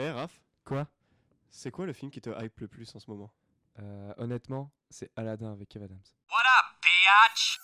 Eh 0.00 0.10
Raph, 0.12 0.30
Quoi? 0.64 0.86
C'est 1.50 1.72
quoi 1.72 1.84
le 1.84 1.92
film 1.92 2.12
qui 2.12 2.20
te 2.20 2.30
hype 2.40 2.60
le 2.60 2.68
plus 2.68 2.94
en 2.94 3.00
ce 3.00 3.10
moment? 3.10 3.32
Euh, 3.80 4.12
Honnêtement, 4.18 4.70
c'est 4.90 5.10
Aladdin 5.16 5.50
avec 5.50 5.68
Kev 5.70 5.84
Adams. 5.84 5.98
What 6.30 6.36
up, 6.38 6.76
biatch? 6.84 7.58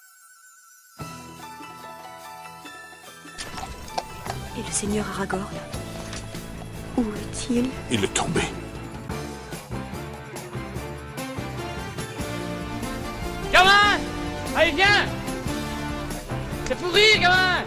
Et 4.59 4.63
le 4.67 4.73
seigneur 4.73 5.09
Aragorn? 5.11 5.47
Où 6.97 7.03
est-il? 7.03 7.71
Il 7.93 8.03
est 8.03 8.15
tombé. 8.15 8.41
Gamin 13.53 14.01
Allez, 14.57 14.73
viens! 14.73 15.07
C'est 16.67 16.75
pourri, 16.79 17.21
gamin 17.21 17.63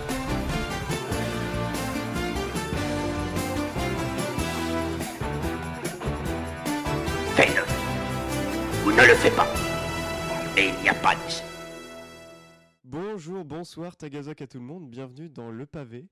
ne 8.98 9.08
le 9.08 9.16
fais 9.16 9.32
pas. 9.36 9.48
Et 10.60 10.70
il 10.70 10.82
n'y 10.82 10.90
a 10.90 10.94
pas 10.96 11.16
d'issue. 11.16 11.44
Bonjour, 12.84 13.44
bonsoir, 13.46 13.96
Tagazok 13.98 14.42
à 14.42 14.48
tout 14.48 14.60
le 14.60 14.64
monde, 14.66 14.90
bienvenue 14.90 15.30
dans 15.30 15.52
Le 15.52 15.66
Pavé, 15.66 16.08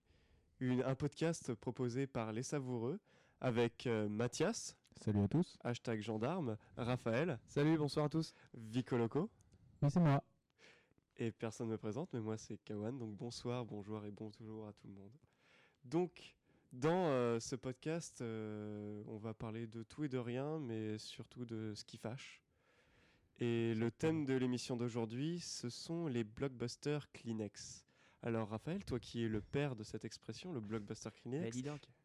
une- 0.59 0.83
un 0.83 0.95
podcast 0.95 1.53
proposé 1.55 2.05
par 2.07 2.31
Les 2.33 2.43
Savoureux 2.43 2.99
avec 3.39 3.87
euh, 3.87 4.09
Mathias, 4.09 4.75
Salut 5.01 5.23
à 5.23 5.27
tous. 5.27 5.57
hashtag 5.63 6.01
gendarme, 6.01 6.57
Raphaël, 6.77 7.39
Salut, 7.47 7.77
bonsoir 7.77 8.05
à 8.05 8.09
tous. 8.09 8.33
Vicoloco, 8.53 9.29
Oui, 9.81 9.89
c'est 9.89 9.99
moi. 10.01 10.21
et 11.17 11.31
personne 11.31 11.67
ne 11.67 11.73
me 11.73 11.77
présente, 11.77 12.09
mais 12.13 12.19
moi 12.19 12.37
c'est 12.37 12.57
Kawan, 12.57 12.97
donc 12.97 13.15
bonsoir, 13.15 13.65
bonjour 13.65 14.03
et 14.05 14.11
bon 14.11 14.29
toujours 14.31 14.67
à 14.67 14.73
tout 14.73 14.87
le 14.87 14.93
monde. 14.93 15.13
Donc, 15.85 16.35
dans 16.73 17.07
euh, 17.07 17.39
ce 17.39 17.55
podcast, 17.55 18.19
euh, 18.21 19.01
on 19.07 19.17
va 19.17 19.33
parler 19.33 19.65
de 19.67 19.83
tout 19.83 20.03
et 20.03 20.09
de 20.09 20.17
rien, 20.17 20.59
mais 20.59 20.97
surtout 20.97 21.45
de 21.45 21.73
ce 21.73 21.85
qui 21.85 21.97
fâche. 21.97 22.41
Et 23.39 23.73
le 23.75 23.91
thème 23.91 24.23
de 24.23 24.33
l'émission 24.33 24.77
d'aujourd'hui, 24.77 25.39
ce 25.39 25.69
sont 25.69 26.07
les 26.07 26.23
blockbusters 26.23 27.11
Kleenex. 27.11 27.85
Alors 28.21 28.49
Raphaël, 28.49 28.83
toi 28.85 28.99
qui 28.99 29.23
es 29.23 29.27
le 29.27 29.41
père 29.41 29.75
de 29.75 29.83
cette 29.83 30.05
expression, 30.05 30.51
le 30.53 30.59
blockbuster 30.59 31.09
Kleenex, 31.11 31.61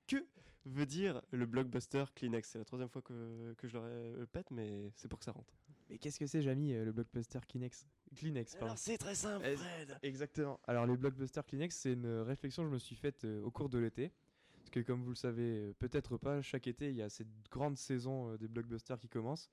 que 0.07 0.27
veut 0.67 0.87
dire 0.87 1.23
le 1.31 1.47
blockbuster 1.47 2.05
Kleenex? 2.15 2.51
C'est 2.51 2.59
la 2.59 2.65
troisième 2.65 2.91
fois 2.91 3.01
que, 3.01 3.55
que 3.57 3.69
je 3.69 3.79
le 3.79 4.19
répète, 4.19 4.51
mais 4.51 4.91
c'est 4.97 5.09
pour 5.09 5.19
que 5.19 5.25
ça 5.25 5.33
rentre. 5.33 5.55
Mais 5.89 5.99
qu'est-ce 5.99 6.19
que 6.19 6.27
c'est, 6.27 6.43
Jamy, 6.43 6.75
euh, 6.75 6.85
le 6.85 6.93
blockbuster 6.93 7.39
Kleenex? 7.49 7.87
Kleenex, 8.17 8.57
pardon. 8.57 8.75
c'est 8.77 8.99
très 8.99 9.15
simple, 9.15 9.47
Eh, 9.49 9.57
Fred 9.57 9.99
Exactement. 10.03 10.61
Alors, 10.67 10.87
les 10.87 10.97
blockbusters 10.97 11.47
Kleenex, 11.47 11.75
c'est 11.77 11.93
une 11.93 12.21
réflexion 12.21 12.65
que 12.65 12.69
je 12.69 12.75
me 12.75 12.79
suis 12.79 12.97
faite 12.97 13.25
euh, 13.25 13.43
au 13.43 13.51
cours 13.51 13.69
de 13.69 13.79
l'été. 13.79 14.13
Parce 14.59 14.71
que, 14.71 14.81
comme 14.81 15.03
vous 15.03 15.11
le 15.11 15.17
savez, 15.17 15.59
euh, 15.59 15.73
peut-être 15.79 16.17
pas, 16.17 16.43
chaque 16.43 16.67
été, 16.67 16.91
il 16.91 16.97
y 16.97 17.03
a 17.03 17.09
cette 17.09 17.29
grande 17.51 17.77
saison 17.79 18.31
euh, 18.31 18.37
des 18.37 18.49
blockbusters 18.49 18.99
qui 18.99 19.09
commence, 19.09 19.49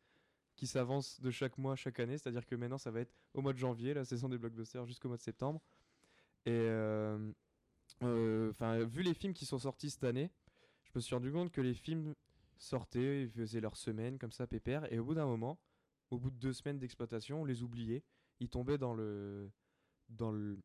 qui 0.58 0.68
s'avance 0.68 1.22
de 1.22 1.32
chaque 1.32 1.58
mois, 1.58 1.76
chaque 1.76 2.00
année. 2.00 2.18
C'est-à-dire 2.18 2.46
que 2.46 2.56
maintenant, 2.56 2.78
ça 2.78 2.92
va 2.92 3.00
être 3.00 3.14
au 3.34 3.42
mois 3.42 3.54
de 3.54 3.58
janvier, 3.58 3.94
la 3.94 4.04
saison 4.04 4.28
des 4.28 4.38
blockbusters, 4.38 4.86
jusqu'au 4.86 5.08
mois 5.08 5.18
de 5.18 5.22
septembre. 5.22 5.62
Et, 6.46 6.52
euh, 6.52 7.32
euh, 8.04 8.52
vu 8.90 9.04
les 9.04 9.14
films 9.14 9.34
qui 9.34 9.46
sont 9.46 9.60
sortis 9.60 9.90
cette 9.90 10.04
année, 10.04 10.30
je 10.84 10.92
me 10.96 11.00
suis 11.00 11.16
rendu 11.16 11.32
compte 11.32 11.52
que 11.52 11.62
les 11.62 11.74
films 11.74 12.14
sortaient, 12.58 13.24
ils 13.24 13.30
faisaient 13.30 13.62
leur 13.62 13.78
semaine, 13.78 14.18
comme 14.18 14.32
ça, 14.32 14.48
pépère. 14.48 14.92
Et 14.92 15.00
au 15.00 15.06
bout 15.06 15.14
d'un 15.14 15.28
moment, 15.28 15.60
au 16.10 16.18
bout 16.18 16.32
de 16.32 16.38
deux 16.38 16.54
semaines 16.54 16.80
d'exploitation, 16.80 17.42
on 17.42 17.46
les 17.46 17.64
oubliait. 17.64 18.04
Ils 18.40 18.50
tombaient 18.50 18.78
dans 18.78 18.94
le 18.94 19.52
dans 20.10 20.32
le 20.32 20.58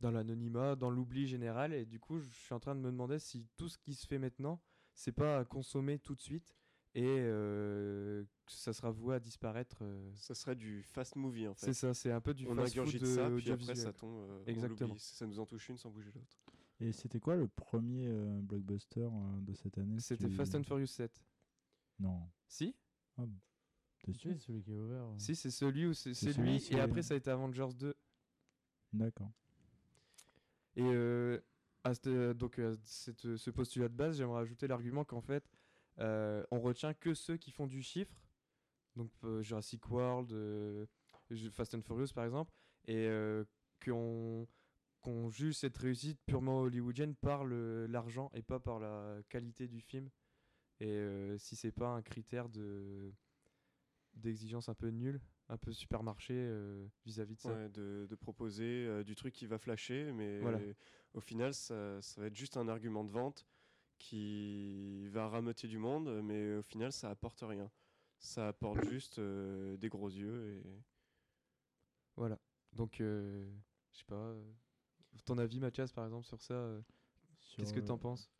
dans 0.00 0.10
l'anonymat, 0.10 0.76
dans 0.76 0.90
l'oubli 0.90 1.26
général 1.26 1.74
et 1.74 1.84
du 1.84 2.00
coup, 2.00 2.18
je 2.18 2.28
suis 2.30 2.54
en 2.54 2.60
train 2.60 2.74
de 2.74 2.80
me 2.80 2.90
demander 2.90 3.18
si 3.18 3.46
tout 3.56 3.68
ce 3.68 3.76
qui 3.76 3.94
se 3.94 4.06
fait 4.06 4.18
maintenant, 4.18 4.60
c'est 4.94 5.12
pas 5.12 5.38
à 5.38 5.44
consommer 5.44 5.98
tout 5.98 6.14
de 6.14 6.22
suite 6.22 6.56
et 6.94 7.04
euh, 7.06 8.24
que 8.46 8.52
ça 8.52 8.72
sera 8.72 8.90
voué 8.90 9.14
à 9.14 9.20
disparaître. 9.20 9.78
euh. 9.82 10.10
Ça 10.16 10.34
serait 10.34 10.56
du 10.56 10.82
fast 10.82 11.16
movie 11.16 11.46
en 11.48 11.54
fait. 11.54 11.66
C'est 11.66 11.74
ça, 11.74 11.94
c'est 11.94 12.10
un 12.10 12.20
peu 12.20 12.34
du 12.34 12.46
on 12.46 12.58
ingurgite 12.58 13.02
euh, 13.02 13.14
ça, 13.14 13.30
puis 13.30 13.50
après 13.50 13.74
ça 13.76 13.92
tombe. 13.92 14.18
euh, 14.28 14.42
on 14.42 14.46
Exactement. 14.50 14.88
l'oublie. 14.90 15.00
Ça 15.00 15.26
nous 15.26 15.38
en 15.38 15.46
touche 15.46 15.68
une 15.68 15.78
sans 15.78 15.90
bouger 15.90 16.10
l'autre. 16.14 16.38
Et 16.80 16.92
c'était 16.92 17.20
quoi 17.20 17.36
le 17.36 17.46
premier 17.46 18.06
euh, 18.08 18.40
blockbuster 18.42 19.02
euh, 19.02 19.40
de 19.42 19.52
cette 19.54 19.76
année 19.78 20.00
C'était 20.00 20.28
Tu- 20.28 20.34
Fast 20.34 20.54
and 20.54 20.62
Furious 20.64 20.86
7. 20.86 21.24
Non. 21.98 22.28
Si? 22.48 22.74
T'es 24.02 24.14
sûr? 24.14 24.32
celui 24.40 24.62
qui 24.62 24.72
est 24.72 24.78
ouvert. 24.78 25.04
Si, 25.18 25.36
c'est 25.36 25.50
celui 25.50 25.86
où 25.86 25.92
c'est 25.92 26.08
lui 26.38 26.58
celui, 26.58 26.72
et 26.74 26.80
après 26.80 27.02
ça 27.02 27.12
a 27.14 27.16
été 27.18 27.30
Avengers 27.30 27.68
2. 27.78 27.94
D'accord. 28.94 29.30
Et 30.76 30.82
euh, 30.82 31.38
à 31.84 31.92
cette- 31.94 32.06
euh, 32.06 32.32
donc 32.32 32.58
euh, 32.58 32.76
cette- 32.84 33.36
ce 33.36 33.50
postulat 33.50 33.88
de 33.88 33.94
base, 33.94 34.16
j'aimerais 34.16 34.40
ajouter 34.40 34.66
l'argument 34.66 35.04
qu'en 35.04 35.20
fait, 35.20 35.44
euh, 35.44 35.59
on 36.00 36.60
retient 36.60 36.94
que 36.94 37.14
ceux 37.14 37.36
qui 37.36 37.50
font 37.50 37.66
du 37.66 37.82
chiffre, 37.82 38.14
donc 38.96 39.10
euh, 39.24 39.42
Jurassic 39.42 39.88
World, 39.90 40.32
euh, 40.32 40.86
Fast 41.52 41.74
and 41.74 41.82
Furious 41.82 42.12
par 42.14 42.24
exemple, 42.24 42.52
et 42.86 43.06
euh, 43.06 43.44
qu'on 43.84 44.46
qu'on 45.00 45.30
juge 45.30 45.54
cette 45.54 45.78
réussite 45.78 46.20
purement 46.26 46.60
hollywoodienne 46.60 47.14
par 47.14 47.44
l'argent 47.46 48.30
et 48.34 48.42
pas 48.42 48.60
par 48.60 48.78
la 48.80 49.16
qualité 49.30 49.66
du 49.66 49.80
film. 49.80 50.10
Et 50.80 50.90
euh, 50.90 51.38
si 51.38 51.56
c'est 51.56 51.72
pas 51.72 51.88
un 51.88 52.02
critère 52.02 52.48
de 52.50 53.12
d'exigence 54.14 54.68
un 54.68 54.74
peu 54.74 54.88
nulle, 54.88 55.20
un 55.48 55.56
peu 55.56 55.72
supermarché 55.72 56.34
euh, 56.36 56.86
vis-à-vis 57.06 57.36
de 57.36 57.40
ça. 57.40 57.48
Ouais, 57.50 57.68
de, 57.70 58.06
de 58.10 58.14
proposer 58.14 58.84
euh, 58.86 59.04
du 59.04 59.14
truc 59.14 59.32
qui 59.32 59.46
va 59.46 59.58
flasher, 59.58 60.12
mais 60.12 60.40
Voilà. 60.40 60.58
au 61.14 61.20
final, 61.20 61.54
ça, 61.54 62.02
ça 62.02 62.20
va 62.20 62.26
être 62.26 62.36
juste 62.36 62.56
un 62.56 62.68
argument 62.68 63.04
de 63.04 63.10
vente 63.10 63.46
qui 64.00 65.08
va 65.10 65.28
rameuter 65.28 65.68
du 65.68 65.78
monde, 65.78 66.22
mais 66.22 66.56
au 66.56 66.62
final, 66.62 66.90
ça 66.90 67.10
apporte 67.10 67.40
rien. 67.46 67.70
Ça 68.18 68.48
apporte 68.48 68.82
juste 68.88 69.18
euh, 69.18 69.76
des 69.76 69.88
gros 69.88 70.08
yeux 70.10 70.54
et 70.56 70.62
Voilà. 72.16 72.38
Donc, 72.72 73.00
euh, 73.00 73.48
je 73.92 73.98
sais 73.98 74.04
pas. 74.04 74.14
euh, 74.14 74.42
ton 75.24 75.38
avis, 75.38 75.60
Mathias, 75.60 75.92
par 75.92 76.04
exemple, 76.06 76.26
sur 76.26 76.40
ça, 76.40 76.54
euh, 76.54 76.80
qu'est-ce 77.56 77.72
que 77.72 77.80
t'en 77.80 77.94
euh, 77.94 77.98
penses? 77.98 78.30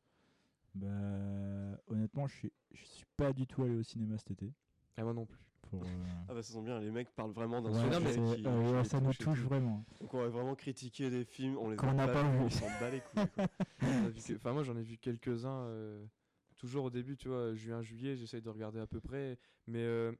Bah, 0.74 1.80
honnêtement, 1.88 2.26
je 2.26 2.36
suis, 2.36 2.52
je 2.72 2.84
suis 2.84 3.06
pas 3.16 3.32
du 3.32 3.46
tout 3.46 3.62
allé 3.62 3.74
au 3.76 3.82
cinéma 3.82 4.18
cet 4.18 4.30
été. 4.32 4.52
Ah, 4.96 5.02
moi 5.04 5.12
non 5.14 5.26
plus. 5.26 5.49
Pour, 5.70 5.82
euh, 5.82 5.86
ah 6.28 6.34
bah 6.34 6.42
ça 6.42 6.52
sent 6.52 6.62
bien, 6.62 6.80
les 6.80 6.90
mecs 6.90 7.14
parlent 7.14 7.32
vraiment 7.32 7.62
d'un 7.62 7.70
ouais, 7.72 7.90
non, 7.90 7.98
sujet 7.98 8.12
qui, 8.14 8.20
euh, 8.20 8.34
qui 8.34 8.72
ouais, 8.72 8.78
les 8.82 8.84
ça 8.84 9.00
nous 9.00 9.12
touche 9.14 9.40
vraiment. 9.40 9.84
Donc 10.00 10.14
on 10.14 10.18
va 10.20 10.28
vraiment 10.28 10.54
critiquer 10.54 11.10
des 11.10 11.24
films, 11.24 11.56
on 11.58 11.70
les 11.70 11.76
Qu'on 11.76 11.88
a 11.88 11.94
n'a 11.94 12.08
pas 12.08 12.22
vus, 12.22 12.38
vu. 12.38 12.44
on 12.44 12.50
s'en 12.50 12.66
bat 12.80 12.90
les 12.90 13.00
couilles. 13.00 13.28
quoi. 13.34 13.46
On 13.82 14.08
vu 14.08 14.36
Enfin, 14.36 14.52
moi, 14.52 14.62
j'en 14.62 14.76
ai 14.76 14.82
vu 14.82 14.98
quelques-uns. 14.98 15.64
euh, 15.66 16.04
toujours 16.56 16.84
au 16.84 16.90
début, 16.90 17.16
tu 17.16 17.28
vois, 17.28 17.54
juin, 17.54 17.80
juillet, 17.82 18.16
j'essaye 18.16 18.42
de 18.42 18.48
regarder 18.50 18.80
à 18.80 18.86
peu 18.86 19.00
près. 19.00 19.38
Mais 19.66 19.82
euh, 19.82 20.12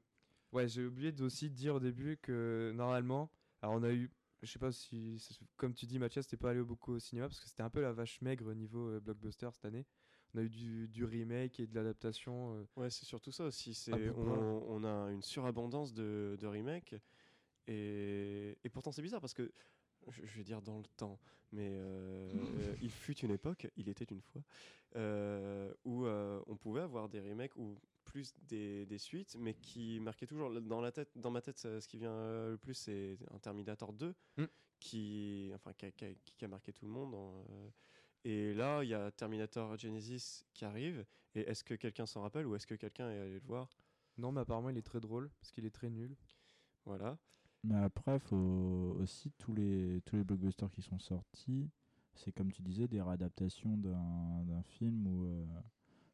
ouais, 0.53 0.67
j'ai 0.67 0.85
oublié 0.85 1.11
d'aussi 1.11 1.49
dire 1.51 1.75
au 1.75 1.79
début 1.79 2.17
que 2.17 2.71
normalement, 2.75 3.29
alors 3.61 3.75
on 3.75 3.83
a 3.83 3.91
eu, 3.91 4.09
je 4.41 4.51
sais 4.51 4.57
pas 4.57 4.71
si, 4.71 5.23
comme 5.57 5.73
tu 5.75 5.85
dis, 5.85 5.99
Mathias, 5.99 6.27
t'es 6.27 6.37
pas 6.37 6.49
allé 6.51 6.63
beaucoup 6.63 6.93
au 6.93 6.99
cinéma 6.99 7.27
parce 7.27 7.39
que 7.39 7.47
c'était 7.47 7.61
un 7.61 7.69
peu 7.69 7.81
la 7.81 7.91
vache 7.93 8.19
maigre 8.21 8.53
niveau 8.55 8.87
euh, 8.89 8.99
blockbuster 8.99 9.49
cette 9.53 9.65
année. 9.65 9.85
On 10.33 10.39
a 10.39 10.43
eu 10.43 10.49
du, 10.49 10.87
du 10.87 11.03
remake 11.03 11.59
et 11.59 11.67
de 11.67 11.75
l'adaptation. 11.75 12.55
euh, 12.55 12.63
Ouais, 12.77 12.89
c'est 12.89 13.05
surtout 13.05 13.31
ça 13.31 13.45
aussi. 13.45 13.73
C'est, 13.73 14.09
on, 14.11 14.63
on 14.69 14.83
a 14.83 15.11
une 15.11 15.21
surabondance 15.21 15.93
de, 15.93 16.37
de 16.39 16.47
remakes. 16.47 16.95
Et, 17.67 18.57
et 18.63 18.69
pourtant, 18.69 18.91
c'est 18.91 19.01
bizarre 19.01 19.21
parce 19.21 19.33
que, 19.33 19.51
je, 20.09 20.37
vais 20.37 20.43
dire 20.43 20.61
dans 20.61 20.77
le 20.77 20.85
temps, 20.97 21.19
mais 21.51 21.69
euh, 21.69 22.43
euh, 22.57 22.75
il 22.81 22.91
fut 22.91 23.17
une 23.19 23.31
époque, 23.31 23.67
il 23.77 23.87
était 23.89 24.05
une 24.05 24.21
fois, 24.21 24.41
euh, 24.95 25.71
où 25.85 26.05
euh, 26.05 26.41
on 26.47 26.55
pouvait 26.57 26.81
avoir 26.81 27.07
des 27.09 27.19
remakes 27.19 27.55
ou 27.55 27.77
plus 28.03 28.33
des, 28.47 28.85
des 28.87 28.97
suites, 28.97 29.35
mais 29.39 29.53
qui 29.53 29.99
marquaient 29.99 30.25
toujours 30.25 30.49
dans, 30.61 30.81
la 30.81 30.91
tête, 30.91 31.11
dans 31.17 31.29
ma 31.31 31.41
tête, 31.41 31.59
ce 31.59 31.87
qui 31.87 31.97
vient 31.97 32.49
le 32.49 32.57
plus, 32.57 32.73
c'est 32.73 33.17
un 33.31 33.39
Terminator 33.39 33.93
2, 33.93 34.15
Mm. 34.37 34.45
qui, 34.79 35.51
enfin, 35.53 35.73
qui, 35.73 35.85
a, 35.85 35.91
qui 35.91 36.05
a- 36.05 36.13
qui 36.15 36.45
a 36.45 36.47
marqué 36.47 36.73
tout 36.73 36.85
le 36.85 36.91
monde. 36.91 37.13
Et 38.23 38.53
là, 38.53 38.83
il 38.83 38.89
y 38.89 38.93
a 38.93 39.11
Terminator 39.11 39.77
Genesis 39.77 40.43
qui 40.53 40.65
arrive. 40.65 41.05
Et 41.33 41.41
est-ce 41.41 41.63
que 41.63 41.73
quelqu'un 41.73 42.05
s'en 42.05 42.21
rappelle 42.21 42.45
ou 42.45 42.55
est-ce 42.55 42.67
que 42.67 42.75
quelqu'un 42.75 43.09
est 43.09 43.19
allé 43.19 43.39
le 43.39 43.45
voir? 43.45 43.69
Non, 44.17 44.31
mais 44.31 44.41
apparemment, 44.41 44.69
il 44.69 44.77
est 44.77 44.85
très 44.85 44.99
drôle 44.99 45.29
parce 45.39 45.51
qu'il 45.51 45.65
est 45.65 45.71
très 45.71 45.89
nul. 45.89 46.15
Voilà. 46.85 47.17
Mais 47.63 47.77
après, 47.77 48.19
faut 48.19 48.97
aussi 48.99 49.31
tous 49.37 49.53
les 49.53 50.01
tous 50.05 50.15
les 50.15 50.23
blockbusters 50.23 50.71
qui 50.71 50.81
sont 50.81 50.99
sortis, 50.99 51.69
c'est 52.15 52.31
comme 52.31 52.51
tu 52.51 52.61
disais 52.61 52.87
des 52.87 53.01
réadaptations 53.01 53.77
d'un 53.77 54.43
d'un 54.45 54.63
film 54.63 55.07
ou 55.07 55.25
euh, 55.25 55.45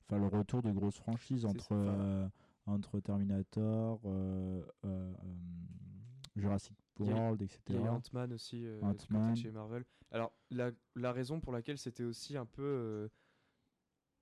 enfin 0.06 0.20
le 0.20 0.28
retour 0.28 0.62
de 0.62 0.72
grosses 0.72 0.98
franchises 0.98 1.46
entre 1.46 1.72
euh, 1.72 2.28
entre 2.66 3.00
Terminator, 3.00 4.02
euh, 4.06 4.62
Jurassic 6.36 6.87
World, 7.00 7.42
Il 7.42 7.44
y 7.44 7.46
etc. 7.46 7.74
a 7.80 7.86
eu 7.86 7.90
Ant-Man 7.90 8.34
aussi, 8.34 8.66
euh, 8.66 8.80
chez 9.36 9.52
Marvel. 9.52 9.86
Alors, 10.12 10.34
la, 10.52 10.72
la 10.96 11.12
raison 11.12 11.40
pour 11.40 11.52
laquelle 11.54 11.78
c'était 11.78 12.04
aussi 12.04 12.38
un 12.38 12.46
peu 12.46 12.64
euh, 12.64 13.10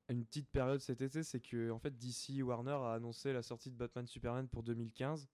une 0.10 0.26
petite 0.26 0.50
période 0.50 0.80
cet 0.82 1.02
été, 1.02 1.24
c'est 1.24 1.40
que 1.40 1.72
en 1.72 1.80
fait, 1.80 1.98
DC 1.98 2.42
Warner 2.44 2.72
a 2.72 2.94
annoncé 2.94 3.34
la 3.34 3.42
sortie 3.42 3.72
de 3.72 3.76
Batman 3.76 4.06
Superman 4.06 4.48
pour 4.48 4.64
2015. 4.64 5.28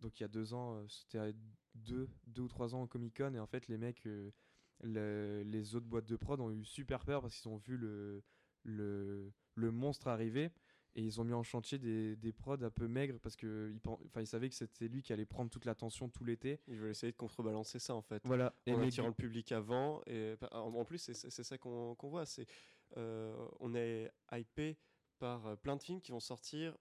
Donc, 0.00 0.18
il 0.20 0.22
y 0.22 0.24
a 0.24 0.28
deux 0.28 0.52
ans, 0.54 0.76
euh, 0.76 0.86
c'était 0.88 1.34
deux, 1.74 2.08
deux 2.26 2.42
ou 2.42 2.48
trois 2.48 2.74
ans 2.74 2.82
au 2.82 2.86
Comic 2.86 3.16
Con, 3.16 3.32
et 3.34 3.38
en 3.40 3.46
fait, 3.46 3.68
les 3.68 3.78
mecs, 3.78 4.04
le- 4.04 5.42
les 5.44 5.74
autres 5.74 5.86
boîtes 5.86 6.04
de 6.06 6.16
prod 6.16 6.38
ont 6.40 6.50
eu 6.50 6.64
super 6.64 7.04
peur 7.04 7.22
parce 7.22 7.36
qu'ils 7.38 7.50
ont 7.50 7.56
vu 7.56 7.76
le, 7.78 8.22
le, 8.64 9.32
le 9.54 9.70
monstre 9.70 10.08
arrivait. 10.08 10.52
Et 10.98 11.02
ils 11.02 11.20
ont 11.20 11.24
mis 11.24 11.34
en 11.34 11.42
chantier 11.42 11.78
des, 11.78 12.16
des 12.16 12.32
prods 12.32 12.62
un 12.62 12.70
peu 12.70 12.88
maigres 12.88 13.18
parce 13.20 13.36
que 13.36 13.70
ils, 13.70 13.78
pen- 13.80 13.98
enfin, 14.06 14.22
ils 14.22 14.26
savaient 14.26 14.48
que 14.48 14.54
c'était 14.54 14.88
lui 14.88 15.02
qui 15.02 15.12
allait 15.12 15.26
prendre 15.26 15.50
toute 15.50 15.66
l'attention 15.66 16.08
tout 16.08 16.24
l'été. 16.24 16.58
Ils 16.68 16.78
veulent 16.78 16.90
essayer 16.90 17.12
de 17.12 17.16
contrebalancer 17.18 17.78
ça 17.78 17.94
en 17.94 18.00
fait. 18.00 18.22
Voilà. 18.24 18.54
en 18.72 18.78
mais 18.78 18.86
attirant 18.86 19.08
le 19.08 19.14
public 19.14 19.52
avant. 19.52 20.00
Et 20.06 20.34
en 20.52 20.84
plus, 20.86 20.98
c'est 21.12 21.42
ça 21.44 21.58
qu'on 21.58 21.94
qu'on 21.96 22.08
voit. 22.08 22.24
C'est 22.24 22.46
euh, 22.96 23.36
on 23.60 23.74
est 23.74 24.10
hypé 24.32 24.78
par 25.18 25.46
euh, 25.46 25.56
plein 25.56 25.76
de 25.76 25.82
films 25.82 26.00
qui 26.00 26.12
vont 26.12 26.20
sortir 26.20 26.74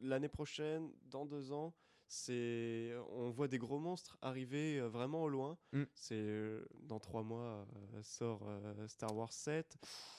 l'année 0.00 0.28
prochaine, 0.28 0.90
dans 1.10 1.26
deux 1.26 1.52
ans. 1.52 1.74
C'est 2.14 2.92
on 3.08 3.30
voit 3.30 3.48
des 3.48 3.56
gros 3.56 3.78
monstres 3.78 4.18
arriver 4.20 4.78
euh, 4.78 4.86
vraiment 4.86 5.22
au 5.22 5.30
loin. 5.30 5.56
Mm. 5.72 5.84
C'est 5.94 6.14
euh, 6.14 6.62
dans 6.82 7.00
trois 7.00 7.22
mois 7.22 7.66
euh, 7.94 8.02
sort 8.02 8.42
euh, 8.46 8.86
Star 8.86 9.16
Wars 9.16 9.32
7. 9.32 9.78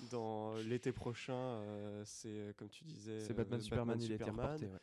Dans 0.10 0.56
l'été 0.56 0.92
prochain, 0.92 1.36
euh, 1.36 2.01
c'est 2.04 2.56
comme 2.57 2.69
tu 2.69 2.84
disais, 2.84 3.19
c'est 3.19 3.36
Batman, 3.36 3.60
euh, 3.60 3.63
Superman, 3.63 4.01
il 4.01 4.12
a 4.12 4.16
été 4.16 4.24
Superman. 4.24 4.45
reporté. 4.56 4.66
ouais. 4.66 4.80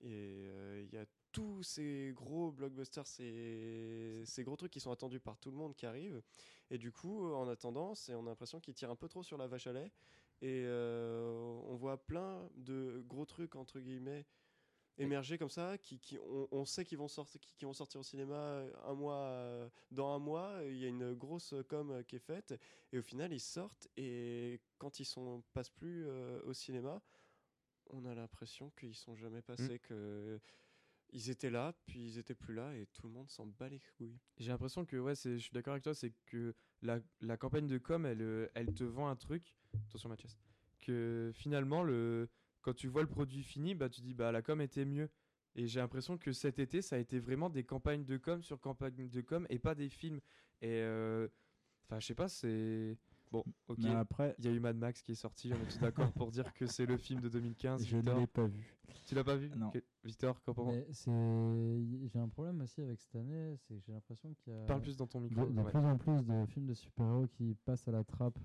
Et 0.00 0.50
il 0.84 0.94
y 0.94 0.96
a 0.96 1.04
tous 1.30 1.62
ces 1.62 2.12
gros 2.16 2.50
blockbusters, 2.52 3.06
ces, 3.06 4.22
ces 4.24 4.42
gros 4.42 4.56
trucs 4.56 4.72
qui 4.72 4.80
sont 4.80 4.90
attendus 4.90 5.20
par 5.20 5.36
tout 5.38 5.50
le 5.50 5.58
monde 5.58 5.74
qui 5.74 5.84
arrivent. 5.84 6.22
Et 6.70 6.78
du 6.78 6.90
coup, 6.90 7.34
en 7.34 7.48
attendant, 7.50 7.94
c'est, 7.94 8.14
on 8.14 8.24
a 8.24 8.30
l'impression 8.30 8.60
qu'ils 8.60 8.74
tirent 8.74 8.90
un 8.90 8.96
peu 8.96 9.08
trop 9.08 9.22
sur 9.22 9.36
la 9.36 9.46
vache 9.46 9.66
à 9.66 9.74
lait. 9.74 9.92
Et 10.40 10.64
on 10.70 11.74
voit 11.76 11.98
plein 11.98 12.48
de 12.56 13.04
gros 13.06 13.26
trucs, 13.26 13.56
entre 13.56 13.78
guillemets, 13.78 14.24
émerger 14.98 15.38
comme 15.38 15.50
ça, 15.50 15.78
qui, 15.78 15.98
qui 15.98 16.18
on, 16.18 16.48
on 16.50 16.64
sait 16.64 16.84
qu'ils 16.84 16.98
vont, 16.98 17.08
sortir, 17.08 17.40
qui, 17.40 17.54
qui 17.54 17.64
vont 17.64 17.72
sortir 17.72 18.00
au 18.00 18.04
cinéma 18.04 18.34
euh, 18.34 18.72
un 18.84 18.94
mois, 18.94 19.24
euh, 19.24 19.68
dans 19.90 20.14
un 20.14 20.18
mois. 20.18 20.60
Il 20.64 20.76
y 20.76 20.84
a 20.84 20.88
une 20.88 21.14
grosse 21.14 21.54
com 21.68 21.90
euh, 21.90 22.02
qui 22.02 22.16
est 22.16 22.20
faite. 22.20 22.58
Et 22.92 22.98
au 22.98 23.02
final, 23.02 23.32
ils 23.32 23.40
sortent. 23.40 23.88
Et 23.96 24.60
quand 24.78 25.00
ils 25.00 25.04
sont, 25.04 25.42
passent 25.52 25.70
plus 25.70 26.06
euh, 26.06 26.40
au 26.44 26.52
cinéma, 26.52 27.02
on 27.90 28.04
a 28.04 28.14
l'impression 28.14 28.70
qu'ils 28.70 28.96
sont 28.96 29.14
jamais 29.16 29.42
passés, 29.42 29.78
que 29.78 30.40
ils 31.12 31.30
étaient 31.30 31.50
là, 31.50 31.72
puis 31.86 32.04
ils 32.04 32.18
étaient 32.18 32.34
plus 32.34 32.54
là, 32.54 32.74
et 32.74 32.86
tout 32.86 33.06
le 33.06 33.12
monde 33.12 33.30
s'en 33.30 33.46
bat 33.46 33.68
les 33.68 33.78
couilles. 33.78 34.18
J'ai 34.38 34.50
l'impression 34.50 34.84
que, 34.84 34.96
ouais, 34.96 35.14
je 35.14 35.36
suis 35.36 35.52
d'accord 35.52 35.72
avec 35.72 35.84
toi, 35.84 35.94
c'est 35.94 36.12
que 36.26 36.52
la, 36.82 36.98
la 37.20 37.36
campagne 37.36 37.66
de 37.66 37.78
com, 37.78 38.04
elle, 38.06 38.22
euh, 38.22 38.48
elle 38.54 38.74
te 38.74 38.84
vend 38.84 39.08
un 39.08 39.16
truc. 39.16 39.54
Attention, 39.88 40.08
Mathias. 40.08 40.36
Que 40.80 41.30
finalement, 41.34 41.82
le, 41.84 42.28
quand 42.66 42.74
tu 42.74 42.88
vois 42.88 43.02
le 43.02 43.08
produit 43.08 43.44
fini, 43.44 43.76
bah, 43.76 43.88
tu 43.88 44.00
dis, 44.00 44.12
bah, 44.12 44.32
la 44.32 44.42
com 44.42 44.60
était 44.60 44.84
mieux. 44.84 45.08
Et 45.54 45.68
j'ai 45.68 45.78
l'impression 45.78 46.18
que 46.18 46.32
cet 46.32 46.58
été, 46.58 46.82
ça 46.82 46.96
a 46.96 46.98
été 46.98 47.20
vraiment 47.20 47.48
des 47.48 47.62
campagnes 47.62 48.04
de 48.04 48.16
com 48.16 48.42
sur 48.42 48.60
campagnes 48.60 49.08
de 49.08 49.20
com 49.20 49.46
et 49.50 49.60
pas 49.60 49.76
des 49.76 49.88
films. 49.88 50.18
Et, 50.60 50.80
euh, 50.82 51.28
enfin, 51.84 52.00
je 52.00 52.06
sais 52.08 52.14
pas, 52.16 52.28
c'est. 52.28 52.98
Bon, 53.30 53.44
ok. 53.68 53.78
Mais 53.78 53.94
après, 53.94 54.34
Il 54.40 54.46
y 54.46 54.48
a 54.48 54.50
eu 54.50 54.58
Mad 54.58 54.76
Max 54.76 55.00
qui 55.02 55.12
est 55.12 55.16
sorti, 55.16 55.52
on 55.52 55.62
est 55.62 55.68
tous 55.68 55.78
d'accord 55.78 56.12
pour 56.12 56.30
dire 56.32 56.52
que 56.54 56.66
c'est 56.66 56.86
le 56.86 56.96
film 56.96 57.20
de 57.20 57.28
2015. 57.28 57.84
je 57.86 57.96
ne 57.98 58.18
l'ai 58.20 58.26
pas 58.26 58.46
vu. 58.46 58.76
Tu 59.06 59.14
l'as 59.14 59.24
pas 59.24 59.36
vu? 59.36 59.48
Non. 59.56 59.68
Ok. 59.68 59.80
Victor, 60.04 60.40
y- 61.06 62.08
j'ai 62.12 62.18
un 62.18 62.28
problème 62.28 62.60
aussi 62.62 62.80
avec 62.82 63.00
cette 63.00 63.14
année, 63.14 63.56
c'est 63.58 63.74
que 63.76 63.80
j'ai 63.86 63.92
l'impression 63.92 64.34
qu'il 64.34 64.52
y 64.52 64.56
a 64.56 64.66
Parle 64.66 64.82
plus 64.82 64.96
dans 64.96 65.06
ton 65.06 65.20
de, 65.20 65.28
micro. 65.28 65.46
de 65.46 65.60
ouais. 65.60 65.70
plus 65.70 65.78
en 65.78 65.96
plus 65.96 66.22
de 66.24 66.46
films 66.46 66.66
de 66.66 66.74
super-héros 66.74 67.26
qui 67.28 67.54
passent 67.64 67.86
à 67.86 67.92
la 67.92 68.02
trappe. 68.04 68.38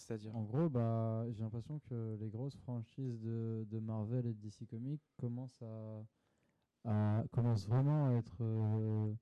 C'est-à-dire. 0.00 0.34
En 0.34 0.42
gros, 0.42 0.68
bah, 0.68 1.24
j'ai 1.30 1.42
l'impression 1.42 1.78
que 1.88 2.16
les 2.20 2.28
grosses 2.30 2.56
franchises 2.56 3.20
de, 3.20 3.66
de 3.70 3.78
Marvel 3.78 4.26
et 4.26 4.32
de 4.32 4.40
DC 4.40 4.66
Comics 4.68 5.02
commencent 5.18 5.62
à, 5.62 7.20
à 7.20 7.24
vraiment 7.68 8.06
à 8.08 8.12
être, 8.14 8.36
euh, 8.40 9.12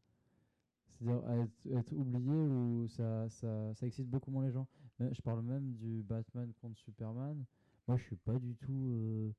c'est-à-dire 0.89 1.23
à 1.27 1.37
être, 1.79 1.93
oubliées 1.93 2.47
ou 2.47 2.87
ça, 2.89 3.29
ça, 3.29 3.75
ça 3.75 3.87
excite 3.87 4.09
beaucoup 4.09 4.31
moins 4.31 4.45
les 4.45 4.53
gens. 4.53 4.67
Je 5.01 5.21
parle 5.23 5.43
même 5.43 5.75
du 5.75 6.03
Batman 6.03 6.53
contre 6.61 6.79
Superman. 6.79 7.45
Moi, 7.87 7.97
je 7.97 8.05
suis 8.05 8.17
pas 8.17 8.39
du 8.39 8.55
tout, 8.57 8.91
euh, 8.93 9.33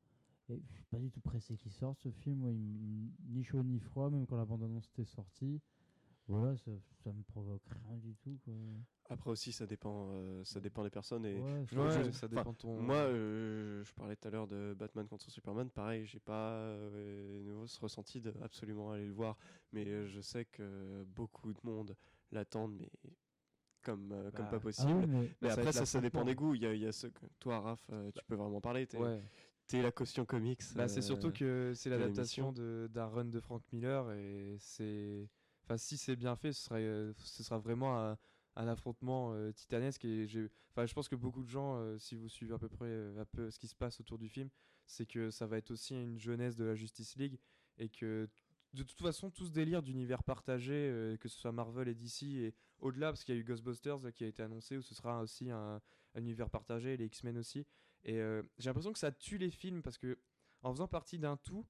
suis 0.47 0.85
pas 0.89 0.99
du 0.99 1.09
tout 1.09 1.21
pressé 1.21 1.55
qu'il 1.55 1.71
sorte 1.71 1.99
ce 1.99 2.09
film. 2.11 2.43
Ni 3.29 3.43
chaud 3.43 3.63
ni 3.63 3.79
froid, 3.79 4.09
même 4.09 4.25
quand 4.25 4.37
la 4.37 4.45
bande-annonce 4.45 4.89
était 4.93 5.05
sortie. 5.05 5.61
Voilà, 6.29 6.55
ça, 6.57 6.71
ça 7.03 7.11
me 7.11 7.23
provoque 7.23 7.63
rien 7.87 7.97
du 7.97 8.15
tout. 8.17 8.37
Quoi. 8.45 8.53
Après 9.09 9.31
aussi, 9.31 9.51
ça 9.51 9.65
dépend, 9.65 10.09
euh, 10.11 10.43
ça 10.43 10.59
dépend 10.59 10.83
des 10.83 10.91
personnes. 10.91 11.25
Et 11.25 11.39
Ouais, 11.41 11.65
je- 11.65 11.79
Ouais, 11.79 11.89
je- 12.03 12.11
ça 12.11 12.27
enfin, 12.27 12.35
dépend 12.35 12.51
de 12.53 12.57
ton. 12.57 12.77
Moi, 12.79 12.97
euh, 12.97 13.83
je 13.83 13.91
parlais 13.93 14.15
tout 14.15 14.27
à 14.27 14.31
l'heure 14.31 14.47
de 14.47 14.75
Batman 14.77 15.07
contre 15.07 15.31
Superman. 15.31 15.71
Pareil, 15.71 16.05
j'ai 16.05 16.19
pas 16.19 16.51
euh, 16.53 17.43
nouveau 17.43 17.65
ce 17.65 17.79
ressenti 17.79 18.21
de 18.21 18.31
absolument 18.43 18.91
aller 18.91 19.07
le 19.07 19.11
voir, 19.13 19.37
mais 19.73 19.87
euh, 19.87 20.05
je 20.07 20.21
sais 20.21 20.45
que 20.45 21.03
beaucoup 21.15 21.51
de 21.51 21.59
monde 21.63 21.95
l'attendent, 22.31 22.77
mais 22.79 22.91
comme 23.81 24.11
euh, 24.11 24.29
comme 24.29 24.45
Bah, 24.45 24.51
pas 24.51 24.57
ah 24.57 24.59
possible. 24.59 24.91
Ah 24.91 24.97
oui, 24.97 25.07
mais 25.07 25.31
mais 25.41 25.49
ça 25.49 25.55
va 25.55 25.61
après, 25.61 25.71
ça, 25.71 25.85
ça 25.87 25.99
dépend 25.99 26.23
des 26.23 26.35
goûts. 26.35 26.53
Il 26.53 26.61
y 26.61 26.67
a, 26.67 26.75
il 26.75 26.81
y 26.81 26.87
a 26.87 26.91
que 26.91 27.25
toi, 27.39 27.59
Raph, 27.59 27.87
euh, 27.91 28.11
tu 28.11 28.23
peux 28.27 28.35
vraiment 28.35 28.61
parler. 28.61 28.85
T'es 28.85 28.99
Ouais. 28.99 29.19
t'es 29.65 29.81
la 29.81 29.91
caution 29.91 30.25
comics. 30.25 30.61
Bah, 30.75 30.87
c'est 30.87 31.01
surtout 31.01 31.31
que 31.31 31.73
c'est 31.75 31.89
de 31.89 31.95
l'adaptation 31.95 32.51
de- 32.51 32.87
d'un 32.93 33.07
run 33.07 33.25
de 33.25 33.39
Frank 33.39 33.63
Miller 33.71 34.11
et 34.11 34.57
c'est. 34.59 35.27
Si 35.77 35.97
c'est 35.97 36.15
bien 36.15 36.35
fait, 36.35 36.53
ce, 36.53 36.73
euh, 36.73 37.13
sera 37.17 37.59
vraiment 37.59 37.97
un, 38.55 38.67
affrontement 38.67 39.33
euh, 39.33 39.51
titanesque. 39.51 40.05
Enfin, 40.71 40.85
je 40.85 40.93
pense 40.93 41.07
que 41.07 41.15
beaucoup 41.15 41.43
de 41.43 41.49
gens, 41.49 41.77
euh, 41.77 41.97
si 41.97 42.15
vous 42.15 42.27
suivez 42.27 42.53
à 42.53 42.57
peu 42.57 42.69
près 42.69 42.87
ce 43.51 43.59
qui 43.59 43.67
se 43.67 43.75
passe 43.75 43.99
autour 43.99 44.17
du 44.17 44.29
film, 44.29 44.49
c'est 44.85 45.05
que 45.05 45.29
ça 45.29 45.45
va 45.47 45.57
être 45.57 45.71
aussi 45.71 45.93
une 45.93 46.17
jeunesse 46.17 46.55
de 46.55 46.65
la 46.65 46.75
Justice 46.75 47.15
League 47.15 47.39
et 47.77 47.89
que 47.89 48.27
de 48.73 48.83
toute 48.83 49.01
façon, 49.01 49.31
tout 49.31 49.45
ce 49.45 49.51
délire 49.51 49.81
d'univers 49.81 50.23
partagé, 50.23 51.15
que 51.19 51.27
ce 51.27 51.39
soit 51.39 51.51
Marvel 51.51 51.87
et 51.87 51.95
DC 51.95 52.23
et 52.23 52.53
au-delà, 52.79 53.07
parce 53.07 53.23
qu'il 53.23 53.33
y 53.33 53.37
a 53.37 53.41
eu 53.41 53.43
Ghostbusters 53.43 54.13
qui 54.13 54.23
a 54.23 54.27
été 54.27 54.43
annoncé, 54.43 54.77
où 54.77 54.81
ce 54.81 54.93
sera 54.93 55.21
aussi 55.21 55.49
un, 55.49 55.81
un 56.13 56.19
univers 56.19 56.49
partagé, 56.49 56.97
les 56.97 57.05
X-Men 57.05 57.37
aussi. 57.37 57.65
Et 58.03 58.19
j'ai 58.57 58.69
l'impression 58.69 58.93
que 58.93 58.99
ça 58.99 59.11
tue 59.11 59.37
les 59.37 59.49
films 59.49 59.81
parce 59.81 59.97
que 59.97 60.19
en 60.61 60.71
faisant 60.71 60.87
partie 60.87 61.17
d'un 61.17 61.37
tout, 61.37 61.65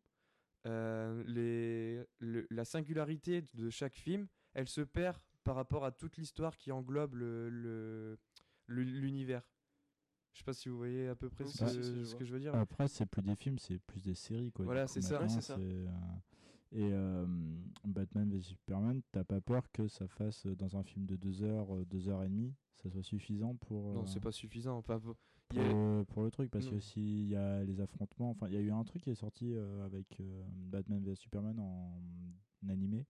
euh, 0.65 1.23
les, 1.25 2.03
le- 2.19 2.47
la 2.49 2.65
singularité 2.65 3.43
de 3.53 3.69
chaque 3.69 3.95
film, 3.95 4.27
elle 4.53 4.67
se 4.67 4.81
perd 4.81 5.17
par 5.43 5.55
rapport 5.55 5.85
à 5.85 5.91
toute 5.91 6.17
l'histoire 6.17 6.57
qui 6.57 6.71
englobe 6.71 7.15
le- 7.15 7.49
le- 7.49 8.19
le- 8.67 8.83
l'univers. 8.83 9.49
Je 10.33 10.39
sais 10.39 10.43
pas 10.43 10.53
si 10.53 10.69
vous 10.69 10.77
voyez 10.77 11.07
à 11.07 11.15
peu 11.15 11.29
près 11.29 11.43
Oui, 11.43 11.51
ce, 11.51 11.63
que- 11.65 11.69
si, 11.71 11.77
je 11.77 12.03
ce 12.03 12.09
vois. 12.11 12.19
que 12.19 12.25
je 12.25 12.33
veux 12.33 12.39
dire. 12.39 12.55
Après, 12.55 12.87
c'est 12.87 13.05
plus 13.05 13.21
des 13.23 13.35
films, 13.35 13.57
c'est 13.57 13.79
plus 13.79 14.01
des 14.03 14.13
séries. 14.15 14.51
Quoi, 14.51 14.65
Voilà, 14.65 14.87
c'est 14.87 15.01
ça. 15.01 15.15
Ouais, 15.15 15.21
maintenant, 15.25 15.41
c'est 15.41 15.47
ça. 15.53 15.57
euh, 15.59 15.87
Et 16.71 16.89
euh, 16.93 17.25
Batman 17.83 18.29
vs 18.31 18.41
Superman, 18.43 19.01
t'as 19.11 19.23
pas 19.23 19.41
peur 19.41 19.71
que 19.71 19.87
ça 19.87 20.07
fasse 20.07 20.45
dans 20.45 20.77
un 20.77 20.83
film 20.83 21.07
de 21.07 21.15
2 21.15 21.41
heures, 21.41 21.83
2 21.87 22.09
heures 22.09 22.21
et 22.23 22.29
demie, 22.29 22.53
ça 22.75 22.91
soit 22.91 23.01
suffisant 23.01 23.55
pour, 23.55 23.91
Non, 23.93 24.05
c'est 24.05 24.19
pas 24.19 24.31
suffisant. 24.31 24.83
Pour, 25.49 25.59
a- 25.59 25.67
le, 25.67 26.03
pour 26.05 26.23
le 26.23 26.31
truc 26.31 26.51
Parce 26.51 26.65
Non. 26.65 26.71
que 26.71 26.79
s'il 26.79 27.27
y 27.29 27.35
a 27.35 27.63
les 27.63 27.81
affrontements, 27.81 28.29
enfin, 28.31 28.47
il 28.47 28.53
y 28.53 28.57
a 28.57 28.61
eu 28.61 28.71
un 28.71 28.83
truc 28.83 29.01
qui 29.03 29.09
est 29.09 29.15
sorti 29.15 29.53
euh, 29.53 29.85
avec 29.85 30.19
euh, 30.19 30.43
Batman 30.71 31.03
vs 31.03 31.15
Superman 31.15 31.59
en, 31.59 32.01
en 32.65 32.69
animé. 32.69 33.05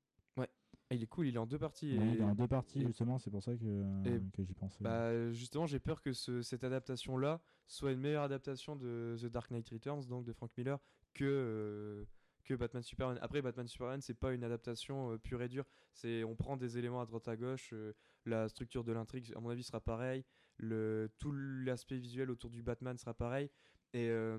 Ah, 0.91 0.95
il 0.95 1.03
est 1.03 1.07
cool, 1.07 1.27
il 1.27 1.35
est 1.35 1.39
en 1.39 1.45
deux 1.45 1.59
parties. 1.59 1.95
Ouais, 1.99 2.03
et- 2.07 2.11
il 2.13 2.19
est 2.19 2.23
en 2.23 2.33
deux 2.33 2.47
parties, 2.47 2.81
et- 2.81 2.85
justement, 2.87 3.19
c'est 3.19 3.29
pour 3.29 3.43
ça 3.43 3.55
que, 3.55 4.07
et- 4.07 4.21
que 4.33 4.43
j'y 4.43 4.53
pensais. 4.55 4.83
Bah, 4.83 5.31
justement, 5.33 5.67
j'ai 5.67 5.77
peur 5.79 6.01
que 6.01 6.13
ce- 6.13 6.41
cette 6.41 6.63
adaptation-là 6.63 7.39
soit 7.67 7.91
une 7.91 7.99
meilleure 7.99 8.23
adaptation 8.23 8.75
de 8.75 9.15
The 9.21 9.27
Dark 9.27 9.51
Knight 9.51 9.69
Returns, 9.69 10.07
donc 10.09 10.25
de 10.25 10.33
Frank 10.33 10.49
Miller, 10.57 10.79
que, 11.13 11.25
euh, 11.25 12.05
que 12.43 12.55
Batman 12.55 12.81
Superman. 12.81 13.19
Après, 13.21 13.39
Batman 13.43 13.67
Superman, 13.67 14.01
c'est 14.01 14.15
pas 14.15 14.33
une 14.33 14.43
adaptation 14.43 15.11
euh, 15.11 15.17
pure 15.19 15.43
et 15.43 15.47
dure. 15.47 15.65
C'est, 15.93 16.23
on 16.23 16.35
prend 16.35 16.57
des 16.57 16.79
éléments 16.79 17.01
à 17.01 17.05
droite 17.05 17.27
à 17.27 17.37
gauche. 17.37 17.69
euh, 17.73 17.93
la 18.25 18.49
structure 18.49 18.83
de 18.83 18.91
l'intrigue, 18.91 19.31
à 19.35 19.39
mon 19.39 19.49
avis, 19.49 19.61
sera 19.63 19.79
pareil. 19.81 20.25
Le, 20.59 21.09
tout 21.19 21.31
l'aspect 21.31 21.97
visuel 21.97 22.29
autour 22.29 22.49
du 22.49 22.61
Batman 22.61 22.97
sera 22.97 23.13
pareil. 23.13 23.49
Et 23.93 24.09
euh, 24.09 24.37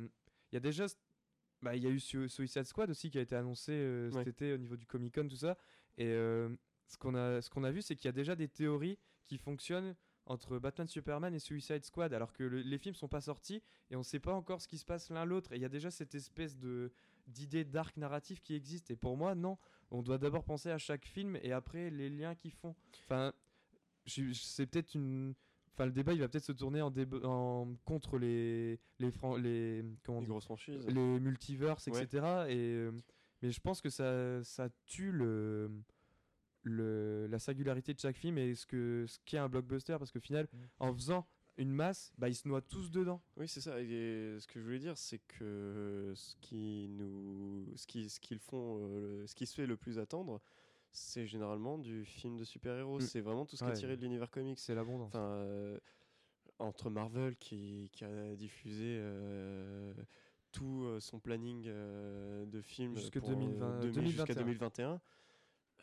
il 0.53 0.55
y 0.55 0.57
a 0.57 0.61
déjà. 0.61 0.87
Bah, 1.63 1.75
il 1.77 1.83
y 1.83 1.87
a 1.87 1.91
eu 1.91 2.01
Sui- 2.01 2.29
Suicide 2.31 2.65
Squad 2.65 2.89
aussi 2.91 3.11
qui 3.11 3.19
a 3.19 3.21
été 3.23 3.35
annoncé 3.37 3.73
euh, 3.73 4.11
cet 4.11 4.17
Ouais. 4.25 4.31
été 4.31 4.53
au 4.53 4.57
niveau 4.59 4.77
du 4.77 4.87
Comic 4.87 5.15
Con, 5.15 5.29
tout 5.29 5.37
ça. 5.37 5.59
Et 5.99 6.07
euh, 6.07 6.49
ce 6.89 6.97
qu'on 6.97 7.15
a, 7.15 7.41
ce 7.43 7.51
qu'on 7.51 7.65
a 7.65 7.71
vu, 7.71 7.83
c'est 7.83 7.97
qu'il 7.97 8.07
y 8.07 8.09
a 8.09 8.13
déjà 8.13 8.35
des 8.37 8.49
théories 8.49 8.99
qui 9.27 9.37
fonctionnent 9.39 9.95
entre 10.27 10.59
Batman 10.59 10.87
Superman 10.89 11.35
et 11.35 11.39
Suicide 11.39 11.85
Squad, 11.85 12.13
alors 12.15 12.33
que 12.33 12.45
le- 12.45 12.61
les 12.61 12.79
films 12.79 12.95
sont 12.95 13.09
pas 13.09 13.21
sortis 13.21 13.63
et 13.91 13.97
on 13.97 14.03
sait 14.03 14.21
pas 14.21 14.33
encore 14.33 14.61
ce 14.63 14.69
qui 14.69 14.79
se 14.79 14.85
passe 14.85 15.11
l'un 15.11 15.25
l'autre. 15.25 15.53
Et 15.53 15.57
il 15.57 15.63
y 15.63 15.65
a 15.65 15.69
déjà 15.71 15.91
cette 15.91 16.15
espèce 16.15 16.57
de 16.59 16.93
d'idée 17.27 17.65
d'arc 17.65 17.97
narratif 17.97 18.41
qui 18.41 18.55
existe. 18.55 18.91
Et 18.91 18.97
pour 18.97 19.17
moi, 19.17 19.35
non, 19.35 19.57
on 19.91 20.03
doit 20.03 20.19
d'abord 20.19 20.45
penser 20.45 20.71
à 20.71 20.79
chaque 20.79 21.05
film 21.07 21.37
et 21.43 21.53
après 21.53 21.91
les 21.91 22.09
liens 22.11 22.35
qu'ils 22.35 22.53
font. 22.53 22.75
Enfin, 23.05 23.33
c'est 24.07 24.67
peut-être 24.67 24.95
une. 24.95 25.35
Enfin, 25.75 25.87
le 25.87 25.93
débat, 25.93 26.13
il 26.13 26.21
va 26.21 26.29
peut-être 26.29 26.45
se 26.45 26.53
tourner 26.53 26.83
en, 26.83 26.91
déba- 26.91 27.25
en 27.25 27.75
contre 27.85 28.19
les 28.19 28.79
les 28.99 29.11
fran- 29.11 29.37
les 29.37 29.85
comment 30.05 30.19
on 30.19 30.21
les 30.21 30.27
dit 30.27 30.31
grosses 30.31 30.45
franchises. 30.45 30.87
les 30.89 31.21
multiverses, 31.21 31.87
Ouais. 31.87 32.03
etc. 32.03 32.25
Et, 32.49 32.57
euh, 32.75 32.93
mais 33.43 33.51
je 33.51 33.61
pense 33.61 33.81
que 33.81 33.89
ça, 33.89 34.43
ça 34.45 34.69
tue 34.87 35.13
le, 35.13 35.71
le, 36.63 37.27
la 37.31 37.39
singularité 37.39 37.95
de 37.95 37.99
chaque 38.01 38.17
film 38.17 38.37
et 38.39 38.55
ce 38.55 38.67
que 38.67 39.05
ce 39.09 39.19
qu'est 39.25 39.39
un 39.39 39.49
blockbuster 39.49 39.97
parce 39.99 40.11
qu'au 40.13 40.21
final, 40.21 40.49
en 40.79 40.93
faisant 40.95 41.27
une 41.57 41.71
masse, 41.73 42.13
bah, 42.19 42.29
ils 42.29 42.35
se 42.35 42.49
noient 42.49 42.63
tous 42.63 42.91
dedans. 42.91 43.21
Oui, 43.37 43.47
c'est 43.47 43.61
ça. 43.61 43.81
Et 43.83 44.37
ce 44.39 44.47
que 44.47 44.59
je 44.61 44.65
voulais 44.65 44.79
dire, 44.79 44.97
c'est 44.97 45.19
que 45.27 46.13
ce 46.15 46.35
qui 46.41 46.89
nous, 46.89 47.67
ce 47.77 47.87
qui, 47.87 48.09
ce 48.09 48.19
qu'ils 48.21 48.39
font, 48.39 48.79
euh, 48.81 49.27
ce 49.27 49.35
qui 49.35 49.47
se 49.47 49.55
fait 49.55 49.67
le 49.67 49.77
plus 49.77 49.99
attendre, 49.99 50.41
c'est 50.93 51.27
généralement 51.27 51.79
du 51.79 52.05
film 52.05 52.37
de 52.37 52.45
super-héros. 52.45 52.99
Mm. 52.99 53.03
C'est 53.03 53.21
vraiment 53.21 53.47
tout 53.47 53.57
ce 53.57 53.63
qui 53.65 53.71
Ouais. 53.71 53.77
est 53.77 53.81
tiré 53.81 53.97
de 53.97 54.03
l'univers 54.03 54.31
comics. 54.31 54.59
C'est 54.59 54.75
l'abondance. 54.75 55.09
Enfin, 55.09 55.21
euh, 55.25 55.79
entre 56.59 56.91
Marvel 56.91 57.37
qui, 57.37 57.89
qui 57.93 58.05
a 58.05 58.35
diffusé 58.37 58.97
euh, 58.99 59.95
tout 60.53 60.85
euh, 60.85 61.01
son 61.01 61.19
planning 61.21 61.65
euh, 61.69 62.45
de 62.47 62.61
films 62.61 62.97
Jusque 62.97 63.19
pour, 63.19 63.29
2020 63.31 63.81
2000 63.81 64.11
jusqu'à 64.11 64.35
2021. 64.35 65.01
2021, 65.01 65.01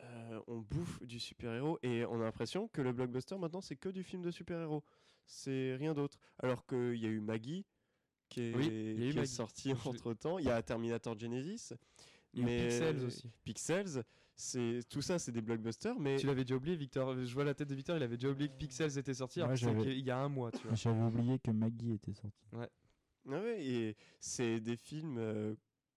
euh, 0.00 0.40
on 0.46 0.58
bouffe 0.58 1.02
du 1.02 1.18
super-héros 1.18 1.78
et 1.82 2.04
on 2.04 2.20
a 2.20 2.24
l'impression 2.24 2.68
que 2.68 2.80
le 2.82 2.92
blockbuster 2.92 3.36
maintenant 3.38 3.60
c'est 3.60 3.76
que 3.76 3.88
du 3.88 4.04
film 4.04 4.22
de 4.22 4.30
super-héros. 4.30 4.84
C'est 5.26 5.74
rien 5.76 5.94
d'autre. 5.94 6.18
Alors 6.38 6.64
qu'il 6.66 6.94
y 6.96 7.06
a 7.06 7.08
eu 7.10 7.20
Maggie 7.20 7.66
qui 8.28 8.42
est, 8.42 8.54
Oui, 8.54 9.10
qui 9.10 9.18
est 9.18 9.26
sorti 9.26 9.72
entre 9.72 10.14
temps. 10.14 10.38
Il 10.38 10.44
y 10.44 10.50
a 10.50 10.62
Terminator 10.62 11.18
Genesis. 11.18 11.72
Eu 12.34 12.44
Pixels 12.44 13.04
aussi. 13.04 13.30
Pixels, 13.44 14.04
c'est 14.40 14.80
tout 14.88 15.02
ça, 15.02 15.18
c'est 15.18 15.32
des 15.32 15.40
blockbusters, 15.42 15.98
mais 15.98 16.16
Tu 16.16 16.26
l'avais 16.26 16.44
déjà 16.44 16.54
oublié, 16.54 16.76
Victor. 16.76 17.24
Je 17.24 17.34
vois 17.34 17.42
la 17.42 17.54
tête 17.54 17.68
de 17.68 17.74
Victor, 17.74 17.96
il 17.96 18.02
avait 18.04 18.16
déjà 18.16 18.30
oublié 18.30 18.48
que 18.48 18.56
Pixels 18.56 18.96
était 18.96 19.12
sorti. 19.14 19.42
Ouais, 19.42 19.56
il 19.56 20.04
y 20.04 20.12
a 20.12 20.18
un 20.18 20.28
mois, 20.28 20.52
tu 20.52 20.58
vois. 20.66 20.74
J'avais 20.76 21.02
oublié 21.02 21.40
que 21.40 21.50
Maggie 21.50 21.94
était 21.94 22.14
sortie. 22.14 22.46
Ah 22.52 22.68
ouais, 23.26 23.66
et 23.66 23.96
c'est 24.20 24.60
des 24.60 24.76
films 24.76 25.18
euh, 25.18 25.56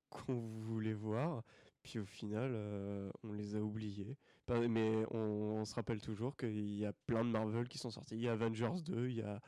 qu'on 0.10 0.40
voulait 0.40 0.96
voir, 0.96 1.44
puis 1.84 2.00
au 2.00 2.06
final, 2.06 2.52
euh, 2.56 3.12
on 3.24 3.32
les 3.34 3.56
a 3.56 3.62
oubliés. 3.62 4.18
Mais 4.50 5.06
on, 5.12 5.60
on 5.60 5.66
se 5.66 5.76
rappelle 5.76 6.02
toujours 6.02 6.36
qu'il 6.36 6.76
y 6.76 6.84
a 6.86 6.94
plein 7.06 7.24
de 7.24 7.30
Marvel 7.30 7.70
qui 7.70 7.78
sont 7.78 7.92
sortis. 7.92 8.16
Il 8.16 8.22
y 8.22 8.28
a 8.28 8.34
Avengers 8.34 8.82
2, 8.84 9.08
il 9.08 9.18
y 9.18 9.22
a, 9.22 9.40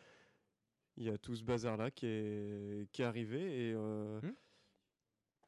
il 0.98 1.04
y 1.06 1.10
a 1.10 1.18
tout 1.18 1.36
ce 1.36 1.44
bazar-là 1.44 1.90
qui 1.90 2.06
est, 2.06 2.88
qui 2.92 3.02
est 3.02 3.06
arrivé, 3.06 3.70
et 3.70 3.74
euh, 3.74 4.22
Hmm. 4.22 4.34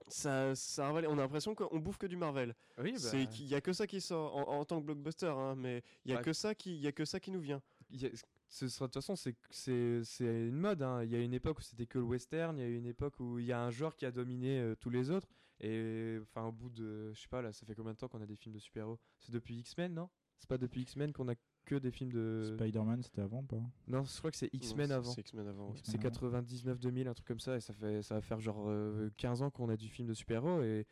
Ça, 0.08 0.56
ça 0.56 0.92
On 0.94 0.98
a 0.98 1.22
l'impression 1.22 1.56
qu'on 1.56 1.80
bouffe 1.80 1.98
que 1.98 2.08
du 2.08 2.18
Marvel. 2.18 2.56
Oui, 2.78 2.94
bah, 2.94 3.00
C'est 3.00 3.28
qu'il 3.28 3.48
y 3.48 3.56
a 3.56 3.62
que 3.62 3.74
ça 3.74 3.88
qui 3.88 4.02
sort 4.02 4.36
en, 4.36 4.60
en 4.60 4.66
tant 4.66 4.80
que 4.80 4.86
blockbuster, 4.86 5.28
hein, 5.28 5.56
mais 5.56 5.84
il 6.06 6.12
y 6.12 6.14
a 6.14 6.18
Bah, 6.18 6.24
que 6.24 6.34
ça 6.34 6.54
qui, 6.56 6.76
il 6.76 6.82
y 6.82 6.88
a 6.88 6.92
que 6.92 7.06
ça 7.06 7.20
qui 7.20 7.32
nous 7.32 7.40
vient. 7.42 7.62
y 7.92 8.06
a- 8.06 8.10
ce 8.48 8.68
sera 8.68 8.86
de 8.86 8.92
toute 8.92 9.02
façon 9.02 9.16
c'est 9.16 9.36
c'est 9.50 10.04
c'est 10.04 10.48
une 10.48 10.58
mode 10.60 10.84
hein. 10.84 11.04
il 11.04 11.10
y 11.10 11.16
a 11.16 11.20
une 11.20 11.34
époque 11.34 11.58
où 11.58 11.62
c'était 11.64 11.88
que 11.88 11.98
le 11.98 12.04
western 12.04 12.56
il 12.58 12.62
y 12.62 12.64
a 12.64 12.70
une 12.70 12.86
époque 12.86 13.20
où 13.20 13.40
il 13.40 13.46
y 13.46 13.52
a 13.52 13.60
un 13.60 13.72
genre 13.72 13.96
qui 13.96 14.06
a 14.06 14.12
dominé 14.12 14.60
euh, 14.60 14.76
tous 14.76 14.92
les 14.92 15.10
autres 15.10 15.28
et 15.60 16.20
enfin 16.22 16.46
au 16.46 16.52
bout 16.52 16.70
de 16.70 17.12
je 17.14 17.20
sais 17.22 17.28
pas 17.28 17.42
là 17.42 17.52
ça 17.52 17.66
fait 17.66 17.74
combien 17.74 17.94
de 17.94 17.98
temps 17.98 18.08
qu'on 18.08 18.22
a 18.22 18.26
des 18.28 18.36
films 18.36 18.54
de 18.54 18.60
super-héros? 18.60 19.00
C'est 19.20 19.32
depuis 19.32 19.58
X-Men 19.58 19.96
non? 19.96 20.10
C'est 20.38 20.48
pas 20.48 20.60
depuis 20.60 20.82
X-Men 20.84 21.12
qu'on 21.12 21.28
a 21.28 21.34
que 21.66 21.76
des 21.76 21.92
films 21.92 22.12
de 22.12 22.54
Spider-Man, 22.56 23.02
c'était 23.04 23.22
avant 23.22 23.40
ou 23.40 23.44
pas 23.44 23.62
non 23.88 24.04
je 24.06 24.18
crois 24.18 24.32
que 24.32 24.38
c'est 24.38 24.50
X-Men 24.54 24.92
avant 24.92 25.12
C'est 25.12 25.22
X-Men 25.22 25.48
avant. 25.48 25.70
ouais. 25.72 25.80
C'est 25.84 25.96
avant. 25.96 26.04
99 26.04 26.80
2000 26.80 27.08
un 27.08 27.14
truc 27.14 27.28
comme 27.28 27.40
ça 27.40 27.58
et 27.58 27.60
ça 27.60 27.74
fait 27.74 28.02
ça 28.02 28.16
va 28.16 28.22
faire 28.22 28.40
genre 28.40 28.64
euh, 28.68 29.10
15 29.18 29.42
ans 29.42 29.50
qu'on 29.50 29.68
a 29.70 29.76
du 29.76 29.90
film 29.90 30.08
de 30.08 30.14
super-héros 30.14 30.62
et 30.62 30.86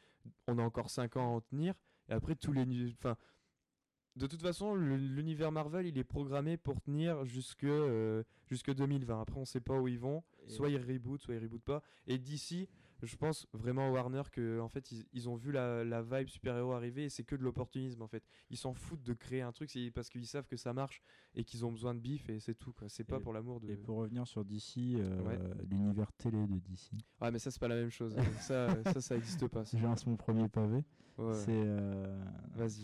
on 0.47 0.57
a 0.57 0.63
encore 0.63 0.89
5 0.89 1.15
ans 1.17 1.23
à 1.25 1.35
en 1.37 1.41
tenir 1.41 1.73
et 2.09 2.13
après 2.13 2.35
tous 2.35 2.51
les 2.51 2.65
nu- 2.65 2.93
enfin 2.99 3.15
de 4.15 4.27
toute 4.27 4.43
façon, 4.43 4.75
l'univers 4.75 5.51
Marvel, 5.51 5.87
il 5.87 5.97
est 5.97 6.03
programmé 6.03 6.55
pour 6.55 6.79
tenir 6.81 7.25
jusque, 7.25 7.63
euh, 7.63 8.21
jusque 8.45 8.71
2020. 8.71 9.19
Après, 9.19 9.39
on 9.39 9.43
sait 9.45 9.59
pas 9.59 9.73
où 9.79 9.87
ils 9.87 9.97
vont. 9.97 10.21
Soit 10.45 10.69
ils 10.69 10.77
rebootent, 10.77 11.23
soit 11.23 11.33
ils 11.33 11.41
rebootent 11.41 11.63
pas. 11.63 11.81
Et 12.05 12.19
d'ici, 12.19 12.69
je 13.05 13.15
pense 13.17 13.47
vraiment 13.53 13.87
à 13.87 13.91
Warner 13.91 14.23
que 14.31 14.59
en 14.59 14.69
fait, 14.69 14.91
ils, 14.91 15.05
ils 15.13 15.29
ont 15.29 15.35
vu 15.35 15.51
la, 15.51 15.83
la 15.83 16.01
vibe 16.01 16.27
super-héros 16.29 16.71
arriver 16.73 17.05
et 17.05 17.09
c'est 17.09 17.23
que 17.23 17.35
de 17.35 17.43
l'opportunisme 17.43 18.01
en 18.01 18.07
fait. 18.07 18.23
Ils 18.49 18.57
s'en 18.57 18.73
foutent 18.73 19.03
de 19.03 19.13
créer 19.13 19.41
un 19.41 19.51
truc 19.51 19.69
c'est 19.69 19.91
parce 19.91 20.09
qu'ils 20.09 20.27
savent 20.27 20.47
que 20.47 20.57
ça 20.57 20.73
marche 20.73 21.01
et 21.35 21.43
qu'ils 21.43 21.65
ont 21.65 21.71
besoin 21.71 21.93
de 21.93 21.99
bif 21.99 22.29
et 22.29 22.39
c'est 22.39 22.55
tout. 22.55 22.73
quoi. 22.73 22.89
C'est 22.89 23.03
pas 23.03 23.19
pour 23.19 23.33
l'amour 23.33 23.59
de. 23.59 23.69
Et 23.69 23.77
pour 23.77 23.97
revenir 23.97 24.27
sur 24.27 24.45
DC, 24.45 24.77
euh, 24.95 25.21
Ouais. 25.23 25.39
l'univers 25.69 26.11
télé 26.13 26.45
de 26.47 26.59
DC. 26.59 26.91
Ouais, 27.21 27.31
mais 27.31 27.39
ça, 27.39 27.51
c'est 27.51 27.59
pas 27.59 27.67
la 27.67 27.75
même 27.75 27.89
chose. 27.91 28.15
ça, 28.39 28.81
ça, 28.91 29.01
ça 29.01 29.15
existe 29.15 29.47
pas. 29.47 29.63
Je 29.65 29.77
lance 29.77 30.05
mon 30.07 30.15
premier 30.15 30.47
pavé. 30.49 30.83
Ouais. 31.17 31.33
C'est. 31.33 31.51
euh, 31.65 32.23
Vas-y. 32.55 32.83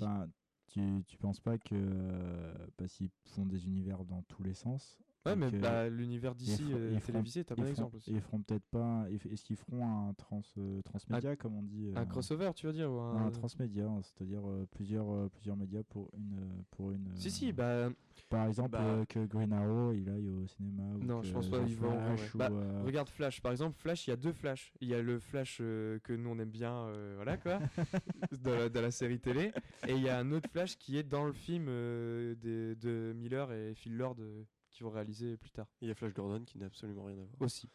Tu, 0.67 0.81
tu 1.07 1.17
penses 1.17 1.39
pas 1.39 1.57
que. 1.57 1.73
euh, 1.73 2.53
parce 2.77 2.93
qu'ils 2.93 3.09
font 3.25 3.45
des 3.45 3.65
univers 3.65 4.05
dans 4.05 4.21
tous 4.23 4.43
les 4.43 4.53
sens. 4.53 4.97
Ouais, 5.25 5.35
mais 5.35 5.51
que 5.51 5.57
bah, 5.57 5.89
l'univers 5.89 6.33
d'ici 6.33 6.63
euh, 6.73 6.97
télévisé, 7.01 7.43
t'as 7.43 7.53
bon 7.55 7.65
exemple 7.65 7.97
aussi. 7.97 8.11
Ils 8.11 8.21
feront 8.21 8.41
peut-être 8.41 8.63
pas. 8.71 9.05
Est-ce 9.29 9.43
qu'ils 9.43 9.57
feront 9.57 9.85
un 10.09 10.13
trans, 10.13 10.41
euh, 10.57 10.81
transmédia, 10.83 11.35
comme 11.35 11.55
on 11.55 11.63
dit 11.63 11.91
Un 11.95 12.03
euh, 12.03 12.05
crossover, 12.05 12.51
tu 12.55 12.67
veux 12.67 12.73
dire 12.73 12.89
ou 12.89 12.99
un... 12.99 13.27
un 13.27 13.31
transmédia, 13.31 13.85
hein, 13.85 13.99
c'est-à-dire 14.01 14.41
euh, 14.47 14.65
plusieurs, 14.71 15.09
euh, 15.11 15.27
plusieurs 15.29 15.57
médias 15.57 15.83
pour 15.83 16.09
une. 16.15 16.33
euh, 16.39 16.61
Pour 16.71 16.91
une 16.91 17.05
Si, 17.15 17.27
euh, 17.27 17.31
si, 17.31 17.51
bah, 17.53 17.89
Par 18.29 18.47
exemple, 18.47 18.71
Bah- 18.71 18.81
euh, 18.81 19.05
que 19.05 19.25
Green 19.25 19.51
Arrow 19.51 19.91
il 19.91 20.07
aille 20.09 20.29
au 20.29 20.47
cinéma. 20.47 20.83
Ou 20.95 21.03
Non, 21.03 21.21
je 21.21 21.33
pense 21.33 21.49
pas, 21.49 21.61
ils 21.67 21.75
vont, 21.75 21.97
ouais. 21.97 22.15
Bah, 22.35 22.49
euh, 22.51 22.83
regarde 22.85 23.09
Flash, 23.09 23.41
par 23.41 23.51
exemple, 23.51 23.77
Flash, 23.77 24.07
il 24.07 24.11
y 24.11 24.13
a 24.13 24.17
deux 24.17 24.31
Flash. 24.33 24.71
Il 24.79 24.87
y 24.87 24.93
a 24.95 25.01
le 25.01 25.19
Flash 25.19 25.57
euh, 25.59 25.99
que 25.99 26.13
nous 26.13 26.29
on 26.29 26.39
aime 26.39 26.49
bien, 26.49 26.73
euh, 26.73 27.13
voilà 27.17 27.35
quoi, 27.37 27.59
dans, 28.41 28.55
la, 28.55 28.69
dans 28.69 28.81
la 28.81 28.91
série 28.91 29.19
télé. 29.19 29.51
Et 29.85 29.93
il 29.95 30.01
y 30.01 30.07
a 30.09 30.17
un 30.17 30.31
autre 30.31 30.49
Flash 30.49 30.77
qui 30.77 30.97
est 30.97 31.03
dans 31.03 31.25
le 31.25 31.33
film 31.33 31.65
euh, 31.67 32.35
des- 32.35 32.75
de 32.75 33.13
Miller 33.17 33.51
et 33.51 33.73
Phil 33.75 33.97
Lord 33.97 34.15
euh, 34.19 34.45
qui 34.79 34.83
vont 34.85 34.89
réaliser 34.91 35.35
plus 35.35 35.51
tard 35.51 35.67
Il 35.81 35.89
y 35.89 35.91
a 35.91 35.95
Flash 35.95 36.13
Gordon 36.13 36.43
qui 36.45 36.57
n'a 36.57 36.67
absolument 36.67 37.03
rien 37.03 37.17
à 37.17 37.23
voir. 37.25 37.41
aussi. 37.41 37.69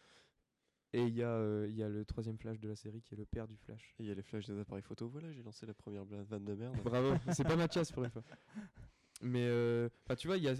Et 0.95 1.03
il 1.03 1.15
y, 1.15 1.23
a, 1.23 1.29
euh, 1.29 1.69
y 1.71 1.83
a 1.83 1.89
le 1.89 2.05
troisième 2.07 2.39
Flash 2.39 2.59
de 2.61 2.69
la 2.69 2.77
série 2.77 3.03
qui 3.03 3.15
est 3.15 3.17
le 3.19 3.27
père 3.27 3.47
du 3.47 3.57
Flash. 3.57 3.95
Et 3.99 4.05
il 4.05 4.07
y 4.09 4.11
a 4.11 4.15
les 4.15 4.23
flashs 4.23 4.47
des 4.47 4.59
appareils 4.59 4.83
photo. 4.83 5.09
Voilà, 5.09 5.31
j'ai 5.33 5.43
lancé 5.43 5.67
la 5.67 5.75
première 5.75 6.05
vanne 6.05 6.45
de 6.45 6.55
merde. 6.55 6.77
Bravo, 6.83 7.15
c'est 7.33 7.45
pas 7.45 7.57
Mathias 7.57 7.93
pour 7.93 8.05
une 8.05 8.11
fois. 8.11 8.23
Mais 9.21 9.45
euh, 9.45 9.89
tu 10.19 10.29
vois, 10.29 10.37
il 10.39 10.45
y 10.45 10.49
a 10.49 10.55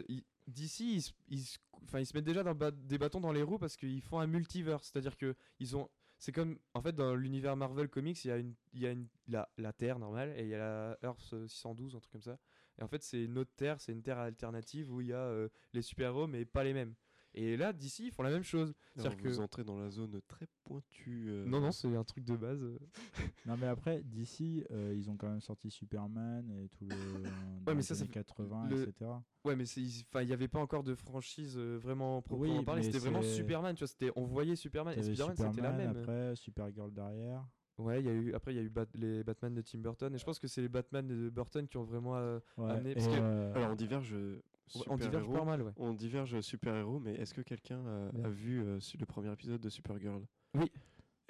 d'ici 0.47 0.97
ils, 0.97 1.03
se- 1.03 1.13
ils, 1.29 1.43
se- 1.45 1.59
enfin, 1.85 2.01
ils 2.01 2.07
se 2.07 2.15
mettent 2.15 2.25
déjà 2.27 2.43
dans 2.43 2.55
ba- 2.55 2.71
des 2.73 2.99
bâtons 2.99 3.21
dans 3.21 3.33
les 3.33 3.43
roues 3.43 3.59
parce 3.59 3.77
qu'ils 3.77 4.03
font 4.03 4.19
un 4.19 4.27
multiverse, 4.27 4.91
c'est-à-dire 4.93 5.17
que 5.17 5.35
ils 5.61 5.77
ont 5.77 5.89
c'est 6.19 6.33
comme 6.33 6.59
en 6.75 6.83
fait 6.83 6.95
dans 6.95 7.15
l'univers 7.15 7.57
Marvel 7.57 7.89
Comics, 7.89 8.23
il 8.25 8.29
y 8.29 8.31
a 8.33 8.37
une 8.39 8.55
il 8.73 8.81
y 8.83 8.87
a 8.87 8.91
une 8.91 9.07
la, 9.29 9.49
la 9.57 9.73
Terre 9.73 9.99
normale 9.99 10.35
et 10.37 10.43
il 10.43 10.49
y 10.49 10.55
a 10.55 10.59
la 10.59 10.99
Earth 11.03 11.33
euh, 11.33 11.47
612 11.49 11.95
un 11.97 12.01
truc 12.01 12.13
comme 12.13 12.23
ça. 12.23 12.39
Et 12.79 12.83
en 12.83 12.89
fait, 12.89 13.03
c'est 13.03 13.25
une 13.25 13.39
autre 13.39 13.53
Terre, 13.57 13.81
c'est 13.81 13.93
une 13.93 14.03
Terre 14.03 14.19
alternative 14.19 14.93
où 14.93 15.01
il 15.01 15.09
y 15.09 15.13
a 15.13 15.19
euh, 15.19 15.49
les 15.73 15.83
super-héros 15.83 16.27
mais 16.27 16.45
pas 16.45 16.65
les 16.65 16.73
mêmes. 16.75 16.95
Et 17.37 17.57
là, 17.57 17.73
d'ici, 17.73 18.07
ils 18.07 18.13
font 18.13 18.23
la 18.23 18.31
même 18.31 18.45
chose. 18.45 18.73
C'est-à-dire 18.95 19.19
vous 19.19 19.37
que 19.39 19.43
entrez 19.43 19.65
dans 19.65 19.77
la 19.77 19.91
zone 19.91 20.21
très 20.29 20.47
pointue. 20.63 21.25
euh, 21.31 21.45
non 21.47 21.61
non, 21.61 21.73
c'est 21.73 21.93
un 21.97 22.05
truc 22.05 22.25
de 22.25 22.37
base. 22.37 22.63
euh. 22.63 22.79
Non, 23.47 23.57
mais 23.57 23.67
après, 23.67 24.03
d'ici, 24.05 24.65
ils 24.71 25.11
ont 25.11 25.17
quand 25.17 25.29
même 25.29 25.41
sorti 25.41 25.69
Superman 25.69 26.49
et 26.53 26.69
tout 26.69 26.85
le. 26.85 26.91
dans 27.65 27.73
mais 27.73 27.75
les 27.75 27.83
ça, 27.83 27.97
ça 27.97 28.03
années 28.03 28.13
fait- 28.13 28.21
80, 28.21 28.69
le- 28.69 28.83
etc. 28.89 29.11
Ouais, 29.45 29.57
mais 29.57 29.67
c'est- 29.67 29.81
ils- 29.83 30.05
enfin, 30.09 30.23
il 30.23 30.29
n'y 30.29 30.33
avait 30.33 30.47
pas 30.47 30.61
encore 30.61 30.85
de 30.85 30.95
franchise 30.95 31.55
euh, 31.59 31.77
vraiment 31.77 32.23
proprement 32.23 32.59
Oui, 32.59 32.65
parlé. 32.65 32.83
mais 32.83 32.87
C'était 32.87 32.99
vraiment 33.01 33.23
Superman, 33.23 33.75
tu 33.75 33.81
vois. 33.81 33.89
C'était, 33.89 34.13
on 34.15 34.25
voyait 34.27 34.55
Superman. 34.55 34.97
Et 34.97 35.03
Spider-Man, 35.03 35.35
c'était 35.37 35.61
la 35.61 35.73
même. 35.73 35.91
Après, 35.97 36.37
Supergirl 36.37 36.93
derrière. 36.93 37.45
Ouais, 37.79 38.01
il 38.01 38.07
y 38.07 38.09
a 38.09 38.13
eu, 38.13 38.33
après, 38.35 38.53
il 38.53 38.57
y 38.57 38.61
a 38.61 38.63
eu 38.63 38.69
Bat- 38.69 38.87
les 38.95 39.25
Batman 39.25 39.55
de 39.55 39.61
Tim 39.63 39.79
Burton. 39.79 40.15
Et 40.15 40.19
je 40.19 40.25
pense 40.25 40.39
que 40.39 40.47
c'est 40.47 40.61
les 40.63 40.69
Batman 40.69 41.07
de 41.07 41.29
Burton 41.31 41.67
qui 41.67 41.77
ont 41.77 41.83
vraiment. 41.85 42.17
euh, 42.17 42.39
Ouais, 42.57 42.71
Amené- 42.71 42.91
et, 42.91 42.95
parce 42.95 43.09
que- 43.09 43.15
euh, 43.15 43.55
Alors, 43.55 43.71
on 43.71 43.75
diverge. 43.75 44.13
euh, 44.15 44.41
on 44.87 44.97
diverge 44.97 45.25
super-héros. 45.25 45.33
pas 45.33 45.45
mal, 45.45 45.63
ouais. 45.63 45.73
On 45.77 45.93
diverge 45.93 46.41
super-héros, 46.41 47.01
mais 47.01 47.15
est-ce 47.15 47.35
que 47.35 47.41
quelqu'un 47.43 47.85
euh, 47.87 48.11
a 48.25 48.29
vu 48.29 48.63
euh, 48.63 48.79
le 48.99 49.07
premier 49.07 49.33
épisode 49.33 49.61
de 49.61 49.69
Supergirl? 49.69 50.23
Oui. 50.55 50.71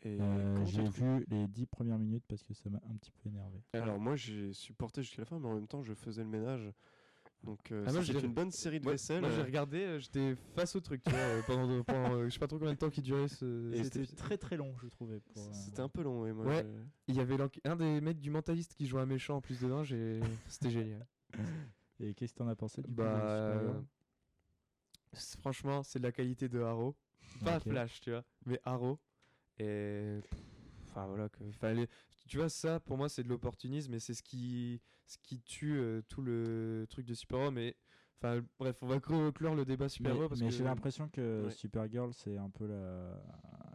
Et 0.03 0.21
euh, 0.21 0.65
j'ai 0.67 0.85
vu 0.85 1.25
les 1.29 1.49
10 1.49 1.65
premières 1.67 1.99
minutes 1.99 2.25
parce 2.29 2.43
que 2.43 2.53
ça 2.53 2.69
m'a 2.69 2.77
un 2.91 2.97
petit 2.97 3.11
peu 3.11 3.31
énervé. 3.31 3.63
Alors, 3.73 3.99
moi, 3.99 4.15
j'ai 4.17 4.53
supporté 4.53 5.03
jusqu'à 5.03 5.23
la 5.23 5.27
fin, 5.27 5.39
mais 5.39 5.47
en 5.49 5.55
même 5.55 5.67
temps, 5.67 5.83
je 5.83 5.95
faisais 5.95 6.23
le 6.23 6.29
ménage. 6.29 6.71
Donc, 7.45 7.71
euh, 7.73 7.85
Ah, 7.87 8.01
j'ai- 8.01 8.19
une 8.21 8.33
bonne 8.33 8.51
série 8.51 8.81
de 8.81 8.89
vaisselle. 8.89 9.21
moi, 9.21 9.31
j'ai 9.31 9.41
euh, 9.41 9.45
regardé, 9.45 9.79
euh, 9.79 9.99
j'étais 9.99 10.35
face 10.55 10.75
au 10.77 10.81
truc, 10.81 11.03
tu 11.03 11.11
vois, 11.11 11.19
euh, 11.19 11.43
pendant, 11.47 11.83
pendant 11.85 12.15
euh, 12.15 12.25
je 12.29 12.31
sais 12.31 12.39
pas 12.39 12.47
trop 12.47 12.59
combien 12.59 12.73
de 12.73 12.79
temps 12.79 12.89
qui 12.91 13.03
durait 13.03 13.29
ce. 13.29 13.71
C'était 13.83 14.07
très 14.07 14.39
très 14.39 14.57
long, 14.57 14.75
je 14.83 14.89
trouvais. 14.89 15.21
Pour, 15.21 15.43
euh, 15.43 15.51
C'était 15.53 15.81
un 15.81 15.89
peu 15.91 16.03
long, 16.03 16.23
ouais. 16.23 16.33
Moi, 16.33 16.47
Ouais. 16.47 16.67
Il 17.07 17.17
y 17.17 17.21
avait 17.21 17.37
un 17.65 17.77
des 17.77 18.01
mecs 18.01 18.19
du 18.19 18.31
mentaliste 18.31 18.75
qui 18.75 18.87
jouait 18.87 19.03
un 19.03 19.07
méchant 19.07 19.37
en 19.37 19.41
plus 19.43 19.61
dedans, 19.61 19.83
c'était 20.49 20.71
génial. 20.71 21.07
Et 22.01 22.15
qu'est-ce 22.15 22.33
que 22.33 22.39
t'en 22.39 22.49
as 22.49 22.57
pensé 22.57 22.81
du 22.83 22.91
Bah, 22.91 23.05
de 23.05 23.21
euh, 23.23 23.81
c'est- 25.13 25.39
franchement, 25.41 25.83
c'est 25.83 25.99
de 25.99 26.05
la 26.05 26.13
qualité 26.13 26.49
de 26.49 26.61
Arrow. 26.61 26.97
Pas. 27.45 27.61
Flash, 27.61 28.01
tu 28.01 28.11
vois, 28.11 28.25
mais 28.47 28.59
Arrow. 28.65 28.99
Et 29.59 30.19
enfin 30.89 31.07
voilà 31.07 31.29
que 31.29 31.45
fallait 31.53 31.89
tu 32.29 32.39
vois 32.39 32.49
ça 32.49 32.81
pour 32.81 32.97
moi 32.97 33.09
c'est 33.09 33.23
de 33.23 33.29
l'opportunisme 33.29 33.95
et 33.95 34.01
c'est 34.01 34.15
ce 34.15 34.23
qui 34.23 34.81
ce 35.07 35.19
qui 35.23 35.41
tue 35.43 35.77
euh, 35.79 36.03
tout 36.09 36.23
le 36.23 36.87
truc 36.89 37.07
de 37.07 37.15
super-héros 37.15 37.51
mais 37.51 37.77
enfin 38.21 38.43
bref, 38.59 38.77
on 38.81 38.87
va 38.87 38.97
clo- 38.99 39.33
clore 39.33 39.55
le 39.55 39.65
débat 39.65 39.85
Mais, 39.85 39.91
super-héros 39.91 40.29
parce 40.29 40.41
mais 40.41 40.47
que 40.49 40.53
j'ai 40.57 40.65
l'impression 40.65 41.09
que 41.09 41.45
Ouais. 41.47 41.51
Supergirl, 41.51 42.13
c'est 42.15 42.37
un 42.39 42.49
peu 42.51 42.67
la. 42.67 43.23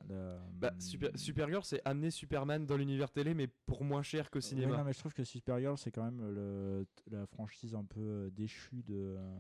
la 0.10 0.40
bah, 0.60 0.74
super, 0.80 1.10
Supergirl 1.16 1.64
c'est 1.64 1.82
amener 1.86 2.10
Superman 2.10 2.66
dans 2.66 2.78
l'univers 2.78 3.12
télé 3.12 3.34
mais 3.34 3.48
pour 3.68 3.84
moins 3.84 4.02
cher 4.02 4.30
qu'au 4.32 4.40
Ouais, 4.40 4.42
cinéma. 4.42 4.78
non, 4.78 4.84
mais 4.84 4.94
je 4.94 5.00
trouve 5.00 5.14
que 5.14 5.24
Supergirl, 5.24 5.78
c'est 5.78 5.92
quand 5.92 6.04
même 6.04 6.22
le, 6.34 6.86
la 7.12 7.26
franchise 7.28 7.76
un 7.76 7.84
peu 7.86 8.00
euh, 8.00 8.30
déchue 8.32 8.82
de, 8.84 9.16
euh, 9.18 9.38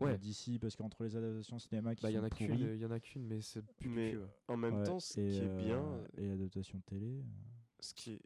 Ouais. 0.00 0.16
DC 0.18 0.58
parce 0.60 0.76
qu'entre 0.76 1.04
les 1.04 1.16
adaptations 1.16 1.58
cinéma 1.58 1.94
qui 1.94 2.02
Bah, 2.02 2.10
il 2.10 2.14
y 2.14 2.18
en 2.18 2.22
sont 2.22 2.26
a 2.26 2.30
qu'une, 2.30 2.46
pourries, 2.46 2.74
il 2.74 2.80
y 2.80 2.86
en 2.86 2.90
a 2.90 3.00
qu'une 3.00 3.26
mais 3.26 3.40
c'est 3.42 3.62
plus 3.62 3.88
Mais 3.90 4.16
en 4.48 4.56
même 4.56 4.76
ouais, 4.76 4.84
temps, 4.84 5.00
ce 5.00 5.18
et, 5.20 5.22
qui 5.30 5.44
est 5.44 5.48
euh, 5.48 5.48
bien, 5.48 6.04
et 6.16 6.30
adaptation 6.30 6.80
télé. 6.86 7.18
euh, 7.18 7.22
ce 7.80 7.94
qui 7.94 8.12
est. 8.12 8.20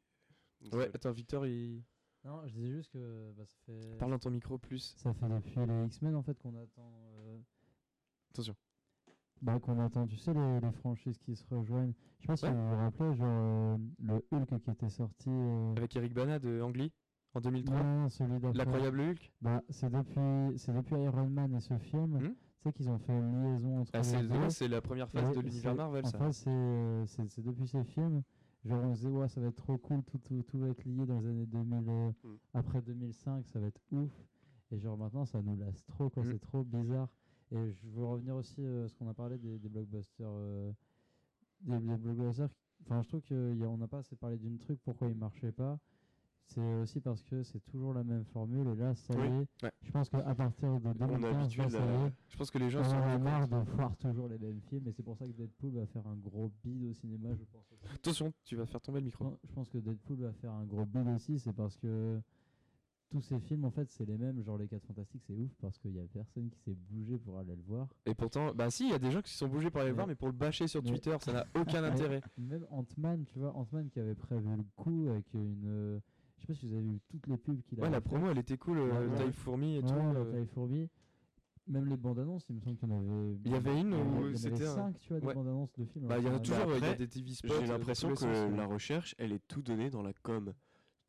Ouais, 0.64 0.70
Désolé. 0.70 0.90
attends, 0.94 1.12
Victor, 1.12 1.46
il 1.46 1.82
Non, 2.24 2.46
je 2.46 2.52
disais 2.54 2.72
juste 2.72 2.92
que 2.92 3.32
bah, 3.36 3.44
ça 3.44 3.54
fait. 3.66 3.96
parle 3.98 4.12
dans 4.12 4.18
ton 4.18 4.30
micro 4.30 4.58
plus. 4.58 4.94
Ça 4.96 5.12
fait 5.12 5.28
depuis 5.28 5.54
les 5.66 5.86
X-Men 5.86 6.14
en 6.14 6.22
fait 6.22 6.38
qu'on 6.38 6.54
attend. 6.54 6.92
euh, 7.18 7.38
Attention. 8.30 8.54
Bah, 9.40 9.58
qu'on 9.58 9.78
attend, 9.80 10.06
tu 10.06 10.16
sais, 10.16 10.32
les, 10.32 10.60
les 10.60 10.70
franchises 10.72 11.18
qui 11.18 11.34
se 11.34 11.44
rejoignent. 11.52 11.92
Je 12.20 12.22
sais 12.22 12.26
pas 12.28 12.36
si 12.36 12.44
Ouais. 12.44 12.52
vous 12.52 12.68
vous 12.68 12.76
rappelez, 12.76 13.14
genre 13.14 13.26
euh, 13.28 13.76
le 13.98 14.24
Hulk 14.30 14.60
qui 14.62 14.70
était 14.70 14.88
sorti. 14.88 15.28
euh, 15.28 15.74
Avec 15.76 15.96
Eric 15.96 16.14
Bana 16.14 16.38
de 16.38 16.60
Angly 16.62 16.92
en 17.34 17.40
2003. 17.40 17.76
Non, 17.82 18.00
non, 18.02 18.08
celui 18.08 18.38
d'après. 18.38 18.52
L'incroyable 18.52 19.00
Hulk. 19.00 19.32
Bah, 19.40 19.62
c'est 19.68 19.90
depuis, 19.90 20.58
c'est 20.58 20.72
depuis 20.72 20.94
Iron 21.02 21.28
Man 21.28 21.54
et 21.56 21.60
ce 21.60 21.76
film. 21.78 22.18
Hmm 22.18 22.34
sais 22.62 22.72
qu'ils 22.72 22.88
ont 22.88 22.98
fait 23.00 23.12
une 23.12 23.42
liaison 23.54 23.80
entre 23.80 23.90
Ah, 23.94 23.98
les 23.98 24.04
c'est 24.04 24.22
deux. 24.22 24.38
ouais, 24.38 24.50
c'est 24.50 24.68
la 24.68 24.80
première 24.80 25.10
phase 25.10 25.34
de 25.34 25.40
l'univers 25.40 25.72
c'est- 25.72 25.76
Marvel, 25.76 26.06
en 26.06 26.08
ça. 26.08 26.18
fait, 26.18 26.32
c'est 26.32 26.48
euh, 26.48 27.04
c'est- 27.06 27.28
c'est 27.28 27.42
depuis 27.42 27.66
ces 27.66 27.82
films, 27.82 28.22
genre 28.64 28.84
on 28.84 28.94
se 28.94 29.00
disait, 29.00 29.10
ouais, 29.10 29.28
ça 29.28 29.40
va 29.40 29.48
être 29.48 29.56
trop 29.56 29.76
cool, 29.78 30.02
tout, 30.04 30.18
tout, 30.18 30.42
tout 30.42 30.58
va 30.58 30.68
être 30.68 30.84
lié 30.84 31.04
dans 31.06 31.20
les 31.20 31.26
années 31.28 31.46
2000, 31.46 31.84
euh, 31.88 32.12
Mm. 32.24 32.36
après 32.54 32.82
2005, 32.82 33.46
ça 33.48 33.58
va 33.60 33.66
être 33.66 33.80
ouf. 33.90 34.10
Et 34.70 34.78
genre 34.78 34.96
maintenant, 34.96 35.24
ça 35.26 35.42
nous 35.42 35.56
lasse 35.56 35.84
trop, 35.86 36.08
quoi, 36.10 36.22
Mm. 36.24 36.32
c'est 36.32 36.38
trop 36.40 36.62
bizarre. 36.64 37.08
Et 37.50 37.72
je 37.72 37.86
veux 37.88 38.04
revenir 38.04 38.34
aussi 38.36 38.64
à 38.64 38.88
ce 38.88 38.94
qu'on 38.94 39.08
a 39.08 39.14
parlé 39.14 39.36
des, 39.38 39.58
des 39.58 39.68
blockbusters. 39.68 40.26
euh, 40.30 40.72
des, 41.60 41.78
des 41.78 41.96
blockbusters. 41.96 42.48
Enfin, 42.82 43.02
je 43.02 43.08
trouve 43.08 43.22
qu'on 43.22 43.76
n'a 43.76 43.86
pas 43.86 43.98
assez 43.98 44.16
parlé 44.16 44.36
d'une 44.38 44.58
truc, 44.58 44.80
pourquoi 44.82 45.08
ils 45.08 45.16
marchaient 45.16 45.52
pas. 45.52 45.78
C'est 46.46 46.74
aussi 46.82 47.00
parce 47.00 47.22
que 47.22 47.42
c'est 47.42 47.60
toujours 47.64 47.94
la 47.94 48.04
même 48.04 48.24
formule. 48.26 48.68
Et 48.68 48.74
là, 48.76 48.94
ça 48.94 49.14
y 49.14 49.26
est. 49.26 49.46
Ouais. 49.62 49.72
Je 49.82 49.90
pense 49.90 50.10
qu'à 50.10 50.34
partir 50.34 50.78
de 50.80 50.86
On 50.88 50.90
est 50.92 50.94
2015, 50.98 51.34
habitué 51.42 51.62
là, 51.62 51.70
ça 51.70 51.78
est. 51.78 52.12
Je 52.28 52.36
pense 52.36 52.50
que 52.50 52.58
les 52.58 52.68
gens 52.70 52.80
On 52.80 52.84
sont 52.84 52.96
en 52.96 53.02
a 53.08 53.18
marre 53.18 53.48
de 53.48 53.56
voir 53.70 53.96
toujours 53.96 54.28
les 54.28 54.38
mêmes 54.38 54.60
films 54.68 54.86
et 54.88 54.92
c'est 54.92 55.02
pour 55.02 55.16
ça 55.16 55.26
que 55.26 55.32
Deadpool 55.32 55.70
va 55.72 55.86
faire 55.86 56.06
un 56.06 56.16
gros 56.16 56.52
bid 56.62 56.84
au 56.84 56.92
cinéma, 56.92 57.30
je 57.34 57.44
pense. 57.44 57.64
aussi. 57.72 57.94
Attention, 57.94 58.32
tu 58.44 58.56
vas 58.56 58.66
faire 58.66 58.80
tomber 58.82 59.00
le 59.00 59.06
micro. 59.06 59.24
Non, 59.24 59.38
Je 59.48 59.52
pense 59.54 59.68
que 59.70 59.78
Deadpool 59.78 60.18
va 60.18 60.32
faire 60.34 60.52
un 60.52 60.64
gros 60.66 60.84
bid 60.84 61.08
aussi, 61.08 61.38
c'est 61.38 61.52
parce 61.54 61.76
que 61.78 62.20
tous 63.10 63.20
ces 63.20 63.38
films 63.40 63.64
en 63.66 63.70
fait 63.70 63.90
c'est 63.90 64.06
les 64.06 64.16
mêmes, 64.16 64.42
genre 64.42 64.56
les 64.56 64.66
4 64.68 64.86
fantastiques 64.86 65.22
c'est 65.26 65.34
ouf 65.34 65.50
parce 65.60 65.78
qu'il 65.78 65.94
y 65.94 66.00
a 66.00 66.02
personne 66.14 66.48
qui 66.48 66.58
s'est 66.60 66.74
bougé 66.90 67.18
pour 67.18 67.38
aller 67.38 67.54
le 67.54 67.62
voir. 67.62 67.86
Et 68.06 68.14
pourtant, 68.14 68.54
bah 68.54 68.70
si, 68.70 68.84
il 68.86 68.90
y 68.90 68.94
a 68.94 68.98
des 68.98 69.10
gens 69.10 69.20
qui 69.22 69.30
se 69.30 69.38
sont 69.38 69.48
bougés 69.48 69.70
pour 69.70 69.80
aller 69.82 69.90
le 69.90 69.94
voir, 69.96 70.06
mais 70.06 70.14
pour 70.14 70.28
le 70.28 70.32
bâcher 70.34 70.66
sur 70.66 70.82
mais- 70.82 70.88
Twitter, 70.90 71.14
ça 71.20 71.32
n'a 71.32 71.46
aucun 71.54 71.82
intérêt. 71.84 72.22
Même 72.38 72.66
Ant-Man, 72.70 73.24
tu 73.26 73.38
vois, 73.38 73.54
Ant-Man 73.56 73.88
qui 73.90 74.00
avait 74.00 74.14
prévu 74.14 74.48
le 74.56 74.64
coup 74.76 75.08
avec 75.10 75.32
une. 75.34 76.00
Euh, 76.50 76.54
je 76.54 76.54
sais 76.54 76.54
pas 76.54 76.54
si 76.54 76.66
vous 76.66 76.72
avez 76.74 76.82
vu 76.82 77.00
toutes 77.08 77.26
les 77.26 77.36
pubs 77.36 77.62
qu'il 77.62 77.80
a 77.80 77.84
Ouais, 77.84 77.90
la 77.90 78.00
promo, 78.00 78.30
elle 78.30 78.38
était 78.38 78.56
cool, 78.58 78.78
euh, 78.78 79.08
Ouais, 79.08 79.16
taille 79.16 79.26
ouais. 79.26 79.32
fourmi 79.32 79.74
et 79.74 79.78
et 79.78 79.82
tout. 79.82 79.88
euh, 79.94 80.32
taille 80.32 80.46
fourmi. 80.46 80.88
Même 81.68 81.86
les 81.86 81.96
bandes 81.96 82.18
annonces, 82.18 82.44
il 82.50 82.56
me 82.56 82.60
semble 82.60 82.76
qu'il 82.76 82.88
y 82.88 82.92
en 82.92 82.98
avait. 82.98 83.36
Il 83.44 83.52
y 83.52 83.54
avait 83.54 83.80
une 83.80 83.92
il 83.92 83.92
y 83.92 83.94
en 83.94 84.00
où 84.00 84.16
avait- 84.24 84.26
il 84.26 84.32
y 84.32 84.34
en 84.34 84.36
c'était 84.36 84.66
5 84.66 84.98
tu 84.98 85.08
vois, 85.10 85.20
des 85.20 85.26
ouais. 85.28 85.34
bandes 85.34 85.46
annonces 85.48 85.72
de 85.78 85.84
films. 85.84 86.06
Bah, 86.08 86.18
il 86.18 86.24
y 86.24 86.26
en 86.26 86.30
a 86.30 86.32
alors, 86.32 86.42
toujours, 86.42 86.66
ouais, 86.66 86.78
il 86.78 86.84
y 86.84 86.86
a 86.88 86.94
des 86.94 87.08
TV 87.08 87.30
spots. 87.34 87.48
J'ai 87.48 87.62
euh, 87.62 87.66
l'impression 87.66 88.14
que 88.14 88.24
ouais. 88.24 88.56
la 88.56 88.66
recherche, 88.66 89.14
elle 89.18 89.32
est 89.32 89.46
tout 89.46 89.62
donnée 89.62 89.88
dans 89.90 90.02
la 90.02 90.12
com. 90.12 90.52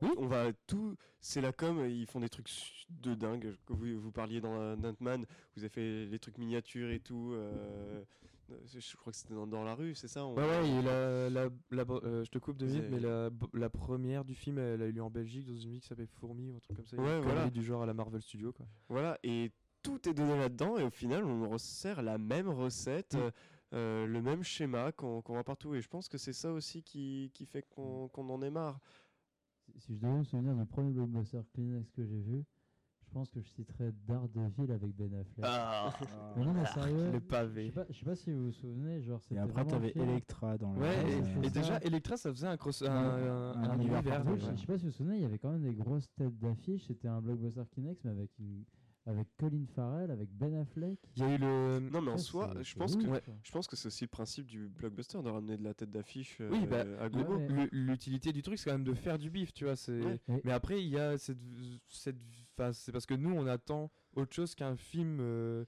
Oui. 0.04 0.10
On 0.18 0.28
va 0.28 0.54
tout, 0.68 0.96
c'est 1.22 1.42
la 1.42 1.54
com, 1.54 1.84
ils 1.90 2.06
font 2.06 2.20
des 2.20 2.30
trucs 2.30 2.50
de 2.90 3.16
dingue. 3.16 3.56
Que 3.66 3.74
vous, 3.74 4.00
vous 4.00 4.12
parliez 4.12 4.42
dans 4.42 4.74
Ant-Man, 4.74 5.25
vous 5.56 5.62
avez 5.63 5.70
fait 5.70 6.06
les 6.06 6.20
trucs 6.20 6.38
miniatures 6.38 6.92
et 6.92 7.00
tout. 7.00 7.32
euh, 7.34 8.04
je 8.50 8.95
crois 8.97 9.12
que 9.12 9.17
c'était 9.17 9.33
dans, 9.33 9.47
dans 9.47 9.63
la 9.63 9.75
rue, 9.75 9.95
c'est 9.95 10.07
ça 10.07 10.25
on- 10.25 10.35
Ouais, 10.35 10.43
ouais, 10.43 10.69
et 10.69 10.81
la, 10.81 11.29
la, 11.29 11.83
euh, 11.89 12.23
je 12.23 12.29
te 12.29 12.38
coupe 12.38 12.57
deux 12.57 12.67
Vous 12.67 12.73
minutes, 12.75 12.89
mais 12.91 13.00
la, 13.59 13.69
première 13.69 14.25
du 14.25 14.35
film, 14.35 14.57
elle 14.57 14.81
a 14.81 14.85
eu 14.88 14.91
lieu 14.91 15.03
en 15.03 15.09
Belgique, 15.09 15.45
dans 15.47 15.55
une 15.55 15.71
ville 15.71 15.81
qui 15.81 15.88
s'appelle 15.88 16.07
Fourmi 16.07 16.50
ou 16.51 16.55
un 16.55 16.59
truc 16.59 16.77
comme 16.77 16.85
ça. 16.85 16.97
Ouais, 16.97 17.19
voilà. 17.19 17.50
du 17.50 17.63
genre 17.63 17.81
à 17.83 17.85
la 17.85 17.93
Marvel 17.93 18.21
Studio, 18.21 18.51
quoi. 18.53 18.65
Voilà, 18.89 19.17
et 19.23 19.51
tout 19.81 20.07
est 20.07 20.13
donné 20.13 20.38
là-dedans, 20.38 20.77
et 20.77 20.83
au 20.83 20.89
final, 20.89 21.23
on 21.25 21.50
resserre 21.50 22.01
la 22.01 22.17
même 22.17 22.47
recette, 22.50 23.15
Mm. 23.15 23.17
euh, 23.19 23.31
euh, 23.73 24.05
le 24.05 24.21
même 24.21 24.43
schéma 24.43 24.91
qu'on 24.91 25.21
voit 25.25 25.43
partout. 25.43 25.73
Et 25.75 25.81
je 25.81 25.89
pense 25.89 26.07
que 26.07 26.17
c'est 26.17 26.31
ça 26.33 26.51
aussi 26.53 26.83
qui, 26.83 27.31
qui 27.33 27.45
fait 27.45 27.63
qu'on 27.69 28.09
en 28.15 28.41
est 28.43 28.51
marre. 28.51 28.79
Si, 29.65 29.79
si 29.79 29.95
je 29.95 30.00
devais 30.01 30.13
me 30.13 30.23
souvenir 30.23 30.55
du 30.55 30.65
premier 30.65 30.91
blockbuster 30.91 31.39
Kleenex 31.53 31.89
que 31.91 32.05
j'ai 32.05 32.19
vu, 32.19 32.43
pense 33.13 33.29
que 33.29 33.39
je 33.41 33.48
citerais 33.50 33.93
Daredevil 34.08 34.72
avec 34.72 34.96
Ben 34.96 35.13
Affleck. 35.13 35.43
Ah, 35.43 35.93
Mais 36.36 36.43
non, 36.46 36.53
mais 36.53 36.65
sérieux, 36.65 37.12
le 37.12 37.20
je 37.20 37.20
pavé. 37.20 37.65
sais 37.67 37.72
pas, 37.72 37.86
je 37.89 37.98
sais 38.00 38.05
pas 38.05 38.15
si 38.15 38.32
vous 38.32 38.46
vous 38.46 38.51
souvenez, 38.51 39.01
genre 39.01 39.20
Et 39.20 39.22
c'était 39.22 39.38
après, 39.39 39.53
vraiment 39.63 39.70
un 39.70 39.74
t'avais 39.74 39.91
Electra 39.96 40.58
dans 40.58 40.74
le. 40.74 40.79
Ouais, 40.82 41.12
et, 41.12 41.17
et 41.17 41.43
ça. 41.43 41.50
déjà, 41.50 41.77
Electra, 41.82 42.17
ça 42.17 42.32
faisait 42.32 42.48
un, 42.48 42.58
cross, 42.58 42.82
un, 42.82 42.88
un, 42.88 43.53
Un 43.53 43.70
un 43.70 43.75
univers 43.79 44.01
Je 44.03 44.29
ouais. 44.32 44.39
je 44.55 44.60
sais 44.60 44.65
pas 44.65 44.77
si 44.77 44.84
vous 44.86 44.89
vous 44.91 44.96
souvenez, 44.98 45.17
il 45.17 45.22
y 45.22 45.25
avait 45.25 45.39
quand 45.39 45.51
même 45.51 45.63
des 45.63 45.75
grosses 45.75 46.10
têtes 46.15 46.38
d'affiche. 46.39 46.84
C'était 46.88 47.08
un 47.08 47.22
blockbuster 47.22 47.62
Kleenex, 47.72 48.03
mais 48.03 48.12
avec, 48.12 48.32
une, 48.39 48.63
avec 49.05 49.27
Colin 49.38 49.65
Farrell, 49.75 50.10
avec 50.12 50.29
Ben 50.32 50.55
Affleck. 50.55 50.98
Il 51.15 51.22
y 51.22 51.25
a 51.25 51.36
eu 51.36 51.38
le. 51.38 51.89
Non, 51.91 52.01
mais 52.01 52.12
en 52.12 52.17
soi, 52.17 52.53
je 52.63 52.74
pense 52.75 52.96
que 52.96 53.05
Ouais. 53.05 53.22
je 53.43 53.51
pense 53.51 53.67
que 53.67 53.75
c'est 53.75 53.88
aussi 53.88 54.05
le 54.05 54.10
principe 54.10 54.46
du 54.48 54.67
blockbuster 54.70 55.22
de 55.22 55.29
ramener 55.29 55.58
de 55.58 55.63
la 55.63 55.74
tête 55.74 55.91
d'affiche 55.91 56.38
euh, 56.41 56.50
Oui, 56.51 56.65
bah, 56.65 56.84
à 57.00 57.10
gogo. 57.10 57.36
Ouais. 57.38 57.67
L'utilité 57.72 58.32
du 58.32 58.41
truc, 58.41 58.58
c'est 58.58 58.70
quand 58.70 58.77
même 58.77 58.86
de 58.86 58.93
faire 58.93 59.17
du 59.20 59.29
bif, 59.29 59.53
tu 59.53 59.65
vois. 59.65 59.75
c'est. 59.75 60.00
Mais- 60.27 60.51
après, 60.51 60.82
il 60.82 60.89
y 60.89 60.98
a 60.98 61.17
cette. 61.17 61.38
cette 61.89 62.15
c'est 62.74 62.92
parce 62.92 63.06
que 63.06 63.13
nous, 63.13 63.32
on 63.34 63.48
attend 63.48 63.92
autre 64.16 64.34
chose 64.34 64.56
qu'un 64.56 64.76
film 64.76 65.18
euh, 65.22 65.66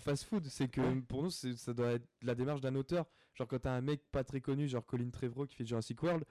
fast-food. 0.00 0.46
C'est 0.46 0.68
que 0.68 0.80
Ouais. 0.80 1.00
pour 1.02 1.22
nous, 1.22 1.30
ça 1.30 1.72
doit 1.74 1.92
être 1.92 2.06
la 2.22 2.34
démarche 2.34 2.60
d'un 2.60 2.74
auteur. 2.74 3.06
Genre, 3.34 3.46
quand 3.46 3.58
t'as 3.60 3.72
un 3.72 3.80
mec 3.82 4.02
pas 4.10 4.24
très 4.24 4.40
connu, 4.40 4.66
genre 4.68 4.84
Colin 4.84 5.10
Trevorrow 5.10 5.46
qui 5.46 5.56
fait 5.56 5.66
Jurassic 5.66 6.02
World 6.02 6.24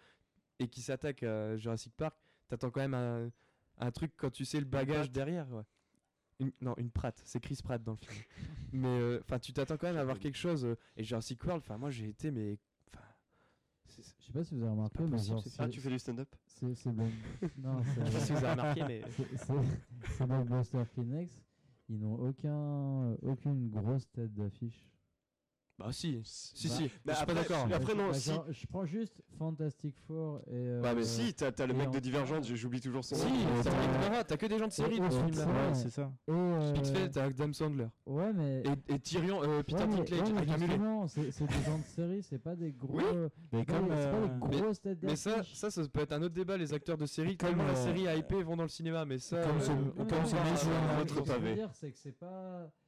et 0.59 0.67
qui 0.67 0.81
s'attaque 0.81 1.23
à 1.23 1.55
Jurassic 1.57 1.93
Park, 1.95 2.15
t'attends 2.47 2.71
quand 2.71 2.81
même 2.81 2.93
un, 2.95 3.29
un 3.77 3.91
truc 3.91 4.11
quand 4.17 4.31
tu 4.31 4.43
sais 4.45 4.59
le 4.59 4.65
bagage 4.65 5.11
derrière. 5.11 5.49
ouais. 5.51 5.63
Une, 6.39 6.51
non, 6.59 6.73
une 6.77 6.91
Pratt, 6.91 7.19
c'est 7.23 7.39
Chris 7.39 7.59
Pratt 7.63 7.81
dans 7.81 7.93
le 7.93 7.97
film. 7.97 8.23
mais 8.73 8.87
euh, 8.99 9.19
enfin, 9.21 9.39
tu 9.39 9.53
t'attends 9.53 9.77
quand 9.77 9.87
même 9.87 9.97
à 9.97 10.01
avoir 10.01 10.19
quelque 10.19 10.37
chose. 10.37 10.65
euh, 10.65 10.75
et 10.97 11.03
Jurassic 11.03 11.41
World, 11.45 11.63
enfin, 11.63 11.77
moi 11.77 11.91
j'ai 11.91 12.09
été, 12.09 12.29
mais. 12.31 12.57
Je 13.87 14.25
sais 14.25 14.33
pas 14.33 14.43
si 14.43 14.55
vous 14.55 14.61
avez 14.61 14.71
remarqué, 14.71 15.03
mais 15.03 15.09
possible, 15.11 15.29
genre, 15.35 15.43
c'est- 15.43 15.55
Ah, 15.59 15.63
c'est- 15.65 15.69
tu 15.69 15.81
fais 15.81 15.89
du 15.89 15.99
stand-up 15.99 16.29
c'est 16.47 16.75
c'est 16.75 16.91
Block- 16.91 17.11
non, 17.57 17.77
Je 17.83 17.89
sais 17.93 17.99
pas 18.01 18.09
si 18.11 18.19
c'est- 18.25 18.33
vous 18.33 18.37
avez 18.45 18.51
remarqué, 18.51 18.83
mais. 18.87 19.01
c'est- 19.11 19.37
c'est- 19.37 20.17
ces 20.17 20.25
blockbusters 20.25 20.91
Kleenex, 20.91 21.41
ils 21.89 21.99
n'ont 21.99 22.15
aucun, 22.15 23.13
aucune 23.21 23.69
grosse 23.69 24.09
tête 24.11 24.33
d'affiche. 24.33 24.89
Bah 25.77 25.87
si, 25.91 26.21
si, 26.23 26.69
Bah, 26.69 26.73
si, 26.73 26.83
mais 27.05 27.11
je 27.11 27.17
suis 27.17 27.25
pas 27.25 27.33
d'accord. 27.33 27.67
mais 27.67 27.73
après, 27.73 27.95
Bah, 27.95 28.03
non, 28.03 28.13
je- 28.13 28.19
si. 28.19 28.29
genre, 28.31 28.45
Je 28.49 28.65
prends 28.67 28.85
juste 28.85 29.21
Fantastic 29.37 29.93
Four 30.07 30.39
et. 30.47 30.51
euh, 30.53 30.81
Bah, 30.81 30.93
mais 30.95 31.03
Si, 31.03 31.33
t'as 31.33 31.51
t'as 31.51 31.65
le 31.65 31.73
mec 31.73 31.91
de 31.91 31.97
en- 31.97 31.99
Divergente, 32.01 32.45
j'oublie 32.45 32.79
toujours 32.79 33.03
son 33.03 33.15
Si, 33.15 33.25
nom. 33.27 33.29
Ouais, 34.09 34.23
t'as 34.25 34.37
que 34.37 34.45
des 34.45 34.57
gens 34.57 34.67
de 34.67 34.71
série 34.71 34.99
dans 35.01 35.11
ce 35.11 35.17
film-là. 35.19 35.45
Ouais. 35.45 35.73
C'est 35.73 35.89
ça. 35.89 36.13
Et, 36.29 36.31
euh, 36.31 36.71
Vite 36.75 36.87
fait, 36.87 37.09
t'as 37.09 37.25
Adam 37.25 37.51
Sandler. 37.51 37.87
Ouais, 38.05 38.31
mais. 38.31 38.63
Et, 38.87 38.93
et 38.95 38.99
Tyrion, 38.99 39.43
euh, 39.43 39.63
Peter 39.63 39.83
ouais, 39.83 39.87
Dinklage 39.97 40.29
ouais, 40.29 41.07
c'est 41.09 41.31
c'est 41.31 41.45
des 41.45 41.63
gens 41.65 41.77
de 41.77 41.83
série, 41.83 42.23
c'est 42.23 42.39
pas 42.39 42.55
des 42.55 42.71
gros. 42.71 42.97
Oui, 42.97 43.03
Mais 43.51 43.59
c'est 43.59 43.65
comme. 43.65 43.89
des- 43.89 43.95
c'est 44.01 44.11
pas 44.11 44.17
euh, 44.17 44.47
des 44.49 44.61
grosses 44.61 44.81
têtes 44.81 44.99
Mais 45.03 45.15
ça, 45.17 45.43
ça, 45.43 45.71
ça 45.71 45.81
peut 45.89 45.99
être 45.99 46.13
un 46.13 46.21
autre 46.21 46.33
débat, 46.35 46.55
les 46.55 46.73
acteurs 46.73 46.97
de 46.97 47.05
série. 47.05 47.35
Comme, 47.35 47.49
Tellement 47.49 47.65
la 47.65 47.71
euh, 47.77 47.83
série 47.83 48.07
a 48.07 48.15
hypé 48.15 48.41
vont 48.43 48.55
dans 48.55 48.63
le 48.63 48.69
cinéma, 48.69 49.03
mais 49.03 49.19
ça. 49.19 49.41
comme 49.41 49.57
euh, 49.57 49.59
ce- 49.59 49.71
on 49.71 49.75
Non, 49.75 49.81
peut 49.91 50.03
mais 50.03 50.05
comme 50.07 50.25
c'est 51.73 51.91
que 51.91 51.97
c'est 51.97 52.17
pas. 52.17 52.65
C'est 52.65 52.71
c'est 52.71 52.84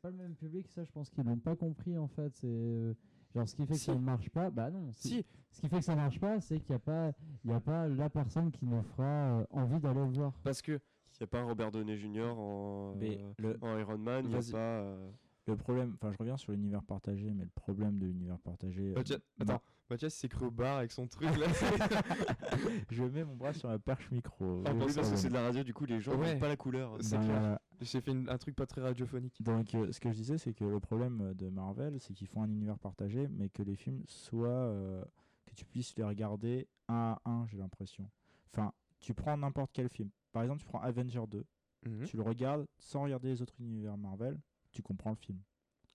pas 0.00 0.10
le 0.10 0.16
même 0.16 0.34
public, 0.34 0.68
ça, 0.68 0.84
je 0.84 0.90
pense 0.92 1.10
qu'ils 1.10 1.24
l'ont 1.24 1.38
pas 1.38 1.56
compris 1.56 1.96
en 1.98 2.08
fait. 2.08 2.34
C'est. 2.36 2.46
euh, 2.46 2.94
Genre, 3.34 3.46
ce 3.46 3.54
qui 3.54 3.66
fait 3.66 3.72
que 3.74 3.78
Si. 3.78 3.84
ça 3.86 3.94
ne 3.94 4.00
marche 4.00 4.30
pas, 4.30 4.50
bah 4.50 4.70
non. 4.70 4.90
c'est- 4.92 5.08
Si, 5.08 5.26
Ce 5.50 5.60
qui 5.60 5.68
fait 5.68 5.78
que 5.78 5.84
ça 5.84 5.94
marche 5.96 6.18
pas, 6.20 6.40
c'est 6.40 6.58
qu'il 6.60 6.70
n'y 6.70 6.76
a, 6.76 6.78
pas- 6.78 7.12
il 7.44 7.50
y 7.50 7.52
a 7.52 7.60
pas 7.60 7.86
la 7.88 8.08
personne 8.08 8.50
qui 8.50 8.64
nous 8.64 8.82
fera 8.82 9.40
euh, 9.40 9.46
envie 9.50 9.78
d'aller 9.80 10.00
le 10.00 10.10
voir. 10.12 10.32
parce 10.42 10.62
que. 10.62 10.72
Il 10.72 11.22
n'y 11.22 11.24
a 11.24 11.26
pas 11.28 11.40
un 11.40 11.44
Robert 11.44 11.70
Downey 11.70 11.96
Jr. 11.98 12.34
en, 12.38 12.94
Mais 12.96 13.18
euh, 13.22 13.32
le, 13.38 13.58
en 13.62 13.78
Iron 13.78 13.98
Man, 13.98 14.24
il 14.24 14.28
n'y 14.28 14.34
a 14.34 14.38
Vas-y. 14.40 14.52
pas. 14.52 14.58
euh, 14.58 15.10
le 15.46 15.56
problème, 15.56 15.92
enfin, 15.94 16.12
je 16.12 16.16
reviens 16.18 16.36
sur 16.36 16.52
l'univers 16.52 16.82
partagé, 16.82 17.32
mais 17.34 17.44
le 17.44 17.50
problème 17.54 17.98
de 17.98 18.06
l'univers 18.06 18.38
partagé. 18.40 18.90
euh, 18.90 18.94
bah, 18.94 19.02
attends, 19.40 19.62
Mathias 19.88 20.14
s'est 20.14 20.28
cru 20.28 20.46
au 20.46 20.50
bar 20.50 20.78
avec 20.78 20.90
son 20.90 21.06
truc 21.06 21.28
là. 21.36 21.46
je 22.90 23.04
mets 23.04 23.24
mon 23.24 23.36
bras 23.36 23.52
sur 23.52 23.68
la 23.68 23.78
perche 23.78 24.10
micro. 24.10 24.62
Ah, 24.66 24.72
oui, 24.72 24.78
bah, 24.80 24.86
parce 24.96 25.10
que 25.10 25.16
c'est 25.16 25.28
de 25.28 25.34
la 25.34 25.42
radio, 25.42 25.62
du 25.62 25.72
coup, 25.74 25.84
les 25.84 26.00
gens 26.00 26.16
Ouais. 26.16 26.36
pas 26.38 26.48
la 26.48 26.56
couleur. 26.56 26.96
C'est 27.00 27.16
Ben, 27.18 27.24
clair. 27.24 27.40
voilà. 27.40 27.60
J'ai 27.80 28.00
fait 28.00 28.10
une- 28.10 28.28
un 28.28 28.38
truc 28.38 28.56
pas 28.56 28.66
très 28.66 28.80
radiophonique. 28.80 29.40
Donc, 29.42 29.74
euh, 29.74 29.92
ce 29.92 30.00
que 30.00 30.10
je 30.10 30.16
disais, 30.16 30.38
c'est 30.38 30.54
que 30.54 30.64
le 30.64 30.80
problème 30.80 31.20
euh, 31.20 31.34
de 31.34 31.48
Marvel, 31.48 32.00
c'est 32.00 32.14
qu'ils 32.14 32.26
font 32.26 32.42
un 32.42 32.48
univers 32.50 32.78
partagé, 32.78 33.28
mais 33.28 33.48
que 33.48 33.62
les 33.62 33.76
films 33.76 34.02
soient. 34.06 34.48
euh, 34.48 35.04
que 35.46 35.54
tu 35.54 35.64
puisses 35.64 35.94
les 35.96 36.02
regarder 36.02 36.66
un 36.88 37.16
à 37.24 37.30
un, 37.30 37.46
j'ai 37.46 37.56
l'impression. 37.58 38.10
Enfin, 38.52 38.72
tu 38.98 39.14
prends 39.14 39.36
n'importe 39.36 39.70
quel 39.72 39.88
film. 39.88 40.10
Par 40.32 40.42
exemple, 40.42 40.60
tu 40.62 40.66
prends 40.66 40.80
Avenger 40.80 41.22
2, 41.28 41.44
Mhm. 41.86 42.04
tu 42.06 42.16
le 42.16 42.24
regardes 42.24 42.66
sans 42.78 43.02
regarder 43.04 43.28
les 43.28 43.42
autres 43.42 43.54
univers 43.60 43.96
Marvel, 43.96 44.36
tu 44.72 44.82
comprends 44.82 45.10
le 45.10 45.16
film. 45.16 45.38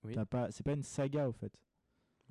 Oui. 0.05 0.13
T'as 0.13 0.23
pas, 0.25 0.49
c'est 0.51 0.63
pas 0.63 0.71
une 0.71 0.83
saga 0.83 1.27
au 1.27 1.33
fait. 1.33 1.51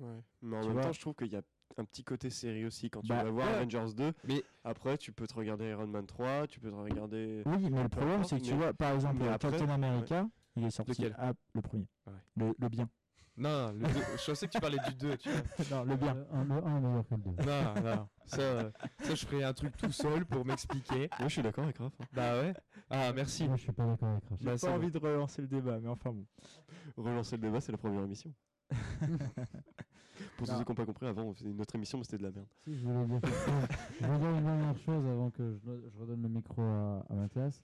Ouais. 0.01 0.07
Mais 0.41 0.57
en 0.57 0.61
Tu 0.61 0.67
même 0.67 0.73
vois. 0.73 0.83
temps, 0.83 0.91
je 0.93 0.99
trouve 1.01 1.15
qu'il 1.15 1.27
y 1.31 1.35
a 1.35 1.41
un 1.77 1.85
petit 1.85 2.03
côté 2.03 2.29
série 2.29 2.65
aussi. 2.65 2.89
Quand 2.89 3.01
tu 3.01 3.07
Bah, 3.07 3.23
vas 3.23 3.29
voir 3.31 3.47
ouais. 3.47 3.53
Avengers 3.55 3.93
2, 3.95 4.11
Mais- 4.27 4.43
après, 4.63 4.97
tu 4.97 5.11
peux 5.13 5.25
te 5.27 5.33
regarder 5.35 5.69
Iron 5.69 5.87
Man 5.87 6.05
3, 6.05 6.47
tu 6.47 6.59
peux 6.59 6.69
te 6.69 6.75
regarder. 6.75 7.43
Oui, 7.45 7.69
mais 7.71 7.83
le 7.83 7.89
problème, 7.89 8.23
c'est 8.25 8.39
que 8.39 8.43
tu 8.45 8.53
vois, 8.53 8.73
par 8.73 8.93
exemple, 8.93 9.23
après- 9.23 9.51
Captain 9.51 9.69
America, 9.69 10.27
il 10.57 10.65
est 10.65 10.69
sorti 10.71 10.91
Lequel? 10.91 11.15
à- 11.17 11.33
le 11.53 11.61
premier. 11.61 11.87
Ouais. 12.07 12.13
Le, 12.35 12.55
le 12.59 12.67
bien. 12.69 12.89
Non, 13.37 13.71
le 13.71 13.79
deux- 13.87 14.01
je 14.17 14.25
pensais 14.25 14.45
que 14.47 14.51
tu 14.51 14.59
parlais 14.59 14.77
du 14.89 14.93
2, 14.95 15.15
tu 15.17 15.29
vois. 15.29 15.39
non, 15.71 15.83
le 15.85 15.95
bien. 15.95 16.13
Le 16.13 16.25
1 16.33 16.43
le 16.43 16.53
un 16.65 16.77
est 16.77 16.81
meilleur 16.81 17.07
que 17.07 17.15
le 17.15 17.21
2. 17.21 17.29
Non, 17.45 17.73
non, 17.95 18.09
ça, 18.25 18.41
euh, 18.41 18.71
ça 18.99 19.15
je 19.15 19.25
ferai 19.25 19.43
un 19.45 19.53
truc 19.53 19.77
tout 19.77 19.91
seul 19.91 20.25
pour 20.25 20.45
m'expliquer. 20.45 21.09
Moi, 21.17 21.27
je 21.29 21.33
suis 21.33 21.41
d'accord 21.41 21.63
avec 21.63 21.77
Raph. 21.77 21.93
hein. 22.01 22.05
Bah 22.11 22.41
ouais. 22.41 22.53
Ah, 22.89 23.13
merci. 23.13 23.47
Moi, 23.47 23.55
je 23.55 23.61
suis 23.63 23.71
pas 23.71 23.85
d'accord 23.85 24.09
avec 24.09 24.23
Rachel. 24.25 24.45
Bah, 24.45 24.55
J'ai 24.57 24.67
pas 24.67 24.73
envie 24.73 24.91
de 24.91 24.97
relancer 24.99 25.41
le 25.41 25.47
débat, 25.47 25.79
mais 25.79 25.87
enfin 25.87 26.11
bon. 26.11 26.25
Relancer 26.97 27.37
le 27.37 27.43
débat, 27.43 27.61
c'est 27.61 27.71
la 27.71 27.77
première 27.77 28.03
émission. 28.03 28.33
Pour 30.37 30.47
Non. 30.47 30.57
ceux 30.57 30.63
qui 30.63 30.71
n'ont 30.71 30.75
pas 30.75 30.85
compris, 30.85 31.05
avant, 31.07 31.23
on 31.23 31.33
faisait 31.33 31.49
une 31.51 31.61
autre 31.61 31.75
émission, 31.75 31.97
mais 31.97 32.03
c'était 32.03 32.17
de 32.17 32.23
la 32.23 32.31
merde. 32.31 32.47
Si, 32.63 32.75
je 32.77 32.85
voulais 32.85 33.05
dire. 33.05 33.19
Je 34.01 34.05
voulais 34.05 34.19
dire 34.19 34.29
une 34.29 34.43
dernière 34.43 34.77
chose 34.79 35.05
avant 35.05 35.29
que 35.31 35.53
je, 35.63 35.89
je 35.93 35.97
redonne 35.99 36.21
le 36.21 36.29
micro 36.29 36.61
à, 36.61 37.05
à 37.09 37.13
Mathias. 37.13 37.61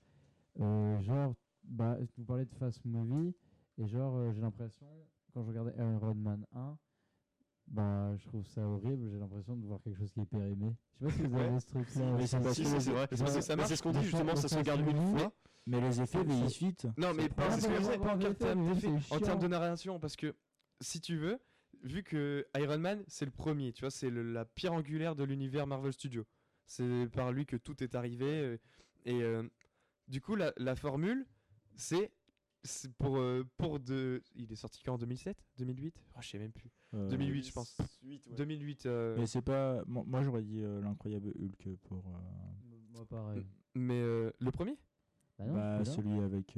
Euh, 0.60 1.00
genre, 1.02 1.34
bah, 1.64 1.98
vous 2.18 2.24
parlez 2.26 2.46
de 2.46 2.54
fast 2.56 2.84
movie, 2.86 3.34
et 3.78 3.88
genre, 3.88 4.16
euh, 4.18 4.32
j'ai 4.34 4.42
l'impression, 4.42 4.88
quand 5.34 5.44
je 5.44 5.48
regardais 5.50 5.74
Iron 5.78 6.14
Man 6.16 6.46
1, 6.56 6.78
bah, 7.68 8.16
je 8.18 8.26
trouve 8.28 8.46
ça 8.48 8.62
horrible, 8.62 9.10
j'ai 9.12 9.20
l'impression 9.20 9.56
de 9.56 9.66
voir 9.66 9.82
quelque 9.82 9.98
chose 10.00 10.12
qui 10.12 10.22
est 10.22 10.26
périmé. 10.26 10.74
Je 11.02 11.10
sais 11.10 11.12
pas 11.12 11.18
si 11.18 11.28
vous 11.28 11.36
avez 11.38 11.50
Ouais. 11.50 11.60
ce 11.60 11.68
truc-là. 11.68 12.12
Mais 12.18 12.28
c'est 12.28 12.54
Si, 12.54 12.64
vrai. 12.92 13.08
c'est 13.12 13.42
ça 13.42 13.56
Mais 13.56 13.66
c'est 13.66 13.76
ce 13.76 13.84
qu'on 13.84 13.92
dit 13.92 14.04
justement, 14.04 14.36
ça 14.36 14.48
se 14.48 14.56
regarde 14.56 14.82
une 14.82 15.18
fois. 15.18 15.32
Mais 15.70 15.82
les 15.82 16.02
effets 16.02 16.24
vieillissent 16.24 16.60
vite. 16.60 16.88
Non, 16.98 17.14
mais 17.14 17.28
pas, 17.28 17.54
en 17.54 17.60
termes 18.34 18.68
d'effets, 18.74 18.90
en 19.12 19.20
termes 19.20 19.40
de 19.40 19.48
narration, 19.48 20.00
parce 20.00 20.16
que 20.16 20.34
si 20.80 21.02
tu 21.02 21.18
veux, 21.18 21.40
vu 21.84 22.04
que 22.04 22.46
Iron 22.58 22.78
Man, 22.80 23.04
c'est 23.08 23.26
le 23.26 23.32
premier, 23.32 23.74
tu 23.74 23.82
vois, 23.82 23.92
c'est 23.92 24.10
la 24.12 24.46
pierre 24.46 24.74
angulaire 24.74 25.16
de 25.16 25.24
l'univers 25.24 25.68
Marvel 25.68 25.94
Studios. 25.94 26.26
C'est 26.66 27.08
par 27.14 27.32
lui 27.32 27.46
que 27.46 27.56
tout 27.58 27.82
est 27.84 27.96
arrivé. 27.96 28.26
euh, 28.26 28.58
et 29.06 29.22
euh, 29.24 29.44
du 30.08 30.20
coup, 30.22 30.36
la, 30.36 30.54
la 30.58 30.76
formule, 30.76 31.26
c'est 31.76 32.12
pour, 32.98 33.18
euh, 33.20 33.46
pour 33.58 33.80
de. 33.80 34.22
Il 34.36 34.52
est 34.52 34.56
sorti 34.56 34.82
quand 34.84 34.96
en 34.96 34.98
2007 34.98 35.38
2008 35.58 35.96
oh, 36.16 36.20
Je 36.22 36.28
sais 36.28 36.40
même 36.40 36.52
plus. 36.52 36.70
Euh, 36.94 37.08
2008, 37.10 37.44
je 37.48 37.52
pense. 37.54 37.78
2008, 38.02 38.28
ouais. 38.28 38.36
2008. 38.36 38.86
euh, 38.86 39.16
Mais 39.18 39.28
c'est 39.28 39.42
pas. 39.42 39.84
Moi, 39.88 40.22
j'aurais 40.24 40.44
dit 40.44 40.62
euh, 40.62 40.82
l'incroyable 40.82 41.30
Hulk 41.40 41.78
pour. 41.84 42.06
euh, 42.08 42.76
Moi, 42.92 43.06
pareil. 43.06 43.46
mais 43.76 44.02
euh, 44.02 44.32
le 44.40 44.52
premier? 44.52 44.78
Bah 45.40 45.46
non, 45.46 45.54
bah, 45.54 45.86
celui 45.86 46.20
avec. 46.20 46.58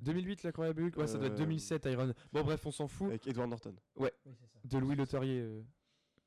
Euh, 0.00 0.04
2008, 0.04 0.42
l'incroyable 0.44 0.82
Hulk? 0.82 0.96
Ouais, 0.96 1.06
ça 1.06 1.18
doit 1.18 1.26
être 1.28 1.34
Euh, 1.34 1.38
2007, 1.38 1.86
Iron. 1.86 2.12
Bon, 2.32 2.42
bref, 2.44 2.64
on 2.66 2.70
s'en 2.70 2.88
fout. 2.88 3.08
Avec 3.08 3.26
Edward 3.26 3.48
Norton. 3.48 3.74
Oui, 3.96 4.08
c'est 4.24 4.30
ça. 4.34 4.46
de 4.64 4.78
Louis 4.78 4.96
Leterrier, 4.96 5.40
euh, 5.40 5.62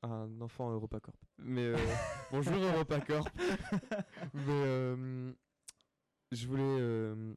un 0.02 0.40
enfant 0.40 0.72
EuropaCorp. 0.72 1.16
Mais 1.38 1.62
euh, 1.66 1.76
bonjour 2.32 2.54
EuropaCorp. 2.56 3.28
Mais 4.34 4.42
euh, 4.48 5.32
je 6.32 6.46
voulais, 6.46 6.62
euh, 6.62 7.34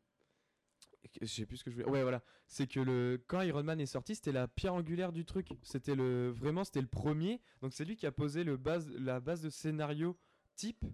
je 1.21 1.25
sais 1.27 1.45
plus 1.45 1.57
ce 1.57 1.63
que 1.63 1.71
je 1.71 1.75
voulais. 1.75 1.89
Ouais, 1.89 2.01
voilà. 2.01 2.21
C'est 2.47 2.67
que 2.67 2.79
le 2.79 3.23
quand 3.27 3.41
Iron 3.41 3.63
Man 3.63 3.79
est 3.79 3.85
sorti, 3.85 4.15
c'était 4.15 4.31
la 4.31 4.47
pierre 4.47 4.73
angulaire 4.73 5.11
du 5.11 5.25
truc. 5.25 5.49
C'était 5.63 5.95
le 5.95 6.29
vraiment, 6.29 6.63
c'était 6.63 6.81
le 6.81 6.87
premier. 6.87 7.41
Donc 7.61 7.73
c'est 7.73 7.85
lui 7.85 7.95
qui 7.95 8.05
a 8.05 8.11
posé 8.11 8.43
le 8.43 8.57
base, 8.57 8.89
la 8.91 9.19
base 9.19 9.41
de 9.41 9.49
scénario 9.49 10.17
type 10.55 10.85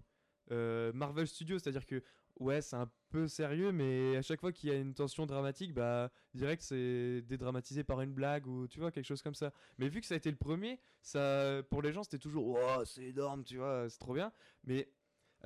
euh, 0.50 0.92
Marvel 0.92 1.26
Studios, 1.26 1.58
c'est-à-dire 1.58 1.86
que 1.86 2.02
ouais, 2.40 2.60
c'est 2.62 2.76
un 2.76 2.90
peu 3.10 3.28
sérieux, 3.28 3.72
mais 3.72 4.16
à 4.16 4.22
chaque 4.22 4.40
fois 4.40 4.52
qu'il 4.52 4.70
y 4.70 4.72
a 4.72 4.76
une 4.78 4.94
tension 4.94 5.26
dramatique, 5.26 5.74
bah 5.74 6.10
direct 6.34 6.62
c'est 6.62 7.22
dédramatisé 7.22 7.84
par 7.84 8.00
une 8.00 8.12
blague 8.12 8.46
ou 8.46 8.66
tu 8.68 8.80
vois 8.80 8.90
quelque 8.90 9.04
chose 9.06 9.22
comme 9.22 9.34
ça. 9.34 9.52
Mais 9.78 9.88
vu 9.88 10.00
que 10.00 10.06
ça 10.06 10.14
a 10.14 10.16
été 10.16 10.30
le 10.30 10.36
premier, 10.36 10.80
ça 11.02 11.62
pour 11.70 11.82
les 11.82 11.92
gens 11.92 12.02
c'était 12.02 12.18
toujours 12.18 12.58
oh 12.60 12.84
c'est 12.84 13.04
énorme, 13.04 13.44
tu 13.44 13.58
vois, 13.58 13.88
c'est 13.88 13.98
trop 13.98 14.14
bien. 14.14 14.32
Mais 14.64 14.88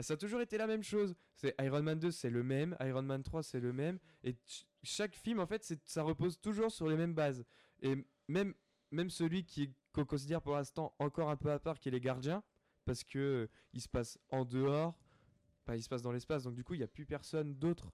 ça 0.00 0.14
a 0.14 0.16
toujours 0.16 0.40
été 0.40 0.58
la 0.58 0.66
même 0.66 0.82
chose. 0.82 1.14
C'est 1.34 1.54
Iron 1.60 1.82
Man 1.82 1.98
2 1.98 2.10
c'est 2.10 2.30
le 2.30 2.42
même, 2.42 2.76
Iron 2.80 3.02
Man 3.02 3.22
3 3.22 3.42
c'est 3.42 3.60
le 3.60 3.72
même, 3.72 3.98
et 4.22 4.36
ch- 4.46 4.66
chaque 4.82 5.14
film 5.14 5.40
en 5.40 5.46
fait 5.46 5.64
ça 5.84 6.02
repose 6.02 6.40
toujours 6.40 6.70
sur 6.70 6.88
les 6.88 6.96
mêmes 6.96 7.14
bases. 7.14 7.44
Et 7.82 7.96
même 8.28 8.54
même 8.92 9.10
celui 9.10 9.44
qui 9.44 9.74
qu'on 9.92 10.04
considère 10.04 10.40
pour 10.40 10.54
l'instant 10.54 10.94
encore 10.98 11.30
un 11.30 11.36
peu 11.36 11.50
à 11.50 11.58
part, 11.58 11.80
qui 11.80 11.88
est 11.88 11.92
les 11.92 12.00
Gardiens, 12.00 12.42
parce 12.84 13.02
que 13.02 13.18
euh, 13.18 13.46
il 13.72 13.80
se 13.80 13.88
passe 13.88 14.18
en 14.30 14.44
dehors, 14.44 14.96
bah, 15.66 15.76
il 15.76 15.82
se 15.82 15.88
passe 15.88 16.02
dans 16.02 16.12
l'espace, 16.12 16.44
donc 16.44 16.54
du 16.54 16.64
coup 16.64 16.74
il 16.74 16.78
n'y 16.78 16.84
a 16.84 16.88
plus 16.88 17.06
personne 17.06 17.54
d'autre 17.54 17.92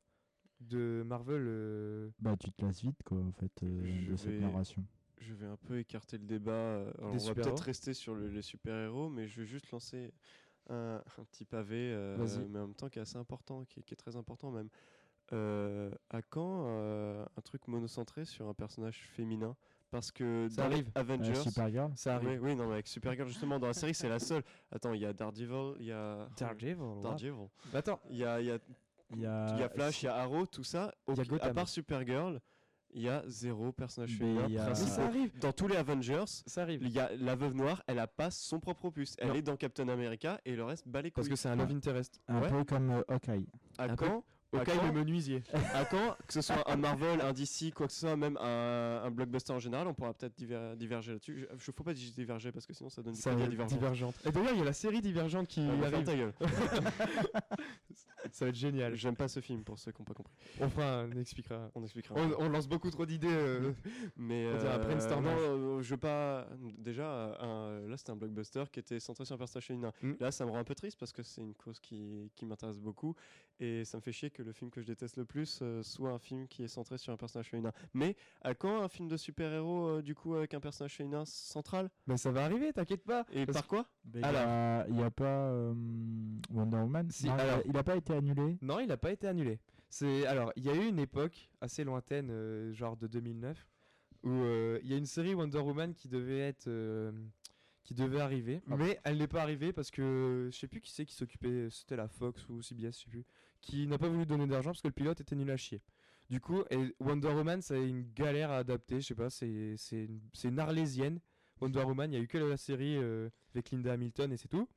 de 0.61 1.03
Marvel. 1.07 1.43
euh, 1.47 2.11
Bah, 2.21 2.37
tu 2.37 2.53
te 2.53 2.65
lasses 2.65 2.83
vite, 2.83 3.03
quoi, 3.05 3.19
en 3.19 3.33
fait, 3.33 3.63
euh, 3.63 3.83
Je 3.85 4.11
de 4.13 4.17
cette 4.17 4.29
vais- 4.29 4.41
narration. 4.41 4.85
Je 5.19 5.35
vais 5.35 5.47
un 5.47 5.57
peu 5.57 5.79
écarter 5.79 6.19
le 6.19 6.25
débat. 6.27 6.53
euh, 6.53 6.93
alors 6.99 7.13
Des 7.13 7.19
on 7.19 7.23
va 7.25 7.29
super-héros 7.31 7.51
peut-être 7.55 7.65
rester 7.65 7.95
sur 7.95 8.15
le- 8.15 8.29
les 8.29 8.43
super-héros, 8.43 9.09
mais 9.09 9.29
je 9.29 9.41
vais 9.41 9.47
juste 9.47 9.71
lancer 9.71 10.13
un, 10.69 11.03
un 11.19 11.25
petit 11.25 11.45
pavé, 11.45 11.93
euh, 11.93 12.17
Vas-y. 12.19 12.49
mais 12.49 12.59
en 12.59 12.67
même 12.67 12.75
temps 12.75 12.89
qui 12.89 12.99
est 12.99 13.03
assez 13.03 13.17
important, 13.19 13.65
qui 13.65 13.81
est, 13.81 13.83
qui 13.83 13.95
est 13.95 13.97
très 13.97 14.17
important 14.17 14.51
même. 14.51 14.69
Euh, 15.33 15.91
à 16.11 16.21
quand 16.23 16.67
euh, 16.67 17.25
un 17.37 17.41
truc 17.43 17.67
monocentré 17.69 18.25
sur 18.25 18.49
un 18.49 18.55
personnage 18.55 19.07
féminin? 19.15 19.57
Parce 19.93 20.11
que 20.11 20.49
Ça 20.49 20.63
dans 20.63 20.69
les 20.69 20.75
arrive. 20.77 20.89
Euh, 20.97 21.01
Avengers, 21.01 21.35
Supergirl 21.37 21.93
Ça 21.95 22.17
arrive. 22.17 22.29
oui, 22.31 22.39
oui, 22.51 22.57
non, 22.57 22.67
mais 22.67 22.73
avec 22.73 22.89
Supergirl 22.89 23.29
justement 23.29 23.61
dans 23.61 23.67
la 23.69 23.75
série, 23.75 23.95
c'est 23.95 24.09
la 24.09 24.19
seule. 24.19 24.43
Attends, 24.73 24.95
il 24.95 25.01
y 25.03 25.07
a 25.07 25.13
Daredevil, 25.13 25.75
il 25.79 25.87
y 25.87 25.93
a 25.93 26.29
Daredevil. 26.37 26.77
Daredevil. 27.03 27.49
Bah, 27.73 27.79
Attends, 27.81 28.01
Il 28.11 28.17
y 28.17 28.25
a, 28.25 28.41
il 28.41 28.47
y 28.47 28.51
a 28.51 28.59
Il 29.15 29.21
y 29.21 29.27
a, 29.27 29.53
il 29.55 29.61
y 29.61 29.63
a 29.63 29.69
Flash, 29.69 30.03
il 30.03 30.07
y 30.07 30.09
a 30.09 30.17
Arrow, 30.17 30.47
tout 30.47 30.65
ça. 30.65 30.93
Il 31.09 31.15
y 31.17 31.21
a 31.21 31.23
Ok, 31.35 31.43
à 31.43 31.53
part 31.53 31.69
Supergirl, 31.69 32.41
il 32.95 33.03
y 33.03 33.09
a 33.11 33.23
zéro 33.27 33.71
personnage 33.73 34.17
féminin 34.17 34.47
a- 34.59 34.75
ça 34.75 35.05
arrive, 35.05 35.39
Dans 35.39 35.53
tous 35.53 35.69
les 35.69 35.77
Avengers, 35.77 36.25
ça 36.27 36.63
arrive. 36.63 36.81
il 36.83 36.91
y 36.91 36.99
a 36.99 37.11
la 37.17 37.35
veuve 37.35 37.53
noire, 37.55 37.83
elle 37.87 37.99
a 37.99 38.07
pas 38.07 38.31
son 38.31 38.61
propre 38.61 38.87
opus. 38.87 39.15
Elle 39.19 39.29
Non. 39.29 39.35
est 39.35 39.43
dans 39.43 39.57
Captain 39.57 39.89
America 39.89 40.41
et 40.47 40.57
le 40.57 40.65
reste 40.65 40.89
bat 40.89 41.03
les 41.03 41.11
Parce 41.11 41.29
que 41.29 41.37
c'est 41.37 41.49
un 41.51 41.57
love 41.57 41.71
interest. 41.71 42.21
un 42.29 42.41
ouais. 42.41 42.49
peu 42.49 42.65
comme 42.65 42.91
euh, 42.91 43.03
Hawkeye. 43.09 43.47
à 43.77 43.85
un 43.85 43.97
quand 43.97 44.25
Hawkeye 44.59 44.77
quand- 44.77 44.87
le 44.87 44.93
menuisier. 44.93 45.43
à 45.75 45.85
quand, 45.85 46.17
que 46.27 46.33
ce 46.33 46.41
soit 46.43 46.71
un 46.71 46.77
Marvel, 46.77 47.21
un 47.21 47.33
DC, 47.33 47.73
quoi 47.75 47.87
que 47.87 47.93
ce 47.93 48.01
soit, 48.01 48.17
même 48.17 48.37
un, 48.39 49.03
un 49.05 49.11
blockbuster 49.11 49.53
en 49.53 49.59
général, 49.59 49.87
on 49.87 49.95
pourra 49.95 50.13
peut-être 50.15 50.37
diver- 50.37 50.75
diverger 50.77 51.13
là-dessus. 51.13 51.47
Je, 51.53 51.59
je 51.59 51.71
faut 51.73 51.83
pas 51.85 51.95
diverger 51.95 52.53
parce 52.53 52.67
que 52.67 52.73
sinon 52.75 52.91
ça 52.91 53.03
donne 53.03 53.15
Ça 53.15 53.31
crédit 53.31 53.43
à 53.55 53.57
va 53.57 53.65
être 53.65 53.69
Divergent. 53.71 54.09
divergente. 54.13 54.15
Et 54.27 54.31
d'ailleurs, 54.33 54.53
il 54.55 54.59
y 54.59 54.63
a 54.63 54.65
la 54.67 54.73
série 54.73 55.01
Divergente 55.01 55.49
qui 55.49 55.61
Ah, 55.83 55.87
arrive. 55.87 56.05
ta 56.05 56.15
gueule. 56.17 56.33
Ça 58.31 58.45
va 58.45 58.51
être 58.51 58.55
génial. 58.57 58.95
J'aime 58.95 59.17
pas 59.17 59.27
ce 59.29 59.41
film 59.41 59.65
pour 59.65 59.79
ceux 59.79 59.91
qui 59.91 60.01
n'ont 60.01 60.05
pas 60.07 60.15
compris. 60.15 60.33
On 60.61 60.69
fera, 60.71 61.05
on 61.13 61.19
expliquera. 61.19 61.71
On 61.75 61.83
expliquera. 61.83 62.15
On, 62.17 62.45
on 62.45 62.49
lance 62.49 62.69
beaucoup 62.69 62.89
trop 62.89 63.05
d'idées. 63.05 63.27
euh, 63.29 63.73
Mais 64.17 64.47
On 64.47 64.57
euh, 64.65 65.21
non, 65.21 65.29
euh, 65.29 65.83
je 65.83 65.91
veux 65.91 65.97
pas. 66.01 66.47
Déjà, 66.79 67.03
euh, 67.03 67.83
un- 67.85 67.89
là, 67.89 67.97
c'était 67.97 68.13
un 68.13 68.17
blockbuster 68.17 68.63
qui 68.73 68.79
était 68.79 69.01
centré 69.01 69.25
sur 69.25 69.35
un 69.35 69.39
personnage 69.39 69.67
féminin. 69.67 69.93
Mm. 70.03 70.13
Là, 70.21 70.31
ça 70.31 70.47
me 70.47 70.51
rend 70.53 70.59
un 70.59 70.65
peu 70.65 70.75
triste 70.77 70.99
parce 71.01 71.13
que 71.13 71.23
c'est 71.25 71.41
une 71.43 71.55
cause 71.55 71.81
qui, 71.81 72.31
qui 72.37 72.47
m'intéresse 72.47 72.79
beaucoup 72.79 73.15
et 73.59 73.85
ça 73.85 73.97
me 73.99 74.03
fait 74.03 74.13
chier 74.13 74.31
que 74.31 74.42
le 74.43 74.53
film 74.53 74.71
que 74.71 74.81
je 74.81 74.87
déteste 74.87 75.17
le 75.17 75.25
plus 75.25 75.61
euh, 75.63 75.83
soit 75.83 76.11
un 76.11 76.19
film 76.19 76.47
qui 76.49 76.63
est 76.63 76.69
centré 76.69 76.99
sur 76.99 77.13
un 77.13 77.17
personnage 77.17 77.49
féminin. 77.51 77.73
Mais 77.95 78.17
à 78.43 78.55
quand 78.55 78.83
un 78.83 78.89
film 78.89 79.09
de 79.09 79.17
super-héros 79.17 79.87
euh, 79.89 80.03
du 80.03 80.15
coup 80.15 80.35
avec 80.35 80.55
un 80.55 80.61
personnage 80.61 80.95
féminin 80.97 81.25
central? 81.25 81.91
Mais 82.07 82.17
ça 82.17 82.31
va 82.31 82.45
arriver, 82.45 82.73
t'inquiète 82.73 83.05
pas. 83.05 83.25
Et 83.33 83.47
Parce 83.47 83.59
par 83.59 83.67
quoi? 83.67 83.87
Mais 84.07 84.21
il 84.21 84.23
y 84.23 84.25
Alors- 84.25 84.41
a- 84.43 84.85
il 84.89 84.95
n'y 84.95 85.03
a, 85.03 85.11
pas 85.11 85.49
euh, 85.51 85.75
Wonder 86.51 86.77
Woman. 86.79 87.11
Si, 87.11 87.27
Non, 87.27 87.35
il 87.37 87.41
a- 87.41 87.43
alors- 87.43 87.63
Il 87.67 87.73
n'a 87.73 87.83
pas 87.83 87.97
été 87.97 88.13
annulé. 88.15 88.59
Non, 88.63 88.79
il 88.81 88.87
n'a 88.89 88.97
pas 88.97 89.11
été 89.13 89.27
annulé. 89.27 89.59
C'est 89.89 90.27
alors, 90.27 90.53
il 90.57 90.65
y 90.65 90.71
a 90.71 90.75
eu 90.75 90.87
une 90.89 90.99
époque 90.99 91.51
assez 91.61 91.85
lointaine, 91.85 92.29
euh, 92.31 92.73
genre 92.73 92.97
de 92.97 93.07
2009, 93.07 93.67
où 94.25 94.31
euh, 94.31 94.79
il 94.83 94.91
y 94.91 94.95
a 94.95 94.97
une 94.97 95.05
série 95.07 95.35
Wonder 95.35 95.59
Woman 95.59 95.95
qui 95.95 96.09
devait 96.09 96.39
être, 96.39 96.67
euh, 96.69 97.13
qui 97.85 97.93
devait 97.95 98.21
arriver, 98.21 98.63
mais 98.69 98.99
elle 99.05 99.19
n'est 99.19 99.27
pas 99.27 99.43
arrivée 99.43 99.73
parce 99.73 99.91
que 99.91 100.49
je 100.53 100.57
sais 100.57 100.69
plus 100.69 100.81
qui 100.81 100.91
c'est 100.93 101.05
qui 101.05 101.15
s'occupait, 101.15 101.69
c'était 101.71 101.97
la 101.97 102.07
Fox 102.09 102.49
ou 102.49 102.63
CBS, 102.63 102.97
je 103.01 103.05
sais 103.05 103.11
plus, 103.11 103.25
qui 103.63 103.87
n'a 103.87 103.97
pas 103.97 104.09
voulu 104.09 104.27
donner 104.27 104.47
d'argent 104.47 104.71
parce 104.71 104.83
que 104.83 104.89
le 104.89 104.93
pilote 104.93 105.21
était 105.21 105.35
nul 105.37 105.51
à 105.51 105.57
chier. 105.57 105.81
Du 106.29 106.41
coup, 106.41 106.63
et 106.71 106.95
Wonder 107.01 107.29
Woman, 107.29 107.61
a 107.71 107.77
une 107.77 108.13
galère 108.15 108.51
à 108.51 108.59
adapter, 108.59 109.01
je 109.01 109.07
sais 109.09 109.15
pas, 109.15 109.31
c'est 109.31 109.77
c'est 109.77 110.05
une, 110.05 110.21
c'est 110.35 110.49
une 110.49 110.59
arlésienne. 110.59 111.21
Wonder 111.61 111.83
Woman, 111.85 112.13
il 112.13 112.17
y 112.17 112.21
a 112.21 112.23
eu 112.23 112.29
que 112.29 112.39
la 112.39 112.57
série 112.57 112.97
euh, 112.97 113.31
avec 113.55 113.71
Linda 113.71 113.93
Hamilton 113.93 114.33
et 114.33 114.37
c'est 114.37 114.49
tout. 114.49 114.69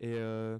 Et 0.00 0.14
euh, 0.14 0.58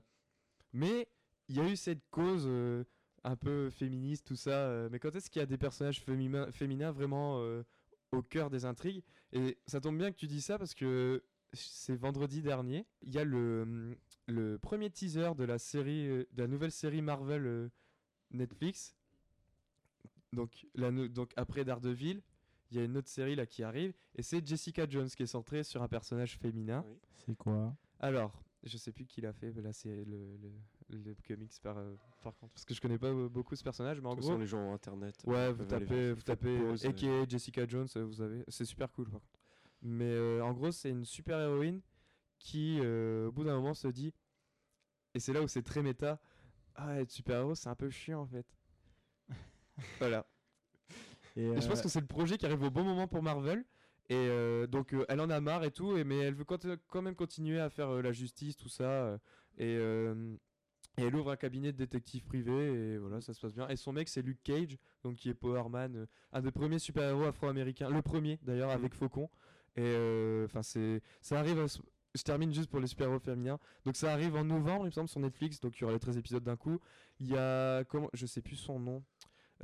mais 0.72 1.08
il 1.48 1.56
y 1.56 1.60
a 1.60 1.68
eu 1.68 1.76
cette 1.76 2.08
cause 2.10 2.44
euh, 2.46 2.84
un 3.24 3.36
peu 3.36 3.70
féministe, 3.70 4.26
tout 4.26 4.36
ça. 4.36 4.88
mais 4.90 4.98
quand 4.98 5.14
est-ce 5.16 5.30
qu'il 5.30 5.40
y 5.40 5.42
a 5.42 5.46
des 5.46 5.58
personnages 5.58 6.00
féminin- 6.00 6.50
féminins 6.52 6.92
vraiment 6.92 7.42
au 8.12 8.22
cœur 8.22 8.50
des 8.50 8.64
intrigues? 8.64 9.02
Et 9.32 9.58
ça 9.66 9.80
tombe 9.80 9.98
bien 9.98 10.12
que 10.12 10.16
tu 10.16 10.26
dis 10.26 10.40
ça 10.40 10.58
parce 10.58 10.74
que 10.74 11.22
c'est 11.52 11.96
vendredi 11.96 12.42
dernier. 12.42 12.86
Il 13.02 13.14
y 13.14 13.18
a 13.18 13.24
le, 13.24 13.96
le 14.26 14.58
premier 14.58 14.90
teaser 14.90 15.32
de 15.36 15.44
la 15.44 15.58
série, 15.58 16.06
euh, 16.08 16.24
de 16.32 16.42
la 16.42 16.48
nouvelle 16.48 16.72
série 16.72 17.02
Marvel 17.02 17.46
euh, 17.46 17.68
Netflix. 18.32 18.94
Donc, 20.32 20.66
la 20.74 20.90
nou- 20.90 21.08
donc 21.08 21.32
après 21.36 21.64
Daredevil, 21.64 22.20
il 22.70 22.76
y 22.76 22.80
a 22.80 22.84
une 22.84 22.96
autre 22.96 23.08
série 23.08 23.36
là 23.36 23.46
qui 23.46 23.62
arrive 23.62 23.94
et 24.16 24.22
c'est 24.22 24.44
Jessica 24.46 24.86
Jones 24.88 25.08
qui 25.08 25.22
est 25.22 25.26
centrée 25.26 25.62
sur 25.62 25.82
un 25.82 25.88
personnage 25.88 26.36
féminin. 26.36 26.84
Oui. 26.86 26.96
C'est 27.26 27.36
quoi? 27.36 27.74
Alors, 28.00 28.42
je 28.64 28.76
sais 28.76 28.90
plus 28.92 29.06
qui 29.06 29.20
l'a 29.20 29.32
fait, 29.32 29.52
mais 29.52 29.62
là 29.62 29.72
c'est 29.72 30.04
le, 30.04 30.36
le, 30.38 30.98
le 30.98 31.14
comics 31.26 31.52
par, 31.62 31.78
euh, 31.78 31.94
par 32.22 32.34
contre. 32.36 32.52
Parce 32.54 32.64
que 32.64 32.74
je 32.74 32.80
connais 32.80 32.98
pas 32.98 33.12
beaucoup 33.28 33.54
ce 33.54 33.62
personnage, 33.62 34.00
mais 34.00 34.08
en 34.08 34.16
gros. 34.16 34.36
les 34.36 34.46
gens 34.46 34.58
ont 34.58 34.74
internet. 34.74 35.14
Ouais, 35.24 35.52
vous 35.52 35.64
tapez, 35.64 36.12
vous 36.12 36.22
tapez 36.22 36.58
pause, 36.58 36.84
euh, 36.84 36.88
aka 36.90 37.28
Jessica 37.28 37.66
Jones, 37.66 37.86
vous 37.94 38.20
avez. 38.20 38.44
C'est 38.48 38.64
super 38.64 38.90
cool 38.92 39.08
par 39.08 39.20
contre. 39.20 39.45
Mais 39.86 40.04
euh, 40.10 40.42
en 40.42 40.52
gros, 40.52 40.72
c'est 40.72 40.90
une 40.90 41.04
super 41.04 41.40
héroïne 41.40 41.80
qui, 42.38 42.78
euh, 42.82 43.28
au 43.28 43.32
bout 43.32 43.44
d'un 43.44 43.56
moment, 43.56 43.74
se 43.74 43.88
dit. 43.88 44.12
Et 45.14 45.20
c'est 45.20 45.32
là 45.32 45.42
où 45.42 45.48
c'est 45.48 45.62
très 45.62 45.82
méta. 45.82 46.20
Ah, 46.74 47.00
être 47.00 47.10
super 47.10 47.38
héros, 47.38 47.54
c'est 47.54 47.68
un 47.68 47.74
peu 47.74 47.88
chiant 47.88 48.20
en 48.22 48.26
fait. 48.26 48.46
voilà. 49.98 50.26
Et, 51.36 51.46
Et 51.46 51.60
je 51.60 51.68
pense 51.68 51.78
euh, 51.78 51.82
que 51.82 51.88
c'est 51.88 52.00
le 52.00 52.06
projet 52.06 52.36
qui 52.36 52.46
arrive 52.46 52.62
au 52.62 52.70
bon 52.70 52.84
moment 52.84 53.08
pour 53.08 53.22
Marvel. 53.22 53.64
Et 54.08 54.28
donc 54.68 54.94
elle 55.08 55.20
en 55.20 55.30
a 55.30 55.40
marre 55.40 55.64
et 55.64 55.72
tout, 55.72 55.96
et, 55.96 56.04
mais 56.04 56.18
elle 56.18 56.34
veut 56.34 56.44
quand, 56.44 57.02
même 57.02 57.16
continuer 57.16 57.58
à 57.58 57.68
faire 57.68 57.90
la 57.90 58.12
justice, 58.12 58.56
tout 58.56 58.68
ça. 58.68 59.18
et, 59.58 59.80
et 60.98 61.02
elle 61.02 61.14
ouvre 61.14 61.30
un 61.30 61.36
cabinet 61.36 61.72
de 61.72 61.76
détective 61.76 62.24
privé, 62.24 62.52
et 62.52 62.98
voilà, 62.98 63.20
ça 63.20 63.34
se 63.34 63.40
passe 63.40 63.54
bien. 63.54 63.68
Et 63.68 63.76
son 63.76 63.92
mec, 63.92 64.08
c'est 64.08 64.22
Luke 64.22 64.42
Cage, 64.42 64.78
donc 65.04 65.16
qui 65.16 65.28
est 65.28 65.34
Power 65.34 65.68
Man, 65.68 65.94
euh, 65.96 66.06
un 66.32 66.40
des 66.40 66.50
premiers 66.50 66.78
super-héros 66.78 67.24
afro-américains, 67.24 67.90
le 67.90 68.00
premier 68.00 68.38
d'ailleurs, 68.42 68.70
avec 68.70 68.94
Faucon. 68.94 69.28
Et 69.76 69.82
euh, 69.82 70.44
enfin, 70.46 70.62
c'est 70.62 71.02
ça 71.20 71.38
arrive. 71.38 71.58
à 71.60 71.68
ce- 71.68 71.80
je 72.14 72.22
termine 72.22 72.52
juste 72.52 72.70
pour 72.70 72.80
les 72.80 72.86
super-héros 72.86 73.18
féminins. 73.18 73.58
Donc 73.84 73.94
ça 73.96 74.10
arrive 74.12 74.36
en 74.36 74.44
novembre, 74.44 74.84
il 74.84 74.86
me 74.86 74.90
semble, 74.90 75.08
sur 75.08 75.20
Netflix. 75.20 75.60
Donc 75.60 75.76
il 75.78 75.82
y 75.82 75.84
aura 75.84 75.92
les 75.92 75.98
13 75.98 76.16
épisodes 76.16 76.42
d'un 76.42 76.56
coup. 76.56 76.80
Il 77.20 77.28
y 77.28 77.36
a 77.36 77.84
comment, 77.84 78.08
je 78.14 78.24
sais 78.26 78.40
plus 78.40 78.56
son 78.56 78.80
nom. 78.80 79.04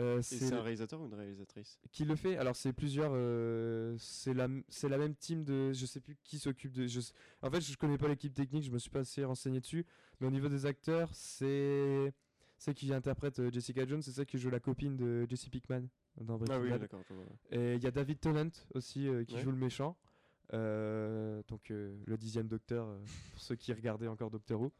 Euh, 0.00 0.22
c'est 0.22 0.38
c'est 0.38 0.54
un 0.54 0.62
réalisateur 0.62 1.00
ou 1.00 1.06
une 1.06 1.14
réalisatrice? 1.14 1.78
Qui 1.92 2.04
le 2.06 2.16
fait 2.16 2.38
Alors 2.38 2.56
c'est 2.56 2.72
plusieurs, 2.72 3.12
euh, 3.14 3.94
c'est 3.98 4.32
la, 4.32 4.48
c'est 4.70 4.88
la 4.88 4.96
même 4.96 5.14
team 5.14 5.44
de, 5.44 5.72
je 5.72 5.84
sais 5.84 6.00
plus 6.00 6.16
qui 6.24 6.38
s'occupe 6.38 6.72
de. 6.72 6.86
Je, 6.86 7.00
en 7.42 7.50
fait, 7.50 7.60
je 7.60 7.76
connais 7.76 7.98
pas 7.98 8.08
l'équipe 8.08 8.32
technique, 8.34 8.64
je 8.64 8.70
me 8.70 8.78
suis 8.78 8.90
pas 8.90 9.00
assez 9.00 9.24
renseigné 9.24 9.60
dessus. 9.60 9.84
Mais 10.20 10.26
au 10.26 10.30
niveau 10.30 10.48
des 10.48 10.64
acteurs, 10.66 11.10
c'est, 11.14 12.12
celle 12.58 12.74
qui 12.74 12.92
interprète 12.92 13.38
euh, 13.40 13.50
Jessica 13.50 13.86
Jones, 13.86 14.02
c'est 14.02 14.12
celle 14.12 14.26
qui 14.26 14.38
joue 14.38 14.50
la 14.50 14.60
copine 14.60 14.96
de 14.96 15.26
Jesse 15.28 15.48
Pinkman 15.48 15.88
dans 16.20 16.36
Breaking 16.38 16.54
Ah 16.54 16.60
oui, 16.60 16.70
Bad. 16.70 16.88
Et 17.50 17.74
il 17.76 17.82
y 17.82 17.86
a 17.86 17.90
David 17.90 18.20
Tennant 18.20 18.50
aussi 18.74 19.08
euh, 19.08 19.24
qui 19.24 19.34
Ouais. 19.34 19.40
joue 19.42 19.50
le 19.50 19.56
méchant. 19.56 19.96
Euh, 20.52 21.42
donc 21.48 21.70
euh, 21.70 21.96
le 22.06 22.16
dixième 22.18 22.46
docteur, 22.48 22.86
pour 23.30 23.40
ceux 23.40 23.56
qui 23.56 23.72
regardaient 23.72 24.08
encore 24.08 24.30
Doctor 24.30 24.60
Who. 24.60 24.72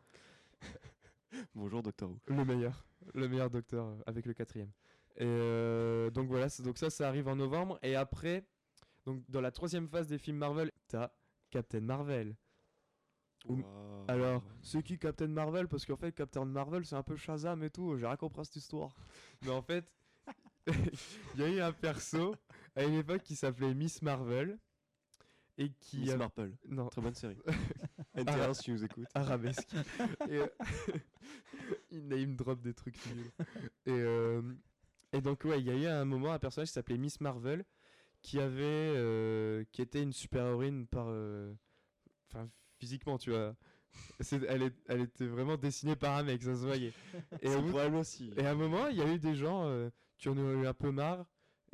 Bonjour, 1.55 1.83
Docteur 1.83 2.11
Who. 2.11 2.19
Le 2.27 2.45
meilleur, 2.45 2.85
le 3.15 3.29
meilleur 3.29 3.49
docteur 3.51 3.97
avec 4.07 4.27
le 4.27 4.35
quatrième. 4.35 4.71
Et 5.17 6.11
donc 6.13 6.29
voilà, 6.29 6.49
donc 6.61 6.79
ça, 6.79 6.91
ça 6.91 7.09
arrive 7.09 7.29
en 7.29 7.37
novembre. 7.37 7.79
Et 7.83 7.97
après, 7.97 8.45
donc 9.07 9.23
dans 9.29 9.41
la 9.41 9.51
troisième 9.51 9.89
phase 9.89 10.09
des 10.09 10.19
films 10.19 10.39
Marvel, 10.39 10.71
t'as 10.89 11.11
Captain 11.51 11.81
Marvel. 11.81 12.37
Alors, 14.09 14.43
c'est 14.63 14.83
qui 14.83 14.99
Captain 14.99 15.27
Marvel? 15.29 15.69
Parce 15.69 15.85
qu'en 15.85 15.97
fait, 15.97 16.13
Captain 16.13 16.45
Marvel, 16.45 16.85
c'est 16.85 16.95
un 16.97 17.03
peu 17.03 17.17
Shazam 17.17 17.63
et 17.65 17.71
tout. 17.71 17.97
J'ai 17.97 18.07
rien 18.07 18.17
compris 18.17 18.41
à 18.43 18.45
cette 18.45 18.57
histoire. 18.57 18.95
Mais 19.43 19.51
en 19.51 19.63
fait, 19.63 19.85
il 21.35 21.41
y 21.41 21.43
a 21.45 21.49
eu 21.49 21.61
un 21.61 21.73
perso 21.73 22.35
à 22.77 22.85
une 22.85 22.95
époque 22.95 23.23
qui 23.23 23.37
s'appelait 23.37 23.75
Miss 23.75 24.03
Marvel. 24.03 24.59
Et 25.59 25.71
qui. 25.81 25.99
Miss 25.99 26.11
a- 26.13 26.17
Marple. 26.17 26.51
Non, 26.69 26.89
Très 26.89 27.03
bonne 27.03 27.15
série. 27.15 27.37
NT1 28.17 28.55
si 28.55 28.63
tu 28.63 28.73
nous 28.73 28.85
écoutes. 28.85 29.07
arabesque. 29.15 29.69
et 30.29 30.39
euh, 30.39 30.47
il 31.91 32.09
name 32.09 32.37
drop 32.37 32.61
des 32.63 32.75
trucs 32.75 32.97
nuls. 33.07 33.31
Et, 33.87 33.91
euh, 33.91 34.43
et 35.13 35.21
donc 35.21 35.45
ouais, 35.45 35.61
il 35.61 35.67
y 35.67 35.71
a 35.71 35.75
eu 35.75 35.87
à 35.87 36.01
un 36.01 36.05
moment 36.05 36.33
un 36.33 36.39
personnage 36.39 36.69
qui 36.69 36.75
s'appelait 36.75 36.99
Miss 36.99 37.21
Marvel 37.21 37.65
qui 38.23 38.39
avait 38.41 38.63
euh, 38.63 39.65
qui 39.73 39.83
était 39.83 40.03
une 40.03 40.13
super 40.13 40.47
héroïne 40.47 40.87
par 40.87 41.09
enfin 42.29 42.49
physiquement, 42.79 43.19
tu 43.19 43.31
vois. 43.31 43.55
Elle, 44.49 44.63
est- 44.63 44.75
elle 44.89 45.03
était 45.03 45.27
vraiment 45.27 45.57
dessinée 45.59 45.97
par 45.97 46.17
un 46.17 46.23
mec, 46.23 46.43
ça 46.43 46.55
se 46.55 46.65
voyait. 46.65 46.95
Et, 47.43 47.49
au 47.49 47.53
C'est 47.53 47.61
bout- 47.91 47.99
aussi. 47.99 48.33
et 48.39 48.47
à 48.47 48.53
un 48.53 48.55
moment, 48.55 48.87
il 48.89 48.97
y 48.97 49.03
a 49.03 49.13
eu 49.13 49.19
des 49.19 49.35
gens 49.35 49.67
euh, 49.67 49.91
qui 50.23 50.29
en 50.29 50.39
ont 50.39 50.63
eu 50.63 50.67
un 50.69 50.73
peu 50.75 50.93
marre. 50.93 51.25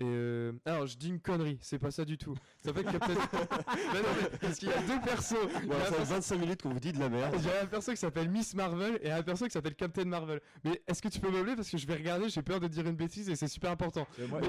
Et 0.00 0.04
euh, 0.06 0.52
alors, 0.64 0.86
je 0.86 0.96
dis 0.96 1.08
une 1.08 1.18
connerie, 1.18 1.58
c'est 1.60 1.80
pas 1.80 1.90
ça 1.90 2.04
du 2.04 2.16
tout. 2.16 2.32
Ça 2.64 2.72
fait 2.72 2.84
Captain. 2.84 3.14
Mais 3.92 4.00
non, 4.00 4.08
mais 4.22 4.38
parce 4.40 4.54
qu'il 4.60 4.68
y 4.68 4.72
a 4.72 4.80
deux 4.82 5.00
persos. 5.04 5.34
Il 5.58 5.64
y 5.64 5.66
Bon, 5.66 5.74
a 5.74 5.76
un 5.76 5.80
ça 5.80 5.84
fait 5.86 5.96
perso- 5.96 6.14
25 6.14 6.36
minutes 6.38 6.62
qu'on 6.62 6.68
vous 6.72 6.78
dit 6.78 6.92
de 6.92 7.00
la 7.00 7.08
merde. 7.08 7.34
j'ai 7.42 7.58
un 7.58 7.66
perso 7.66 7.90
qui 7.90 7.96
s'appelle 7.96 8.30
Miss 8.30 8.54
Marvel 8.54 9.00
et 9.02 9.10
un 9.10 9.24
perso 9.24 9.46
qui 9.46 9.50
s'appelle 9.50 9.74
Captain 9.74 10.04
Marvel. 10.04 10.40
Mais 10.62 10.80
est-ce 10.86 11.02
que 11.02 11.08
tu 11.08 11.18
peux 11.18 11.30
meubler? 11.32 11.56
Parce 11.56 11.68
que 11.68 11.76
je 11.78 11.84
vais 11.88 11.96
regarder, 11.96 12.28
j'ai 12.28 12.42
peur 12.42 12.60
de 12.60 12.68
dire 12.68 12.86
une 12.86 12.94
bêtise 12.94 13.28
et 13.28 13.34
c'est 13.34 13.48
super 13.48 13.72
important. 13.72 14.06
Alors, 14.18 14.40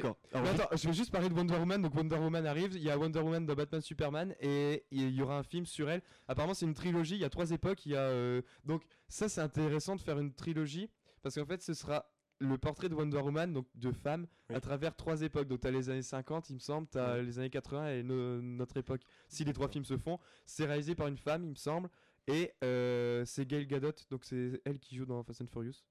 Mais 0.44 0.50
attends, 0.50 0.70
je 0.78 0.88
vais 0.88 0.94
juste 0.94 1.12
parler 1.12 1.30
de 1.30 1.34
Wonder 1.34 1.56
Woman. 1.56 1.82
Donc 1.82 1.96
Wonder 1.96 2.18
Woman 2.18 2.46
arrive, 2.46 2.76
il 2.76 2.84
y 2.84 2.92
a 2.92 2.98
Wonder 3.00 3.20
Woman 3.22 3.48
dans 3.48 3.56
Batman 3.56 3.82
Superman 3.82 4.36
et 4.40 4.86
il 4.92 5.10
y 5.10 5.22
aura 5.24 5.40
un 5.40 5.44
film 5.44 5.66
sur 5.66 5.90
elle. 5.90 6.04
Apparemment 6.28 6.54
c'est 6.54 6.68
une 6.68 6.76
trilogie, 6.76 7.16
il 7.16 7.22
y 7.22 7.26
a 7.26 7.30
trois 7.32 7.50
époques. 7.50 7.88
Il 7.88 7.94
y 7.94 7.96
a 7.96 8.02
euh, 8.02 8.44
donc 8.66 8.84
ça 9.08 9.28
c'est 9.28 9.42
intéressant 9.42 9.96
de 9.96 10.02
faire 10.02 10.20
une 10.20 10.32
trilogie 10.32 10.92
parce 11.24 11.34
qu'en 11.34 11.46
fait 11.48 11.64
ce 11.64 11.74
sera 11.74 12.06
le 12.40 12.58
portrait 12.58 12.90
de 12.90 12.96
Wonder 12.96 13.18
Woman, 13.20 13.52
donc 13.54 13.68
de 13.76 13.92
femme, 13.92 14.26
Oui. 14.50 14.56
à 14.56 14.60
travers 14.62 14.96
trois 14.96 15.22
époques. 15.22 15.48
Donc 15.48 15.62
tu 15.62 15.68
as 15.68 15.72
les 15.72 15.90
années 15.90 16.02
50, 16.02 16.50
il 16.50 16.54
me 16.56 16.60
semble, 16.60 16.88
tu 16.90 16.98
as 16.98 17.22
les 17.22 17.38
années 17.40 17.50
80 17.50 17.90
et 17.90 18.04
no- 18.04 18.42
notre 18.42 18.78
époque. 18.78 19.02
Si 19.28 19.44
les 19.44 19.54
trois 19.54 19.68
films 19.68 19.86
se 19.86 19.98
font, 19.98 20.20
c'est 20.46 20.66
réalisé 20.66 20.96
par 20.96 21.08
une 21.08 21.18
femme, 21.18 21.44
il 21.44 21.50
me 21.52 21.56
semble. 21.56 21.90
Et 22.28 22.54
euh, 22.64 23.24
c'est 23.26 23.46
Gail 23.46 23.66
Gadot, 23.68 23.92
donc 24.12 24.24
c'est 24.24 24.62
elle 24.64 24.80
qui 24.80 24.96
joue 24.96 25.06
dans 25.06 25.24
Fast 25.24 25.42
and 25.42 25.48
Furious. 25.48 25.84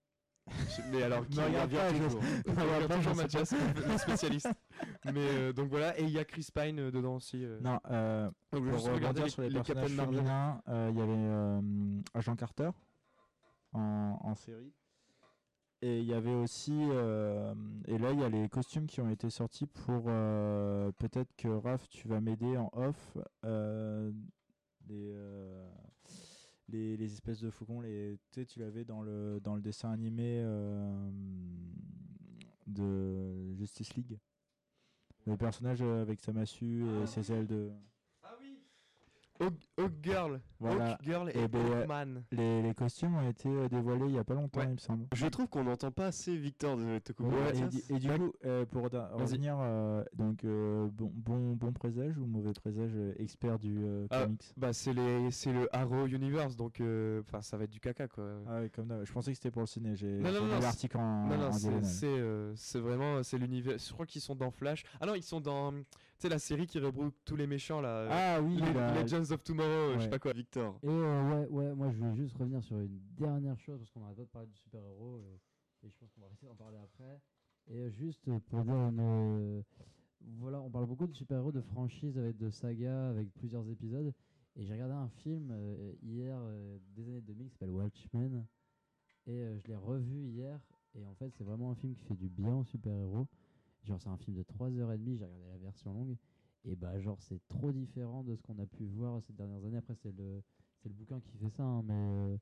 Mais 0.91 1.03
alors, 1.03 1.27
qui 1.29 1.39
regarde 1.41 1.71
je- 1.71 2.05
toujours. 2.05 2.23
Toujours 2.97 3.15
Mathias, 3.17 3.53
le 3.87 3.99
spécialiste. 3.99 4.49
Mais 5.05 5.13
euh, 5.17 5.53
donc 5.53 5.69
voilà, 5.69 5.99
et 6.01 6.05
il 6.05 6.11
y 6.11 6.19
a 6.19 6.25
Chris 6.25 6.47
Pine 6.55 6.79
euh, 6.79 6.91
dedans 6.91 7.17
aussi. 7.17 7.45
euh. 7.45 7.59
Non, 7.61 7.79
euh, 7.91 8.31
donc 8.53 8.67
pour 8.71 8.83
regarder 8.85 9.25
les, 9.25 9.29
sur 9.29 9.43
les, 9.43 9.51
les 9.51 9.63
personnages 9.63 9.91
féminins, 9.91 10.63
euh, 10.69 10.89
il 10.93 10.99
y 10.99 11.03
avait 11.03 11.13
euh, 11.15 11.61
Agent 12.15 12.37
Carter 12.37 12.71
en, 13.73 14.19
en 14.23 14.35
série. 14.35 14.73
Et 15.81 16.01
il 16.01 16.07
y 16.07 16.13
avait 16.15 16.35
aussi. 16.35 16.73
euh, 16.77 17.55
et 17.87 17.99
là, 17.99 18.11
il 18.13 18.21
y 18.21 18.25
a 18.25 18.29
les 18.29 18.49
costumes 18.49 18.87
qui 18.87 19.01
ont 19.01 19.09
été 19.11 19.31
sortis 19.31 19.67
pour. 19.67 20.05
euh, 20.09 20.91
Peut-être 20.99 21.35
que 21.37 21.49
Raph, 21.49 21.89
tu 21.89 22.09
vas 22.09 22.21
m'aider 22.21 22.57
en 22.57 22.71
off. 22.73 23.17
euh, 23.45 24.11
les, 24.89 25.15
les, 26.69 26.97
les 26.97 27.13
espèces 27.13 27.41
de 27.41 27.51
faucons, 27.51 27.81
les, 27.81 28.19
tu 28.33 28.41
sais, 28.41 28.47
tu 28.47 28.59
l'avais 28.59 28.85
dans 28.85 29.03
le, 29.03 29.39
dans 29.43 29.55
le 29.55 29.61
dessin 29.63 29.91
animé 29.91 30.43
de 32.67 33.55
Justice 33.55 33.95
League. 33.95 34.19
Le 35.27 35.37
personnage 35.37 35.83
avec 35.83 36.21
sa 36.21 36.33
massue 36.33 36.85
et 37.03 37.07
ses 37.07 37.31
ailes 37.33 37.47
de. 37.47 37.71
Hawk, 39.41 39.93
Girl, 40.03 40.41
Voilà. 40.59 40.93
Hawk 40.93 41.03
Girl 41.03 41.31
et, 41.35 41.39
Et 41.41 41.49
ben, 41.49 41.59
euh, 41.59 41.81
Hawkman. 41.83 42.23
Les, 42.33 42.63
les 42.63 42.75
costumes 42.75 43.15
ont 43.17 43.29
été 43.29 43.49
euh, 43.49 43.69
dévoilés 43.69 44.07
il 44.07 44.15
y 44.15 44.19
a 44.19 44.25
pas 44.25 44.35
longtemps, 44.35 44.61
Ouais. 44.61 44.67
il 44.67 44.73
me 44.73 44.77
semble. 44.79 45.07
Je 45.15 45.27
trouve 45.27 45.49
qu'on 45.49 45.65
n'entend 45.65 45.91
pas 45.93 46.07
assez 46.07 46.37
Victor 46.37 46.77
de 46.77 46.99
te 46.99 47.13
couper. 47.13 47.29
Ouais, 47.37 47.53
et, 47.91 47.99
du 47.99 48.09
Ouais. 48.11 48.19
coup, 48.19 48.33
euh, 48.45 48.65
pour 48.67 48.83
revenir, 48.83 49.57
euh, 49.61 50.03
donc 50.15 50.45
euh, 50.45 50.89
bon, 50.93 51.11
bon, 51.15 51.53
bon 51.55 51.73
présage 51.73 52.17
ou 52.19 52.27
mauvais 52.27 52.53
présage, 52.53 52.93
expert 53.19 53.59
du 53.59 53.77
euh, 53.85 54.07
Ah, 54.11 54.23
comics? 54.25 54.53
Bah 54.57 54.73
c'est 54.73 54.93
les 54.93 55.31
c'est 55.31 55.53
le 55.53 55.69
Arrow 55.75 56.07
Universe 56.07 56.57
donc 56.57 56.81
euh, 56.81 57.21
enfin 57.21 57.41
ça 57.43 57.57
va 57.57 57.65
être 57.65 57.71
du 57.71 57.81
caca 57.81 58.09
quoi. 58.09 58.25
Ah 58.49 58.61
comme 58.75 58.87
d'hab. 58.89 59.05
Je 59.05 59.13
pensais 59.13 59.31
que 59.31 59.37
c'était 59.37 59.51
pour 59.51 59.63
le 59.63 59.67
ciné. 59.67 59.95
J'ai 59.95 60.19
Non, 60.19 60.31
non, 60.31 60.33
j'ai 60.33 60.41
non, 60.41 60.47
lu 60.47 60.51
c'est- 60.55 60.61
l'article 60.63 60.97
en, 60.99 61.27
non 61.29 61.39
non 61.39 61.53
c'est 61.53 61.85
c'est 61.85 62.07
euh, 62.19 62.55
vraiment 62.75 63.23
c'est 63.23 63.39
l'univers. 63.39 63.77
Je 63.79 63.93
crois 63.93 64.07
qu'ils 64.07 64.21
sont 64.23 64.35
dans 64.35 64.51
Flash. 64.51 64.85
Ah 65.01 65.07
non 65.07 65.15
ils 65.15 65.23
sont 65.23 65.41
dans 65.41 65.73
sais 66.19 66.29
la 66.29 66.39
série 66.39 66.67
qui 66.67 66.79
regroupe 66.79 67.15
tous 67.25 67.37
les 67.37 67.47
méchants 67.47 67.81
là. 67.81 67.89
euh, 67.89 68.09
Ah 68.11 68.43
oui, 68.43 68.57
les- 68.57 68.73
la- 68.73 69.03
Legends 69.03 69.31
of 69.33 69.43
Tomorrow, 69.45 69.69
euh, 69.69 69.95
je 69.99 70.05
sais 70.05 70.11
pas 70.11 70.19
quoi. 70.19 70.33
Victor. 70.33 70.79
Et 70.83 70.89
euh, 70.89 71.47
ouais, 71.47 71.49
ouais, 71.49 71.75
moi 71.75 71.91
je 71.91 71.97
voulais 71.99 72.17
juste 72.17 72.37
revenir 72.37 72.63
sur 72.63 72.79
une 72.79 72.99
dernière 73.17 73.59
chose 73.61 73.79
parce 73.79 73.91
qu'on 73.91 74.01
n'arrête 74.01 74.17
pas 74.17 74.23
de 74.25 74.29
parler 74.31 74.49
de 74.49 74.55
super-héros 74.57 75.19
et, 75.21 75.87
et 75.87 75.91
je 75.91 75.97
pense 75.99 76.11
qu'on 76.13 76.21
va 76.23 76.29
essayer 76.33 76.49
d'en 76.49 76.57
parler 76.57 76.79
après. 76.79 77.21
Et 77.71 77.91
juste 77.91 78.23
pour 78.49 78.63
dire 78.65 78.75
une. 78.75 78.99
euh, 79.01 79.63
voilà, 80.39 80.61
on 80.61 80.71
parle 80.71 80.87
beaucoup 80.87 81.07
de 81.07 81.15
super-héros, 81.15 81.53
de 81.53 81.61
franchises 81.61 82.19
avec 82.19 82.37
de 82.37 82.51
sagas, 82.51 83.11
avec 83.11 83.33
plusieurs 83.35 83.69
épisodes. 83.69 84.13
Et 84.57 84.65
j'ai 84.65 84.73
regardé 84.73 84.95
un 84.95 85.09
film 85.09 85.51
euh, 85.53 85.93
hier 86.03 86.37
euh, 86.41 86.79
des 86.97 87.09
années 87.09 87.21
2000 87.21 87.47
qui 87.47 87.53
s'appelle 87.53 87.71
Watchmen. 87.71 88.45
Et 89.27 89.31
euh, 89.43 89.59
je 89.59 89.67
l'ai 89.69 89.77
revu 89.77 90.27
hier. 90.31 90.59
Et 90.95 91.05
en 91.05 91.15
fait, 91.15 91.31
c'est 91.37 91.45
vraiment 91.45 91.71
un 91.71 91.75
film 91.77 91.95
qui 91.95 92.03
fait 92.05 92.17
du 92.17 92.29
bien 92.29 92.57
aux 92.57 92.65
super-héros. 92.65 93.27
Genre, 93.89 94.01
c'est 94.01 94.09
un 94.11 94.17
film 94.19 94.37
de 94.37 94.43
3h30. 94.43 94.75
J'ai 95.19 95.25
regardé 95.25 95.47
la 95.51 95.57
version 95.59 95.93
longue. 95.93 96.17
Et 96.65 96.77
bah, 96.77 96.99
genre, 97.01 97.21
c'est 97.23 97.41
trop 97.49 97.73
différent 97.73 98.23
de 98.23 98.35
ce 98.37 98.43
qu'on 98.43 98.59
a 98.59 98.67
pu 98.67 98.85
voir 98.85 99.23
ces 99.23 99.33
dernières 99.33 99.65
années. 99.65 99.79
Après, 99.79 99.95
c'est 99.95 100.15
le 100.17 100.43
c'est 100.83 100.89
le 100.89 100.95
bouquin 100.95 101.19
qui 101.21 101.37
fait 101.39 101.49
ça, 101.51 101.65
hein, 101.65 101.83
mais, 101.85 101.95
euh, 101.95 102.37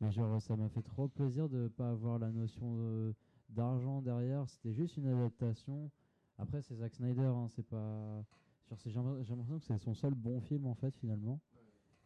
mais 0.00 0.12
genre 0.12 0.40
ça 0.40 0.54
m'a 0.56 0.68
fait 0.68 0.82
trop 0.82 1.08
plaisir 1.08 1.48
de 1.48 1.66
pas 1.66 1.90
avoir 1.90 2.20
la 2.20 2.30
notion 2.30 2.76
de- 2.76 3.14
d'argent 3.48 4.00
derrière. 4.00 4.48
C'était 4.48 4.72
juste 4.72 4.96
une 4.96 5.06
adaptation. 5.08 5.90
Après, 6.38 6.62
c'est 6.62 6.76
Zack 6.76 6.94
Snyder, 6.94 7.22
hein, 7.22 7.48
c'est 7.48 7.66
pas. 7.66 8.24
Genre, 8.68 8.78
c'est- 8.78 8.90
j'ai 8.90 9.00
l'impression 9.00 9.58
que 9.58 9.64
c'est 9.64 9.78
son 9.78 9.94
seul 9.94 10.14
bon 10.14 10.40
film 10.40 10.66
en 10.66 10.74
fait 10.74 10.94
finalement. 10.96 11.40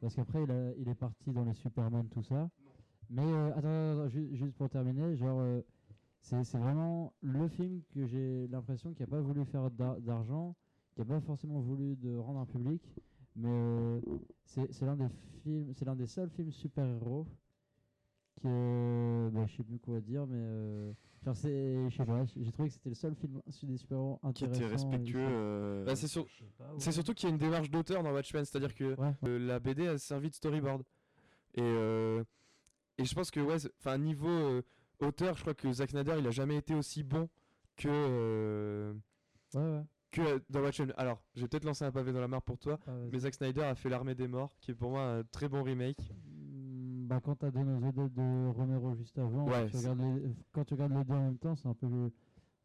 Parce 0.00 0.14
qu'après, 0.14 0.44
il, 0.44 0.50
a- 0.50 0.74
il 0.76 0.88
est 0.88 0.94
parti 0.94 1.32
dans 1.32 1.44
les 1.44 1.54
Superman, 1.54 2.08
tout 2.08 2.22
ça. 2.22 2.48
Mais 3.10 3.22
euh, 3.22 3.48
attends, 3.50 3.58
attends, 3.58 4.00
attends, 4.02 4.08
ju- 4.08 4.36
juste 4.36 4.54
pour 4.56 4.70
terminer, 4.70 5.16
genre, 5.16 5.40
euh, 5.40 5.60
c'est 6.20 6.44
c'est 6.44 6.58
vraiment 6.58 7.12
le 7.22 7.48
film 7.48 7.82
que 7.94 8.06
j'ai 8.06 8.46
l'impression 8.48 8.92
qu'il 8.92 9.04
n'a 9.04 9.10
pas 9.10 9.20
voulu 9.20 9.44
faire 9.46 9.70
d'ar- 9.70 10.00
d'argent, 10.00 10.54
qui 10.94 11.00
n'a 11.00 11.06
pas 11.06 11.20
forcément 11.20 11.60
voulu 11.60 11.96
de 11.96 12.16
rendre 12.16 12.40
un 12.40 12.46
public, 12.46 12.82
mais 13.36 13.48
euh, 13.50 14.00
c'est 14.44 14.72
c'est 14.72 14.84
l'un 14.86 14.96
des 14.96 15.08
films, 15.42 15.72
c'est 15.74 15.84
l'un 15.84 15.96
des 15.96 16.06
seuls 16.06 16.30
films 16.30 16.50
super-héros 16.52 17.26
que 18.42 19.30
bah, 19.32 19.46
je 19.46 19.56
sais 19.56 19.64
plus 19.64 19.78
quoi 19.78 20.00
dire, 20.00 20.26
mais 20.26 20.36
euh, 20.38 20.92
genre 21.24 21.34
c'est, 21.36 21.90
je 21.90 21.96
sais 21.96 22.04
pas, 22.04 22.24
j'ai 22.36 22.52
trouvé 22.52 22.68
que 22.68 22.74
c'était 22.74 22.88
le 22.90 22.94
seul 22.94 23.14
film 23.16 23.40
des 23.64 23.76
super-héros 23.76 24.18
Qui 24.34 24.44
intéressant. 24.44 24.54
était 24.54 24.64
et 24.64 24.68
respectueux. 24.68 25.26
euh, 25.28 25.84
Bah, 25.84 25.96
c'est 25.96 26.06
sur- 26.08 26.24
ouais. 26.24 26.92
surtout 26.92 27.14
qu'il 27.14 27.28
y 27.28 27.32
a 27.32 27.34
une 27.34 27.40
démarche 27.40 27.70
d'auteur 27.70 28.02
dans 28.02 28.12
Watchmen, 28.12 28.44
c'est-à-dire 28.44 28.74
que 28.74 28.94
Ouais, 28.96 29.14
euh, 29.24 29.38
la 29.38 29.58
BD 29.58 29.88
a 29.88 29.98
servi 29.98 30.30
de 30.30 30.34
storyboard. 30.34 30.82
Et, 31.54 31.62
euh, 31.62 32.22
et 32.98 33.04
je 33.04 33.14
pense 33.14 33.30
que, 33.32 33.40
ouais, 33.40 33.56
enfin, 33.80 33.98
niveau 33.98 34.28
euh, 34.28 34.62
auteur, 35.00 35.36
je 35.36 35.42
crois 35.42 35.54
que 35.54 35.70
Zack 35.72 35.90
Snyder, 35.90 36.16
il 36.18 36.26
a 36.26 36.30
jamais 36.30 36.56
été 36.56 36.74
aussi 36.74 37.02
bon 37.02 37.28
que, 37.76 37.88
euh, 37.90 38.92
ouais, 39.54 39.60
ouais. 39.60 39.82
que 40.10 40.42
dans 40.50 40.60
Watchmen. 40.60 40.92
Alors, 40.96 41.22
je 41.34 41.42
vais 41.42 41.48
peut-être 41.48 41.64
lancer 41.64 41.84
un 41.84 41.92
pavé 41.92 42.12
dans 42.12 42.20
la 42.20 42.28
mare 42.28 42.42
pour 42.42 42.58
toi, 42.58 42.78
Ah, 42.86 42.90
vas-y. 42.92 43.10
mais 43.12 43.18
Zack 43.20 43.34
Snyder 43.34 43.62
a 43.62 43.74
fait 43.74 43.88
L'Armée 43.88 44.14
des 44.14 44.28
Morts, 44.28 44.54
qui 44.60 44.72
est 44.72 44.74
pour 44.74 44.90
moi 44.90 45.02
un 45.02 45.22
très 45.24 45.48
bon 45.48 45.62
remake. 45.62 45.98
Mm, 46.26 47.06
Bah, 47.08 47.20
quand 47.24 47.36
t'as 47.36 47.50
donné 47.50 47.72
aux 47.72 47.88
aides 47.88 48.12
de 48.12 48.48
Romero 48.50 48.94
juste 48.94 49.18
avant, 49.18 49.46
Ouais, 49.48 49.64
tu 49.66 49.78
c'est- 49.78 49.88
regardes 49.88 50.00
les- 50.22 50.34
quand 50.52 50.64
tu 50.64 50.74
regardes 50.74 50.92
les 50.92 51.04
deux 51.04 51.14
en 51.14 51.22
même 51.24 51.38
temps, 51.38 51.56
c'est 51.56 51.68
un 51.68 51.72
peu 51.74 51.86
le. 51.88 52.12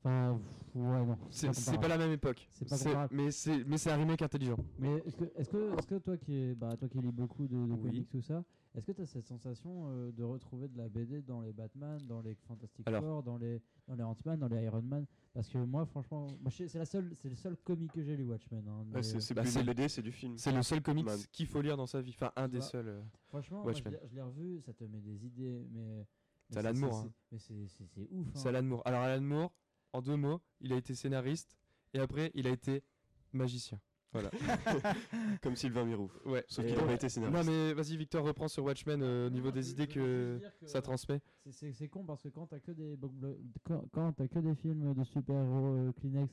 Enfin, 0.06 0.38
ouais, 0.76 1.06
non. 1.06 1.18
C'est 1.30 1.80
pas 1.80 1.88
la 1.88 1.98
même 1.98 2.12
époque. 2.12 2.46
C'est 2.52 2.68
pas 2.68 2.78
comparable. 2.78 3.16
mais 3.16 3.32
c'est 3.32 3.63
mais 3.66 3.78
c'est 3.78 3.89
un 3.92 3.96
remake 3.96 4.22
intelligent. 4.22 4.58
Mais 4.78 4.98
est-ce 5.06 5.16
que, 5.16 5.26
est-ce 5.38 5.88
que, 5.88 5.98
toi 6.00 6.18
qui 6.18 6.34
est, 6.36 6.56
bah, 6.56 6.76
toi 6.76 6.89
qui 6.89 6.98
lis 7.00 7.12
beaucoup 7.12 7.48
de, 7.48 7.56
de 7.56 7.72
Oui. 7.74 7.80
comics 7.82 8.10
tout 8.10 8.22
ça, 8.22 8.44
est-ce 8.76 8.86
que 8.88 8.92
tu 8.92 9.02
as 9.02 9.06
cette 9.06 9.26
sensation 9.28 9.86
euh, 9.88 10.12
de 10.12 10.24
retrouver 10.24 10.68
de 10.68 10.78
la 10.78 10.89
BD 10.89 11.22
dans 11.22 11.39
les 11.42 11.54
Batman, 11.54 12.02
dans 12.08 12.22
les 12.22 12.36
Fantastic 12.36 12.86
Alors. 12.88 13.02
Four, 13.02 13.24
dans 13.24 13.38
les 13.38 13.62
dans 13.88 13.96
les 13.96 14.04
Ant-Man, 14.04 14.39
dans 14.39 14.48
les 14.50 14.63
Iron 14.63 14.82
Man? 14.82 15.06
Parce 15.34 15.48
que 15.48 15.58
moi, 15.60 15.86
franchement, 15.86 16.28
c'est 16.50 16.74
la 16.76 16.86
seule, 16.86 17.13
c'est 17.16 17.30
le 17.30 17.36
seul 17.36 17.56
comic 17.63 17.92
que 17.94 18.04
j'ai 18.04 18.18
lu 18.18 18.26
Watchmen. 18.26 18.68
hein, 18.68 18.86
ouais, 18.94 19.04
c'est 19.04 19.22
c'est 19.22 19.34
bah, 19.34 19.44
BD, 19.66 19.88
c'est 19.88 20.02
du 20.02 20.12
film. 20.12 20.38
C'est 20.38 20.52
le 20.52 20.63
seul 20.63 20.82
comics 20.82 21.06
Man. 21.06 21.18
qu'il 21.32 21.48
faut 21.48 21.62
lire 21.62 21.78
dans 21.78 21.88
sa 21.88 22.02
vie. 22.02 22.12
Enfin, 22.13 22.32
un 22.36 22.50
des 22.50 22.58
vois. 22.58 22.68
seuls. 22.68 22.88
euh. 22.89 23.02
Franchement, 23.30 23.63
moi, 23.63 23.72
je 23.72 23.84
l'ai- 23.84 24.22
revu, 24.22 24.60
ça 24.66 24.74
te 24.74 24.84
met 24.84 25.00
des 25.00 25.26
idées, 25.26 25.66
mais 25.72 26.06
C'est 26.50 26.60
Alan 26.60 26.78
Moore. 26.78 26.96
hein. 27.06 27.12
Mais 27.32 27.38
c'est 27.39 27.68
c'est- 27.68 27.86
c'est 27.88 28.08
ouf. 28.12 28.28
C'est 28.34 28.50
hein. 28.50 28.56
Alan 28.56 28.63
Moore. 28.68 28.82
Alors 28.86 29.02
Alan 29.02 29.22
Moore, 29.24 29.54
en 29.93 30.01
deux 30.01 30.15
mots, 30.17 30.41
il 30.62 30.73
a 30.73 30.75
été 30.77 30.93
scénariste 30.95 31.58
et 31.93 31.99
après 31.99 32.32
il 32.34 32.47
a 32.47 32.49
été 32.49 32.84
magicien. 33.32 33.79
Voilà. 34.12 34.29
Comme 35.41 35.56
Sylvain 35.56 35.86
Mirou. 35.86 36.12
Ouais. 36.25 36.45
Sauf 36.47 36.65
qu'il 36.65 36.75
n'a 36.75 36.84
pas 36.84 36.93
été 36.93 37.10
scénariste. 37.10 37.36
Non 37.47 37.51
mais 37.51 37.73
vas-y 37.73 37.97
Victor, 37.97 38.23
reprends 38.23 38.47
sur 38.47 38.63
Watchmen 38.63 39.01
euh, 39.01 39.27
au 39.27 39.29
niveau 39.29 39.47
Non, 39.47 39.53
des 39.56 39.63
je- 39.63 39.71
idées 39.71 39.88
je 39.89 39.93
que 39.95 40.41
ça 40.65 40.77
euh, 40.77 40.82
transmet. 40.82 41.21
C'est- 41.49 41.88
con 41.88 42.03
parce 42.06 42.21
que 42.23 42.29
quand 42.29 42.45
t'as 42.47 42.60
que 42.60 42.71
des 42.71 42.97
quand, 43.63 43.84
quand 43.91 44.12
t'as 44.13 44.27
que 44.27 44.39
des 44.39 44.56
films 44.56 44.93
de 44.93 45.03
super-héros 45.03 45.75
euh, 45.77 45.91
Kleenex, 45.93 46.32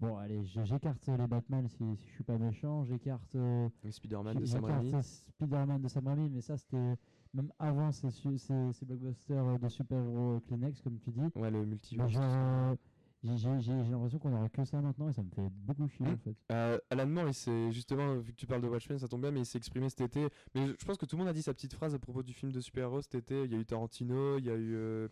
bon 0.00 0.16
allez, 0.16 0.44
j'écarte 0.44 1.06
les 1.06 1.26
Batman 1.28 1.68
si, 1.68 1.76
si 1.96 2.08
je 2.08 2.14
suis 2.14 2.24
pas 2.24 2.36
méchant, 2.38 2.84
j'écarte 2.84 3.34
euh, 3.36 3.68
Spider-Man 3.88 4.38
de 4.38 4.44
Sam 4.46 4.64
Raimi. 4.64 4.92
Spider-Man 5.02 5.82
de 5.82 5.88
Sam 5.88 6.06
Raimi, 6.08 6.30
mais 6.30 6.40
ça 6.40 6.56
c'était 6.56 6.96
même 7.32 7.52
avant 7.60 7.92
ces, 7.92 8.10
su- 8.10 8.38
ces, 8.38 8.72
ces 8.72 8.84
blockbusters 8.84 9.46
euh, 9.46 9.56
de 9.58 9.68
super-héros 9.68 10.40
Kleenex 10.48 10.80
comme 10.82 10.98
tu 10.98 11.10
dis. 11.12 11.20
Ouais, 11.36 11.50
le 11.50 11.64
multivers. 11.64 12.08
genre, 12.08 12.74
j'ai 13.22 13.36
j'ai- 13.36 13.60
j'ai- 13.60 13.84
j'ai 13.84 13.90
l'impression 13.90 14.18
qu'on 14.18 14.32
aura 14.34 14.48
que 14.48 14.64
ça 14.64 14.80
maintenant 14.80 15.08
et 15.08 15.12
ça 15.12 15.22
me 15.22 15.30
fait 15.30 15.48
beaucoup 15.50 15.86
chier 15.88 16.06
Hmm. 16.06 16.12
en 16.14 16.16
fait. 16.16 16.34
Euh, 16.52 16.78
Alan 16.90 17.06
Moore, 17.06 17.28
il 17.28 17.34
s'est 17.34 17.70
justement, 17.72 18.16
vu 18.16 18.32
que 18.32 18.36
tu 18.36 18.46
parles 18.46 18.62
de 18.62 18.68
Watchmen, 18.68 18.98
ça 18.98 19.08
tombe 19.08 19.20
bien, 19.22 19.30
mais 19.30 19.40
il 19.40 19.46
s'est 19.46 19.58
exprimé 19.58 19.88
cet 19.90 20.00
été. 20.00 20.28
Mais 20.54 20.66
je 20.68 20.72
je 20.78 20.84
pense 20.84 20.96
que 20.96 21.06
tout 21.06 21.16
le 21.16 21.20
monde 21.20 21.28
a 21.28 21.32
dit 21.34 21.42
sa 21.42 21.52
petite 21.54 21.74
phrase 21.74 21.94
à 21.94 21.98
propos 21.98 22.22
du 22.22 22.32
film 22.32 22.50
de 22.52 22.60
super-héros 22.60 23.02
cet 23.02 23.14
été. 23.16 23.44
Il 23.44 23.52
y 23.52 23.54
a 23.54 23.58
eu 23.58 23.64
Tarantino, 23.66 24.38
il 24.38 24.44
y 24.46 24.50
a 24.50 24.54
eu. 24.56 24.74
euh, 24.74 25.08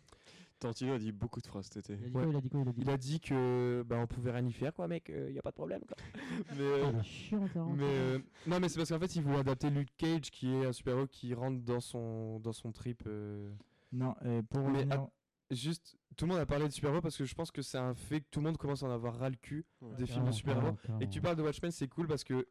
Tarantino 0.59 0.94
a 0.94 0.99
dit 0.99 1.12
beaucoup 1.12 1.40
de 1.40 1.47
phrases 1.47 1.66
cet 1.73 1.77
été. 1.88 1.92
Il 1.92 2.05
a 2.05 2.09
dit 2.09 2.14
Ouais. 2.16 2.23
quoi 2.25 2.33
Il 2.33 2.37
a 2.37 2.40
dit 2.40 2.49
quoi 2.51 2.61
Il 2.62 2.68
a 2.68 2.73
dit 2.73 2.81
il 2.81 2.90
a 2.90 2.97
dit 2.97 3.21
que 3.21 3.85
bah, 3.87 3.99
on 4.01 4.07
pouvait 4.09 4.33
rien 4.33 4.44
y 4.44 4.53
faire, 4.53 4.75
quoi, 4.75 4.88
mec. 4.88 5.09
Il 5.14 5.33
y 5.33 5.38
a 5.38 5.42
pas 5.42 5.51
de 5.51 5.55
problème, 5.55 5.83
quoi. 5.87 5.97
mais. 6.59 6.83
Oh, 6.83 6.87
euh, 6.87 6.90
il 6.94 6.99
est 6.99 7.03
chiant, 7.05 7.47
Tarantino. 7.49 7.77
Mais 7.77 7.85
euh, 7.85 8.18
non, 8.47 8.59
mais 8.59 8.68
c'est 8.68 8.79
parce 8.79 8.88
qu'en 8.90 8.99
fait, 8.99 9.14
il 9.14 9.23
voulait 9.23 9.38
adapter 9.38 9.71
Luke 9.71 9.94
Cage, 9.97 10.31
qui 10.33 10.53
est 10.53 10.66
un 10.66 10.73
super-héros 10.73 11.07
qui 11.07 11.33
rentre 11.35 11.62
dans 11.62 11.81
son 11.81 12.40
dans 12.40 12.53
son 12.53 12.73
trip. 12.73 13.03
euh. 13.07 13.53
Non, 13.92 14.14
pour 14.51 14.68
Mais 14.68 14.81
revenir- 14.81 15.07
Juste, 15.50 15.96
tout 16.16 16.26
le 16.26 16.32
monde 16.32 16.40
a 16.40 16.46
parlé 16.46 16.66
de 16.66 16.72
super-héros 16.72 17.00
parce 17.00 17.16
que 17.16 17.24
je 17.24 17.34
pense 17.34 17.50
que 17.50 17.62
c'est 17.62 17.78
un 17.78 17.94
fait 17.94 18.20
que 18.20 18.26
tout 18.30 18.40
le 18.40 18.46
monde 18.46 18.58
commence 18.58 18.82
à 18.82 18.87
en 18.87 18.90
avoir 18.90 19.18
ras 19.18 19.30
le 19.30 19.37
cul 19.37 19.64
Ouais. 19.80 19.96
des 19.96 20.06
films 20.06 20.26
de 20.26 20.32
super-héros. 20.32 20.76
Et 21.00 21.06
que 21.06 21.11
tu 21.11 21.20
parles 21.22 21.37
de 21.37 21.42
Watchmen, 21.42 21.70
c'est 21.70 21.88
cool 21.88 22.06
parce 22.06 22.22
que 22.24 22.46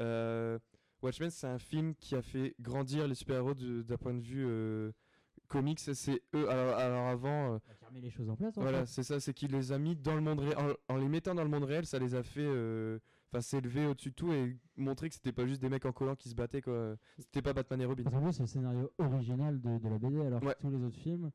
euh, 0.00 0.58
Watchmen, 1.02 1.30
c'est 1.30 1.46
un 1.48 1.58
film 1.58 1.94
qui 1.96 2.14
a 2.14 2.22
fait 2.22 2.54
grandir 2.60 3.08
les 3.08 3.14
super-héros 3.14 3.54
d'un 3.54 3.96
point 3.96 4.14
de 4.14 4.20
vue 4.20 4.44
euh, 4.46 4.92
comics. 5.48 5.80
C'est 5.80 6.22
eux. 6.34 6.48
Alors, 6.48 6.76
alors 6.76 7.06
avant, 7.08 7.54
euh, 7.54 7.58
Il 7.66 7.70
a 7.70 7.74
qui 7.74 7.84
remet 7.86 8.00
les 8.00 8.10
choses 8.10 8.28
en 8.30 8.36
place. 8.36 8.56
en 8.56 8.62
voilà, 8.62 8.86
c'est 8.86 9.02
ça, 9.02 9.18
c'est 9.20 9.34
qu'il 9.34 9.50
les 9.52 9.72
a 9.72 9.78
mis 9.78 9.96
dans 9.96 10.14
le 10.14 10.20
monde 10.20 10.40
réel. 10.40 10.56
En, 10.88 10.94
en 10.94 10.96
les 10.96 11.08
mettant 11.08 11.34
dans 11.34 11.42
le 11.44 11.50
monde 11.50 11.64
réel, 11.64 11.86
ça 11.86 11.98
les 11.98 12.14
a 12.14 12.22
fait. 12.22 12.40
euh, 12.46 12.98
Enfin, 13.30 13.42
s'élever 13.42 13.84
au-dessus 13.84 14.08
de 14.08 14.14
tout 14.14 14.32
et 14.32 14.56
montrer 14.78 15.10
que 15.10 15.14
c'était 15.14 15.32
pas 15.32 15.46
juste 15.46 15.60
des 15.60 15.68
mecs 15.68 15.84
en 15.84 15.92
collant 15.92 16.16
qui 16.16 16.30
se 16.30 16.34
battaient, 16.34 16.62
quoi. 16.62 16.96
C'était 17.18 17.42
pas 17.42 17.52
Batman 17.52 17.78
et 17.82 17.84
Robin. 17.84 18.32
C'est 18.32 18.40
le 18.40 18.46
scénario 18.46 18.90
original 18.96 19.60
de, 19.60 19.76
de 19.78 19.86
la 19.86 19.98
BD, 19.98 20.18
alors 20.24 20.42
Ouais. 20.42 20.54
que 20.54 20.60
tous 20.62 20.70
les 20.70 20.82
autres 20.82 20.96
films, 20.96 21.30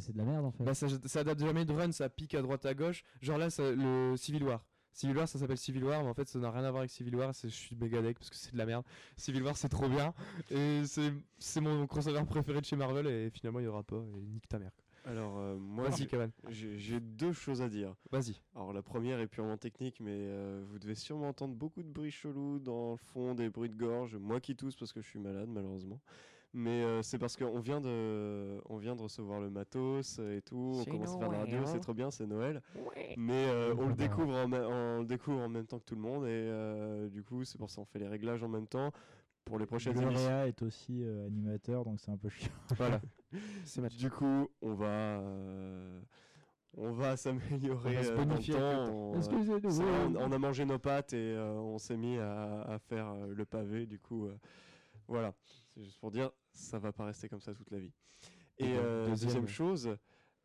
c'est 0.00 0.12
de 0.12 0.18
la 0.18 0.24
merde 0.24 0.44
en 0.44 0.50
fait. 0.52 0.64
Bah, 0.64 0.74
ça, 0.74 0.86
ça 1.06 1.24
date 1.24 1.38
de 1.38 1.46
jamais 1.46 1.64
de 1.64 1.72
run, 1.72 1.92
ça 1.92 2.08
pique 2.08 2.34
à 2.34 2.42
droite 2.42 2.64
à 2.66 2.74
gauche. 2.74 3.02
Genre 3.22 3.38
là, 3.38 3.50
ça- 3.50 3.72
le 3.72 4.14
Civil 4.16 4.44
War. 4.44 4.64
Civil 4.92 5.16
War, 5.16 5.28
ça 5.28 5.38
s'appelle 5.38 5.58
Civil 5.58 5.84
War, 5.84 6.02
mais 6.02 6.08
en 6.08 6.14
fait, 6.14 6.28
ça 6.28 6.38
n'a 6.40 6.50
rien 6.50 6.64
à 6.64 6.70
voir 6.70 6.80
avec 6.80 6.90
Civil 6.90 7.14
War. 7.14 7.34
c'est- 7.34 7.48
Je 7.48 7.54
suis 7.54 7.76
méga 7.76 8.02
deck 8.02 8.18
parce 8.18 8.30
que 8.30 8.36
c'est 8.36 8.52
de 8.52 8.58
la 8.58 8.66
merde. 8.66 8.84
Civil 9.16 9.42
War, 9.44 9.56
c'est 9.56 9.68
trop 9.68 9.88
bien. 9.88 10.12
Et 10.50 10.82
c'est 10.86 11.12
c'est 11.38 11.60
mon 11.60 11.86
crossover 11.86 12.24
préféré 12.24 12.60
de 12.60 12.66
chez 12.66 12.74
Marvel. 12.76 13.06
Et 13.06 13.30
finalement, 13.30 13.60
il 13.60 13.64
y 13.64 13.68
aura 13.68 13.82
pas. 13.84 14.02
Et 14.16 14.26
nique 14.26 14.48
ta 14.48 14.58
mère. 14.58 14.72
quoi. 14.74 14.84
Alors, 15.12 15.38
euh, 15.38 15.56
moi, 15.56 15.86
j'ai 16.50 17.00
deux 17.00 17.32
choses 17.32 17.62
à 17.62 17.68
dire. 17.68 17.94
Vas-y. 18.10 18.34
Alors, 18.56 18.72
la 18.74 18.82
première 18.82 19.20
est 19.20 19.28
purement 19.28 19.56
technique, 19.56 20.00
mais 20.00 20.10
euh, 20.12 20.62
vous 20.68 20.78
devez 20.78 20.94
sûrement 20.96 21.28
entendre 21.28 21.54
beaucoup 21.54 21.82
de 21.82 21.88
bruits 21.88 22.10
chelous 22.10 22.58
dans 22.58 22.92
le 22.92 22.96
fond, 22.98 23.34
des 23.34 23.48
bruits 23.48 23.70
de 23.70 23.76
gorge. 23.76 24.16
Moi 24.16 24.40
qui 24.40 24.54
tousse 24.56 24.76
parce 24.76 24.92
que 24.92 25.00
je 25.00 25.08
suis 25.08 25.18
malade, 25.20 25.48
malheureusement. 25.48 26.00
Mais 26.54 26.82
euh, 26.82 27.02
c'est 27.02 27.18
parce 27.18 27.36
qu'on 27.36 27.60
vient 27.60 27.80
de, 27.80 28.60
on 28.70 28.78
vient 28.78 28.96
de 28.96 29.02
recevoir 29.02 29.40
le 29.40 29.50
matos 29.50 30.18
et 30.18 30.40
tout. 30.42 30.72
On 30.80 30.84
commence 30.90 31.14
à 31.14 31.18
faire 31.18 31.30
la 31.30 31.38
radio, 31.40 31.58
c'est 31.66 31.80
trop 31.80 31.94
bien, 31.94 32.10
c'est 32.10 32.26
Noël. 32.26 32.62
Mais 33.16 33.46
euh, 33.48 33.74
Oui, 33.74 33.80
on, 33.84 33.88
le 33.88 33.94
découvre 33.94 34.34
en, 34.34 34.48
ma- 34.48 34.66
on 34.66 35.00
le 35.00 35.06
découvre 35.06 35.40
en 35.40 35.48
même 35.48 35.66
temps 35.66 35.78
que 35.78 35.84
tout 35.84 35.94
le 35.94 36.00
monde 36.00 36.24
et 36.24 36.28
euh, 36.30 37.08
du 37.10 37.22
coup, 37.22 37.44
c'est 37.44 37.58
pour 37.58 37.68
ça 37.70 37.76
qu'on 37.82 37.84
fait 37.86 37.98
les 37.98 38.08
réglages 38.08 38.42
en 38.42 38.48
même 38.48 38.66
temps 38.66 38.90
pour 39.44 39.58
les 39.58 39.66
prochaines 39.66 39.92
émissions. 40.00 40.20
Gloria 40.20 40.46
est 40.48 40.62
aussi 40.62 41.02
euh, 41.02 41.26
animateur, 41.26 41.84
donc 41.84 42.00
c'est 42.00 42.10
un 42.10 42.16
peu 42.16 42.28
chiant. 42.28 42.50
Voilà. 42.76 43.00
Du 43.98 44.10
coup, 44.10 44.48
on 44.62 44.72
va, 44.72 44.86
euh, 44.86 46.00
on 46.78 46.92
va 46.92 47.16
s'améliorer 47.18 47.90
On 47.96 48.00
va 48.00 48.02
se 48.02 48.10
euh, 48.10 48.16
le 48.16 48.24
bonifier 48.24 48.54
le 48.54 48.60
temps. 48.60 48.90
On, 50.18 50.32
euh, 50.32 50.34
a 50.34 50.38
mangé 50.38 50.64
nos 50.64 50.78
pâtes 50.78 51.12
et 51.12 51.34
euh, 51.34 51.52
on 51.52 51.76
s'est 51.76 51.98
mis 51.98 52.16
à, 52.18 52.62
à 52.62 52.78
faire 52.78 53.08
euh, 53.10 53.34
le 53.34 53.44
pavé. 53.44 53.84
Du 53.84 53.98
coup, 53.98 54.26
euh, 54.26 54.36
voilà. 55.08 55.34
C'est 55.78 55.84
juste 55.84 56.00
pour 56.00 56.10
dire, 56.10 56.32
ça 56.52 56.80
va 56.80 56.92
pas 56.92 57.04
rester 57.04 57.28
comme 57.28 57.40
ça 57.40 57.54
toute 57.54 57.70
la 57.70 57.78
vie. 57.78 57.92
Et 58.58 58.64
euh, 58.76 59.10
deuxième- 59.10 59.28
deuxième 59.28 59.46
chose, 59.46 59.96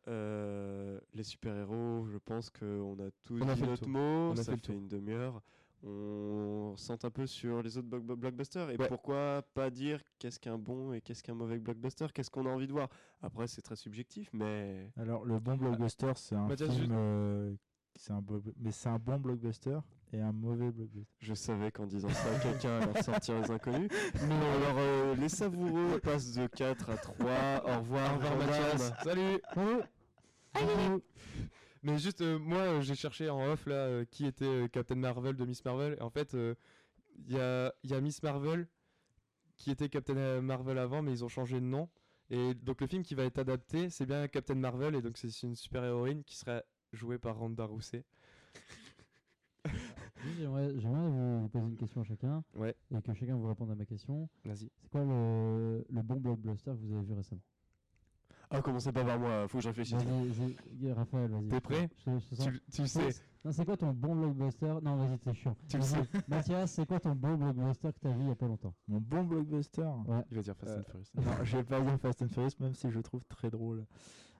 euh, 0.06 1.00
les 1.12 1.24
super-héros, 1.24 2.06
je 2.06 2.18
pense 2.18 2.50
qu'on 2.50 2.96
a 3.00 3.10
tous 3.24 3.42
On 3.42 3.48
a 3.48 3.54
dit 3.54 3.60
fait 3.60 3.66
le 3.66 3.70
notre 3.72 3.88
mot. 3.88 3.98
On 3.98 4.32
a 4.32 4.36
ça 4.36 4.44
fait 4.44 4.52
le 4.52 4.58
fait 4.58 4.72
une 4.74 4.86
demi-heure. 4.86 5.42
On 5.82 6.74
sente 6.76 7.04
un 7.04 7.10
peu 7.10 7.26
sur 7.26 7.62
les 7.64 7.76
autres 7.76 7.88
block- 7.88 8.16
blockbusters. 8.16 8.70
Et 8.70 8.76
Ouais. 8.76 8.86
pourquoi 8.86 9.42
pas 9.54 9.70
dire 9.70 10.00
qu'est-ce 10.20 10.38
qu'un 10.38 10.56
bon 10.56 10.92
et 10.92 11.00
qu'est-ce 11.00 11.22
qu'un 11.24 11.34
mauvais 11.34 11.58
blockbuster? 11.58 12.06
Qu'est-ce 12.14 12.30
qu'on 12.30 12.46
a 12.46 12.50
envie 12.50 12.68
de 12.68 12.72
voir? 12.72 12.88
Après, 13.20 13.48
c'est 13.48 13.60
très 13.60 13.74
subjectif, 13.76 14.30
mais 14.32 14.92
Alors, 14.96 15.24
le 15.24 15.40
bon 15.40 15.56
blockbuster, 15.56 16.12
c'est 16.14 16.36
un 16.36 16.48
film. 16.56 17.58
C'est 17.96 18.12
un 18.12 18.22
mais 18.58 18.70
c'est 18.72 18.88
un 18.88 18.98
bon 18.98 19.18
blockbuster 19.18 19.78
et 20.12 20.20
un 20.20 20.32
mauvais 20.32 20.70
blockbuster. 20.70 21.08
je 21.20 21.34
savais 21.34 21.70
qu'en 21.70 21.86
disant 21.86 22.08
ça, 22.08 22.38
quelqu'un 22.40 22.80
allait 22.80 22.92
ressortir 22.92 23.40
les 23.40 23.50
inconnus. 23.50 23.90
Mais 24.26 24.34
alors, 24.34 24.76
euh, 24.78 25.14
les 25.16 25.28
savoureux 25.28 26.00
passent 26.00 26.32
de 26.32 26.46
4 26.46 26.90
à 26.90 26.96
3. 26.96 27.26
Au 27.64 27.78
revoir, 27.80 28.12
Au 28.12 28.18
revoir. 28.18 28.36
Mathias. 28.38 28.92
Salut. 29.02 29.40
Mais 31.82 31.98
juste, 31.98 32.22
euh, 32.22 32.38
moi, 32.38 32.58
euh, 32.60 32.80
j'ai 32.80 32.94
cherché 32.94 33.28
en 33.28 33.44
off 33.46 33.66
là 33.66 33.74
euh, 33.74 34.04
qui 34.10 34.24
était 34.26 34.68
Captain 34.72 34.94
Marvel 34.94 35.36
de 35.36 35.44
Miss 35.44 35.62
Marvel. 35.64 35.96
Et 35.98 36.02
en 36.02 36.08
fait, 36.08 36.34
euh, 36.34 36.54
il 37.28 37.34
y, 37.34 37.38
a, 37.38 37.74
il 37.82 37.90
y 37.90 37.94
a 37.94 38.00
Miss 38.00 38.22
Marvel 38.22 38.66
qui 39.56 39.70
était 39.70 39.90
Captain 39.90 40.40
Marvel 40.40 40.78
avant, 40.78 41.02
mais 41.02 41.12
ils 41.12 41.24
ont 41.24 41.28
changé 41.28 41.60
de 41.60 41.66
nom. 41.66 41.88
Et 42.30 42.54
donc, 42.54 42.80
le 42.80 42.86
film 42.86 43.02
qui 43.02 43.14
va 43.14 43.24
être 43.24 43.38
adapté, 43.38 43.90
c'est 43.90 44.06
bien 44.06 44.26
Captain 44.28 44.54
Marvel. 44.54 44.94
Et 44.94 45.02
donc, 45.02 45.18
c'est 45.18 45.42
une 45.42 45.54
super 45.54 45.84
héroïne 45.84 46.24
qui 46.24 46.36
sera 46.36 46.62
jouée 46.94 47.18
par 47.18 47.36
Ronda 47.36 47.64
Rousey. 47.64 48.04
Juste, 49.66 50.38
J'aimerais 50.38 50.78
j'aimerais 50.78 51.08
vous, 51.08 51.48
poser 51.48 51.64
une 51.66 51.76
question 51.76 52.00
à 52.00 52.04
chacun 52.04 52.42
Ouais. 52.54 52.74
et 52.96 53.02
que 53.02 53.12
chacun 53.14 53.36
vous 53.36 53.46
réponde 53.48 53.70
à 53.70 53.74
ma 53.74 53.84
question. 53.84 54.28
Vas-y. 54.44 54.70
C'est 54.80 54.88
quoi 54.90 55.02
le, 55.04 55.84
le 55.90 56.02
bon 56.02 56.16
blockbuster 56.16 56.70
que 56.70 56.76
vous 56.86 56.94
avez 56.94 57.04
vu 57.04 57.12
récemment? 57.14 57.42
Ah, 58.50 58.62
commencez 58.62 58.92
pas 58.92 59.04
par 59.04 59.18
moi, 59.18 59.48
faut 59.48 59.58
que 59.58 59.64
je 59.64 59.68
réfléchisse. 59.68 60.02
Vas-y, 60.02 60.54
vas-y, 60.54 60.92
Raphaël, 60.92 61.30
vas-y. 61.30 61.48
T'es 61.48 61.60
prêt? 61.60 61.88
Je 62.06 62.10
je 62.36 62.42
Tu, 62.42 62.60
tu 62.72 62.86
sais. 62.86 63.08
Non, 63.44 63.52
c'est 63.52 63.64
quoi 63.64 63.76
ton 63.76 63.92
bon 63.92 64.14
blockbuster? 64.14 64.74
Non, 64.82 64.96
vas-y, 64.96 65.18
c'est 65.18 65.34
chiant. 65.34 65.56
Tu 65.68 65.76
le 65.78 65.82
sais. 65.82 66.02
Mathias, 66.28 66.72
c'est 66.72 66.86
quoi 66.86 67.00
ton 67.00 67.14
bon 67.14 67.34
blockbuster 67.36 67.92
que 67.92 67.98
t'as 68.00 68.12
vu 68.12 68.20
il 68.22 68.28
y 68.28 68.30
a 68.30 68.34
pas 68.36 68.46
longtemps? 68.46 68.74
Mon 68.86 69.00
bon 69.00 69.24
blockbuster? 69.24 69.88
Il 70.30 70.36
va 70.36 70.42
dire 70.42 70.56
Fast 70.56 70.72
Euh, 70.72 70.78
and 70.80 70.82
Furious. 70.84 71.06
Non, 71.16 71.44
je 71.44 71.56
vais 71.56 71.64
pas 71.64 71.80
dire 71.80 71.98
Fast 71.98 72.22
and 72.22 72.28
Furious, 72.28 72.50
même 72.60 72.74
si 72.74 72.90
je 72.90 72.96
le 72.96 73.02
trouve 73.02 73.24
très 73.24 73.50
drôle. 73.50 73.84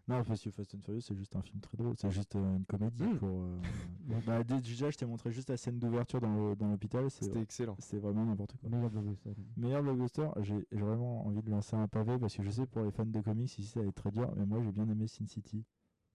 Non, 0.07 0.23
parce 0.23 0.43
que 0.43 0.51
Fast 0.51 0.75
and 0.75 0.81
Furious, 0.83 1.01
c'est 1.01 1.17
juste 1.17 1.35
un 1.35 1.41
film 1.41 1.61
très 1.61 1.77
drôle. 1.79 1.95
C'est 1.97 2.11
juste 2.11 2.37
euh, 2.37 2.57
une 2.57 2.65
comédie. 2.67 3.05
Mm. 3.05 3.19
Pour, 3.19 3.29
euh, 3.31 3.59
bah, 4.27 4.45
dé- 4.45 4.61
déjà, 4.61 4.91
je 4.91 4.99
t'ai 4.99 5.07
montré 5.07 5.33
juste 5.33 5.49
la 5.49 5.57
scène 5.57 5.79
d'ouverture 5.79 6.21
dans 6.21 6.35
le- 6.51 6.57
dans 6.57 6.69
l'hôpital. 6.69 7.11
C'était 7.11 7.41
excellent. 7.41 7.75
c'est 7.79 7.99
vraiment 7.99 8.27
n'importe 8.27 8.55
quoi. 8.59 8.69
Meilleur 8.69 8.91
blockbuster. 8.91 9.31
Meilleur 9.57 9.83
blockbuster, 9.83 10.29
j'ai 10.43 10.67
j'ai 10.71 10.81
vraiment 10.81 11.27
envie 11.27 11.43
de 11.43 11.51
lancer 11.51 11.75
un 11.77 11.89
pavé 11.89 12.19
parce 12.19 12.37
que 12.37 12.43
je 12.43 12.51
sais 12.51 12.67
pour 12.67 12.83
les 12.83 12.91
fans 12.91 13.07
de 13.07 13.21
comics 13.21 13.47
ici 13.59 13.65
ça 13.65 13.81
va 13.81 13.87
être 13.87 13.95
très 13.95 14.11
dur, 14.11 14.31
mais 14.37 14.45
moi 14.45 14.61
j'ai 14.63 14.73
bien 14.73 14.87
aimé 14.89 15.07
Sin 15.07 15.27
City 15.27 15.65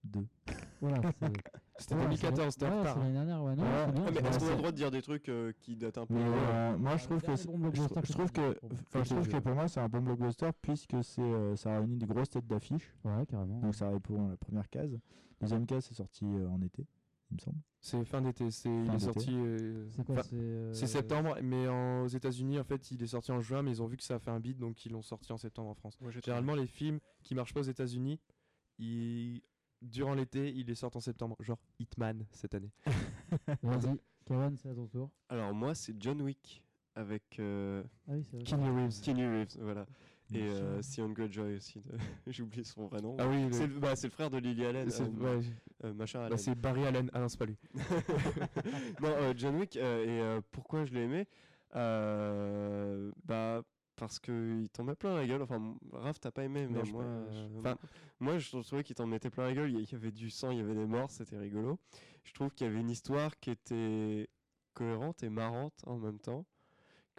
2. 0.04 0.24
Voilà, 0.80 1.00
C'était 1.78 1.94
voilà, 1.94 2.08
2014, 2.10 2.52
c'est- 2.54 2.58
t'es 2.60 2.66
en 2.66 2.70
ouais, 2.70 2.78
retard. 2.80 2.94
c'est 2.94 3.00
l'année 3.00 3.12
dernière, 3.12 3.42
ouais, 3.44 3.54
non, 3.56 3.62
Ouais. 3.62 3.68
c'est 3.86 3.92
bien. 3.92 4.04
Ah, 4.06 4.10
mais 4.10 4.20
c'est 4.20 4.28
est-ce 4.28 4.38
qu'on 4.38 4.46
a 4.46 4.50
le 4.50 4.56
droit 4.56 4.70
de 4.72 4.76
dire 4.76 4.90
des 4.90 5.02
trucs 5.02 5.28
euh, 5.28 5.52
qui 5.60 5.76
datent 5.76 5.98
un 5.98 6.06
peu 6.06 6.14
Mais 6.14 6.24
loin 6.24 6.32
euh, 6.36 6.76
moi 6.78 6.90
Ah, 6.92 6.96
je 6.96 7.04
trouve 7.04 7.16
le 7.20 7.26
que 7.26 7.36
c'est- 7.36 7.46
bon 7.46 7.54
je, 7.54 7.58
blockbuster 7.60 7.88
trou- 7.94 8.00
que 8.00 8.06
je 8.06 8.12
trouve 8.12 8.32
que 8.32 8.52
pour- 8.58 8.70
enfin, 8.72 8.82
pour 8.90 9.04
je 9.04 9.08
trouve 9.10 9.20
te 9.20 9.26
que 9.26 9.30
dire. 9.32 9.42
pour 9.42 9.54
moi 9.54 9.68
c'est 9.68 9.80
un 9.80 9.88
bon 9.88 10.00
blockbuster 10.00 10.50
puisque 10.62 10.96
c'est 11.04 11.20
euh, 11.22 11.56
ça 11.56 11.78
réunit 11.78 11.96
des 11.96 12.06
grosses 12.06 12.30
têtes 12.30 12.46
d'affiche. 12.46 12.92
Ouais, 13.04 13.26
carrément. 13.26 13.60
Donc 13.60 13.74
ça 13.74 13.88
répond 13.90 14.26
à 14.26 14.30
la 14.30 14.36
première 14.36 14.68
case. 14.68 14.98
Deuxième 15.40 15.66
case 15.66 15.84
c'est 15.86 15.94
sorti 15.94 16.24
euh, 16.24 16.48
en 16.48 16.60
été, 16.62 16.86
il 17.30 17.34
me 17.34 17.38
semble. 17.40 17.58
C'est 17.82 18.04
fin 18.04 18.20
d'été. 18.20 18.50
c'est- 18.50 18.68
Il 18.68 18.86
Fin 18.86 18.92
est 18.92 18.96
d'été. 18.98 19.04
sorti. 19.06 19.30
euh, 19.34 19.86
C'est 19.96 20.04
quoi 20.04 20.22
C'est 20.22 20.34
euh, 20.36 20.72
C'est 20.74 20.86
septembre, 20.86 21.36
mais 21.42 21.66
en- 21.66 22.02
aux 22.02 22.08
États-Unis, 22.08 22.58
en 22.58 22.64
fait, 22.64 22.90
il 22.90 23.02
est 23.02 23.06
sorti 23.06 23.32
en 23.32 23.40
juin, 23.40 23.62
mais 23.62 23.70
ils 23.70 23.82
ont 23.82 23.86
vu 23.86 23.96
que 23.96 24.02
ça 24.02 24.16
a 24.16 24.18
fait 24.18 24.30
un 24.30 24.38
beat, 24.38 24.58
donc 24.58 24.84
ils 24.84 24.92
l'ont 24.92 25.00
sorti 25.00 25.32
en 25.32 25.38
septembre 25.38 25.70
en 25.70 25.74
France. 25.74 25.98
Moi, 26.02 26.10
j'ai 26.10 26.20
Généralement, 26.22 26.54
les 26.54 26.66
films 26.66 27.00
qui 27.22 27.34
marchent 27.34 27.54
pas 27.54 27.60
aux 27.60 27.62
États-Unis, 27.62 28.20
ils... 28.78 29.42
durant 29.82 30.14
l'été, 30.14 30.50
ils 30.50 30.66
les 30.66 30.74
sortent 30.74 30.96
en 30.96 31.00
septembre. 31.00 31.36
Genre 31.40 31.58
Hitman 31.78 32.24
cette 32.32 32.54
année. 32.54 32.70
Vas-y, 33.62 33.98
Kawan, 34.26 34.56
c'est 34.56 34.68
à 34.70 34.74
ton 34.74 34.86
tour. 34.86 35.10
Alors, 35.28 35.52
moi, 35.54 35.74
c'est 35.74 35.94
John 36.00 36.20
Wick 36.22 36.62
avec 36.94 37.38
euh, 37.38 37.82
Ah 38.08 38.12
oui, 38.14 38.24
c'est 38.24 38.36
vrai. 38.36 38.44
Keanu 38.44 38.70
Reeves. 38.70 39.00
Keanu 39.00 39.26
Reeves, 39.28 39.56
voilà. 39.60 39.86
Et 40.32 40.42
euh. 40.42 40.80
Sion 40.82 41.08
Greyjoy 41.08 41.56
aussi. 41.56 41.80
de- 41.80 41.96
J'ai 42.28 42.42
oublié 42.44 42.62
son 42.62 42.86
vrai 42.86 43.00
nom. 43.00 43.16
Ah 43.18 43.26
oui, 43.26 43.48
C'est 43.50 43.66
le, 43.66 43.80
bah, 43.80 43.96
c'est 43.96 44.06
le 44.06 44.12
frère 44.12 44.30
de 44.30 44.38
Lily 44.38 44.64
Allen. 44.64 44.88
c'est 44.90 45.02
euh, 45.02 45.08
ouais, 45.38 45.44
euh, 45.84 45.92
machin 45.92 46.28
bah, 46.28 46.36
c'est 46.38 46.54
Barry 46.54 46.84
Allen. 46.86 47.10
Ah 47.12 47.18
non, 47.20 47.28
c'est 47.28 47.38
pas 47.38 47.46
lui. 47.46 47.56
non, 49.00 49.08
euh, 49.08 49.34
John 49.36 49.56
Wick, 49.56 49.76
euh, 49.76 50.04
et 50.04 50.20
euh, 50.20 50.40
pourquoi 50.52 50.84
je 50.84 50.92
l'ai 50.94 51.02
aimé? 51.02 51.26
Euh, 51.74 53.10
Bah, 53.24 53.62
parce 54.00 54.18
que 54.18 54.62
il 54.62 54.70
t'en 54.70 54.82
met 54.82 54.94
plein 54.96 55.14
la 55.14 55.26
gueule. 55.26 55.42
Enfin, 55.42 55.76
Raph, 55.92 56.18
t'as 56.18 56.30
pas 56.30 56.42
aimé, 56.42 56.66
mais 56.68 56.82
Non, 56.82 56.90
moi, 56.90 57.04
je- 57.30 57.58
enfin- 57.58 57.78
moi, 58.18 58.38
je 58.38 58.56
trouvais 58.62 58.82
qu'il 58.82 58.96
t'en 58.96 59.06
mettait 59.06 59.28
plein 59.30 59.44
la 59.44 59.52
gueule. 59.54 59.70
Il 59.70 59.88
y- 59.88 59.94
avait 59.94 60.10
du 60.10 60.30
sang, 60.30 60.50
il 60.50 60.56
y 60.58 60.60
avait 60.60 60.74
des 60.74 60.86
morts, 60.86 61.10
c'était 61.10 61.36
rigolo. 61.36 61.78
Je 62.24 62.32
trouve 62.32 62.50
qu'il 62.52 62.66
y 62.66 62.70
avait 62.70 62.80
une 62.80 62.88
histoire 62.90 63.38
qui 63.38 63.50
était 63.50 64.28
cohérente 64.72 65.22
et 65.22 65.28
marrante 65.28 65.74
en 65.86 65.98
même 65.98 66.18
temps. 66.18 66.46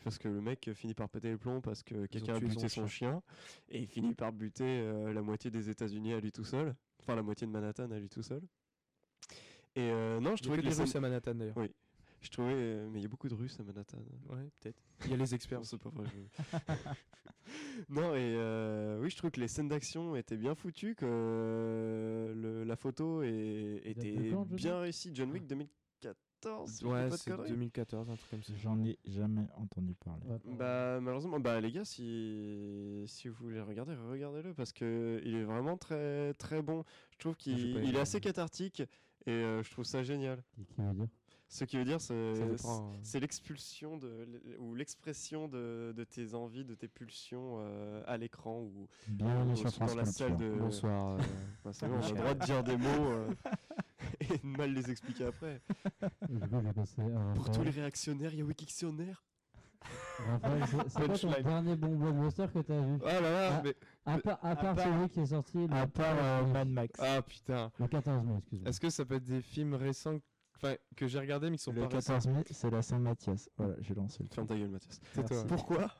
Parce 0.03 0.17
que 0.17 0.27
le 0.27 0.41
mec 0.41 0.67
finit 0.73 0.95
par 0.95 1.07
péter 1.09 1.29
les 1.29 1.37
plombs 1.37 1.61
parce 1.61 1.83
que 1.83 2.07
quelqu'un 2.07 2.35
a 2.35 2.39
buté 2.39 2.67
son 2.69 2.87
chien. 2.87 3.21
Et 3.69 3.79
il 3.81 3.87
finit 3.87 4.15
par 4.15 4.33
buter 4.33 4.63
euh, 4.81 5.13
la 5.13 5.21
moitié 5.21 5.51
des 5.51 5.69
États-Unis 5.69 6.13
à 6.13 6.19
lui 6.19 6.31
tout 6.31 6.43
seul. 6.43 6.75
Enfin, 6.99 7.15
la 7.15 7.21
moitié 7.21 7.45
de 7.45 7.51
Manhattan 7.51 7.91
à 7.91 7.99
lui 7.99 8.09
tout 8.09 8.23
seul. 8.23 8.41
Et 9.75 9.91
euh, 9.91 10.19
non, 10.19 10.35
je 10.35 10.41
Il 10.41 10.45
trouvais 10.47 10.61
que 10.63 10.67
les 10.67 10.95
à 10.97 10.99
Manhattan 10.99 11.35
d'ailleurs. 11.35 11.57
Oui. 11.57 11.71
Je 12.21 12.29
trouvais. 12.29 12.53
euh, 12.53 12.87
mais 12.91 12.99
il 12.99 13.01
y 13.03 13.05
a 13.05 13.09
beaucoup 13.09 13.27
de 13.27 13.33
Russes 13.33 13.59
à 13.59 13.63
Manhattan. 13.63 13.97
Ouais, 14.29 14.47
peut-être. 14.59 14.81
Il 15.05 15.11
y 15.11 15.13
a 15.13 15.17
les 15.17 15.33
experts. 15.33 15.59
Non, 15.59 15.63
c'est 15.65 15.77
pas 15.79 15.89
vrai. 15.89 16.05
je- 16.13 16.67
non, 17.89 18.13
et 18.15 18.35
euh, 18.37 18.99
oui, 19.01 19.09
je 19.09 19.17
trouve 19.17 19.31
que 19.31 19.39
les 19.39 19.47
scènes 19.47 19.67
d'action 19.67 20.15
étaient 20.15 20.37
bien 20.37 20.53
foutues, 20.55 20.95
que 20.95 21.05
euh, 21.07 22.33
le- 22.35 22.63
la 22.63 22.75
photo 22.75 23.23
est- 23.23 23.81
était 23.85 24.11
bien 24.45 24.79
réussie. 24.81 25.09
John 25.13 25.31
Wick 25.31 25.47
2014, 25.47 26.71
si 26.71 26.79
je 26.81 26.85
dis 26.85 26.91
Ouais, 26.91 27.09
c'est 27.17 27.31
conneries. 27.31 27.49
2014, 27.49 28.09
un 28.09 28.15
truc 28.15 28.29
comme 28.29 28.43
ça. 28.43 28.53
J'en 28.55 28.83
ai 28.83 28.99
jamais 29.05 29.47
entendu 29.55 29.95
parler. 29.95 30.21
Bah 30.45 30.99
malheureusement, 31.01 31.39
bah 31.39 31.59
les 31.59 31.71
gars, 31.71 31.85
si, 31.85 33.03
si 33.07 33.27
vous 33.27 33.35
voulez 33.35 33.55
le 33.57 33.63
regarder, 33.63 33.95
regardez-le 33.95 34.53
parce 34.53 34.71
que 34.73 35.19
il 35.25 35.33
est 35.35 35.43
vraiment 35.43 35.77
très 35.77 36.33
très 36.35 36.61
bon. 36.61 36.83
Je 37.13 37.17
trouve 37.17 37.35
qu'il 37.35 37.57
j'ai 37.57 37.73
pas 37.73 37.79
il 37.79 37.89
aimé, 37.89 37.97
est 37.97 38.01
assez 38.01 38.19
cathartique 38.21 38.81
et 39.25 39.31
euh, 39.31 39.63
je 39.63 39.71
trouve 39.71 39.85
ça 39.85 40.03
génial. 40.03 40.43
Qui, 40.55 40.65
qui 40.65 40.73
veut 40.81 40.93
dire? 40.93 41.07
Ce 41.53 41.65
qui 41.65 41.75
veut 41.77 41.83
dire, 41.83 41.99
c'est 41.99 42.33
c'est 43.03 43.19
l'expulsion 43.19 43.97
de 43.97 44.25
ou 44.57 44.73
l'expression 44.73 45.49
de, 45.49 45.93
de 45.95 46.03
tes 46.05 46.33
envies, 46.33 46.63
de 46.63 46.75
tes 46.75 46.87
pulsions 46.87 47.57
euh, 47.59 48.01
à 48.07 48.15
l'écran 48.15 48.61
ou 48.61 48.87
dans 49.09 49.53
France 49.55 49.95
la 49.95 50.05
salle 50.05 50.37
de. 50.37 50.49
Bonsoir. 50.57 51.15
euh, 51.15 51.17
Bah, 51.65 51.71
c'est 51.73 51.87
bon, 51.89 51.95
on 51.97 52.01
a 52.05 52.09
le 52.09 52.15
droit 52.15 52.33
de 52.35 52.45
dire 52.45 52.63
des 52.63 52.77
mots 52.77 52.87
euh, 53.11 53.29
et 54.21 54.37
de 54.37 54.47
mal 54.47 54.73
les 54.73 54.89
expliquer 54.91 55.25
après. 55.25 55.61
Pour 57.35 57.51
tous 57.51 57.63
les 57.63 57.71
réactionnaires, 57.71 58.31
il 58.33 58.39
y 58.39 58.41
a 58.41 58.45
Wikictionnaire. 58.45 59.21
Raphaël, 60.19 60.63
c'est- 60.67 60.89
c'est 60.89 61.05
quoi 61.05 61.17
ton 61.17 61.41
dernier 61.43 61.75
bon 61.75 61.95
blockbuster 61.97 62.45
que 62.53 62.59
t'as 62.59 62.79
vu? 62.79 62.97
Ah 63.05 63.19
là 63.19 63.21
là, 63.21 63.49
Ah, 63.57 63.61
mais. 63.63 63.75
À, 64.05 64.17
part- 64.19 64.39
à 64.41 64.55
part 64.55 64.75
part- 64.75 64.85
celui 64.85 65.09
qui 65.09 65.19
est 65.19 65.25
sorti 65.25 65.67
le 65.67 65.73
À 65.75 65.85
part 65.87 66.15
14 66.15 66.21
euh, 66.21 66.45
mai. 66.45 66.53
Mad 66.53 66.67
Max. 66.69 66.99
Ah 67.03 67.21
putain. 67.21 67.71
le 67.77 67.87
14 67.87 68.23
mai, 68.23 68.37
excuse-moi. 68.37 68.69
Est-ce 68.69 68.79
que 68.79 68.89
ça 68.89 69.03
peut 69.05 69.15
être 69.15 69.25
des 69.25 69.41
films 69.41 69.73
récents 69.73 70.19
enfin, 70.61 70.75
que 70.95 71.07
j'ai 71.07 71.19
regardés 71.19 71.49
mais 71.49 71.57
qui 71.57 71.63
sont 71.63 71.71
le 71.71 71.81
pas 71.81 71.87
récents 71.95 72.13
14 72.15 72.27
mai, 72.35 72.43
c'est 72.51 72.69
la 72.69 72.81
Saint-Mathias. 72.81 73.49
Voilà, 73.57 73.75
j'ai 73.79 73.93
lancé 73.95 74.23
le 74.23 74.29
Ferme 74.33 74.47
ta 74.47 74.55
gueule, 74.57 74.69
Mathias. 74.69 74.99
Pourquoi? 75.47 75.91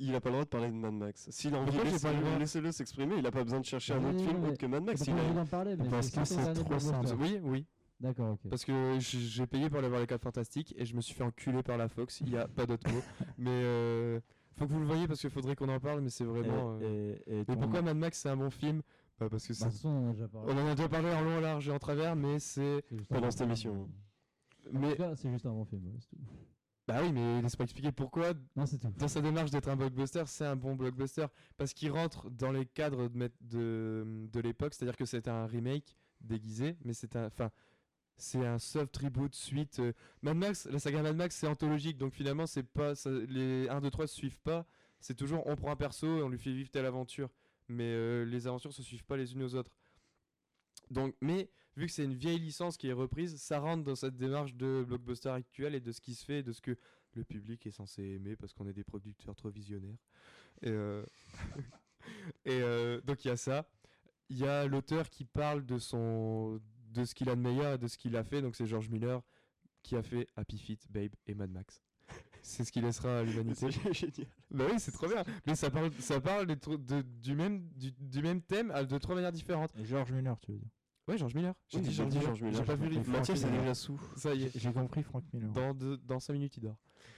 Il 0.00 0.14
a 0.14 0.20
pas 0.20 0.28
le 0.28 0.34
droit 0.34 0.44
de 0.44 0.48
parler 0.48 0.68
de 0.68 0.74
Mad 0.74 0.92
Max 0.94 1.26
S'il 1.30 1.52
a 1.54 1.58
envie, 1.58 1.76
le 1.76 2.38
laissez-le 2.38 2.70
s'exprimer. 2.70 3.16
Il 3.18 3.26
a 3.26 3.32
pas 3.32 3.42
besoin 3.42 3.58
de 3.58 3.64
chercher 3.64 3.94
un 3.94 4.04
autre 4.04 4.18
oui, 4.18 4.26
film 4.26 4.38
mais 4.42 4.48
autre 4.50 4.58
que 4.58 4.66
Mad 4.66 4.84
Max. 4.84 5.00
Il 5.06 5.12
pas 5.12 5.20
a- 5.20 5.24
envie 5.24 5.34
d'en 5.34 5.46
parler, 5.46 5.76
mais 5.76 5.88
Parce 5.88 6.06
c'est 6.08 6.20
que 6.20 6.24
c'est 6.24 6.54
trop 6.54 6.78
simple. 6.78 7.08
Oui, 7.18 7.40
oui. 7.42 7.66
D'accord, 8.00 8.34
ok. 8.34 8.48
Parce 8.48 8.64
que 8.64 8.96
j'ai 9.00 9.46
payé 9.48 9.68
pour 9.68 9.80
aller 9.80 9.88
voir 9.88 10.00
les 10.00 10.06
4 10.06 10.22
Fantastiques 10.22 10.72
et 10.78 10.84
je 10.84 10.94
me 10.94 11.00
suis 11.00 11.14
fait 11.14 11.24
enculer 11.24 11.64
par 11.64 11.76
la 11.78 11.88
Fox. 11.88 12.20
Il 12.20 12.28
n'y 12.30 12.36
a 12.36 12.46
pas 12.46 12.64
d'autre 12.64 12.88
mot. 12.92 13.00
Mais 13.38 13.50
euh, 13.50 14.20
faut 14.56 14.68
que 14.68 14.72
vous 14.72 14.78
le 14.78 14.86
voyez 14.86 15.08
parce 15.08 15.20
qu'il 15.20 15.30
faudrait 15.30 15.56
qu'on 15.56 15.68
en 15.68 15.80
parle. 15.80 16.00
Mais 16.02 16.10
c'est 16.10 16.22
vraiment. 16.22 16.78
euh, 16.80 17.16
Et, 17.26 17.32
et, 17.32 17.34
et 17.40 17.44
Mais 17.48 17.54
ton- 17.56 17.56
pourquoi 17.62 17.82
Mad 17.82 17.96
Max 17.96 18.20
c'est 18.20 18.28
un 18.28 18.36
bon 18.36 18.50
film? 18.50 18.82
Bah, 19.18 19.28
Parce 19.28 19.46
que 19.46 19.52
Bah, 19.60 19.70
c'est- 19.70 19.86
on 19.86 20.06
en 20.06 20.10
a 20.10 20.12
déjà 20.12 20.28
parlé. 20.28 20.52
on 20.52 20.56
en 20.58 20.66
a 20.68 20.74
déjà 20.74 20.88
parlé 20.88 21.10
en 21.10 21.22
long, 21.22 21.36
en 21.38 21.40
large 21.40 21.68
et 21.68 21.72
en 21.72 21.78
travers, 21.78 22.14
mais 22.16 22.38
c'est. 22.38 22.84
C'est 22.88 23.06
pendant 23.08 23.30
cette 23.30 23.40
émission. 23.42 23.88
Mais 24.72 24.96
c'est 25.16 25.30
juste 25.30 25.46
un 25.46 25.50
bon 25.52 25.64
film, 25.64 25.82
c'est 26.00 26.08
tout. 26.10 26.16
bah 26.86 27.00
oui, 27.02 27.10
mais 27.12 27.40
laisse-moi 27.42 27.64
expliquer 27.64 27.90
pourquoi 27.92 28.32
Non, 28.54 28.66
c'est 28.66 28.78
tout. 28.78 28.92
dans 28.98 29.08
sa 29.08 29.20
démarche 29.20 29.50
d'être 29.50 29.68
un 29.68 29.76
blockbuster, 29.76 30.22
c'est 30.26 30.44
un 30.44 30.56
bon 30.56 30.74
blockbuster 30.76 31.26
parce 31.56 31.72
qu'il 31.72 31.90
rentre 31.90 32.28
dans 32.30 32.52
les 32.52 32.64
cadres 32.66 33.08
de, 33.08 33.30
de, 33.40 34.28
de 34.32 34.40
l'époque, 34.40 34.74
c'est-à-dire 34.74 34.96
que 34.96 35.04
c'était 35.06 35.30
un 35.30 35.46
remake 35.46 35.96
déguisé, 36.20 36.76
mais 36.84 36.92
c'est 36.92 37.16
un, 37.16 37.26
enfin, 37.26 37.50
c'est 38.16 38.44
un 38.44 38.58
soft 38.58 38.94
reboot 38.98 39.34
suite. 39.34 39.78
euh, 39.80 39.92
Mad 40.22 40.36
Max, 40.36 40.66
la 40.70 40.78
saga 40.78 41.02
Mad 41.02 41.16
Max, 41.16 41.36
c'est 41.36 41.46
anthologique, 41.46 41.96
donc 41.98 42.12
finalement, 42.12 42.46
c'est 42.46 42.62
pas 42.62 42.94
ça- 42.94 43.10
les 43.10 43.68
1, 43.68 43.80
2, 43.80 43.90
3 43.90 44.06
se 44.06 44.14
suivent 44.16 44.40
pas. 44.40 44.66
C'est 45.00 45.14
toujours 45.14 45.42
on 45.46 45.56
prend 45.56 45.70
un 45.70 45.76
perso 45.76 46.18
et 46.18 46.22
on 46.22 46.28
lui 46.28 46.38
fait 46.38 46.52
vivre 46.52 46.70
telle 46.70 46.86
aventure, 46.86 47.30
mais 47.68 47.92
euh, 47.92 48.24
les 48.24 48.46
aventures 48.46 48.72
se 48.72 48.82
suivent 48.82 49.04
pas 49.04 49.16
les 49.16 49.32
unes 49.34 49.42
aux 49.42 49.54
autres. 49.54 49.72
Donc, 50.90 51.14
mais 51.20 51.50
vu 51.76 51.86
que 51.86 51.92
c'est 51.92 52.04
une 52.04 52.14
vieille 52.14 52.38
licence 52.38 52.76
qui 52.76 52.88
est 52.88 52.92
reprise, 52.92 53.36
ça 53.36 53.60
rentre 53.60 53.84
dans 53.84 53.94
cette 53.94 54.16
démarche 54.16 54.54
de 54.54 54.84
blockbuster 54.86 55.30
actuel 55.30 55.74
et 55.74 55.80
de 55.80 55.92
ce 55.92 56.00
qui 56.00 56.14
se 56.14 56.24
fait, 56.24 56.40
et 56.40 56.42
de 56.42 56.52
ce 56.52 56.60
que 56.60 56.76
le 57.14 57.24
public 57.24 57.66
est 57.66 57.70
censé 57.70 58.02
aimer 58.02 58.36
parce 58.36 58.52
qu'on 58.52 58.66
est 58.66 58.72
des 58.72 58.84
producteurs 58.84 59.34
trop 59.36 59.50
visionnaires. 59.50 59.98
Et, 60.62 60.70
euh, 60.70 61.04
euh, 62.48 63.00
donc 63.02 63.24
il 63.24 63.28
y 63.28 63.30
a 63.30 63.36
ça. 63.36 63.68
Il 64.30 64.38
y 64.38 64.46
a 64.46 64.66
l'auteur 64.66 65.10
qui 65.10 65.24
parle 65.24 65.64
de 65.64 65.78
son 65.78 66.60
de 66.90 67.04
ce 67.04 67.14
qu'il 67.14 67.28
a 67.28 67.36
de 67.36 67.40
meilleur 67.40 67.74
et 67.74 67.78
de 67.78 67.86
ce 67.86 67.98
qu'il 67.98 68.16
a 68.16 68.24
fait. 68.24 68.42
Donc 68.42 68.56
c'est 68.56 68.66
George 68.66 68.88
Miller 68.88 69.22
qui 69.82 69.96
a 69.96 70.02
fait 70.02 70.26
Happy 70.36 70.58
Feet, 70.58 70.86
Babe 70.90 71.12
et 71.26 71.34
Mad 71.34 71.50
Max. 71.50 71.82
C'est 72.42 72.64
ce 72.64 72.72
qui 72.72 72.80
laissera 72.80 73.18
à 73.20 73.22
l'humanité. 73.22 73.70
C'est 73.70 73.92
génial. 73.92 74.28
Bah 74.50 74.64
oui, 74.70 74.78
c'est 74.80 74.92
trop 74.92 75.06
bien. 75.08 75.22
Mais 75.46 75.54
ça 75.54 75.70
parle, 75.70 75.92
ça 75.98 76.20
parle 76.20 76.46
de- 76.46 77.02
du, 77.02 77.34
même, 77.34 77.68
du, 77.76 77.92
du 77.92 78.22
même 78.22 78.40
thème 78.42 78.72
de 78.88 78.98
trois 78.98 79.14
manières 79.14 79.32
différentes. 79.32 79.70
Et 79.76 79.84
George 79.84 80.12
Miller, 80.12 80.38
tu 80.40 80.52
veux 80.52 80.58
dire? 80.58 80.68
Ouais, 81.06 81.16
George 81.16 81.34
Miller. 81.34 81.54
J'ai 81.68 81.80
dit 81.80 81.92
George 81.92 82.42
Miller. 82.42 82.52
J'ai 82.58 82.64
pas 82.64 82.74
vu 82.76 82.88
les 82.90 83.00
Mathias 83.00 83.42
est 83.42 83.50
déjà 83.50 83.74
sous. 83.74 83.98
Ça 84.16 84.34
y 84.34 84.44
est. 84.44 84.58
J'ai 84.58 84.72
compris 84.72 85.02
Frank 85.02 85.24
Miller. 85.32 85.50
Dans, 85.52 85.72
deux- 85.74 85.96
dans 85.98 86.20
5 86.20 86.34
minutes, 86.34 86.56
il 86.58 86.60
dort. 86.64 86.76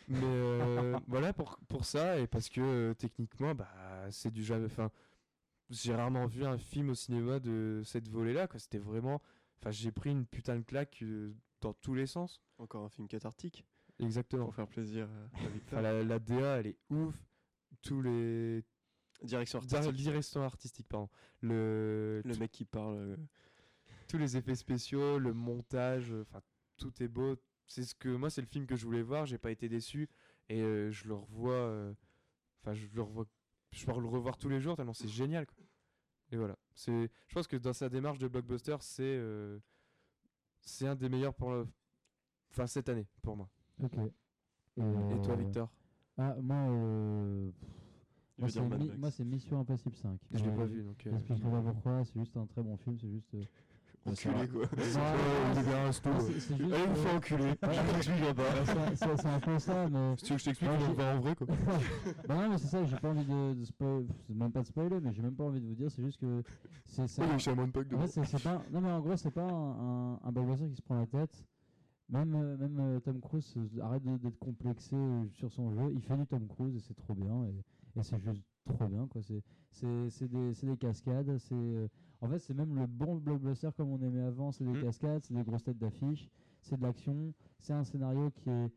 Mais 0.09 0.19
euh, 0.23 0.97
voilà 1.09 1.33
pour, 1.33 1.59
pour 1.69 1.85
ça, 1.85 2.19
et 2.19 2.27
parce 2.29 2.49
que 2.49 2.61
euh, 2.61 2.95
techniquement, 2.95 3.55
bah, 3.55 3.69
c'est 4.11 4.31
du 4.33 4.45
jamais. 4.45 4.67
Enfin, 4.67 4.91
j'ai 5.71 5.95
rarement 5.95 6.27
vu 6.27 6.45
un 6.45 6.57
film 6.59 6.91
au 6.91 6.95
cinéma 6.95 7.41
de 7.41 7.83
cette 7.85 8.09
volée-là. 8.09 8.47
quoi. 8.47 8.59
C'était 8.61 8.79
vraiment. 8.79 9.21
Enfin, 9.61 9.71
j'ai 9.73 9.91
pris 9.93 10.11
une 10.11 10.25
putain 10.25 10.57
de 10.57 10.63
claque 10.63 10.99
euh, 11.03 11.33
dans 11.61 11.73
tous 11.75 11.95
les 11.95 12.07
sens. 12.07 12.41
Encore 12.59 12.85
un 12.85 12.89
film 12.91 13.09
cathartique 13.09 13.65
Exactement. 14.03 14.45
pour 14.47 14.55
faire 14.55 14.69
plaisir 14.69 15.09
à- 15.09 15.45
à 15.45 15.49
Victor. 15.49 15.79
Enfin, 15.79 15.83
la, 15.83 16.03
la 16.03 16.19
DA, 16.19 16.59
elle 16.61 16.67
est 16.69 16.79
ouf. 16.91 17.15
Tous 17.83 18.03
les. 18.03 18.65
Direction 19.23 19.59
Dir- 19.61 19.77
artistique. 19.79 20.03
Direction 20.05 20.43
artistique, 20.43 20.89
pardon. 20.89 21.09
Le, 21.41 22.23
Le 22.25 22.37
mec 22.39 22.51
qui 22.51 22.65
parle. 22.65 22.97
euh, 22.97 23.17
tous 24.09 24.19
les 24.19 24.37
effets 24.37 24.55
spéciaux, 24.57 25.19
le 25.19 25.33
montage, 25.33 26.11
euh, 26.13 26.23
enfin 26.23 26.41
tout 26.77 27.03
est 27.03 27.09
beau. 27.09 27.37
C'est 27.67 27.85
ce 27.85 27.95
que 27.95 28.09
moi 28.09 28.29
c'est 28.31 28.41
le 28.41 28.47
film 28.49 28.67
que 28.67 28.75
je 28.75 28.85
voulais 28.85 29.03
voir, 29.03 29.27
j'ai 29.27 29.39
pas 29.39 29.51
été 29.53 29.69
déçu 29.69 30.09
et 30.49 30.61
euh, 30.61 30.91
je 30.91 31.07
le 31.07 31.15
revois 31.15 31.53
euh, 31.55 31.95
enfin 32.63 32.75
je 32.75 32.89
le 32.93 33.03
revois 33.03 33.27
je 33.71 33.87
peux 33.87 33.93
le 34.01 34.09
revoir 34.09 34.37
tous 34.37 34.49
les 34.49 34.61
jours 34.61 34.75
tellement 34.77 34.95
c'est 34.95 35.07
génial 35.07 35.47
quoi. 35.47 35.57
Et 36.33 36.37
voilà, 36.37 36.57
c'est 36.75 37.09
je 37.29 37.35
pense 37.35 37.47
que 37.47 37.57
dans 37.57 37.73
sa 37.73 37.89
démarche 37.89 38.19
de 38.19 38.27
blockbuster, 38.27 38.77
c'est 38.81 39.03
euh, 39.05 39.61
c'est 40.63 40.89
un 40.89 40.97
des 40.97 41.09
meilleurs 41.09 41.35
pour 41.35 41.53
le 41.53 41.69
enfin 42.51 42.67
cette 42.67 42.89
année 42.89 43.07
pour 43.23 43.37
moi. 43.37 43.49
Ok. 43.83 43.97
Et, 43.99 44.81
Et 44.81 44.83
toi 45.23 45.35
euh, 45.35 45.37
Victor? 45.37 45.69
Ah, 46.19 46.35
moi, 46.41 46.57
euh, 46.57 47.51
moi, 48.39 48.49
c'est 48.49 48.61
Mi- 48.61 48.91
moi, 48.99 49.11
c'est 49.11 49.25
Mission 49.25 49.61
Impossible 49.61 49.97
5. 49.97 50.19
Je 50.33 50.45
l'ai 50.45 50.51
pas 50.51 50.65
vu 50.67 50.83
donc 50.83 51.07
euh, 51.07 51.11
J'expliquerai 51.11 51.51
pas 51.51 51.73
pourquoi, 51.73 52.05
c'est 52.05 52.19
juste 52.21 52.37
un 52.37 52.47
très 52.47 52.63
bon 52.63 52.77
film, 52.79 52.99
c'est 53.01 53.11
juste. 53.11 53.35
euh, 53.35 53.43
Enculé 54.07 54.49
quoi. 54.49 54.63
Ouais, 54.63 54.69
il 55.53 55.59
est 55.59 55.63
bien 55.63 55.87
un 55.87 55.93
sto. 55.93 56.09
c'est- 56.21 56.41
c'est 56.41 56.57
juste, 56.57 56.73
Allez 56.73 56.87
vous 56.87 56.93
euh, 56.93 56.95
faire 56.95 57.15
enculer. 57.17 57.51
Je 57.51 57.93
t'expliquerai 57.93 58.35
pas. 58.35 58.65
c'est- 58.65 58.97
c'est 58.97 59.17
c'est 59.19 59.27
un 59.29 59.41
peu 59.41 59.59
ça, 59.59 59.89
mais. 59.91 60.17
Si 60.17 60.25
tu 60.25 60.33
veux 60.33 60.37
que 60.37 60.41
je 60.41 60.45
t'explique, 60.47 60.71
on 60.89 60.93
va 60.95 61.17
en 61.17 61.21
vrai 61.21 61.37
quoi. 61.37 61.47
bah 62.29 62.35
non, 62.37 62.49
mais 62.49 62.59
c'est 62.59 62.69
ça, 62.69 62.85
j'ai 62.87 62.97
pas 62.97 63.11
envie 63.11 63.25
de, 63.27 63.55
de. 63.55 63.65
C'est 64.27 64.35
même 64.35 64.53
pas 64.53 64.63
de 64.63 64.67
spoiler, 64.67 65.01
mais 65.03 65.13
j'ai 65.13 65.21
même 65.21 65.35
pas 65.35 65.45
envie 65.45 65.61
de 65.61 65.67
vous 65.67 65.75
dire, 65.75 65.91
c'est 65.91 66.03
juste 66.03 66.19
que. 66.19 66.43
C'est 66.87 67.07
c'est 67.09 67.23
Oui, 67.23 67.29
un- 67.31 67.37
je 67.37 67.43
suis 67.43 67.51
à 67.51 67.55
moins 67.55 67.67
de 67.69 67.95
En 67.95 67.99
fait, 68.01 68.07
c'est- 68.09 68.25
c'est 68.25 68.43
pas. 68.43 68.63
Non, 68.73 68.81
mais 68.81 68.91
en 68.91 69.01
gros, 69.01 69.17
c'est 69.17 69.31
pas 69.31 69.43
un, 69.47 70.15
un, 70.15 70.21
un 70.25 70.33
blockbuster 70.33 70.69
qui 70.71 70.77
se 70.77 70.83
prend 70.83 70.99
la 70.99 71.07
tête. 71.07 71.45
Même, 72.11 72.35
euh, 72.35 72.57
même 72.57 72.79
euh, 72.81 73.01
Tom 73.01 73.21
Cruise 73.21 73.55
euh, 73.57 73.83
arrête 73.83 74.03
d'être 74.03 74.39
complexé 74.39 74.97
sur 75.33 75.51
son 75.53 75.71
jeu. 75.73 75.93
Il 75.95 76.03
fait 76.03 76.17
du 76.17 76.27
Tom 76.27 76.47
Cruise 76.49 76.75
et 76.75 76.81
c'est 76.81 76.95
trop 76.95 77.15
bien. 77.15 77.45
Et, 77.45 77.99
et 77.99 78.03
c'est 78.03 78.19
juste 78.21 78.43
trop 78.65 78.87
bien. 78.89 79.07
quoi. 79.07 79.21
C'est 79.71 80.29
des, 80.29 80.77
cascades. 80.77 81.39
c'est 81.39 81.89
En 82.21 82.29
fait, 82.29 82.39
c'est 82.41 82.55
même 82.55 82.77
le 82.77 82.87
bon 82.87 83.17
blockbuster 83.17 83.71
comme 83.77 83.93
on 83.93 84.01
aimait 84.03 84.23
avant. 84.25 84.51
C'est 84.51 84.65
des 84.65 84.73
Mm. 84.73 84.83
cascades, 84.83 85.25
c'est 85.25 85.35
des 85.35 85.43
grosses 85.45 85.63
têtes 85.63 85.79
d'affiche, 85.79 86.29
c'est 86.61 86.77
de 86.77 86.83
l'action. 86.83 87.33
C'est 87.59 87.73
un 87.75 87.85
scénario 87.85 88.31
qui 88.33 88.51
est, 88.51 88.71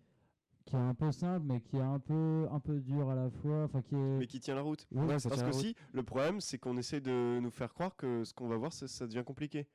qui 0.65 0.75
est 0.75 0.79
un 0.79 0.93
peu 0.93 1.11
simple, 1.11 1.45
mais 1.47 1.59
qui 1.59 1.77
est 1.77 1.81
un 1.81 1.99
peu, 1.99 2.47
un 2.51 2.59
peu 2.59 2.79
dur 2.79 3.09
à 3.09 3.15
la 3.15 3.29
fois. 3.31 3.63
Enfin, 3.63 3.81
qui 3.81 3.95
est. 3.95 4.17
Mais 4.19 4.27
qui 4.27 4.39
tient 4.39 4.55
la 4.55 4.61
route. 4.61 4.85
Ouais, 4.91 5.07
Parce 5.07 5.41
que 5.43 5.51
si, 5.51 5.75
le 5.91 6.03
problème, 6.03 6.39
c'est 6.39 6.59
qu'on 6.59 6.77
essaie 6.77 7.01
de 7.01 7.39
nous 7.41 7.51
faire 7.51 7.73
croire 7.73 7.95
que 7.95 8.23
ce 8.23 8.33
qu'on 8.33 8.47
va 8.47 8.57
voir, 8.57 8.71
ça, 8.73 8.87
ça 8.87 9.07
devient 9.07 9.23
compliqué. 9.25 9.67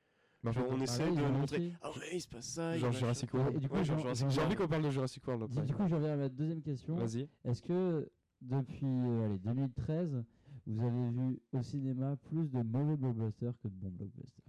Mais 0.45 0.51
on 0.69 0.77
non. 0.77 0.83
essaie 0.85 1.11
de 1.11 1.21
montrer. 1.21 1.73
Ah 1.83 1.91
ouais, 1.91 2.11
il 2.15 2.21
se 2.21 2.29
passe 2.29 2.47
ça. 2.47 2.77
Genre. 2.79 2.93
Jurassic 2.93 3.35
World. 3.35 3.57
et 3.57 3.61
du 3.61 3.69
coup, 3.69 3.77
Ouais, 3.77 3.85
genre 3.85 4.15
J'ai 4.29 4.41
envie 4.41 4.55
qu'on 4.55 4.69
parle 4.69 4.85
de 4.85 4.91
Jurassic 4.91 5.27
World 5.27 5.51
du, 5.51 5.59
après. 5.59 5.67
du 5.67 5.75
coup, 5.75 5.87
je 5.89 5.95
reviens 5.95 6.13
à 6.13 6.17
ma 6.17 6.29
deuxième 6.29 6.63
question. 6.63 6.95
Vas-y. 6.95 7.29
Est-ce 7.45 7.63
que 7.63 8.09
depuis 8.41 8.87
euh, 8.87 9.25
allez, 9.27 9.39
2013, 9.39 10.25
vous 10.67 10.81
avez 10.87 11.11
vu 11.11 11.41
au 11.53 11.63
cinéma 11.63 12.17
plus 12.17 12.49
de 12.51 12.63
mauvais 12.63 12.97
blockbusters 12.97 13.53
que 13.63 13.69
de 13.69 13.75
bons 13.75 13.91
blockbusters? 13.91 14.45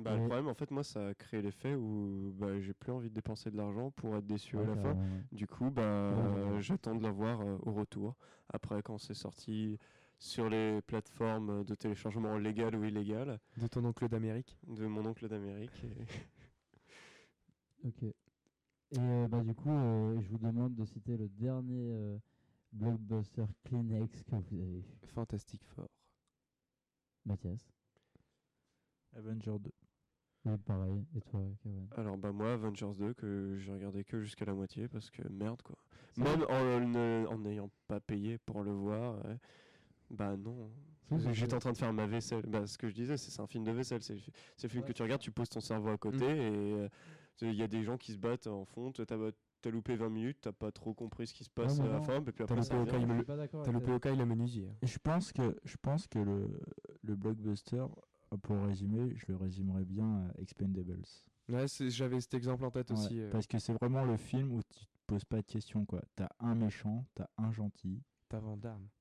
Bah, 0.00 0.14
le 0.14 0.26
problème, 0.28 0.46
en 0.46 0.54
fait, 0.54 0.70
moi, 0.70 0.84
ça 0.84 1.08
a 1.08 1.14
créé 1.14 1.42
l'effet 1.42 1.74
où 1.74 2.32
bah, 2.38 2.60
j'ai 2.60 2.72
plus 2.72 2.92
envie 2.92 3.08
de 3.08 3.14
dépenser 3.14 3.50
de 3.50 3.56
l'argent 3.56 3.90
pour 3.90 4.14
être 4.14 4.26
déçu 4.26 4.56
à 4.56 4.62
la 4.62 4.76
fin. 4.76 4.92
ouais. 4.94 5.24
Du 5.32 5.48
coup, 5.48 5.70
bah, 5.70 6.12
ouais. 6.52 6.60
j'attends 6.62 6.94
de 6.94 7.02
l'avoir 7.02 7.40
euh, 7.40 7.56
au 7.64 7.72
retour. 7.72 8.14
Après, 8.48 8.80
quand 8.80 8.98
c'est 8.98 9.14
sorti 9.14 9.76
sur 10.18 10.48
les 10.48 10.80
plateformes 10.82 11.64
de 11.64 11.74
téléchargement 11.74 12.36
légales 12.38 12.74
ou 12.76 12.84
illégales, 12.84 13.38
De 13.56 13.66
ton 13.68 13.84
oncle 13.84 14.08
d'Amérique. 14.08 14.58
de 14.66 14.86
mon 14.86 15.04
oncle 15.06 15.28
d'Amérique. 15.28 15.84
et- 15.84 16.06
Ok. 17.84 18.02
Et 18.02 18.14
euh, 18.98 19.28
bah, 19.28 19.42
du 19.42 19.54
coup, 19.54 19.70
euh, 19.70 20.20
je 20.20 20.28
vous 20.28 20.38
demande 20.38 20.74
de 20.74 20.84
citer 20.84 21.16
le 21.16 21.28
dernier 21.28 21.92
euh, 21.92 22.18
blockbuster 22.72 23.44
Kleenex 23.64 24.22
que 24.24 24.34
vous 24.36 24.60
avez 24.60 24.80
vu. 24.80 24.84
Fantastic 25.14 25.62
Four. 25.64 25.88
Mathias 27.24 27.70
Avenger 29.14 29.58
2. 29.58 29.70
Oui, 30.46 30.56
pareil. 30.64 31.04
Et 31.16 31.20
toi, 31.20 31.40
Kevin? 31.62 31.86
Alors, 31.96 32.16
bah, 32.16 32.32
moi, 32.32 32.54
Avengers 32.54 32.92
2, 32.98 33.12
que 33.14 33.56
j'ai 33.58 33.72
regardé 33.72 34.04
que 34.04 34.20
jusqu'à 34.22 34.44
la 34.46 34.54
moitié 34.54 34.88
parce 34.88 35.10
que 35.10 35.26
merde, 35.28 35.60
quoi. 35.62 35.76
Même 36.16 36.42
en 36.48 37.30
en 37.32 37.38
n'ayant 37.38 37.70
pas 37.86 38.00
payé 38.00 38.38
pour 38.38 38.62
le 38.64 38.72
voir, 38.72 39.22
ouais, 39.24 39.38
bah 40.10 40.36
non. 40.36 40.70
C'est 41.10 41.32
J'étais 41.32 41.54
en 41.54 41.58
train 41.58 41.72
de 41.72 41.76
faire 41.78 41.92
ma 41.92 42.06
vaisselle. 42.06 42.44
Bah, 42.46 42.66
ce 42.66 42.76
que 42.76 42.88
je 42.88 42.94
disais, 42.94 43.16
c'est 43.16 43.30
c'est 43.30 43.40
un 43.40 43.46
film 43.46 43.64
de 43.64 43.72
vaisselle. 43.72 44.02
C'est 44.02 44.18
c'est 44.56 44.66
le 44.66 44.70
film 44.70 44.82
Ouais. 44.82 44.88
que 44.88 44.92
tu 44.92 45.02
regardes, 45.02 45.22
tu 45.22 45.30
poses 45.30 45.48
ton 45.48 45.60
cerveau 45.60 45.88
à 45.88 45.96
côté 45.96 46.24
et 46.26 46.72
euh, 46.74 46.88
il 47.40 47.54
y 47.54 47.62
a 47.62 47.68
des 47.68 47.82
gens 47.82 47.96
qui 47.96 48.12
se 48.12 48.18
battent 48.18 48.46
en 48.46 48.64
fond. 48.66 48.92
T'as 48.92 49.04
as 49.14 49.70
loupé 49.70 49.96
20 49.96 50.08
minutes, 50.10 50.38
t'as 50.42 50.52
pas 50.52 50.70
trop 50.70 50.92
compris 50.94 51.26
ce 51.26 51.34
qui 51.34 51.44
se 51.44 51.50
passe 51.50 51.80
à 51.80 51.86
la 51.88 52.00
fin, 52.00 52.16
et 52.18 52.32
puis 52.32 52.44
après 52.44 52.54
loupé 52.56 52.74
me 52.76 52.84
Je 52.86 53.06
le- 53.06 53.48
T'as 53.64 53.72
loupé 53.72 53.92
au 53.92 53.98
cas, 53.98 54.12
il 54.12 54.18
le 54.18 54.26
menuisier. 54.26 54.68
Je 54.82 54.98
pense 54.98 55.32
que, 55.32 55.56
je 55.64 55.76
pense 55.80 56.06
que 56.06 56.18
le, 56.20 56.60
le 57.02 57.16
blockbuster, 57.16 57.76
euh, 58.32 58.36
pour 58.42 58.62
résumer, 58.64 59.14
je 59.16 59.24
le 59.28 59.36
résumerai 59.36 59.84
bien 59.84 60.28
à 60.28 60.40
Expendables. 60.40 61.02
Ouais, 61.48 61.64
j'avais 61.88 62.20
cet 62.20 62.34
exemple 62.34 62.64
en 62.66 62.70
tête 62.70 62.90
Ouais, 62.90 62.96
aussi. 62.98 63.18
euh, 63.20 63.30
Parce 63.30 63.46
que 63.46 63.58
c'est 63.58 63.72
vraiment 63.72 64.04
le 64.04 64.16
film 64.16 64.52
où 64.52 64.60
tu 64.62 64.84
te 64.84 64.90
poses 65.06 65.24
pas 65.24 65.38
de 65.40 65.46
questions. 65.46 65.84
quoi. 65.86 66.02
T'as 66.14 66.28
un 66.38 66.54
méchant, 66.54 67.04
t'as 67.14 67.26
un 67.38 67.50
gentil. 67.50 68.02
T'as 68.28 68.40
T'as 68.40 68.44
vra- 68.44 68.56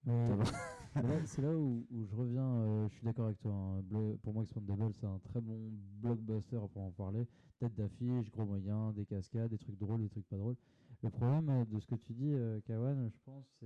mais 0.05 0.35
là, 0.51 0.76
c'est 1.25 1.41
là 1.41 1.55
où, 1.55 1.85
je 1.91 2.15
reviens. 2.15 2.43
euh, 2.43 2.87
je 2.89 2.93
suis 2.95 3.05
d'accord 3.05 3.25
avec 3.25 3.39
toi. 3.39 3.51
hein. 3.51 3.81
Pour 4.23 4.33
moi, 4.33 4.43
Expandable, 4.43 4.93
c'est 4.99 5.05
un 5.05 5.19
très 5.19 5.41
bon 5.41 5.57
blockbuster 6.01 6.59
pour 6.73 6.83
en 6.83 6.91
parler. 6.91 7.25
Tête 7.59 7.73
d'affiche, 7.75 8.31
gros 8.31 8.45
moyens, 8.45 8.93
des 8.95 9.05
cascades, 9.05 9.49
des 9.49 9.57
trucs 9.57 9.77
drôles, 9.77 10.01
des 10.01 10.09
trucs 10.09 10.27
pas 10.27 10.37
drôles. 10.37 10.55
Le 11.03 11.09
problème 11.09 11.49
euh, 11.49 11.65
de 11.65 11.79
ce 11.79 11.85
que 11.85 11.95
tu 11.95 12.13
dis, 12.13 12.33
euh, 12.33 12.59
Kawan, 12.67 13.09
je 13.09 13.17
pense, 13.25 13.63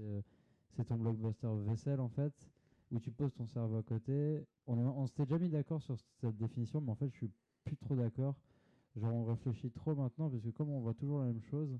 c'est 0.75 0.85
ton 0.85 0.95
blockbuster 0.95 1.47
vaisselle 1.67 1.99
en 1.99 2.09
fait, 2.09 2.33
où 2.91 2.99
tu 2.99 3.11
poses 3.11 3.33
ton 3.33 3.45
cerveau 3.47 3.77
à 3.77 3.83
côté. 3.83 4.45
On, 4.67 4.77
on 4.77 5.07
s'était 5.07 5.23
déjà 5.25 5.39
mis 5.39 5.49
d'accord 5.49 5.81
sur 5.81 5.97
cette 6.19 6.37
définition, 6.37 6.81
mais 6.81 6.91
en 6.91 6.95
fait, 6.95 7.09
je 7.09 7.17
suis 7.17 7.31
plus 7.63 7.77
trop 7.77 7.95
d'accord. 7.95 8.35
Genre, 8.95 9.13
on 9.13 9.25
réfléchit 9.25 9.71
trop 9.71 9.95
maintenant, 9.95 10.29
parce 10.29 10.43
que 10.43 10.49
comme 10.49 10.69
on 10.69 10.81
voit 10.81 10.93
toujours 10.93 11.19
la 11.19 11.25
même 11.25 11.41
chose, 11.41 11.77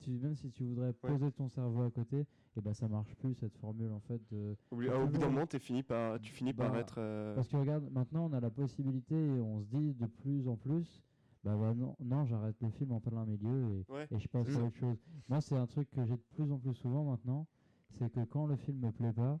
tu, 0.00 0.10
même 0.18 0.34
si 0.36 0.50
tu 0.50 0.64
voudrais 0.64 0.88
Ouais. 0.88 1.10
poser 1.10 1.30
ton 1.32 1.48
cerveau 1.48 1.82
à 1.82 1.90
côté, 1.90 2.26
et 2.56 2.60
ben 2.60 2.74
ça 2.74 2.88
marche 2.88 3.14
plus 3.16 3.34
cette 3.34 3.56
formule 3.58 3.92
en 3.92 4.00
fait 4.00 4.20
de 4.32 4.56
Au 4.70 4.76
bout- 4.76 4.82
Faut 4.82 4.90
ah, 4.92 4.98
au 5.04 5.06
bout 5.06 5.18
d'un 5.18 5.28
moment, 5.28 5.46
t'es 5.46 5.58
fini 5.58 5.82
par, 5.82 6.18
tu 6.20 6.32
finis 6.32 6.52
par 6.52 6.72
Bah, 6.72 6.80
être. 6.80 6.94
euh, 6.98 7.34
parce 7.34 7.48
que 7.48 7.56
regarde, 7.56 7.88
maintenant 7.92 8.26
on 8.28 8.32
a 8.32 8.40
la 8.40 8.50
possibilité 8.50 9.14
et 9.14 9.40
on 9.40 9.60
se 9.60 9.66
dit 9.66 9.94
de 9.94 10.06
plus 10.06 10.48
en 10.48 10.56
plus, 10.56 11.02
bah, 11.44 11.56
bah 11.56 11.74
non, 11.74 11.96
non 12.00 12.24
j'arrête 12.26 12.56
le 12.60 12.70
film 12.70 12.92
en 12.92 13.00
plein 13.00 13.24
milieu 13.24 13.70
et, 13.88 13.92
Ouais. 13.92 14.08
et 14.10 14.18
je 14.18 14.28
passe 14.28 14.48
à 14.56 14.64
autre 14.64 14.76
chose. 14.76 14.96
Moi, 15.28 15.40
c'est 15.40 15.56
un 15.56 15.66
truc 15.66 15.88
que 15.90 16.04
j'ai 16.04 16.16
de 16.16 16.22
plus 16.34 16.50
en 16.50 16.58
plus 16.58 16.74
souvent 16.74 17.04
maintenant, 17.04 17.46
c'est 17.92 18.10
que 18.12 18.24
quand 18.24 18.46
le 18.46 18.56
film 18.56 18.78
me 18.78 18.90
plaît 18.92 19.12
pas, 19.12 19.38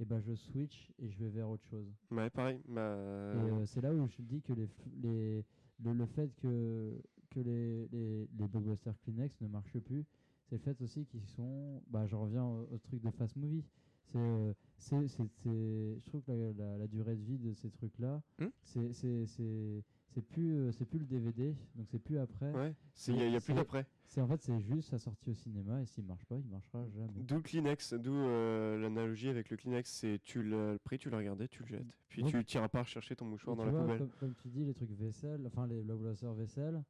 et 0.00 0.04
ben 0.04 0.20
je 0.20 0.34
switch 0.34 0.92
et 0.98 1.10
je 1.10 1.18
vais 1.24 1.28
vers 1.30 1.48
autre 1.50 1.64
chose. 1.66 1.86
Ouais, 2.10 2.30
pareil. 2.30 2.60
Bah, 2.68 2.80
Et 2.80 3.36
euh, 3.36 3.66
c'est 3.66 3.80
là 3.82 3.92
où 3.92 4.06
je 4.06 4.22
dis 4.22 4.40
que 4.42 4.52
les, 4.54 4.68
les, 5.02 5.44
le, 5.82 5.92
le 5.92 6.06
fait 6.06 6.34
que, 6.36 7.00
que 7.30 7.40
les, 7.40 7.86
les, 7.88 8.28
les 8.38 8.48
blockbusters 8.48 8.94
Kleenex 9.00 9.40
ne 9.40 9.48
marchent 9.48 9.78
plus, 9.78 10.04
c'est 10.48 10.56
le 10.56 10.60
fait 10.62 10.80
aussi 10.82 11.06
qu'ils 11.06 11.26
sont. 11.26 11.82
Bah, 11.88 12.06
je 12.06 12.16
reviens 12.16 12.44
au, 12.44 12.68
au 12.72 12.78
truc 12.78 13.00
de 13.02 13.10
fast 13.10 13.36
movie. 13.36 13.64
C'est, 14.12 14.18
euh, 14.18 14.52
c'est, 14.78 15.06
c'est, 15.08 15.22
c'est- 15.36 15.98
je 16.00 16.04
trouve 16.06 16.22
que 16.22 16.32
la, 16.32 16.52
la, 16.52 16.78
la 16.78 16.86
durée 16.88 17.14
de 17.14 17.22
vie 17.22 17.38
de 17.38 17.52
ces 17.52 17.70
trucs-là, 17.70 18.20
Hmm 18.40 18.46
c'est, 18.62 18.92
c'est, 18.92 19.26
c'est, 19.26 19.84
c'est 20.08 20.22
plus, 20.22 20.52
euh, 20.54 20.72
c'est 20.72 20.84
plus 20.84 20.98
le 20.98 21.04
DVD, 21.04 21.54
donc 21.76 21.86
c'est 21.88 22.00
plus 22.00 22.18
après. 22.18 22.50
ouais. 22.52 22.74
Il 23.06 23.14
n'y 23.14 23.22
a, 23.22 23.28
y 23.28 23.36
a 23.36 23.40
plus 23.40 23.54
d'après. 23.54 23.86
C'est 24.08 24.20
en 24.20 24.26
fait, 24.26 24.42
c'est 24.42 24.58
juste 24.60 24.88
sa 24.90 24.98
sortie 24.98 25.30
au 25.30 25.34
cinéma 25.34 25.80
et 25.82 25.86
s'il 25.86 26.04
marche 26.04 26.24
pas, 26.24 26.36
il 26.36 26.48
marchera 26.50 26.84
jamais. 26.88 27.22
D'où 27.22 27.36
le 27.36 27.42
Kleenex, 27.42 27.94
d'où 27.94 28.12
euh, 28.12 28.76
l'analogie 28.80 29.28
avec 29.28 29.48
le 29.50 29.56
Kleenex, 29.56 29.88
c'est 29.88 30.20
tu 30.24 30.42
l'as 30.42 30.76
pris, 30.80 30.98
tu 30.98 31.08
l'as 31.10 31.18
regardé, 31.18 31.46
tu 31.46 31.62
le 31.62 31.68
jettes. 31.68 31.96
Puis 32.08 32.24
Ouais. 32.24 32.30
tu 32.30 32.44
t'iras 32.44 32.68
pas 32.68 32.82
chercher 32.82 33.14
ton 33.14 33.26
mouchoir 33.26 33.54
dans 33.54 33.64
la 33.64 33.70
vois, 33.70 33.82
poubelle. 33.82 33.98
Comme, 33.98 34.10
comme 34.18 34.34
tu 34.34 34.48
dis, 34.48 34.64
les 34.64 34.74
trucs 34.74 34.90
vaisselle, 34.90 35.44
enfin 35.46 35.68
les 35.68 35.80
blockbusters 35.82 36.34
vaisselle, 36.34 36.82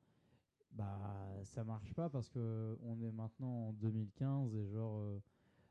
bah 0.73 1.41
ça 1.45 1.65
marche 1.65 1.93
pas 1.95 2.09
parce 2.09 2.29
que 2.29 2.79
on 2.83 3.01
est 3.03 3.11
maintenant 3.13 3.69
en 3.69 3.73
2015 3.75 4.55
et 4.55 4.67
genre 4.69 4.99
euh, 5.01 5.19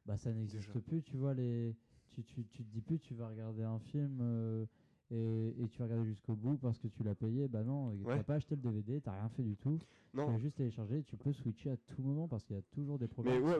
bah 0.06 0.18
ça 0.18 0.34
n'existe 0.34 0.80
plus. 0.80 1.02
Tu 1.04 1.16
vois 1.18 1.34
les, 1.34 1.76
tu, 2.12 2.24
tu, 2.24 2.45
tu 2.47 2.64
te 2.64 2.70
dis 2.72 2.82
plus 2.82 3.00
tu 3.00 3.14
vas 3.14 3.28
regarder 3.30 3.64
un 3.64 3.80
film 3.80 4.20
euh, 4.22 4.66
et, 5.12 5.56
et 5.64 5.68
tu 5.70 5.80
vas 5.80 5.86
regarder 5.86 6.06
jusqu'au 6.06 6.36
bout 6.36 6.58
parce 6.58 6.78
que 6.80 6.88
tu 6.88 7.04
l'as 7.04 7.16
payé. 7.16 7.47
Bah 7.47 7.64
non, 7.64 7.88
Ouais. 8.06 8.18
t'as 8.18 8.24
pas 8.24 8.36
acheté 8.36 8.56
le 8.56 8.62
DVD, 8.62 9.02
t'as 9.02 9.14
rien 9.14 9.30
fait 9.30 9.43
du 9.43 9.56
tout. 9.56 9.80
Tu 10.12 10.18
Non, 10.18 10.30
as 10.30 10.38
juste 10.38 10.56
téléchargé. 10.58 11.04
Tu 11.04 11.18
peux 11.18 11.32
switcher 11.32 11.72
à 11.72 11.78
tout 11.78 12.02
moment 12.02 12.28
parce 12.28 12.43
qu'il 12.43 12.56
y 12.56 12.60
a 12.60 12.64
toujours 12.72 13.00
des 13.00 13.08
mais 13.24 13.39
ouais, 13.39 13.60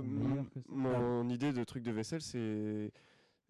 que 0.52 0.60
ça. 0.62 1.00
mon 1.00 1.30
idée 1.30 1.54
de 1.54 1.64
truc 1.64 1.84
de 1.84 1.92
vaisselle, 1.92 2.22
c'est. 2.22 2.92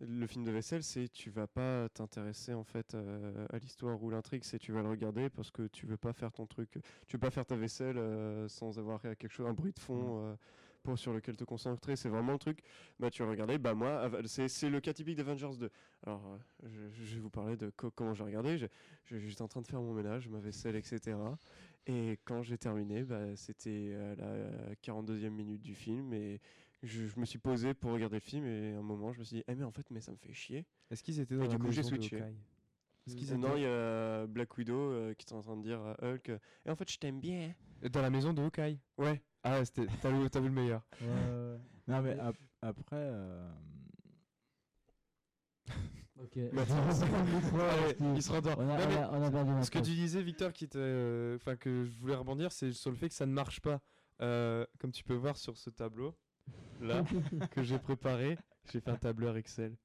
Le 0.01 0.27
film 0.27 0.45
de 0.45 0.51
vaisselle, 0.51 0.81
c'est 0.81 1.09
tu 1.09 1.29
vas 1.29 1.45
pas 1.47 1.89
t'intéresser 1.89 2.53
en 2.53 2.63
fait 2.63 2.95
euh, 2.95 3.45
à 3.51 3.57
l'histoire 3.59 4.01
ou 4.01 4.09
l'intrigue, 4.09 4.45
c'est 4.45 4.57
tu 4.57 4.71
vas 4.71 4.81
le 4.81 4.87
regarder 4.89 5.29
parce 5.29 5.51
que 5.51 5.67
tu 5.67 5.85
veux 5.87 5.97
pas 5.97 6.13
faire 6.13 6.31
ton 6.31 6.45
truc, 6.45 6.69
tu 7.05 7.17
veux 7.17 7.19
pas 7.19 7.31
faire 7.31 7.45
ta 7.45 7.57
vaisselle 7.57 7.97
euh, 7.97 8.47
sans 8.47 8.79
avoir 8.79 9.01
quelque 9.01 9.27
chose, 9.27 9.45
un 9.45 9.53
bruit 9.53 9.73
de 9.73 9.79
fond 9.79 10.21
euh, 10.23 10.35
pour 10.83 10.97
sur 10.97 11.11
lequel 11.11 11.35
te 11.35 11.43
concentrer. 11.43 11.97
C'est 11.97 12.07
vraiment 12.07 12.31
le 12.31 12.39
truc. 12.39 12.59
Bah 12.97 13.09
tu 13.11 13.21
vas 13.21 13.25
le 13.25 13.31
regarder. 13.31 13.57
Bah 13.57 13.73
moi, 13.73 14.09
c'est 14.25 14.69
le 14.69 14.79
cas 14.79 14.93
typique 14.93 15.17
d'Avengers 15.17 15.57
2. 15.59 15.69
Alors 16.03 16.39
je, 16.63 16.79
je 17.03 17.15
vais 17.15 17.19
vous 17.21 17.29
parler 17.29 17.57
de 17.57 17.69
co- 17.75 17.91
comment 17.91 18.13
j'ai 18.13 18.23
regardé. 18.23 18.57
Je- 18.57 18.67
je- 19.03 19.17
J'étais 19.17 19.41
en 19.41 19.49
train 19.49 19.61
de 19.61 19.67
faire 19.67 19.81
mon 19.81 19.93
ménage, 19.93 20.29
ma 20.29 20.39
vaisselle, 20.39 20.77
etc. 20.77 21.37
Et 21.87 22.19
quand 22.23 22.41
j'ai 22.41 22.57
terminé, 22.57 23.03
bah, 23.03 23.35
c'était 23.35 23.93
à 23.95 24.15
la 24.15 24.75
42e 24.81 25.33
minute 25.33 25.61
du 25.61 25.75
film 25.75 26.13
et 26.13 26.39
je, 26.83 27.07
je 27.07 27.19
me 27.19 27.25
suis 27.25 27.39
posé 27.39 27.73
pour 27.73 27.91
regarder 27.91 28.15
le 28.17 28.21
film 28.21 28.45
et 28.45 28.73
à 28.75 28.79
un 28.79 28.81
moment 28.81 29.11
je 29.11 29.19
me 29.19 29.23
suis 29.23 29.37
dit, 29.37 29.43
eh 29.47 29.55
mais 29.55 29.63
en 29.65 29.71
fait, 29.71 29.89
mais 29.91 30.01
ça 30.01 30.11
me 30.11 30.17
fait 30.17 30.33
chier. 30.33 30.65
Est-ce 30.91 31.03
qu'ils 31.03 31.19
étaient 31.19 31.35
dans 31.35 31.43
Et 31.43 31.47
la 31.47 31.53
du 31.53 31.59
coup, 31.59 31.71
j'ai 31.71 31.81
maison 31.81 31.95
de 31.95 32.01
switché. 32.01 32.23
Qu'ils 33.07 33.31
Et 33.33 33.37
non, 33.37 33.49
étaient 33.49 33.61
il 33.61 33.63
y 33.63 33.65
a 33.65 34.27
Black 34.27 34.55
Widow 34.57 34.73
euh, 34.75 35.13
qui 35.15 35.25
est 35.25 35.33
en 35.33 35.41
train 35.41 35.57
de 35.57 35.63
dire 35.63 35.79
à 35.81 35.95
Hulk, 36.03 36.29
euh, 36.29 36.37
et 36.65 36.69
en 36.69 36.75
fait, 36.75 36.89
je 36.91 36.97
t'aime 36.99 37.19
bien. 37.19 37.53
dans 37.91 38.01
la 38.01 38.09
maison 38.09 38.33
de 38.33 38.41
Hawkeye 38.41 38.79
Ouais. 38.97 39.21
Ah, 39.43 39.63
c'était 39.65 39.87
t'as 40.01 40.11
vu, 40.11 40.29
t'as 40.29 40.39
vu 40.41 40.47
le 40.47 40.53
meilleur. 40.53 40.85
Non, 41.87 42.01
mais 42.01 42.19
ap- 42.19 42.35
après, 42.61 42.95
euh, 42.97 43.49
Ok. 46.21 46.35
Il 48.15 48.21
se 48.21 48.31
rendort. 48.31 48.57
On 48.59 48.69
a, 48.69 48.77
Non, 48.77 48.83
on 48.85 48.89
mais 48.89 48.97
a- 48.97 49.11
on 49.13 49.23
a 49.23 49.31
perdu 49.31 49.63
Ce 49.63 49.71
que 49.71 49.79
tu 49.79 49.91
disais, 49.91 50.21
Victor, 50.21 50.51
qui 50.53 50.67
euh, 50.75 51.37
enfin 51.37 51.55
que 51.55 51.85
je 51.85 51.97
voulais 51.97 52.15
rebondir, 52.15 52.51
c'est 52.51 52.73
sur 52.73 52.91
le 52.91 52.97
fait 52.97 53.07
que 53.09 53.15
ça 53.15 53.25
ne 53.25 53.31
marche 53.31 53.61
pas. 53.61 53.79
Euh, 54.21 54.65
comme 54.79 54.91
tu 54.91 55.03
peux 55.05 55.13
voir 55.13 55.37
sur 55.37 55.55
ce 55.57 55.69
tableau, 55.69 56.13
là, 56.81 57.03
que 57.51 57.63
j'ai 57.63 57.79
préparé, 57.79 58.37
j'ai 58.71 58.79
fait 58.79 58.91
un 58.91 58.97
tableur 58.97 59.37
Excel. 59.37 59.75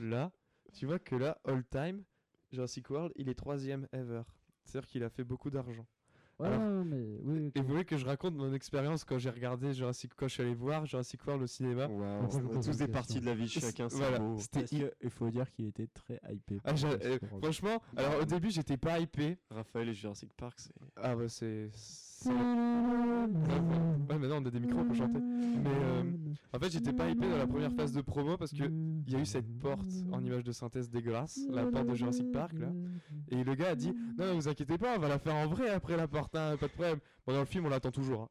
Là, 0.00 0.32
tu 0.72 0.86
vois 0.86 0.98
que 0.98 1.14
là, 1.14 1.38
all 1.44 1.64
time, 1.64 2.02
Jurassic 2.52 2.90
World, 2.90 3.12
il 3.16 3.28
est 3.28 3.34
troisième 3.34 3.86
ever. 3.92 4.22
C'est-à-dire 4.64 4.88
qu'il 4.88 5.04
a 5.04 5.10
fait 5.10 5.24
beaucoup 5.24 5.50
d'argent. 5.50 5.86
Ouais, 6.40 6.48
Alors- 6.48 6.60
ouais, 6.60 6.84
mais 6.84 7.18
oui. 7.22 7.52
Et 7.54 7.60
vous 7.60 7.68
voulez 7.68 7.84
que 7.84 7.96
je 7.96 8.04
raconte 8.04 8.34
mon 8.34 8.52
expérience 8.52 9.04
quand 9.04 9.18
j'ai 9.18 9.30
regardé 9.30 9.72
Jurassic, 9.72 10.12
quand 10.16 10.26
je 10.26 10.32
suis 10.34 10.42
allé 10.42 10.54
voir 10.54 10.84
Jurassic 10.84 11.24
World 11.24 11.44
au 11.44 11.46
cinéma? 11.46 11.86
Je 11.86 11.92
on 11.94 12.60
tous 12.60 12.76
des 12.76 12.88
parties 12.88 13.20
de 13.20 13.26
la 13.26 13.34
vie 13.34 13.48
chacun, 13.48 13.86
voilà, 13.88 14.18
c'était 14.38 14.92
il 15.00 15.10
faut 15.10 15.30
dire 15.30 15.48
qu'il 15.52 15.66
était 15.66 15.86
très 15.86 16.20
hypé. 16.32 16.58
Ah, 16.64 16.74
euh, 16.84 17.18
franchement, 17.40 17.80
alors 17.96 18.22
au 18.22 18.24
début 18.24 18.50
j'étais 18.50 18.76
pas 18.76 18.98
hypé. 18.98 19.38
Raphaël 19.50 19.88
et 19.90 19.94
Jurassic 19.94 20.32
Park, 20.34 20.58
c'est. 20.58 20.74
Ah 20.96 21.14
bah 21.14 21.28
c'est. 21.28 21.70
Ouais, 22.26 24.18
mais 24.18 24.28
non, 24.28 24.36
on 24.42 24.46
a 24.46 24.50
des 24.50 24.60
micros 24.60 24.84
pour 24.84 24.94
chanter. 24.94 25.18
Mais 25.20 25.70
euh, 25.70 26.02
en 26.52 26.58
fait, 26.58 26.70
j'étais 26.70 26.92
pas 26.92 27.08
hypé 27.08 27.28
dans 27.28 27.38
la 27.38 27.46
première 27.46 27.72
phase 27.72 27.92
de 27.92 28.00
promo 28.00 28.36
parce 28.36 28.52
que 28.52 28.64
il 28.64 29.12
y 29.12 29.16
a 29.16 29.20
eu 29.20 29.26
cette 29.26 29.58
porte 29.58 29.90
en 30.12 30.22
image 30.24 30.44
de 30.44 30.52
synthèse 30.52 30.90
dégueulasse, 30.90 31.40
la 31.50 31.66
porte 31.66 31.86
de 31.88 31.94
Jurassic 31.94 32.30
Park 32.32 32.52
là. 32.54 32.68
Et 33.28 33.42
le 33.44 33.54
gars 33.54 33.70
a 33.70 33.74
dit 33.74 33.92
Non, 34.18 34.26
non, 34.26 34.34
vous 34.34 34.48
inquiétez 34.48 34.78
pas, 34.78 34.96
on 34.96 35.00
va 35.00 35.08
la 35.08 35.18
faire 35.18 35.34
en 35.34 35.46
vrai 35.46 35.70
après 35.70 35.96
la 35.96 36.06
porte, 36.08 36.34
hein, 36.36 36.56
pas 36.58 36.66
de 36.66 36.72
problème. 36.72 36.98
Bon, 37.26 37.32
dans 37.32 37.40
le 37.40 37.46
film, 37.46 37.66
on 37.66 37.68
l'attend 37.70 37.90
toujours. 37.90 38.22
Hein, 38.22 38.28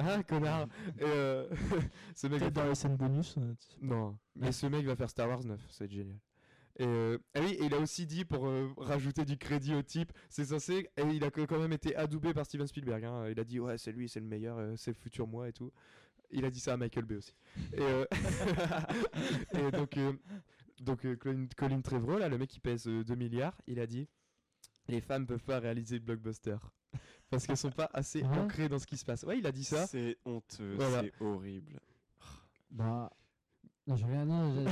Hein, 0.00 0.22
connard 0.28 0.66
Et 0.98 1.04
euh, 1.04 1.46
ce 2.14 2.26
mec 2.26 2.40
Peut-être 2.40 2.54
dans 2.54 2.64
les 2.64 2.74
scènes 2.74 2.96
bonus. 2.96 3.36
euh. 3.38 3.54
Non, 3.80 4.16
mais 4.34 4.50
ce 4.52 4.66
mec 4.66 4.84
va 4.84 4.96
faire 4.96 5.10
Star 5.10 5.28
Wars 5.28 5.44
9, 5.44 5.60
ça 5.70 5.84
va 5.84 5.84
être 5.86 5.92
génial. 5.92 6.16
Et 6.78 6.84
euh, 6.86 7.18
ah 7.34 7.40
oui, 7.40 7.52
et 7.52 7.64
il 7.64 7.74
a 7.74 7.78
aussi 7.78 8.06
dit 8.06 8.24
pour 8.26 8.46
euh, 8.46 8.68
rajouter 8.76 9.24
du 9.24 9.38
crédit 9.38 9.74
au 9.74 9.82
type, 9.82 10.12
c'est 10.28 10.44
censé, 10.44 10.90
et 10.96 11.02
il 11.04 11.24
a 11.24 11.30
quand 11.30 11.58
même 11.58 11.72
été 11.72 11.96
adoubé 11.96 12.34
par 12.34 12.44
Steven 12.44 12.66
Spielberg. 12.66 13.02
hein. 13.04 13.28
Il 13.30 13.40
a 13.40 13.44
dit 13.44 13.58
ouais 13.60 13.78
c'est 13.78 13.92
lui, 13.92 14.08
c'est 14.10 14.20
le 14.20 14.26
meilleur, 14.26 14.58
euh, 14.58 14.74
c'est 14.76 14.90
le 14.90 14.96
futur 14.96 15.26
moi 15.26 15.48
et 15.48 15.52
tout. 15.54 15.72
Il 16.30 16.44
a 16.44 16.50
dit 16.50 16.60
ça 16.60 16.74
à 16.74 16.76
Michael 16.76 17.04
Bay 17.06 17.16
aussi. 17.16 17.32
Et, 17.72 17.80
euh, 17.80 18.04
et 19.54 19.70
donc, 19.70 19.96
euh, 19.96 20.12
donc 20.80 21.04
euh, 21.06 21.16
Colin, 21.16 21.46
Colin 21.56 21.80
Trevorrow, 21.80 22.18
là, 22.18 22.28
le 22.28 22.36
mec 22.36 22.50
qui 22.50 22.60
pèse 22.60 22.86
euh, 22.88 23.04
2 23.04 23.14
milliards, 23.14 23.56
il 23.66 23.78
a 23.80 23.86
dit 23.86 24.08
les 24.88 25.00
femmes 25.00 25.26
peuvent 25.26 25.44
pas 25.44 25.58
réaliser 25.60 25.94
le 25.98 26.04
blockbuster 26.04 26.56
parce 27.30 27.46
qu'elles 27.46 27.56
sont 27.56 27.70
pas 27.70 27.88
assez 27.94 28.22
Ouais. 28.22 28.38
ancrées 28.38 28.68
dans 28.68 28.78
ce 28.78 28.86
qui 28.86 28.96
se 28.96 29.04
passe. 29.04 29.22
Ouais, 29.22 29.38
il 29.38 29.46
a 29.46 29.52
dit 29.52 29.64
ça. 29.64 29.86
C'est 29.86 30.18
honteux, 30.24 30.74
Voilà. 30.76 31.02
c'est 31.02 31.12
horrible. 31.24 31.80
Bah. 32.70 33.10
Non, 33.88 33.94
je 33.94 34.04
rien 34.04 34.26
dire. 34.26 34.34
j'ai- 34.56 34.64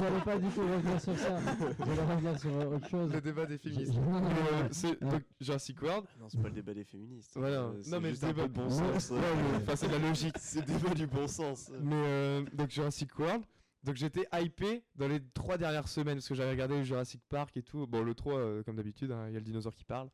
J'allais 0.00 0.20
pas 0.24 0.38
du 0.38 0.48
tout 0.48 0.60
revenir 0.62 1.00
sur 1.00 1.16
ça. 1.16 1.38
J'allais 1.78 2.02
revenir 2.14 2.40
sur 2.40 2.50
autre 2.72 2.88
chose. 2.88 3.12
Le 3.12 3.20
débat 3.20 3.46
des 3.46 3.58
féministes. 3.58 3.94
Non, 3.94 4.20
non, 4.20 4.26
euh, 4.26 4.62
non. 4.62 4.68
c'est 4.72 5.00
donc 5.00 5.22
Jurassic 5.40 5.80
World. 5.82 6.06
Non, 6.18 6.26
c'est 6.28 6.42
pas 6.42 6.48
le 6.48 6.54
débat 6.54 6.74
des 6.74 6.82
féministes. 6.84 7.30
Voilà. 7.36 7.58
Euh, 7.60 7.72
Non, 7.74 7.78
c'est 7.84 8.00
mais 8.00 8.10
le 8.10 8.16
débat- 8.16 8.42
de 8.48 8.52
bon 8.52 8.68
sens. 8.70 9.10
ouais, 9.10 9.18
mais- 9.20 9.56
enfin, 9.62 9.76
c'est 9.76 9.86
de 9.86 9.92
la 9.92 9.98
logique. 10.00 10.34
C'est 10.38 10.66
le 10.66 10.78
débat 10.78 10.94
du 10.94 11.06
bon 11.06 11.28
sens. 11.28 11.70
Mais 11.80 11.94
euh, 11.94 12.44
donc 12.54 12.70
Jurassic 12.70 13.16
World. 13.18 13.44
Donc 13.84 13.94
j'étais 13.94 14.26
hypé 14.34 14.82
dans 14.96 15.06
les 15.06 15.20
trois 15.32 15.58
dernières 15.58 15.86
semaines 15.86 16.16
parce 16.16 16.26
que 16.28 16.34
j'avais 16.34 16.50
regardé 16.50 16.82
Jurassic 16.84 17.20
Park 17.28 17.56
et 17.56 17.62
tout. 17.62 17.86
Bon, 17.86 18.02
le 18.02 18.14
3, 18.16 18.34
euh, 18.36 18.62
comme 18.64 18.74
d'habitude, 18.74 19.12
hein, 19.12 19.26
il 19.28 19.34
y 19.34 19.36
a 19.36 19.38
le 19.38 19.44
dinosaure 19.44 19.74
qui 19.76 19.84
parle. 19.84 20.08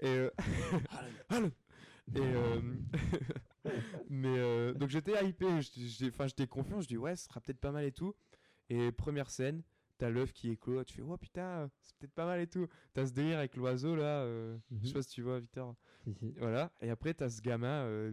Et. 0.00 0.08
euh. 0.08 0.30
Et 2.14 2.20
euh, 2.20 2.60
mais 4.08 4.38
euh, 4.38 4.74
donc 4.74 4.90
j'étais 4.90 5.24
hypé, 5.26 5.62
j'étais- 5.62 5.80
j'étais 5.86 6.08
enfin 6.14 6.26
j'étais 6.26 6.46
confiant, 6.46 6.80
je 6.80 6.86
dis 6.88 6.96
ouais, 6.96 7.16
ce 7.16 7.24
sera 7.24 7.40
peut-être 7.40 7.60
pas 7.60 7.72
mal 7.72 7.84
et 7.84 7.92
tout. 7.92 8.14
Et 8.68 8.92
première 8.92 9.30
scène, 9.30 9.62
t'as 9.98 10.10
l'œuf 10.10 10.32
qui 10.32 10.50
éclot, 10.50 10.84
tu 10.84 10.94
fais 10.94 11.02
oh 11.02 11.16
putain, 11.16 11.70
c'est 11.82 11.96
peut-être 11.96 12.14
pas 12.14 12.26
mal 12.26 12.40
et 12.40 12.46
tout. 12.46 12.66
T'as 12.92 13.06
ce 13.06 13.12
délire 13.12 13.38
avec 13.38 13.56
l'oiseau 13.56 13.96
là, 13.96 14.22
euh, 14.22 14.56
je 14.70 14.86
sais 14.86 14.88
Mhm. 14.88 14.92
pas 14.94 15.02
si 15.02 15.08
tu 15.10 15.22
vois 15.22 15.40
Victor. 15.40 15.74
Voilà, 16.38 16.70
et 16.80 16.90
après 16.90 17.14
t'as 17.14 17.28
ce 17.30 17.40
gamin 17.40 18.12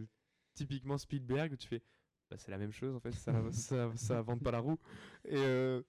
typiquement 0.54 0.96
Spielberg 0.98 1.52
où 1.52 1.56
tu 1.56 1.68
fais 1.68 1.82
bah, 2.30 2.36
c'est 2.38 2.50
la 2.50 2.58
même 2.58 2.72
chose 2.72 2.94
en 2.94 3.00
fait, 3.00 3.12
ça 3.12 3.32
ça, 3.52 3.92
ça 3.96 4.24
pas 4.42 4.50
la 4.50 4.58
roue. 4.60 4.78
Et 5.26 5.80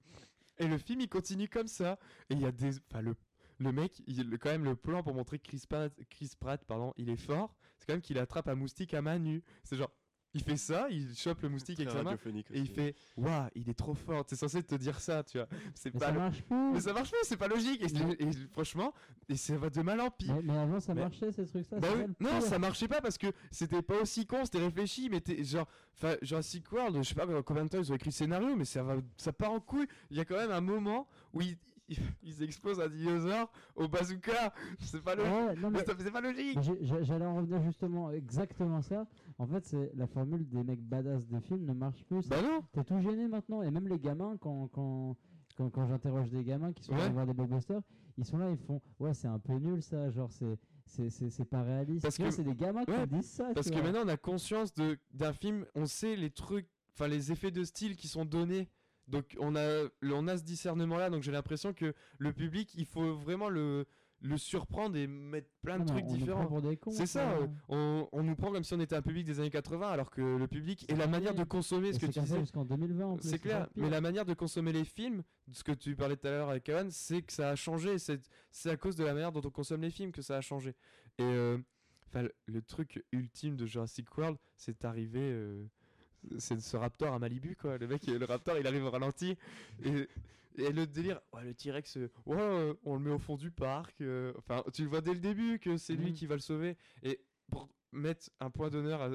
et 0.59 0.67
le 0.67 0.77
film 0.77 1.01
il 1.01 1.09
continue 1.09 1.47
comme 1.47 1.67
ça 1.67 1.97
et 2.29 2.33
il 2.35 2.41
y 2.41 2.45
a 2.45 2.51
des 2.51 2.77
enfin 2.91 3.01
le 3.01 3.15
le 3.63 3.71
mec, 3.71 4.01
il, 4.07 4.37
quand 4.37 4.49
même 4.49 4.63
le 4.65 4.75
plan 4.75 5.03
pour 5.03 5.13
montrer 5.13 5.39
que 5.39 5.47
Chris 5.47 5.63
Pratt, 5.67 5.91
Chris 6.09 6.31
Pratt 6.39 6.63
pardon, 6.65 6.93
il 6.97 7.09
est 7.09 7.17
fort, 7.17 7.55
c'est 7.79 7.85
quand 7.87 7.93
même 7.93 8.01
qu'il 8.01 8.17
attrape 8.19 8.47
un 8.47 8.55
moustique 8.55 8.93
à 8.93 9.01
main 9.01 9.19
nue. 9.19 9.43
C'est 9.63 9.75
genre 9.77 9.91
il 10.35 10.41
fait 10.41 10.57
ça, 10.57 10.87
il 10.89 11.15
chope 11.15 11.43
le 11.43 11.49
moustique 11.49 11.79
avec 11.79 11.91
sa 11.91 12.01
main 12.01 12.15
et 12.15 12.57
il 12.59 12.67
fait 12.67 12.95
waouh, 13.17 13.49
il 13.53 13.69
est 13.69 13.75
trop 13.77 13.93
fort. 13.93 14.23
C'est 14.27 14.35
censé 14.35 14.63
te 14.63 14.73
dire 14.73 14.99
ça, 14.99 15.21
tu 15.23 15.37
vois. 15.37 15.47
C'est 15.75 15.93
Mais 15.93 15.99
pas 15.99 16.07
ça 16.07 16.11
le- 16.11 16.17
marche 16.19 16.41
plus. 16.41 16.71
mais 16.73 16.81
ça 16.81 16.91
marche 16.91 17.11
pas, 17.11 17.17
c'est 17.21 17.37
pas 17.37 17.47
logique. 17.47 17.83
Et, 17.83 17.87
c'est- 17.87 18.03
Mais- 18.03 18.13
et 18.17 18.31
franchement, 18.51 18.95
et 19.29 19.35
ça 19.35 19.55
va 19.57 19.69
de 19.69 19.79
mal 19.83 20.01
en 20.01 20.09
pire. 20.09 20.33
Mais, 20.37 20.41
mais 20.41 20.57
avant, 20.57 20.79
ça 20.79 20.95
Mais- 20.95 21.01
marchait 21.01 21.31
ces 21.31 21.45
trucs-là. 21.45 21.79
Bah 21.79 21.89
oui, 21.95 22.05
non, 22.19 22.41
ça 22.41 22.57
marchait 22.57 22.87
pas 22.87 22.99
parce 22.99 23.19
que 23.19 23.27
c'était 23.51 23.83
pas 23.83 24.01
aussi 24.01 24.25
con, 24.25 24.43
c'était 24.43 24.57
réfléchi, 24.57 25.07
mais 25.07 25.21
t'es- 25.21 25.43
genre, 25.43 25.67
enfin, 25.93 26.15
Jurassic 26.23 26.71
World, 26.71 26.97
je 26.97 27.03
sais 27.09 27.13
pas 27.13 27.27
combien 27.43 27.65
de 27.65 27.69
temps 27.69 27.77
ils 27.79 27.91
ont 27.91 27.95
écrit 27.95 28.09
le 28.09 28.13
scénario, 28.13 28.55
mais 28.55 28.65
ça 28.65 28.81
va, 28.81 28.95
ça 29.17 29.33
part 29.33 29.51
en 29.51 29.59
couille. 29.59 29.87
Il 30.09 30.17
y 30.17 30.19
a 30.19 30.25
quand 30.25 30.37
même 30.37 30.49
un 30.51 30.61
moment 30.61 31.07
où 31.33 31.41
ils, 31.41 31.59
ils, 32.23 32.43
explosent 32.43 32.79
un 32.79 32.87
dinosaure 32.89 33.51
au 33.75 33.87
bazooka. 33.87 34.53
C'est 34.79 35.03
pas 35.03 35.15
logique. 35.15 35.33
Ouais, 35.33 35.69
Mais 35.69 35.79
c'est 35.85 36.11
pas 36.11 36.21
J'allais 37.01 37.25
en 37.25 37.35
revenir 37.35 37.61
justement 37.63 38.11
exactement 38.11 38.81
ça. 38.81 39.05
En 39.37 39.45
fait, 39.47 39.65
c'est 39.65 39.91
la 39.95 40.07
formule 40.07 40.47
des 40.47 40.63
mecs 40.63 40.81
badass 40.81 41.27
des 41.27 41.41
films 41.41 41.65
ne 41.65 41.73
marche 41.73 42.03
plus. 42.05 42.27
Bah 42.29 42.41
non. 42.41 42.63
T'es 42.71 42.83
tout 42.83 42.99
gêné 42.99 43.27
maintenant. 43.27 43.61
Et 43.61 43.71
même 43.71 43.87
les 43.87 43.99
gamins, 43.99 44.37
quand, 44.39 44.67
quand, 44.69 45.17
quand, 45.57 45.69
quand 45.69 45.87
j'interroge 45.87 46.29
des 46.29 46.43
gamins 46.43 46.71
qui 46.73 46.83
sont 46.83 46.93
Ouais. 46.93 47.01
allés 47.01 47.13
voir 47.13 47.25
des 47.25 47.33
blockbusters, 47.33 47.81
ils 48.17 48.25
sont 48.25 48.37
là, 48.37 48.49
ils 48.49 48.57
font 48.57 48.81
Ouais, 48.99 49.13
c'est 49.13 49.27
un 49.27 49.39
peu 49.39 49.53
nul 49.53 49.81
ça. 49.81 50.09
Genre, 50.09 50.31
c'est. 50.31 50.57
C'est, 50.85 51.45
pas 51.45 51.63
réaliste. 51.63 52.03
Parce 52.03 52.15
Tu 52.15 52.23
que- 52.23 52.31
c'est 52.31 52.43
des 52.43 52.55
gamins 52.55 52.83
ouais, 52.87 53.07
qui 53.07 53.15
disent 53.15 53.31
ça. 53.31 53.51
Parce 53.55 53.69
que 53.69 53.75
vois. 53.75 53.83
maintenant 53.83 54.01
on 54.05 54.09
a 54.09 54.17
conscience 54.17 54.73
d'un 54.75 55.33
film, 55.33 55.65
on 55.75 55.85
sait 55.85 56.15
les 56.15 56.29
trucs, 56.29 56.67
enfin 56.93 57.07
les 57.07 57.31
effets 57.31 57.51
de 57.51 57.63
style 57.63 57.95
qui 57.95 58.07
sont 58.07 58.25
donnés. 58.25 58.69
Donc 59.07 59.35
on 59.39 59.55
a 59.55 59.83
on 60.03 60.27
a 60.27 60.37
ce 60.37 60.43
discernement 60.43 60.97
là, 60.97 61.09
donc 61.09 61.23
j'ai 61.23 61.31
l'impression 61.31 61.73
que 61.73 61.93
le 62.19 62.33
public, 62.33 62.73
il 62.75 62.85
faut 62.85 63.15
vraiment 63.15 63.49
le 63.49 63.85
le 64.25 64.37
surprendre 64.37 64.95
et 64.95 65.05
mettre 65.05 65.49
plein 65.61 65.79
de 65.79 65.83
Non, 65.83 65.93
mais 65.95 65.99
trucs 66.01 66.11
on 66.11 66.15
différents. 66.15 66.45
pour 66.45 66.61
des 66.61 66.77
cons, 66.77 66.91
C'est 66.91 67.05
ça, 67.07 67.33
euh, 67.33 67.47
on, 67.67 68.07
on 68.13 68.23
nous 68.23 68.37
prend 68.37 68.53
comme 68.53 68.63
si 68.63 68.73
on 68.73 68.79
était 68.79 68.95
un 68.95 69.01
public 69.01 69.25
des 69.25 69.41
années 69.41 69.49
80 69.49 69.85
alors 69.91 70.09
que 70.09 70.21
le 70.21 70.47
public 70.47 70.85
et 70.89 70.95
la 70.95 71.07
manière 71.07 71.35
de 71.35 71.43
consommer 71.43 71.89
Et 71.89 71.93
ce 71.93 71.99
que 71.99 72.05
tu 72.05 72.21
disais. 72.21 72.39
jusqu'en 72.39 72.63
2020 72.63 73.05
en 73.05 73.17
plus, 73.17 73.27
C'est 73.27 73.37
clair, 73.39 73.67
mais 73.75 73.89
la 73.89 73.99
manière 73.99 74.23
de 74.23 74.33
consommer 74.33 74.71
les 74.71 74.85
films, 74.85 75.23
de 75.49 75.55
ce 75.55 75.65
que 75.65 75.73
tu 75.73 75.97
parlais 75.97 76.15
tout 76.15 76.27
à 76.27 76.31
l'heure 76.31 76.49
avec 76.49 76.63
Kawan, 76.63 76.89
c'est 76.89 77.21
que 77.21 77.33
ça 77.33 77.49
a 77.49 77.55
changé. 77.57 77.99
C'est 77.99 78.21
c'est 78.49 78.69
à 78.69 78.77
cause 78.77 78.95
de 78.95 79.03
la 79.03 79.13
manière 79.13 79.33
dont 79.33 79.41
on 79.43 79.49
consomme 79.51 79.81
les 79.81 79.91
films 79.91 80.13
que 80.13 80.21
ça 80.21 80.37
a 80.37 80.41
changé. 80.41 80.69
Et 81.17 81.23
euh, 81.23 81.57
le 82.45 82.61
truc 82.61 83.03
ultime 83.11 83.57
de 83.57 83.65
Jurassic 83.65 84.07
World, 84.17 84.37
c'est 84.55 84.85
arrivé. 84.85 85.19
euh, 85.19 85.65
c'est 86.39 86.59
ce 86.61 86.77
raptor 86.77 87.13
à 87.13 87.19
Malibu, 87.19 87.55
quoi. 87.55 87.77
Le 87.77 87.87
mec, 87.87 88.05
le 88.07 88.23
raptor, 88.25 88.57
il 88.57 88.65
arrive 88.67 88.83
au 88.85 88.91
ralenti. 88.91 89.37
Et, 89.83 90.07
et 90.57 90.71
le 90.71 90.85
délire, 90.87 91.19
ouais, 91.33 91.43
le 91.43 91.53
T-Rex, 91.53 91.97
euh, 91.97 92.09
ouais, 92.25 92.37
euh, 92.39 92.73
on 92.83 92.93
le 92.95 92.99
met 92.99 93.11
au 93.11 93.19
fond 93.19 93.35
du 93.37 93.51
parc. 93.51 93.99
euh, 94.01 94.33
Enfin, 94.37 94.63
tu 94.73 94.83
le 94.83 94.89
vois 94.89 95.01
dès 95.01 95.13
le 95.13 95.19
début 95.19 95.59
que 95.59 95.77
c'est 95.77 95.95
lui 95.95 96.07
Mhm. 96.11 96.13
qui 96.13 96.25
va 96.27 96.35
le 96.35 96.41
sauver. 96.41 96.77
Et 97.01 97.19
pour 97.49 97.69
mettre 97.91 98.29
un 98.39 98.49
point 98.49 98.69
d'honneur 98.69 99.01
à, 99.01 99.09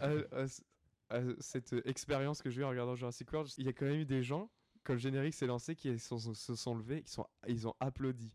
à- 0.00 0.10
à 0.42 0.48
ce- 0.48 0.62
à 1.08 1.20
cette 1.40 1.74
expérience 1.86 2.40
que 2.40 2.50
j'ai 2.50 2.60
eue 2.60 2.64
en 2.64 2.70
regardant 2.70 2.94
Jurassic 2.94 3.32
World, 3.32 3.50
il 3.58 3.66
y 3.66 3.68
a 3.68 3.72
quand 3.72 3.86
même 3.86 4.00
eu 4.00 4.04
des 4.04 4.22
gens, 4.22 4.48
quand 4.84 4.92
le 4.92 4.98
générique 5.00 5.34
s'est 5.34 5.46
lancé, 5.46 5.74
qui 5.74 5.98
sont- 5.98 6.18
se 6.34 6.54
sont 6.54 6.74
levés, 6.76 7.02
qui 7.02 7.10
sont, 7.10 7.26
ils 7.48 7.66
ont 7.66 7.74
applaudi. 7.80 8.32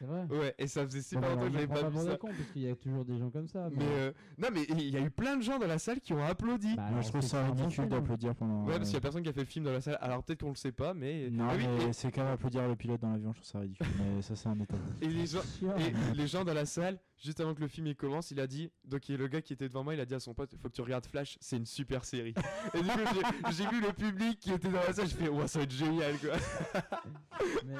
C'est 0.00 0.06
vrai. 0.06 0.24
Ouais, 0.30 0.54
et 0.58 0.66
ça 0.66 0.86
faisait 0.86 1.02
super 1.02 1.28
longtemps 1.28 1.46
que 1.46 1.52
j'avais 1.52 1.66
pas 1.66 1.88
vu 1.90 1.98
ça. 1.98 2.16
cons, 2.16 2.28
parce 2.28 2.50
qu'il 2.52 2.62
y 2.62 2.70
a 2.70 2.74
toujours 2.74 3.04
des 3.04 3.18
gens 3.18 3.28
comme 3.28 3.46
ça. 3.46 3.68
Mais 3.70 3.84
euh, 3.84 4.12
non, 4.38 4.48
mais 4.50 4.62
il 4.70 4.88
y 4.88 4.96
a 4.96 5.00
eu 5.00 5.10
plein 5.10 5.36
de 5.36 5.42
gens 5.42 5.58
dans 5.58 5.66
la 5.66 5.78
salle 5.78 6.00
qui 6.00 6.14
ont 6.14 6.24
applaudi. 6.24 6.74
Bah, 6.74 6.84
alors, 6.86 7.02
je 7.02 7.08
trouve 7.08 7.20
ça 7.20 7.44
ridicule 7.46 7.86
d'applaudir 7.88 8.34
pendant. 8.34 8.64
Ouais, 8.64 8.76
parce 8.78 8.88
qu'il 8.88 8.92
y 8.92 8.96
euh, 8.96 8.98
a 8.98 9.02
personne 9.02 9.22
qui 9.22 9.28
a 9.28 9.32
fait 9.34 9.40
le 9.40 9.46
film 9.46 9.66
dans 9.66 9.72
la 9.72 9.82
salle. 9.82 9.98
Alors 10.00 10.22
peut-être 10.24 10.40
qu'on 10.40 10.48
le 10.50 10.54
sait 10.54 10.72
pas, 10.72 10.94
mais. 10.94 11.28
Non, 11.30 11.48
Ah 11.50 11.54
oui, 11.54 11.66
mais 11.78 11.92
c'est 11.92 12.10
quand 12.10 12.24
même 12.24 12.32
applaudir 12.32 12.66
le 12.66 12.76
pilote 12.76 13.00
dans 13.00 13.10
l'avion, 13.10 13.32
je 13.32 13.40
trouve 13.40 13.50
ça 13.50 13.58
ridicule. 13.58 13.86
mais 13.98 14.22
ça, 14.22 14.34
c'est 14.34 14.48
un 14.48 14.56
détail. 14.56 14.78
et, 15.02 15.08
les 15.08 15.26
gens. 15.26 15.42
Sûr. 15.42 15.74
Et 15.78 15.92
les 16.14 16.26
gens 16.26 16.44
dans 16.44 16.54
la 16.54 16.64
salle, 16.64 16.98
juste 17.22 17.40
avant 17.40 17.54
que 17.54 17.60
le 17.60 17.68
film 17.68 17.86
il 17.86 17.96
commence, 17.96 18.30
il 18.30 18.40
a 18.40 18.46
dit, 18.46 18.70
donc 18.84 19.08
il 19.08 19.12
y 19.12 19.14
a 19.14 19.18
le 19.18 19.28
gars 19.28 19.42
qui 19.42 19.52
était 19.52 19.68
devant 19.68 19.84
moi, 19.84 19.94
il 19.94 20.00
a 20.00 20.06
dit 20.06 20.14
à 20.14 20.20
son 20.20 20.32
pote, 20.34 20.54
faut 20.56 20.68
que 20.68 20.74
tu 20.74 20.80
regardes 20.80 21.06
Flash, 21.06 21.36
c'est 21.40 21.56
une 21.56 21.66
super 21.66 22.04
série. 22.04 22.34
et 22.74 22.80
du 22.80 22.88
coup, 22.88 23.20
j'ai- 23.50 23.66
vu 23.70 23.80
le 23.80 23.92
public 23.92 24.40
qui 24.40 24.52
était 24.52 24.68
dans 24.68 24.80
la 24.80 24.92
salle, 24.92 25.06
je 25.08 25.14
fais, 25.14 25.28
ouais, 25.28 25.46
ça 25.46 25.58
va 25.58 25.64
être 25.64 25.70
génial 25.70 26.14
quoi. 26.18 26.32
mais 27.66 27.74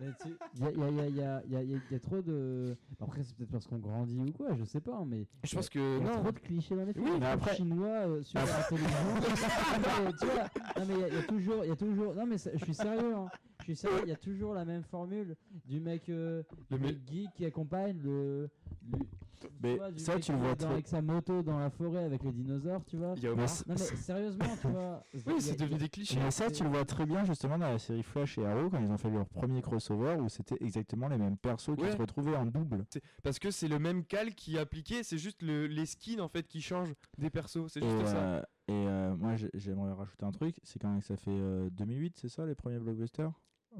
il 0.00 0.60
y 0.60 0.64
a, 0.64 0.70
il 0.70 0.80
y, 0.80 1.00
a, 1.00 1.08
il 1.08 1.16
y, 1.16 1.22
a, 1.22 1.42
il 1.44 1.50
y, 1.52 1.56
a, 1.56 1.62
il 1.62 1.70
y 1.70 1.74
a- 1.74 1.78
il 1.78 1.92
y 1.92 1.94
a 1.94 2.00
trop 2.00 2.20
de. 2.22 2.76
Après, 3.00 3.22
c'est 3.22 3.34
peut-être 3.36 3.50
parce 3.50 3.66
qu'on 3.66 3.78
grandit 3.78 4.18
ou 4.18 4.32
quoi, 4.32 4.54
je 4.54 4.64
sais 4.64 4.80
pas, 4.80 5.02
mais. 5.06 5.26
Je 5.44 5.54
pense 5.54 5.66
il 5.66 5.70
que 5.70 5.78
y 6.00 6.02
a 6.02 6.04
non. 6.16 6.20
trop 6.22 6.32
de 6.32 6.38
clichés 6.38 6.76
dans 6.76 6.84
les 6.84 6.92
films. 6.92 7.04
Oui, 7.06 7.10
les 7.12 7.18
mais 7.20 7.26
films 7.26 7.40
après- 7.40 7.56
chinois 7.56 7.88
euh, 7.88 8.22
sur 8.22 8.38
la 8.40 8.46
télévision. 8.68 8.98
non, 9.14 10.04
mais, 10.04 10.12
tu 10.12 10.26
vois, 10.26 10.44
non, 10.76 10.84
mais 10.88 10.94
il 10.94 11.00
y, 11.00 11.04
a- 11.04 11.08
il 11.20 11.26
toujours. 11.26 11.64
Il 11.64 11.68
y 11.68 11.72
a 11.72 11.76
toujours 11.76 12.14
non, 12.14 12.26
mais 12.26 12.36
je 12.38 12.64
suis 12.64 12.74
sérieux, 12.74 13.14
hein. 13.14 13.26
Je 13.60 13.64
suis 13.64 13.76
sérieux, 13.76 14.00
il 14.04 14.08
y 14.10 14.12
a 14.12 14.16
toujours 14.16 14.54
la 14.54 14.64
même 14.64 14.82
formule 14.84 15.34
du 15.64 15.80
mec, 15.80 16.08
euh, 16.08 16.42
Le 16.70 16.78
mec- 16.78 16.98
geek 17.10 17.32
qui 17.34 17.44
accompagne 17.46 17.98
le. 18.02 18.48
Mais 19.62 19.76
vois, 19.76 19.88
ça, 19.96 20.18
tu 20.18 20.32
le 20.32 20.38
vois 20.38 20.48
dans- 20.50 20.64
très- 20.66 20.72
avec 20.74 20.88
sa 20.88 21.02
moto 21.02 21.42
dans 21.42 21.58
la 21.58 21.70
forêt 21.70 22.04
avec 22.04 22.22
les 22.22 22.32
dinosaures, 22.32 22.84
tu 22.84 22.96
vois. 22.96 23.14
Il 23.16 23.22
y 23.22 23.26
a 23.26 23.30
Mais 23.30 23.34
Omar. 23.34 23.48
c'est- 23.48 23.68
Non, 23.68 23.74
mais 23.78 23.96
sérieusement, 23.96 24.56
tu 24.60 24.68
vois. 24.68 25.04
Oui, 25.26 25.40
c'est 25.40 25.58
devenu 25.58 25.78
des 25.78 25.88
clichés. 25.88 26.18
Mais 26.22 26.30
ça, 26.30 26.50
tu 26.50 26.62
le 26.64 26.68
vois 26.70 26.84
très 26.84 27.06
bien 27.06 27.24
justement 27.24 27.58
dans 27.58 27.68
la 27.68 27.78
série 27.78 28.02
Flash 28.02 28.38
et 28.38 28.46
Arrow 28.46 28.70
quand 28.70 28.80
ils 28.80 28.90
ont 28.90 28.98
fait 28.98 29.10
leur 29.10 29.26
premier 29.28 29.62
crossover 29.62 30.16
où 30.20 30.28
c'était 30.28 30.56
exactement 30.60 31.08
les 31.08 31.18
mêmes 31.18 31.36
persos 31.36 31.76
qui 31.76 31.90
se 31.90 31.96
retrouvaient 31.96 32.36
en 32.36 32.46
double. 32.46 32.84
Parce 33.22 33.38
que 33.38 33.50
c'est 33.50 33.68
le 33.68 33.78
même 33.78 34.04
cal 34.04 34.34
qui 34.34 34.56
est 34.56 34.58
appliqué, 34.60 35.02
c'est 35.02 35.18
juste 35.18 35.42
le, 35.42 35.66
les 35.66 35.86
skins 35.86 36.20
en 36.20 36.28
fait 36.28 36.46
qui 36.46 36.60
changent 36.60 36.94
des 37.18 37.30
persos, 37.30 37.66
c'est 37.68 37.82
Et, 37.82 38.04
ça. 38.06 38.16
euh, 38.16 38.42
et 38.68 38.72
euh, 38.72 39.16
moi, 39.16 39.36
j'ai- 39.36 39.50
j'aimerais 39.54 39.92
rajouter 39.92 40.24
un 40.24 40.32
truc 40.32 40.56
c'est 40.62 40.80
quand 40.80 40.88
même 40.90 41.00
que 41.00 41.06
ça 41.06 41.16
fait 41.16 41.30
euh, 41.30 41.68
2008, 41.70 42.16
c'est 42.18 42.28
ça, 42.28 42.46
les 42.46 42.54
premiers 42.54 42.78
blockbusters? 42.78 43.30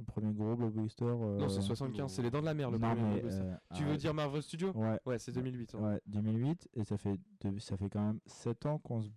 Premier 0.04 0.32
gros 0.32 0.56
blockbuster 0.56 1.04
euh, 1.04 1.38
Non, 1.38 1.48
c'est 1.48 1.60
75, 1.62 2.12
c'est 2.12 2.22
les 2.22 2.30
dents 2.30 2.40
de 2.40 2.44
la 2.46 2.54
mer 2.54 2.70
le 2.70 2.78
non, 2.78 2.94
premier. 2.94 3.22
mais, 3.22 3.32
euh, 3.32 3.54
Tu 3.74 3.84
veux 3.84 3.92
ah, 3.92 3.96
dire 3.96 4.14
Marvel 4.14 4.42
Studios? 4.42 4.72
Ouais, 4.74 4.98
Ouais, 5.06 5.18
c'est 5.18 5.32
2008. 5.32 5.74
hein. 5.74 5.78
ouais, 5.80 6.00
2008, 6.06 6.68
et 6.74 6.84
ça 6.84 6.96
fait, 6.98 7.18
de- 7.40 7.58
ça 7.58 7.76
fait 7.76 7.88
quand 7.88 8.04
même 8.04 8.20
7 8.26 8.66
ans 8.66 8.78
qu'on 8.78 9.02
se 9.02 9.10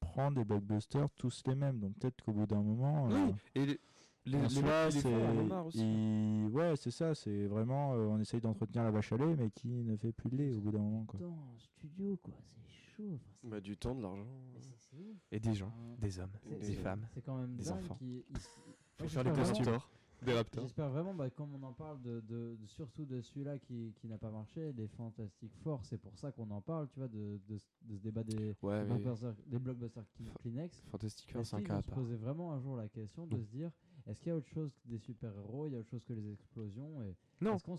prend 0.00 0.30
des 0.30 0.44
blockbusters 0.44 1.10
tous 1.16 1.42
les 1.46 1.54
mêmes, 1.54 1.78
donc 1.80 1.94
peut-être 1.98 2.22
qu'au 2.24 2.32
bout 2.32 2.46
d'un 2.46 2.62
moment. 2.62 3.08
euh, 3.10 3.26
Oui, 3.26 3.34
et 3.54 3.66
les, 3.66 3.80
les, 4.26 4.40
les 4.42 4.48
soi, 4.48 4.62
mecs 4.62 4.92
qui 4.94 5.08
les 5.08 5.52
aussi. 5.54 5.78
il- 5.78 6.48
Ouais, 6.52 6.74
c'est 6.76 6.90
ça, 6.90 7.14
c'est 7.14 7.46
vraiment. 7.46 7.94
euh, 7.94 8.06
on 8.06 8.18
essaye 8.18 8.40
d'entretenir 8.40 8.84
la 8.84 8.90
vache 8.90 9.12
à 9.12 9.16
lait, 9.16 9.36
mais 9.36 9.50
qui 9.50 9.68
ne 9.68 9.96
fait 9.96 10.12
plus 10.12 10.30
de 10.30 10.36
lait 10.36 10.56
au 10.56 10.60
bout 10.60 10.72
d'un 10.72 10.78
moment. 10.78 11.04
Quoi. 11.06 11.20
Dans 11.20 11.26
un 11.32 11.58
studio, 11.58 12.16
quoi, 12.22 12.34
c'est 12.44 12.68
chaud. 12.96 13.10
enfin, 13.14 13.30
c'est- 13.42 13.48
Bah, 13.48 13.60
du 13.60 13.76
temps, 13.76 13.94
de 13.94 14.02
l'argent. 14.02 14.26
mais 14.54 14.60
c'est- 14.60 14.74
c'est 14.78 14.96
ouf. 14.96 15.16
Et 15.32 15.40
des 15.40 15.54
gens, 15.54 15.72
des 15.98 16.18
hommes, 16.18 16.30
C'est- 16.42 16.54
des 16.58 16.64
c'est- 16.66 16.72
femmes, 16.74 17.06
C'est 17.14 17.22
quand 17.22 17.36
même 17.36 17.56
des 17.56 17.70
enfants. 17.70 17.94
qu'il- 17.96 18.22
il 18.30 18.36
s- 18.36 18.58
Faut 18.98 19.04
Moi, 19.04 19.08
faire 19.10 19.24
les 19.24 19.34
j'espère 19.34 19.54
vraiment-. 19.54 19.80
Des. 20.22 20.32
J'espère 20.62 20.90
bah, 21.14 21.28
comme 21.30 21.54
on 21.54 21.62
en 21.62 21.72
parle 21.74 22.00
de, 22.00 22.20
de- 22.20 22.56
de- 22.58 22.66
surtout 22.66 23.04
de 23.04 23.20
celui-là 23.20 23.58
qui, 23.58 23.92
qui 24.00 24.08
n'a 24.08 24.16
pas 24.16 24.30
marché, 24.30 24.72
les 24.72 24.88
Fantastic 24.88 25.52
Four, 25.62 25.84
c'est 25.84 25.98
pour 25.98 26.16
ça 26.16 26.32
qu'on 26.32 26.50
en 26.50 26.62
parle, 26.62 26.88
tu 26.88 26.98
vois, 26.98 27.08
de, 27.08 27.38
de, 27.46 27.58
ce- 27.58 27.66
débat 27.98 28.24
des, 28.24 28.56
Ouais, 28.62 28.80
des 28.86 28.94
blockbusters, 28.94 29.34
des 29.46 29.58
blockbusters 29.58 30.04
Kleenex. 30.40 30.80
Fantastic 30.90 31.30
Four, 31.30 31.44
c'est 31.44 31.56
un 31.56 31.62
cas 31.62 31.76
à 31.76 31.82
se 31.82 31.86
part. 31.88 31.98
poser 31.98 32.16
vraiment 32.16 32.52
un 32.52 32.60
jour 32.60 32.76
la 32.76 32.88
question 32.88 33.26
de 33.26 33.36
se 33.36 33.46
dire, 33.50 33.70
est-ce 34.06 34.18
qu'il 34.20 34.30
y 34.30 34.32
a 34.32 34.36
autre 34.36 34.48
chose 34.48 34.72
que 34.82 34.88
des 34.88 34.98
super-héros, 34.98 35.66
il 35.66 35.74
y 35.74 35.76
a 35.76 35.80
autre 35.80 35.90
chose 35.90 36.04
que 36.04 36.14
les 36.14 36.32
explosions 36.32 37.02
et 37.02 37.14
Non. 37.42 37.56
Est-ce 37.56 37.64
qu'on 37.64 37.76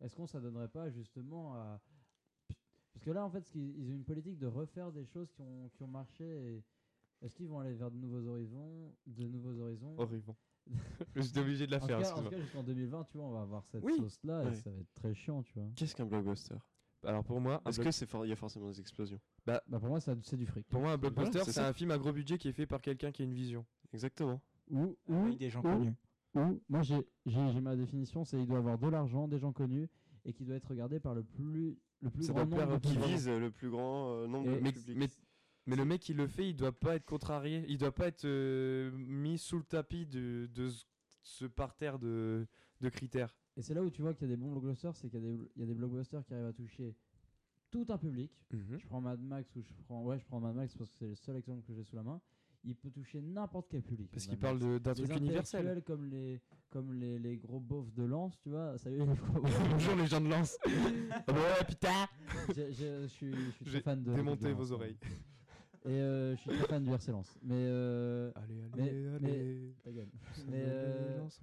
est-ce 0.00 0.14
qu'on 0.14 0.26
ça 0.28 0.40
donnerait 0.40 0.68
pas 0.68 0.88
justement 0.90 1.54
à... 1.56 1.80
Parce 2.92 3.04
que 3.04 3.10
là, 3.10 3.24
en 3.26 3.30
fait, 3.30 3.44
ils 3.56 3.90
ont 3.90 3.94
une 3.94 4.04
politique 4.04 4.38
de 4.38 4.46
refaire 4.46 4.92
des 4.92 5.04
choses 5.06 5.30
qui 5.32 5.42
ont, 5.42 5.68
qui 5.74 5.82
ont 5.82 5.88
marché. 5.88 6.62
Est-ce 7.20 7.34
qu'ils 7.34 7.48
vont 7.48 7.58
aller 7.58 7.74
vers 7.74 7.90
de 7.90 7.96
nouveaux 7.96 8.24
horizons, 8.28 8.94
de 9.06 9.26
nouveaux 9.26 9.58
horizons. 9.60 9.96
J'étais 11.16 11.40
obligé 11.40 11.66
de 11.66 11.72
la 11.72 11.82
En 11.82 11.86
faire. 11.86 11.88
cas, 11.88 11.96
en 11.96 12.00
excuse-moi. 12.00 12.30
tout 12.30 12.36
cas, 12.36 12.42
jusqu'en 12.42 12.62
2020, 12.62 13.04
tu 13.04 13.16
vois, 13.18 13.26
on 13.26 13.32
va 13.32 13.40
avoir 13.42 13.64
cette 13.66 13.84
Oui. 13.84 13.96
sauce-là 13.98 14.42
Ouais. 14.44 14.52
et 14.52 14.54
ça 14.56 14.70
va 14.70 14.78
être 14.78 14.94
très 14.94 15.14
chiant, 15.14 15.42
tu 15.42 15.52
vois. 15.54 15.68
Qu'est-ce 15.76 15.94
qu'un 15.94 16.06
blockbuster? 16.06 16.54
Alors 17.04 17.24
pour 17.24 17.40
moi, 17.40 17.60
Est-ce 17.66 17.80
que 17.80 17.90
c'est 17.90 18.06
for- 18.06 18.24
il 18.24 18.28
y 18.28 18.32
a 18.32 18.36
forcément 18.36 18.68
des 18.68 18.78
explosions? 18.80 19.18
Bah 19.44 19.60
pour 19.70 19.88
moi, 19.88 20.00
c'est 20.00 20.36
du 20.36 20.46
fric. 20.46 20.66
pour 20.68 20.80
moi 20.82 20.92
un 20.92 20.96
blockbuster, 20.98 21.40
c'est 21.44 21.58
un 21.60 21.72
film 21.72 21.90
à 21.90 21.98
gros 21.98 22.12
budget 22.12 22.38
qui 22.38 22.48
est 22.48 22.52
fait 22.52 22.66
par 22.66 22.80
quelqu'un 22.80 23.10
qui 23.10 23.22
a 23.22 23.24
une 23.24 23.34
vision. 23.34 23.66
Exactement. 23.92 24.40
Ou, 24.70 24.96
ou, 25.08 25.14
Avec 25.16 25.38
des 25.38 25.50
gens 25.50 25.58
ou- 25.60 25.62
connus. 25.62 25.94
ou- 26.36 26.60
moi, 26.68 26.82
j'ai 26.82 27.00
j'ai- 27.26 27.48
j'ai 27.52 27.60
ma 27.60 27.74
définition, 27.74 28.24
c'est 28.24 28.38
il 28.38 28.46
doit 28.46 28.58
avoir 28.58 28.78
de 28.78 28.86
l'argent, 28.88 29.26
des 29.26 29.38
gens 29.40 29.52
connus 29.52 29.88
et 30.24 30.32
qui 30.32 30.44
doit 30.44 30.54
être 30.54 30.68
regardé 30.68 31.00
par 31.00 31.14
le 31.16 31.24
plus, 31.24 31.76
le 32.02 32.10
plus 32.10 32.22
Ça 32.22 32.32
grand 32.32 32.46
nombre 32.46 32.78
Qui 32.80 32.96
vise 32.98 33.28
le 33.28 33.50
plus 33.50 33.68
grand 33.70 34.12
euh, 34.12 34.26
nombre 34.28 34.48
Et- 34.50 34.54
de 34.56 34.60
Mais, 34.60 34.72
public. 34.72 34.96
mais, 34.96 35.08
mais 35.66 35.76
le 35.76 35.84
mec 35.84 36.00
qui 36.00 36.14
le 36.14 36.26
fait, 36.26 36.48
il 36.50 36.54
doit 36.56 36.72
pas 36.72 36.96
être 36.96 37.04
contrarié, 37.04 37.64
il 37.68 37.78
doit 37.78 37.94
pas 37.94 38.06
être 38.08 38.24
euh, 38.24 38.90
mis 38.94 39.38
sous 39.38 39.58
le 39.58 39.64
tapis 39.64 40.06
de, 40.06 40.48
de 40.54 40.68
ce- 40.70 40.84
ce 41.22 41.44
parterre 41.44 41.98
de, 41.98 42.46
de 42.80 42.88
critères. 42.88 43.34
Et 43.56 43.62
c'est 43.62 43.74
là 43.74 43.82
où 43.82 43.90
tu 43.90 44.02
vois 44.02 44.14
qu'il 44.14 44.28
y 44.28 44.32
a 44.32 44.34
des 44.34 44.40
bons 44.40 44.50
blockbusters, 44.50 44.96
c'est 44.96 45.08
qu'il 45.10 45.20
y, 45.20 45.22
a 45.22 45.36
des- 45.36 45.50
il 45.56 45.60
y 45.60 45.62
a 45.62 45.66
des 45.66 45.74
blockbusters 45.74 46.24
qui 46.24 46.34
arrivent 46.34 46.46
à 46.46 46.52
toucher 46.52 46.96
tout 47.70 47.86
un 47.90 47.98
public. 47.98 48.32
Je 48.50 48.86
prends 48.86 49.00
Mad 49.00 49.20
Max 49.20 49.54
ou 49.56 49.62
je 49.62 49.72
prends 49.84 50.02
ouais 50.04 50.18
je 50.18 50.24
prends 50.26 50.40
Mad 50.40 50.54
Max 50.54 50.74
parce 50.76 50.90
que 50.90 50.96
c'est 50.98 51.08
le 51.08 51.14
seul 51.14 51.36
exemple 51.36 51.62
que 51.66 51.72
j'ai 51.74 51.84
sous 51.84 51.96
la 51.96 52.02
main. 52.02 52.20
Il 52.64 52.76
peut 52.76 52.90
toucher 52.90 53.20
n'importe 53.20 53.66
quel 53.70 53.82
public. 53.82 54.08
Parce 54.12 54.26
Mad 54.26 54.36
qu'il 54.36 54.40
parle 54.40 54.58
Max. 54.58 54.66
de- 54.66 54.78
d'un 54.78 54.92
Les 54.94 55.02
truc 55.08 55.16
universel. 55.18 55.60
intellectuels 55.66 55.82
comme 55.84 56.04
les 56.06 56.40
comme 56.70 56.92
les, 56.94 57.18
les 57.18 57.36
gros 57.36 57.60
beaufs 57.60 57.92
de 57.92 58.02
Lens, 58.04 58.38
tu 58.40 58.48
vois. 58.50 58.78
Salut 58.78 58.98
les 58.98 59.04
gros 59.04 59.40
Bonjour 59.70 59.94
les 59.96 60.06
gens 60.06 60.20
de 60.20 60.28
Lens. 60.28 60.56
Ah 61.10 61.22
bah 61.26 61.34
ouais, 61.34 61.64
putain. 61.68 62.06
J'ai- 62.54 62.72
j'ai- 62.72 63.02
Je 63.02 63.06
suis 63.08 63.32
je 63.32 63.50
suis 63.50 63.64
très 63.64 63.70
J'ai 63.72 63.80
fan 63.80 64.02
de. 64.02 64.14
démonté 64.14 64.48
de 64.48 64.52
vos 64.52 64.62
Lens, 64.62 64.70
oreilles. 64.72 64.96
Et 65.84 65.88
euh, 65.90 66.36
je 66.36 66.40
suis 66.40 66.50
très 66.50 66.66
fan 66.68 66.84
du 66.84 66.90
RC 66.90 67.10
Lens. 67.10 67.36
Mais 67.42 67.54
euh, 67.56 68.30
Allez, 68.36 68.54
allez, 68.72 68.92
Mais- 68.92 69.18
mais- 69.20 69.28
allez. 69.28 69.74
ta 69.82 69.90
gueule. 69.92 70.08
Ça 70.32 70.42
Mais, 70.48 70.62
va, 70.62 70.70
euh, 70.70 71.18
Lens, 71.18 71.40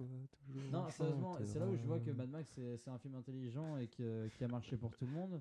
Non, 0.72 0.88
sérieusement, 0.90 1.36
c'est 1.44 1.58
là 1.58 1.66
où 1.66 1.76
je 1.76 1.84
vois 1.86 2.00
que 2.00 2.10
Mad 2.10 2.30
Max 2.30 2.48
c'est 2.54 2.76
c'est 2.78 2.90
un 2.90 2.98
film 2.98 3.14
intelligent 3.16 3.76
et 3.76 3.86
que- 3.88 4.28
qui 4.28 4.44
a 4.44 4.48
marché 4.48 4.76
pour 4.78 4.96
tout 4.96 5.04
le 5.04 5.12
monde. 5.12 5.40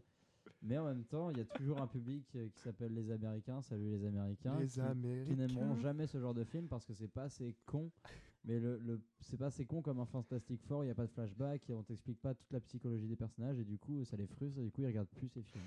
Mais 0.61 0.77
en 0.77 0.83
même 0.85 1.05
temps, 1.05 1.29
il 1.29 1.37
y 1.37 1.41
a 1.41 1.45
toujours 1.45 1.79
un 1.81 1.87
public 1.87 2.25
qui 2.31 2.59
s'appelle 2.59 2.93
les 2.93 3.09
Américains, 3.11 3.61
salut 3.61 3.89
les 3.89 4.03
Américains, 4.05 4.59
Les 4.59 4.67
qui, 4.67 4.73
qui 4.73 4.81
Américains. 4.81 5.35
n'aimeront 5.35 5.75
jamais 5.77 6.05
ce 6.07 6.19
genre 6.19 6.33
de 6.33 6.43
film 6.43 6.67
parce 6.67 6.85
que 6.85 6.93
c'est 6.93 7.07
pas 7.07 7.23
assez 7.23 7.55
con. 7.65 7.89
Mais 8.43 8.59
le, 8.59 8.77
le- 8.79 8.99
c'est 9.21 9.37
pas 9.37 9.45
assez 9.47 9.65
con 9.65 9.81
comme 9.81 9.99
un 9.99 10.05
Fantastic 10.05 10.61
Four, 10.63 10.83
il 10.83 10.87
n'y 10.87 10.91
a 10.91 10.95
pas 10.95 11.05
de 11.05 11.11
flashback, 11.11 11.69
et 11.69 11.73
on 11.73 11.83
t'explique 11.83 12.19
pas 12.19 12.33
toute 12.33 12.51
la 12.51 12.59
psychologie 12.61 13.07
des 13.07 13.15
personnages 13.17 13.59
et 13.59 13.63
du 13.65 13.77
coup 13.77 14.03
ça 14.03 14.17
les 14.17 14.27
frustre 14.27 14.59
et 14.59 14.63
du 14.63 14.71
coup 14.71 14.81
ils 14.81 14.87
regardent 14.87 15.07
plus 15.09 15.27
ces 15.29 15.41
films. 15.43 15.63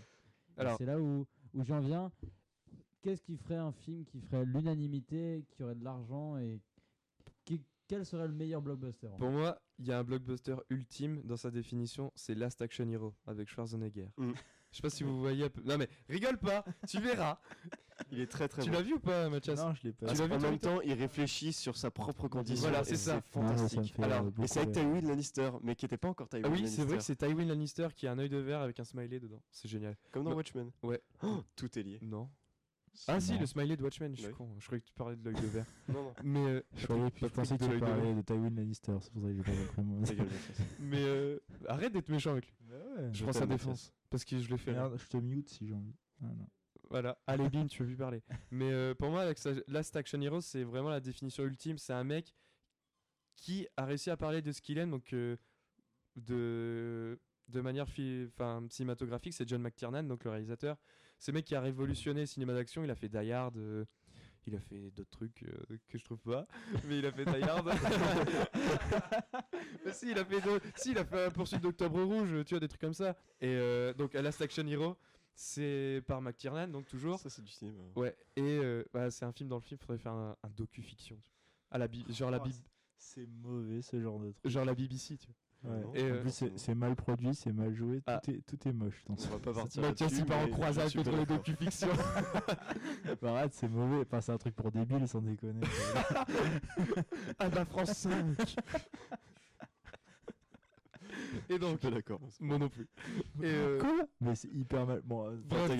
Et 0.56 0.60
Alors- 0.60 0.76
c'est 0.76 0.86
là 0.86 0.98
où, 1.00 1.26
où 1.54 1.64
j'en 1.64 1.80
viens. 1.80 2.10
Qu'est-ce 3.02 3.22
qui 3.22 3.36
ferait 3.36 3.56
un 3.56 3.72
film 3.72 4.04
qui 4.04 4.20
ferait 4.20 4.44
l'unanimité, 4.44 5.44
qui 5.50 5.62
aurait 5.64 5.74
de 5.74 5.84
l'argent 5.84 6.38
et 6.38 6.60
qui- 7.44 7.60
quel 7.88 8.06
serait 8.06 8.28
le 8.28 8.32
meilleur 8.32 8.62
blockbuster 8.62 9.08
Pour 9.18 9.30
moi, 9.30 9.60
il 9.78 9.86
y 9.86 9.92
a 9.92 9.98
un 9.98 10.04
blockbuster 10.04 10.54
ultime 10.70 11.20
dans 11.24 11.36
sa 11.36 11.50
définition, 11.50 12.12
c'est 12.14 12.34
Last 12.34 12.62
Action 12.62 12.88
Hero 12.88 13.14
avec 13.26 13.48
Schwarzenegger. 13.48 14.08
Mm. 14.16 14.32
Je 14.70 14.76
sais 14.76 14.82
pas 14.82 14.88
si 14.90 15.02
vous 15.02 15.18
voyez. 15.20 15.44
un 15.44 15.48
peu- 15.50 15.60
Non 15.64 15.76
mais 15.76 15.88
rigole 16.08 16.38
pas, 16.38 16.64
tu 16.88 16.98
verras. 17.00 17.38
Il 18.10 18.20
est 18.20 18.26
très 18.26 18.48
très 18.48 18.62
tu 18.62 18.70
bon. 18.70 18.76
l'as 18.76 18.82
vu 18.82 18.94
ou 18.94 19.00
pas, 19.00 19.28
Mathias 19.28 19.58
Non, 19.60 19.74
je 19.74 19.82
l'ai 19.82 19.92
pas. 19.92 20.06
Tu 20.06 20.14
vu. 20.14 20.20
l'as 20.20 20.26
vu, 20.28 20.32
en 20.34 20.40
même 20.40 20.58
temps, 20.58 20.80
il 20.80 20.94
réfléchit 20.94 21.52
sur 21.52 21.76
sa 21.76 21.90
propre 21.90 22.26
condition. 22.28 22.68
Voilà, 22.68 22.82
c'est 22.84 22.96
ça. 22.96 23.20
Fantastique. 23.20 23.94
Alors, 23.98 24.28
Et 24.42 24.46
c'est 24.46 24.60
avec. 24.60 24.72
Tywin 24.74 25.02
Lannister, 25.02 25.50
mais 25.62 25.74
qui 25.76 25.84
n'était 25.84 25.98
pas 25.98 26.08
encore 26.08 26.28
Tywin 26.28 26.42
Ah 26.44 26.48
oui, 26.48 26.56
Lannister. 26.58 26.76
c'est 26.82 26.86
vrai 26.88 26.96
que 26.98 27.02
c'est 27.02 27.16
Tywin 27.16 27.44
Lannister 27.46 27.88
qui 27.94 28.06
a 28.06 28.12
un 28.12 28.18
œil 28.18 28.30
de 28.30 28.38
verre 28.38 28.60
avec 28.60 28.80
un 28.80 28.84
smiley 28.84 29.20
dedans. 29.20 29.42
C'est 29.50 29.68
génial. 29.68 29.96
Comme 30.10 30.24
dans 30.24 30.30
Bah, 30.30 30.36
Watchmen. 30.36 30.70
Ouais. 30.82 31.02
Oh, 31.22 31.42
tout 31.54 31.78
est 31.78 31.82
lié. 31.82 31.98
Non. 32.00 32.30
Ah 33.08 33.20
si, 33.20 33.38
le 33.38 33.46
smiley 33.46 33.76
de 33.76 33.82
Watchmen, 33.82 34.14
je 34.14 34.22
suis 34.22 34.32
con. 34.32 34.54
Je 34.58 34.66
croyais 34.66 34.80
que 34.80 34.86
tu 34.86 34.92
parlais 34.94 35.16
de 35.16 35.24
l'œil 35.24 35.34
de 35.40 35.46
verre. 35.46 35.66
Non, 35.88 36.04
non. 36.04 36.14
Mais 36.24 36.46
euh, 36.46 36.62
Je, 36.76 36.86
pensais 36.86 37.56
que 37.56 37.64
tu 37.64 37.70
de 37.70 37.78
parlais 37.78 38.14
de 38.14 38.20
Tywin 38.22 38.50
Lannister, 38.50 38.92
c'est 39.00 39.12
pour 39.12 39.22
ça 39.22 39.28
que 39.28 39.34
j'ai 39.34 39.42
pas 39.42 39.52
compris 39.52 39.82
moi. 39.82 40.00
Mais 40.80 41.02
euh, 41.02 41.38
arrête 41.66 41.92
d'être 41.92 42.08
méchant 42.10 42.32
avec 42.32 42.46
lui. 42.46 42.54
Je 43.12 43.18
Je 43.18 43.22
prends 43.24 43.32
sa 43.32 43.46
défense 43.46 43.92
parce 44.10 44.24
que 44.24 44.38
je 44.38 44.48
l'ai 44.50 44.58
fait. 44.58 44.72
Merde, 44.72 44.96
je 44.98 45.06
te 45.06 45.16
mute 45.16 45.48
si 45.48 45.66
j'ai 45.66 45.74
envie. 45.74 45.94
Ah, 46.22 46.26
non. 46.26 46.46
Voilà, 46.90 47.18
allez 47.26 47.48
Bin, 47.48 47.66
tu 47.66 47.82
veux 47.82 47.88
plus 47.88 47.96
parler. 47.96 48.22
Mais 48.50 48.70
euh, 48.70 48.94
pour 48.94 49.08
moi, 49.10 49.22
avec 49.22 49.38
sa- 49.38 49.52
Last 49.66 49.96
Action 49.96 50.20
Hero, 50.20 50.42
c'est 50.42 50.62
vraiment 50.62 50.90
la 50.90 51.00
définition 51.00 51.44
ultime. 51.44 51.78
C'est 51.78 51.94
un 51.94 52.04
mec 52.04 52.34
qui 53.34 53.66
a 53.78 53.86
réussi 53.86 54.10
à 54.10 54.16
parler 54.18 54.42
de 54.42 54.52
ce 54.52 54.60
qu'il 54.60 54.76
aime, 54.76 54.90
donc 54.90 55.14
euh, 55.14 55.38
de, 56.16 57.18
de 57.48 57.60
manière 57.62 57.86
cinématographique. 58.68 59.32
C'est 59.32 59.48
John 59.48 59.62
McTiernan, 59.62 60.02
donc 60.06 60.24
le 60.24 60.30
réalisateur. 60.30 60.76
C'est 61.22 61.30
mec 61.30 61.44
qui 61.44 61.54
a 61.54 61.60
révolutionné 61.60 62.22
le 62.22 62.26
cinéma 62.26 62.52
d'action. 62.52 62.82
Il 62.82 62.90
a 62.90 62.96
fait 62.96 63.08
Die 63.08 63.30
Hard. 63.30 63.56
euh, 63.56 63.84
il 64.48 64.56
a 64.56 64.60
fait 64.60 64.90
d'autres 64.90 65.10
trucs 65.12 65.44
euh, 65.44 65.76
que 65.88 65.96
je 65.96 66.04
trouve 66.04 66.18
pas, 66.18 66.48
mais 66.88 66.98
il 66.98 67.06
a 67.06 67.12
fait 67.12 67.24
Die 67.24 67.44
Hard. 67.44 67.68
Mais 69.84 69.92
si, 69.92 70.10
il 70.10 70.18
a 70.18 70.24
fait, 70.24 70.40
si, 70.74 70.90
il 70.90 70.98
a 70.98 71.04
fait 71.04 71.26
un 71.26 71.30
poursuite 71.30 71.60
d'Octobre 71.60 72.02
Rouge, 72.02 72.44
tu 72.44 72.54
vois, 72.54 72.58
des 72.60 72.66
trucs 72.66 72.80
comme 72.80 72.92
ça. 72.92 73.10
Et 73.40 73.46
euh, 73.54 73.94
donc, 73.94 74.14
Last 74.14 74.42
Action 74.42 74.66
Hero, 74.66 74.96
c'est 75.36 76.02
par 76.08 76.20
McTiernan, 76.20 76.66
donc 76.66 76.88
toujours. 76.88 77.20
Ça, 77.20 77.30
c'est 77.30 77.42
du 77.42 77.52
cinéma. 77.52 77.84
Ouais, 77.94 78.16
et 78.34 78.58
bah, 78.92 79.08
c'est 79.12 79.24
un 79.24 79.30
film 79.32 79.48
dans 79.48 79.58
le 79.58 79.62
film, 79.62 79.78
faudrait 79.78 79.98
faire 79.98 80.14
un, 80.14 80.36
un 80.42 80.50
docu-fiction. 80.50 81.20
À 81.70 81.78
la 81.78 81.86
genre, 82.08 82.32
la 82.32 82.38
Oh, 82.42 82.48
Bib- 82.48 82.56
C'est 82.98 83.28
mauvais 83.28 83.80
ce 83.80 84.00
genre 84.00 84.18
de 84.18 84.32
truc. 84.32 84.50
genre 84.50 84.64
la 84.64 84.74
BBC, 84.74 85.16
tu 85.18 85.28
vois. 85.28 85.36
Ouais. 85.64 85.70
Non, 85.80 85.94
Et, 85.94 86.02
en 86.02 86.14
euh, 86.14 86.20
plus, 86.22 86.30
c'est 86.30 86.58
c'est 86.58 86.74
mal 86.74 86.96
produit, 86.96 87.34
c'est 87.34 87.52
mal 87.52 87.72
joué, 87.74 87.98
tout, 87.98 88.02
Ah. 88.08 88.20
est, 88.28 88.40
tout 88.46 88.68
est 88.68 88.72
moche 88.72 89.04
dans 89.08 89.16
ce 89.16 89.28
On 89.28 89.30
va 89.32 89.38
pas 89.38 89.52
partir 89.54 89.82
Mathias, 89.82 90.00
là-dessus, 90.10 90.22
il 90.22 90.26
part 90.26 90.40
en 90.40 90.48
croisade 90.48 90.92
contre 90.92 91.16
les 91.16 91.26
docu-fictions. 91.26 91.88
Bah, 93.22 93.30
arrête, 93.38 93.54
c'est 93.54 93.68
mauvais. 93.68 94.00
Enfin, 94.06 94.20
c'est 94.20 94.32
un 94.32 94.38
truc 94.38 94.54
pour 94.56 94.70
débiles, 94.72 95.06
sans 95.06 95.20
déconner. 95.20 95.60
à 97.38 97.48
la 97.48 97.64
France 97.64 97.92
5 97.92 98.36
Et 101.48 101.54
Je 101.54 101.54
suis 101.54 101.58
donc, 101.58 101.78
pas 101.80 101.90
d'accord. 101.90 102.20
moi 102.40 102.58
non 102.58 102.68
plus. 102.68 102.88
Et 103.42 103.46
euh, 103.46 103.78
Quoi? 103.80 104.06
Mais 104.20 104.34
c'est 104.34 104.48
hyper 104.52 104.86
mal. 104.86 105.00
Bon, 105.04 105.26
euh, 105.28 105.36
c'est 105.68 105.76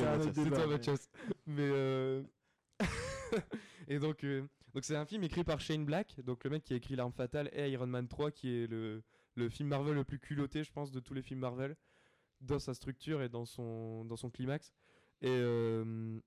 toi, 0.49 0.59
mais- 0.61 0.66
Mathias. 0.66 1.11
Mais 1.47 1.62
euh, 1.62 2.22
et 3.89 3.99
donc, 3.99 4.24
euh, 4.24 4.43
donc 4.74 4.85
c'est 4.85 4.97
un 4.97 5.07
film 5.07 5.22
écrit 5.24 5.45
par 5.45 5.61
Shane 5.61 5.85
Black, 5.85 6.20
donc 6.24 6.45
le 6.45 6.51
mec 6.51 6.64
qui 6.64 6.72
a 6.72 6.76
écrit 6.76 6.97
L'arme 6.97 7.12
fatale 7.12 7.51
et 7.53 7.70
Iron 7.70 7.87
Man 7.87 8.09
3, 8.09 8.30
qui 8.30 8.62
est 8.62 8.66
le, 8.66 9.03
le 9.35 9.49
film 9.49 9.68
Marvel 9.68 9.95
le 9.95 10.05
plus 10.05 10.18
culotté, 10.18 10.64
je 10.64 10.72
pense, 10.72 10.91
de 10.91 11.01
tous 11.01 11.14
les 11.14 11.22
films 11.22 11.41
Marvel, 11.41 11.76
dans 12.41 12.59
sa 12.59 12.74
structure 12.74 13.22
et 13.22 13.28
dans 13.28 13.45
son, 13.45 14.05
dans 14.05 14.16
son 14.16 14.30
climax. 14.30 14.72
Et, 15.20 15.28
euh, 15.28 16.18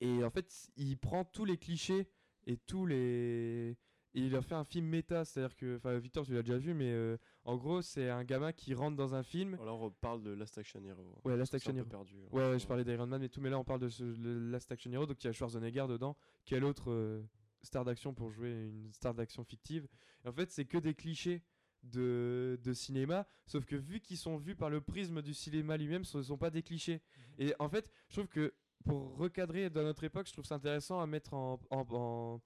et 0.00 0.24
en 0.24 0.30
fait, 0.30 0.70
il 0.76 0.96
prend 0.96 1.24
tous 1.24 1.44
les 1.44 1.58
clichés 1.58 2.08
et 2.46 2.56
tous 2.56 2.86
les. 2.86 3.76
Et 4.14 4.22
il 4.22 4.34
a 4.34 4.40
fait 4.40 4.54
un 4.54 4.64
film 4.64 4.86
méta, 4.86 5.24
c'est-à-dire 5.24 5.54
que. 5.54 5.76
Enfin, 5.76 5.98
Victor, 5.98 6.24
tu 6.24 6.32
l'as 6.32 6.42
déjà 6.42 6.56
vu, 6.56 6.72
mais 6.72 6.90
euh, 6.90 7.18
en 7.44 7.56
gros, 7.56 7.82
c'est 7.82 8.08
un 8.08 8.24
gamin 8.24 8.52
qui 8.52 8.72
rentre 8.72 8.96
dans 8.96 9.14
un 9.14 9.22
film. 9.22 9.58
Alors, 9.60 9.82
on 9.82 9.90
parle 9.90 10.22
de 10.22 10.30
Last 10.30 10.56
Action 10.56 10.82
Hero. 10.82 11.04
Ouais, 11.24 11.36
Last 11.36 11.54
Action 11.54 11.76
Hero. 11.76 11.86
perdu. 11.86 12.16
hein. 12.16 12.28
Ouais, 12.32 12.50
ouais, 12.50 12.58
je 12.58 12.66
parlais 12.66 12.84
d'Iron 12.84 13.06
Man 13.06 13.22
et 13.22 13.28
tout, 13.28 13.40
mais 13.42 13.50
là 13.50 13.58
on 13.58 13.64
parle 13.64 13.80
de 13.80 13.88
ce, 13.90 14.04
Last 14.50 14.72
Action 14.72 14.90
Hero, 14.92 15.04
donc 15.04 15.22
il 15.22 15.26
y 15.26 15.30
a 15.30 15.32
Schwarzenegger 15.32 15.86
dedans, 15.88 16.16
quelle 16.46 16.64
autre 16.64 16.90
euh, 16.90 17.22
star 17.62 17.84
d'action 17.84 18.14
pour 18.14 18.30
jouer 18.30 18.50
une 18.50 18.92
star 18.94 19.12
d'action 19.12 19.44
fictive? 19.44 19.86
Et 20.24 20.28
en 20.28 20.32
fait, 20.32 20.50
c'est 20.50 20.64
que 20.64 20.78
des 20.78 20.94
clichés 20.94 21.42
de, 21.82 22.58
de 22.62 22.72
cinéma, 22.72 23.26
sauf 23.46 23.64
que 23.64 23.76
vu 23.76 24.00
qu'ils 24.00 24.16
sont 24.18 24.36
vus 24.36 24.54
par 24.56 24.70
le 24.70 24.80
prisme 24.80 25.22
du 25.22 25.34
cinéma 25.34 25.76
lui-même, 25.76 26.04
ce 26.04 26.18
ne 26.18 26.22
sont 26.22 26.36
pas 26.38 26.50
des 26.50 26.62
clichés. 26.62 27.00
Et 27.38 27.54
en 27.58 27.68
fait, 27.68 27.90
je 28.08 28.14
trouve 28.16 28.28
que 28.28 28.52
pour 28.84 29.16
recadrer 29.16 29.70
dans 29.70 29.82
notre 29.82 30.04
époque, 30.04 30.26
je 30.26 30.32
trouve 30.32 30.44
ça 30.44 30.56
intéressant 30.56 31.00
à 31.00 31.06
mettre 31.06 31.34
en, 31.34 31.58
en, 31.70 31.86
en- 31.90 32.40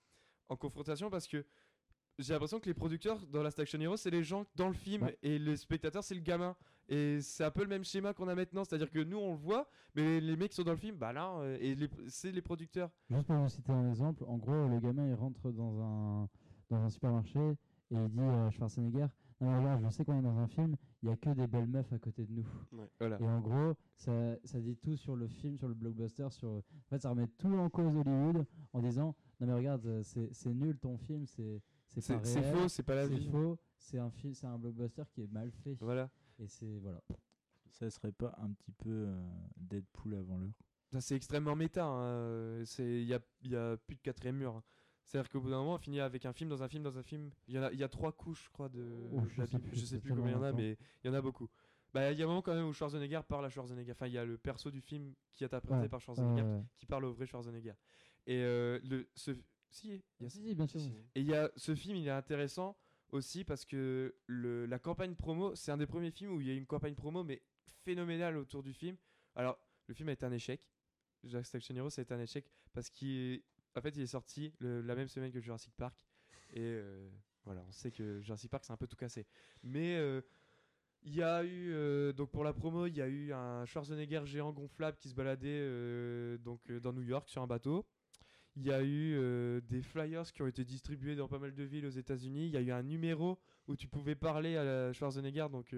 en 0.48 0.56
confrontation 0.56 1.08
parce 1.10 1.26
que 1.26 1.44
j'ai 2.18 2.32
l'impression 2.34 2.60
que 2.60 2.66
les 2.66 2.74
producteurs 2.74 3.18
dans 3.28 3.42
Last 3.42 3.58
Action 3.58 3.80
Hero, 3.80 3.96
c'est 3.96 4.10
les 4.10 4.22
gens 4.22 4.44
dans 4.54 4.68
le 4.68 4.74
film 4.74 5.04
Ouais. 5.04 5.18
et 5.22 5.38
les 5.38 5.56
spectateurs, 5.56 6.04
c'est 6.04 6.14
le 6.14 6.20
gamin. 6.20 6.54
Et 6.88 7.20
c'est 7.22 7.44
un 7.44 7.50
peu 7.50 7.62
le 7.62 7.68
même 7.68 7.84
schéma 7.84 8.12
qu'on 8.12 8.28
a 8.28 8.34
maintenant, 8.34 8.64
c'est-à-dire 8.64 8.90
que 8.90 8.98
nous 8.98 9.16
on 9.16 9.32
le 9.32 9.38
voit, 9.38 9.68
mais 9.94 10.20
les 10.20 10.36
mecs 10.36 10.50
qui 10.50 10.56
sont 10.56 10.62
dans 10.64 10.72
le 10.72 10.76
film, 10.76 10.96
bah 10.96 11.12
là, 11.12 11.32
euh, 11.38 11.56
et 11.60 11.76
c'est 12.08 12.32
les 12.32 12.42
producteurs. 12.42 12.90
Juste 13.08 13.26
pour 13.26 13.36
vous 13.36 13.48
citer 13.48 13.72
un 13.72 13.88
exemple, 13.88 14.24
en 14.26 14.36
gros, 14.36 14.68
le 14.68 14.78
gamin 14.80 15.08
il 15.08 15.14
rentre 15.14 15.50
dans 15.52 15.80
un, 15.80 16.28
dans 16.68 16.82
un 16.82 16.90
supermarché 16.90 17.38
et 17.40 17.94
il 17.94 18.08
dit 18.08 18.20
à 18.20 18.50
Schwarzenegger 18.50 19.06
Non, 19.42 19.50
mais 19.50 19.58
regarde, 19.58 19.82
je 19.84 19.90
sais 19.90 20.04
qu'on 20.04 20.18
est 20.18 20.22
dans 20.22 20.38
un 20.38 20.46
film, 20.46 20.76
il 21.02 21.08
n'y 21.08 21.12
a 21.12 21.16
que 21.16 21.30
des 21.30 21.46
belles 21.48 21.66
meufs 21.66 21.92
à 21.92 21.98
côté 21.98 22.24
de 22.24 22.32
nous. 22.32 22.46
Voilà. 23.00 23.20
Et 23.20 23.24
en 23.28 23.40
gros, 23.40 23.74
ça, 23.96 24.36
ça 24.44 24.60
dit 24.60 24.76
tout 24.76 24.96
sur 24.96 25.16
le 25.16 25.26
film, 25.26 25.58
sur 25.58 25.66
le 25.68 25.74
blockbuster. 25.74 26.28
Sur... 26.30 26.48
En 26.48 26.62
fait, 26.90 27.02
ça 27.02 27.10
remet 27.10 27.26
tout 27.38 27.52
en 27.54 27.68
cause 27.68 27.86
Hollywood 27.96 28.46
en 28.72 28.80
disant 28.80 29.16
Non, 29.40 29.46
mais 29.48 29.52
regarde, 29.54 30.02
c'est 30.02 30.32
c'est 30.32 30.54
nul 30.54 30.78
ton 30.78 30.96
film, 30.96 31.26
c'est 31.26 31.60
c'est 31.88 32.00
C'est 32.00 32.14
pas 32.18 32.24
c'est 32.24 32.40
réel, 32.40 32.56
faux, 32.56 32.68
c'est 32.68 32.82
pas 32.84 32.94
la 32.94 33.08
c'est 33.08 33.14
vie. 33.14 33.28
faux, 33.30 33.58
c'est 33.78 33.98
un, 33.98 34.10
c'est 34.32 34.46
un 34.46 34.58
blockbuster 34.58 35.02
qui 35.12 35.22
est 35.22 35.32
mal 35.32 35.50
fait. 35.50 35.76
Voilà. 35.80 36.08
Et 36.38 36.46
c'est. 36.46 36.78
Voilà. 36.78 37.02
Ça 37.70 37.90
serait 37.90 38.12
pas 38.12 38.34
un 38.38 38.50
petit 38.52 38.70
peu 38.72 38.90
euh, 38.90 39.20
Deadpool 39.56 40.14
avant 40.14 40.36
l'heure? 40.38 40.52
Ça, 40.92 41.00
C'est 41.00 41.16
extrêmement 41.16 41.56
méta. 41.56 41.84
hein, 41.86 42.62
c'est- 42.66 43.00
Il 43.02 43.08
y 43.08 43.14
a, 43.14 43.18
il 43.42 43.50
y 43.50 43.56
a 43.56 43.76
plus 43.78 43.96
de 43.96 44.02
quatrième 44.02 44.36
mur. 44.36 44.54
hein. 44.56 44.62
C'est-à-dire 45.04 45.30
qu'au 45.30 45.40
bout 45.40 45.50
d'un 45.50 45.58
moment, 45.58 45.74
on 45.74 45.78
finit 45.78 46.00
avec 46.00 46.24
un 46.26 46.32
film 46.32 46.48
dans 46.48 46.62
un 46.62 46.68
film 46.68 46.82
dans 46.82 46.96
un 46.96 47.02
film. 47.02 47.30
Il 47.48 47.54
y, 47.54 47.58
en 47.58 47.64
a, 47.64 47.72
il 47.72 47.78
y 47.78 47.84
a 47.84 47.88
trois 47.88 48.12
couches, 48.12 48.44
je 48.44 48.50
crois, 48.50 48.68
de, 48.68 49.08
Oh, 49.12 49.22
je 49.26 49.44
sais 49.44 49.58
plus, 49.58 49.76
Je 49.76 49.84
sais 49.84 49.98
plus 50.00 50.10
combien 50.14 50.32
il 50.32 50.32
y 50.32 50.36
en 50.36 50.42
a, 50.42 50.52
mais 50.52 50.78
il 51.02 51.08
y 51.08 51.10
en 51.10 51.14
a 51.14 51.20
beaucoup. 51.20 51.48
Bah, 51.92 52.10
il 52.10 52.18
y 52.18 52.22
a 52.22 52.24
un 52.24 52.28
moment 52.28 52.40
quand 52.40 52.54
même 52.54 52.66
où 52.66 52.72
Schwarzenegger 52.72 53.20
parle 53.28 53.44
à 53.44 53.50
Schwarzenegger. 53.50 53.92
Enfin, 53.92 54.06
il 54.06 54.14
y 54.14 54.18
a 54.18 54.24
le 54.24 54.38
perso 54.38 54.70
du 54.70 54.80
film 54.80 55.14
qui 55.32 55.44
est 55.44 55.46
interprété 55.46 55.82
Ouais, 55.82 55.88
par 55.88 56.00
Schwarzenegger 56.00 56.62
qui 56.78 56.86
parle 56.86 57.04
au 57.04 57.12
vrai 57.12 57.26
Schwarzenegger. 57.26 57.74
Et 58.26 58.38
euh, 58.38 58.78
le, 58.84 59.08
ce, 59.14 59.32
si, 59.68 60.02
il 60.20 60.22
y 60.22 60.26
a 60.26 60.30
si, 60.30 60.42
si, 60.42 60.54
bien 60.54 60.66
sûr. 60.66 60.80
Et 61.14 61.20
il 61.20 61.26
y 61.26 61.34
a 61.34 61.50
ce 61.56 61.74
film, 61.74 61.96
il 61.96 62.06
est 62.06 62.10
intéressant 62.10 62.76
aussi 63.10 63.44
parce 63.44 63.64
que 63.66 64.14
le, 64.26 64.64
la 64.66 64.78
campagne 64.78 65.14
promo, 65.14 65.54
c'est 65.54 65.70
un 65.70 65.76
des 65.76 65.86
premiers 65.86 66.12
films 66.12 66.32
où 66.32 66.40
il 66.40 66.46
y 66.46 66.50
a 66.50 66.54
une 66.54 66.66
campagne 66.66 66.94
promo, 66.94 67.24
mais 67.24 67.42
phénoménale 67.84 68.36
autour 68.38 68.62
du 68.62 68.72
film. 68.72 68.96
Alors, 69.34 69.58
le 69.86 69.94
film 69.94 70.08
a 70.08 70.12
été 70.12 70.24
un 70.24 70.32
échec. 70.32 70.62
Last 71.24 71.54
Action 71.54 71.76
Hero, 71.76 71.90
ça 71.90 72.00
a 72.00 72.04
été 72.04 72.14
un 72.14 72.20
échec 72.20 72.50
parce 72.72 72.90
qu'il 72.90 73.42
en 73.76 73.80
fait, 73.80 73.96
il 73.96 74.02
est 74.02 74.06
sorti 74.06 74.52
le- 74.58 74.80
la 74.82 74.94
même 74.94 75.08
semaine 75.08 75.32
que 75.32 75.40
Jurassic 75.40 75.74
Park. 75.76 75.96
Et 76.54 76.60
euh, 76.60 77.08
voilà, 77.44 77.62
on 77.66 77.72
sait 77.72 77.90
que 77.90 78.20
Jurassic 78.20 78.50
Park, 78.50 78.64
c'est 78.64 78.72
un 78.72 78.76
peu 78.76 78.86
tout 78.86 78.96
cassé. 78.96 79.26
Mais 79.62 79.96
euh, 79.96 80.20
il 81.02 81.14
y 81.14 81.22
a 81.22 81.42
eu, 81.44 81.72
euh, 81.72 82.12
donc 82.12 82.30
pour 82.30 82.44
la 82.44 82.52
promo, 82.52 82.86
il 82.86 82.96
y 82.96 83.02
a 83.02 83.08
eu 83.08 83.32
un 83.32 83.64
Schwarzenegger 83.64 84.22
géant 84.24 84.52
gonflable 84.52 84.98
qui 84.98 85.08
se 85.08 85.14
baladait 85.14 86.38
donc, 86.38 86.70
dans 86.70 86.92
New 86.92 87.02
York 87.02 87.28
sur 87.28 87.42
un 87.42 87.46
bateau. 87.46 87.86
Il 88.54 88.66
y 88.66 88.70
a 88.70 88.84
eu 88.84 89.18
des 89.62 89.80
flyers 89.80 90.30
qui 90.30 90.42
ont 90.42 90.46
été 90.46 90.62
distribués 90.62 91.16
dans 91.16 91.26
pas 91.26 91.38
mal 91.38 91.54
de 91.54 91.62
villes 91.64 91.86
aux 91.86 91.90
États-Unis. 91.90 92.48
Il 92.48 92.52
y 92.52 92.56
a 92.58 92.60
eu 92.60 92.70
un 92.70 92.82
numéro 92.82 93.38
où 93.66 93.76
tu 93.76 93.88
pouvais 93.88 94.14
parler 94.14 94.56
à 94.56 94.64
la 94.64 94.92
Schwarzenegger, 94.92 95.46
donc 95.50 95.74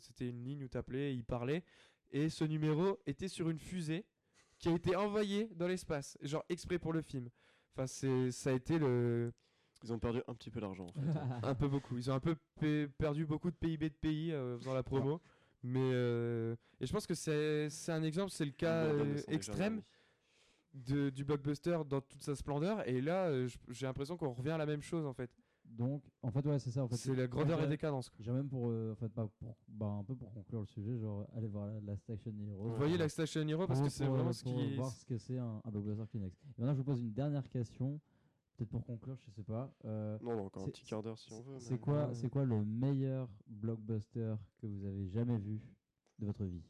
c'était 0.00 0.28
une 0.28 0.42
ligne 0.42 0.64
où 0.64 0.68
tu 0.68 0.76
appelais 0.76 1.12
et 1.12 1.14
il 1.14 1.24
parlait. 1.24 1.62
Et 2.10 2.28
ce 2.28 2.42
numéro 2.42 2.98
était 3.06 3.28
sur 3.28 3.48
une 3.48 3.60
fusée 3.60 4.04
qui 4.60 4.68
a 4.68 4.72
été 4.72 4.94
envoyée 4.94 5.48
dans 5.56 5.66
l'espace, 5.66 6.16
genre 6.22 6.44
exprès 6.48 6.78
pour 6.78 6.92
le 6.92 7.02
film. 7.02 7.28
Enfin, 7.74 7.86
c'est, 7.86 8.30
ça 8.30 8.50
a 8.50 8.52
été 8.52 8.78
le, 8.78 9.32
Ils 9.82 9.92
ont 9.92 9.98
perdu 9.98 10.20
un 10.28 10.34
petit 10.34 10.50
peu 10.50 10.60
d'argent 10.60 10.86
en 10.86 10.92
fait. 10.92 11.00
un 11.42 11.54
peu 11.54 11.66
beaucoup. 11.68 11.96
Ils 11.96 12.10
ont 12.10 12.14
un 12.14 12.20
peu 12.20 12.36
pe- 12.60 12.86
perdu 12.98 13.24
beaucoup 13.26 13.50
de 13.50 13.56
PIB 13.56 13.88
de 13.90 13.94
pays 13.94 14.32
euh, 14.32 14.58
dans 14.58 14.74
la 14.74 14.82
promo. 14.82 15.20
Mais 15.62 15.90
euh, 15.92 16.54
et 16.80 16.86
je 16.86 16.92
pense 16.92 17.06
que 17.06 17.14
c'est, 17.14 17.68
c'est 17.70 17.92
un 17.92 18.02
exemple, 18.02 18.30
c'est 18.30 18.44
le 18.46 18.50
cas 18.52 18.84
euh, 18.84 19.14
extrême 19.34 19.82
de, 20.74 21.10
du 21.10 21.24
blockbuster 21.24 21.78
dans 21.88 22.00
toute 22.00 22.22
sa 22.22 22.34
splendeur. 22.36 22.86
Et 22.88 23.00
là, 23.00 23.26
euh, 23.28 23.48
j'ai 23.68 23.86
l'impression 23.86 24.16
qu'on 24.16 24.32
revient 24.32 24.50
à 24.50 24.58
la 24.58 24.66
même 24.66 24.82
chose 24.82 25.04
en 25.06 25.12
fait. 25.12 25.30
Donc, 25.70 26.02
en 26.22 26.30
fait, 26.30 26.44
ouais, 26.46 26.58
c'est 26.58 26.70
ça. 26.72 26.82
En 26.84 26.88
fait, 26.88 26.96
c'est 26.96 27.14
la 27.14 27.26
grandeur 27.26 27.62
et 27.62 27.68
décadence. 27.68 28.10
J'ai 28.18 28.32
même 28.32 28.48
pour, 28.48 28.68
euh, 28.68 28.92
en 28.92 28.96
fait, 28.96 29.08
pas 29.08 29.26
pour, 29.38 29.56
bah, 29.68 29.86
un 29.86 30.02
peu 30.04 30.14
pour 30.16 30.32
conclure 30.32 30.60
le 30.60 30.66
sujet, 30.66 30.98
genre, 30.98 31.24
allez 31.34 31.46
voir 31.46 31.66
la, 31.68 31.80
la 31.80 31.96
Station 31.96 32.32
Hero. 32.38 32.68
Vous 32.70 32.74
voyez 32.76 32.98
la 32.98 33.08
Station 33.08 33.46
Hero 33.48 33.66
parce 33.66 33.78
pour- 33.78 33.86
que 33.88 33.92
c'est 33.94 34.04
pour, 34.04 34.14
vraiment 34.14 34.30
euh, 34.30 34.32
ce 34.32 34.42
pour 34.44 34.54
qui. 34.56 34.74
voir 34.76 34.90
ce 34.90 35.04
que 35.04 35.16
c'est 35.16 35.38
un, 35.38 35.62
un 35.64 35.70
blockbuster 35.70 36.04
Kleenex. 36.10 36.36
Et 36.42 36.46
maintenant, 36.60 36.72
je 36.74 36.78
vous 36.78 36.84
pose 36.84 37.00
une 37.00 37.12
dernière 37.12 37.48
question, 37.48 38.00
peut-être 38.56 38.68
pour 38.70 38.84
conclure, 38.84 39.16
je 39.20 39.30
sais 39.30 39.44
pas. 39.44 39.72
Euh, 39.84 40.18
Non, 40.22 40.36
non, 40.36 40.46
encore 40.46 40.64
un 40.64 40.70
petit 40.70 40.84
quart 40.84 41.02
d'heure 41.02 41.18
si 41.18 41.32
on 41.32 41.40
veut. 41.40 41.58
c'est 41.60 41.72
mais- 41.74 41.78
quoi, 41.78 42.08
Ouais. 42.08 42.14
c'est 42.14 42.28
quoi 42.28 42.44
le 42.44 42.64
meilleur 42.64 43.28
blockbuster 43.46 44.34
que 44.58 44.66
vous 44.66 44.84
avez 44.84 45.06
jamais 45.06 45.38
vu 45.38 45.60
de 46.18 46.26
votre 46.26 46.44
vie? 46.44 46.64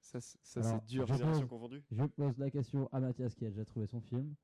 Ça, 0.00 0.18
c'est- 0.20 0.38
ça, 0.42 0.62
c'est 0.62 0.84
dur. 0.86 1.06
je 1.06 1.12
Génération 1.12 1.42
pose- 1.42 1.50
confondue 1.50 1.84
Je 1.90 2.02
pose 2.04 2.38
la 2.38 2.50
question 2.50 2.88
à 2.90 3.00
Mathias 3.00 3.34
qui 3.34 3.44
a 3.44 3.50
déjà 3.50 3.64
trouvé 3.66 3.86
son 3.86 4.00
film. 4.00 4.34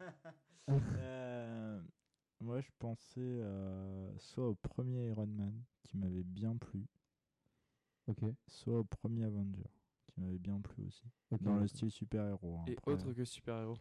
Euh, 0.70 1.78
moi, 2.40 2.60
je 2.60 2.70
pensais 2.78 3.20
euh, 3.20 4.10
soit 4.18 4.48
au 4.48 4.54
premier 4.54 5.08
Iron 5.08 5.26
Man, 5.26 5.54
qui 5.82 5.96
m'avait 5.96 6.22
bien 6.24 6.56
plu, 6.56 6.86
Ok. 8.06 8.22
soit 8.48 8.78
au 8.80 8.84
premier 8.84 9.24
Avenger, 9.24 9.64
qui 10.06 10.20
m'avait 10.20 10.38
bien 10.38 10.60
plu 10.60 10.84
aussi. 10.86 11.04
ok. 11.30 11.42
Dans 11.42 11.56
le 11.56 11.66
style 11.66 11.90
super-héros. 11.90 12.58
hein. 12.58 12.64
Et 12.66 12.76
Après, 12.76 12.92
autre 12.92 13.12
que 13.12 13.24
super-héros. 13.24 13.78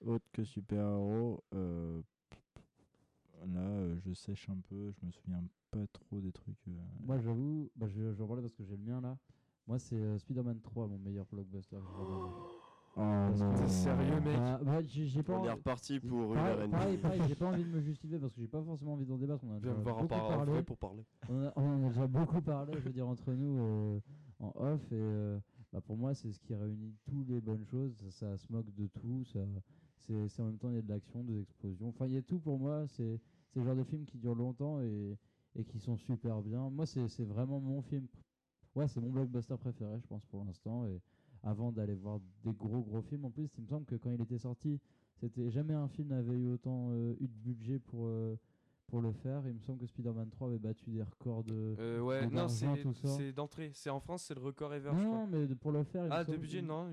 autre 0.00 0.24
que 0.32 0.44
super-héros, 0.44 1.42
euh, 1.54 2.00
là, 3.46 3.60
euh, 3.60 3.98
je 3.98 4.12
sèche 4.14 4.48
un 4.48 4.58
peu, 4.68 4.92
je 4.92 5.06
me 5.06 5.10
souviens 5.12 5.44
pas 5.70 5.86
trop 5.88 6.20
des 6.20 6.32
trucs. 6.32 6.68
euh, 6.68 6.72
Moi, 7.00 7.18
j'avoue, 7.18 7.70
bah, 7.76 7.86
je, 7.88 7.94
je 7.94 8.00
vais 8.16 8.22
en 8.22 8.26
parler 8.26 8.42
parce 8.42 8.54
que 8.54 8.64
j'ai 8.64 8.76
le 8.76 8.82
mien 8.82 9.00
là. 9.00 9.18
Moi, 9.66 9.78
c'est 9.78 9.96
euh, 9.96 10.18
Spider-Man 10.18 10.60
3, 10.62 10.86
mon 10.86 10.98
meilleur 10.98 11.26
blockbuster. 11.26 11.76
que 11.76 11.82
j'ai. 12.04 12.55
Oh 12.98 13.00
Parce 13.00 13.40
que- 13.40 13.44
non. 13.44 13.54
T'es 13.54 13.68
sérieux, 13.68 14.20
mec 14.20 14.36
Bah, 14.38 14.60
bah, 14.64 14.82
j'ai 14.82 15.06
j'ai 15.06 15.22
pas 15.22 15.38
On 15.38 15.44
est 15.44 15.50
reparti 15.50 16.00
pour 16.00 16.32
une 16.32 16.34
pareil, 16.34 16.52
heure 16.56 16.62
et 16.64 16.68
pareil, 16.68 16.86
demie. 16.92 17.02
pareil, 17.02 17.20
j'ai 17.28 17.34
pas 17.34 17.46
envie 17.46 17.64
de 17.64 17.68
me 17.68 17.80
justifier 17.82 18.18
parce 18.18 18.32
que 18.32 18.40
j'ai 18.40 18.48
pas 18.48 18.62
forcément 18.62 18.94
envie 18.94 19.04
d'en 19.04 19.18
débattre. 19.18 19.44
On 19.44 19.54
a 19.54 19.60
déjà 19.60 19.74
me 19.74 19.82
voir 19.82 19.96
en 19.98 20.00
beaucoup 20.00 20.08
par- 20.08 20.28
parlé. 20.28 20.62
pour 20.62 20.78
parler. 20.78 21.04
On, 21.28 21.42
a, 21.44 21.52
on 21.56 21.62
en 21.62 21.84
a 21.84 21.88
déjà 21.88 22.06
beaucoup 22.06 22.40
parlé, 22.40 22.72
je 22.74 22.80
veux 22.80 22.92
dire, 22.92 23.06
entre 23.06 23.32
nous 23.32 23.58
euh, 23.58 24.00
en 24.40 24.52
off. 24.56 24.80
Et 24.92 24.94
euh, 24.94 25.38
bah, 25.74 25.80
pour 25.82 25.98
moi, 25.98 26.14
c'est 26.14 26.32
ce 26.32 26.40
qui 26.40 26.54
réunit 26.54 26.94
toutes 27.04 27.28
les 27.28 27.40
bonnes 27.42 27.64
choses. 27.66 27.94
Ça, 27.96 28.10
ça 28.10 28.36
se 28.38 28.50
moque 28.50 28.72
de 28.74 28.86
tout. 28.86 29.24
Ça, 29.24 29.40
c'est, 29.98 30.28
c'est 30.28 30.40
en 30.40 30.46
même 30.46 30.56
temps, 30.58 30.70
il 30.70 30.76
y 30.76 30.78
a 30.78 30.82
de 30.82 30.88
l'action, 30.88 31.22
des 31.22 31.38
explosions. 31.42 31.88
Enfin, 31.88 32.06
il 32.06 32.14
y 32.14 32.16
a 32.16 32.22
tout 32.22 32.38
pour 32.38 32.58
moi. 32.58 32.86
C'est, 32.88 33.20
c'est 33.50 33.60
le 33.60 33.66
genre 33.66 33.76
de 33.76 33.84
films 33.84 34.06
qui 34.06 34.16
durent 34.16 34.34
longtemps 34.34 34.80
et, 34.80 35.18
et 35.54 35.64
qui 35.64 35.78
sont 35.80 35.98
super 35.98 36.40
bien. 36.40 36.70
Moi, 36.70 36.86
c'est, 36.86 37.06
c'est 37.08 37.24
vraiment 37.24 37.60
mon 37.60 37.82
film. 37.82 38.06
Ouais, 38.74 38.88
c'est 38.88 39.00
mon 39.00 39.10
blockbuster 39.10 39.56
préféré, 39.58 39.98
je 40.00 40.06
pense, 40.06 40.24
pour 40.26 40.42
l'instant. 40.44 40.86
Et 40.86 40.98
avant 41.46 41.70
d'aller 41.72 41.94
voir 41.94 42.18
des 42.44 42.52
gros, 42.52 42.80
gros 42.82 43.00
films, 43.02 43.24
en 43.24 43.30
plus, 43.30 43.48
il 43.56 43.62
me 43.62 43.68
semble 43.68 43.86
que 43.86 43.94
quand 43.94 44.10
il 44.10 44.20
était 44.20 44.38
sorti, 44.38 44.80
c'était 45.20 45.48
jamais 45.50 45.74
un 45.74 45.88
film 45.88 46.08
n'avait 46.08 46.34
eu 46.34 46.48
autant 46.48 46.88
euh, 46.90 47.14
eu 47.20 47.28
de 47.28 47.32
budget 47.52 47.78
pour. 47.78 48.06
euh, 48.06 48.36
pour 48.88 49.00
le 49.00 49.10
faire, 49.10 49.42
il 49.48 49.54
me 49.54 49.58
semble 49.62 49.80
que 49.80 49.86
Spider-Man 49.86 50.30
3 50.30 50.46
avait 50.46 50.60
battu 50.60 50.90
des 50.92 51.02
records 51.02 51.42
de, 51.42 51.74
Euh, 51.80 51.98
ouais, 52.00 52.24
de 52.24 52.32
non, 52.32 52.46
c'est 52.46 53.32
d'entrée. 53.32 53.72
C'est 53.74 53.90
en 53.90 53.98
France, 53.98 54.22
c'est 54.28 54.34
le 54.36 54.40
record 54.40 54.72
ever, 54.74 54.92
je 54.96 55.04
crois. 55.04 55.18
Non, 55.18 55.26
mais 55.26 55.44
pour 55.56 55.72
le 55.72 55.82
faire. 55.82 56.06
il 56.06 56.12
Ah, 56.12 56.22
de 56.22 56.36
budget, 56.36 56.60
il- 56.60 56.66
non. 56.66 56.88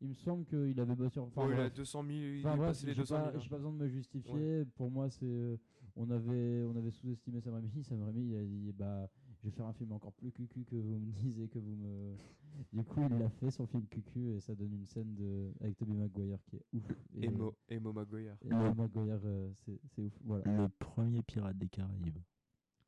il 0.00 0.08
me 0.10 0.14
semble 0.14 0.44
qu'il 0.44 0.78
avait 0.78 0.94
battu. 0.94 1.18
Enfin, 1.18 1.42
Oh, 1.44 1.48
il 1.48 1.54
a 1.54 1.56
bref. 1.56 1.74
200 1.74 2.04
000, 2.04 2.12
il 2.14 2.38
Enfin, 2.46 2.54
est 2.54 2.58
passé 2.58 2.86
les 2.86 2.92
j'ai 2.92 3.00
200 3.00 3.16
000. 3.16 3.30
pas, 3.32 3.36
hein. 3.36 3.40
j'ai 3.42 3.48
pas 3.48 3.56
besoin 3.56 3.72
de 3.72 3.78
me 3.78 3.88
justifier. 3.88 4.64
Pour 4.76 4.92
moi, 4.92 5.10
c'est 5.10 5.26
euh, 5.26 5.56
on 5.96 6.08
avait 6.08 6.62
on 6.72 6.76
avait 6.76 6.92
sous-estimé 6.92 7.40
Sam 7.40 7.54
Raimi. 7.54 7.82
Sam 7.82 8.00
Raimi, 8.04 8.28
il 8.28 8.36
a 8.36 8.44
dit 8.44 8.72
bah 8.72 9.08
je 9.44 9.50
vais 9.50 9.56
faire 9.56 9.66
un 9.66 9.72
film 9.74 9.92
encore 9.92 10.12
plus 10.14 10.32
cucu 10.32 10.64
que 10.64 10.74
vous 10.76 10.98
me 10.98 11.12
disiez 11.20 11.48
que 11.48 11.58
vous 11.58 11.76
me. 11.76 12.16
Du 12.72 12.84
coup, 12.84 13.00
il 13.10 13.18
l'a 13.18 13.28
fait 13.28 13.50
son 13.50 13.66
film 13.66 13.84
cucu 13.88 14.30
et 14.30 14.40
ça 14.40 14.54
donne 14.54 14.72
une 14.72 14.86
scène 14.86 15.12
de 15.16 15.52
avec 15.60 15.76
Tobey 15.76 15.92
Maguire 15.92 16.38
qui 16.46 16.56
est 16.56 16.64
ouf. 16.72 16.82
Et, 17.16 17.24
Emo, 17.26 17.52
Emo 17.68 17.92
Maguire. 17.92 18.36
et 18.42 18.48
Tobey 18.48 18.74
Maguire, 18.74 19.20
euh, 19.24 19.50
c'est 19.64 20.00
ouf. 20.02 20.12
Voilà. 20.22 20.44
Le 20.62 20.68
premier 20.68 21.20
Pirate 21.22 21.58
des 21.58 21.68
Caraïbes. 21.68 22.18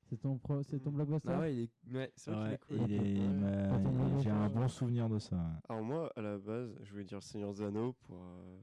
C'est 0.05 0.19
ton 0.21 0.39
pro, 0.39 0.63
c'est 0.63 0.79
ton 0.79 0.93
blockbuster. 0.93 1.31
Ah 1.33 1.41
ouais, 1.41 1.53
il 1.57 1.61
est, 1.63 1.95
ouais, 1.97 2.13
c'est 2.15 2.31
vrai 2.31 2.51
Ouais, 2.53 2.59
qu'il 2.69 2.93
est 2.93 3.17
cool. 3.17 3.41
le 3.41 4.21
J'ai 4.23 4.31
un 4.31 4.49
bon 4.49 4.69
souvenir 4.69 5.09
de 5.09 5.19
ça. 5.19 5.61
Alors 5.69 5.83
moi, 5.83 6.13
à 6.15 6.21
la 6.23 6.39
base, 6.39 6.73
je 6.85 6.93
voulais 6.93 7.05
dire 7.05 7.21
Seigneur 7.25 7.53
des 7.53 7.63
Anneaux 7.63 7.93
pour, 8.07 8.23
euh, 8.23 8.61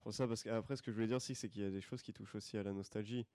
pour 0.00 0.14
ça, 0.14 0.28
parce 0.28 0.44
qu'après, 0.44 0.76
ce 0.76 0.82
que 0.82 0.92
je 0.92 0.94
voulais 0.94 1.08
dire 1.08 1.16
aussi, 1.16 1.34
c'est 1.34 1.48
qu'il 1.48 1.62
y 1.62 1.66
a 1.66 1.70
des 1.70 1.80
choses 1.80 2.02
qui 2.02 2.12
touchent 2.12 2.36
aussi 2.36 2.56
à 2.56 2.62
la 2.62 2.72
nostalgie. 2.72 3.26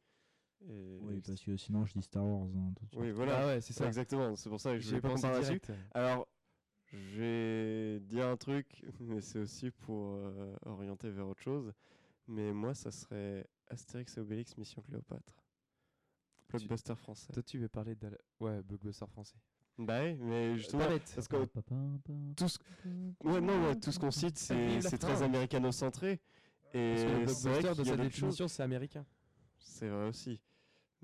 Et 0.69 0.99
Oui, 1.01 1.21
parce 1.25 1.41
que 1.43 1.57
sinon 1.57 1.85
je 1.85 1.93
dis 1.93 2.01
Star 2.03 2.23
Wars 2.25 2.47
hein, 2.55 2.73
tout 2.77 2.85
de 2.85 2.89
suite. 2.91 3.01
Oui, 3.01 3.11
voilà. 3.11 3.39
Ah 3.39 3.47
ouais, 3.47 3.61
c'est 3.61 3.73
ça. 3.73 3.87
Exactement, 3.87 4.35
c'est 4.35 4.49
pour 4.49 4.59
ça 4.59 4.73
que 4.73 4.79
je 4.79 4.95
pensé 4.97 5.21
parle 5.23 5.41
là-dessus. 5.41 5.61
Alors, 5.93 6.27
je 6.93 7.19
vais 7.19 7.99
dire 8.01 8.27
un 8.27 8.37
truc, 8.37 8.83
mais 8.99 9.21
c'est 9.21 9.39
aussi 9.39 9.71
pour 9.71 10.15
euh, 10.15 10.55
orienter 10.65 11.09
vers 11.09 11.27
autre 11.27 11.41
chose. 11.41 11.73
Mais 12.27 12.53
moi, 12.53 12.73
ça 12.73 12.91
serait 12.91 13.45
Astérix 13.69 14.17
et 14.17 14.21
Obélix 14.21 14.55
Mission 14.57 14.81
Cléopâtre. 14.83 15.33
Blockbuster 16.49 16.95
français. 16.95 17.31
Toi, 17.33 17.43
tu 17.43 17.57
veux 17.57 17.69
parler 17.69 17.95
de. 17.95 18.09
Ouais, 18.39 18.61
blockbuster 18.61 19.07
français. 19.07 19.35
Bah 19.77 20.03
oui, 20.03 20.15
mais 20.19 20.57
justement, 20.57 20.83
Palette. 20.83 21.11
parce 21.15 21.27
que 21.27 21.45
tout 22.35 22.47
ce, 22.49 22.59
ouais, 23.23 23.39
non, 23.41 23.67
ouais, 23.67 23.75
tout 23.79 23.91
ce 23.91 23.97
qu'on 23.99 24.11
cite, 24.11 24.37
c'est 24.37 24.79
très 24.81 24.97
France. 24.97 25.21
américano-centré. 25.21 26.19
Et 26.73 26.93
Parce 26.93 27.03
que 27.03 27.19
le 27.21 27.27
c'est 27.27 27.49
vrai 27.49 27.61
blockbuster, 27.61 27.69
de 27.69 27.73
qu'il 27.73 27.85
y 27.85 27.89
a 27.89 27.91
sa 27.91 27.97
d'autres 27.97 28.03
choses. 28.03 28.11
définition, 28.11 28.47
c'est 28.49 28.63
américain. 28.63 29.05
C'est 29.59 29.87
vrai 29.87 30.07
aussi. 30.07 30.39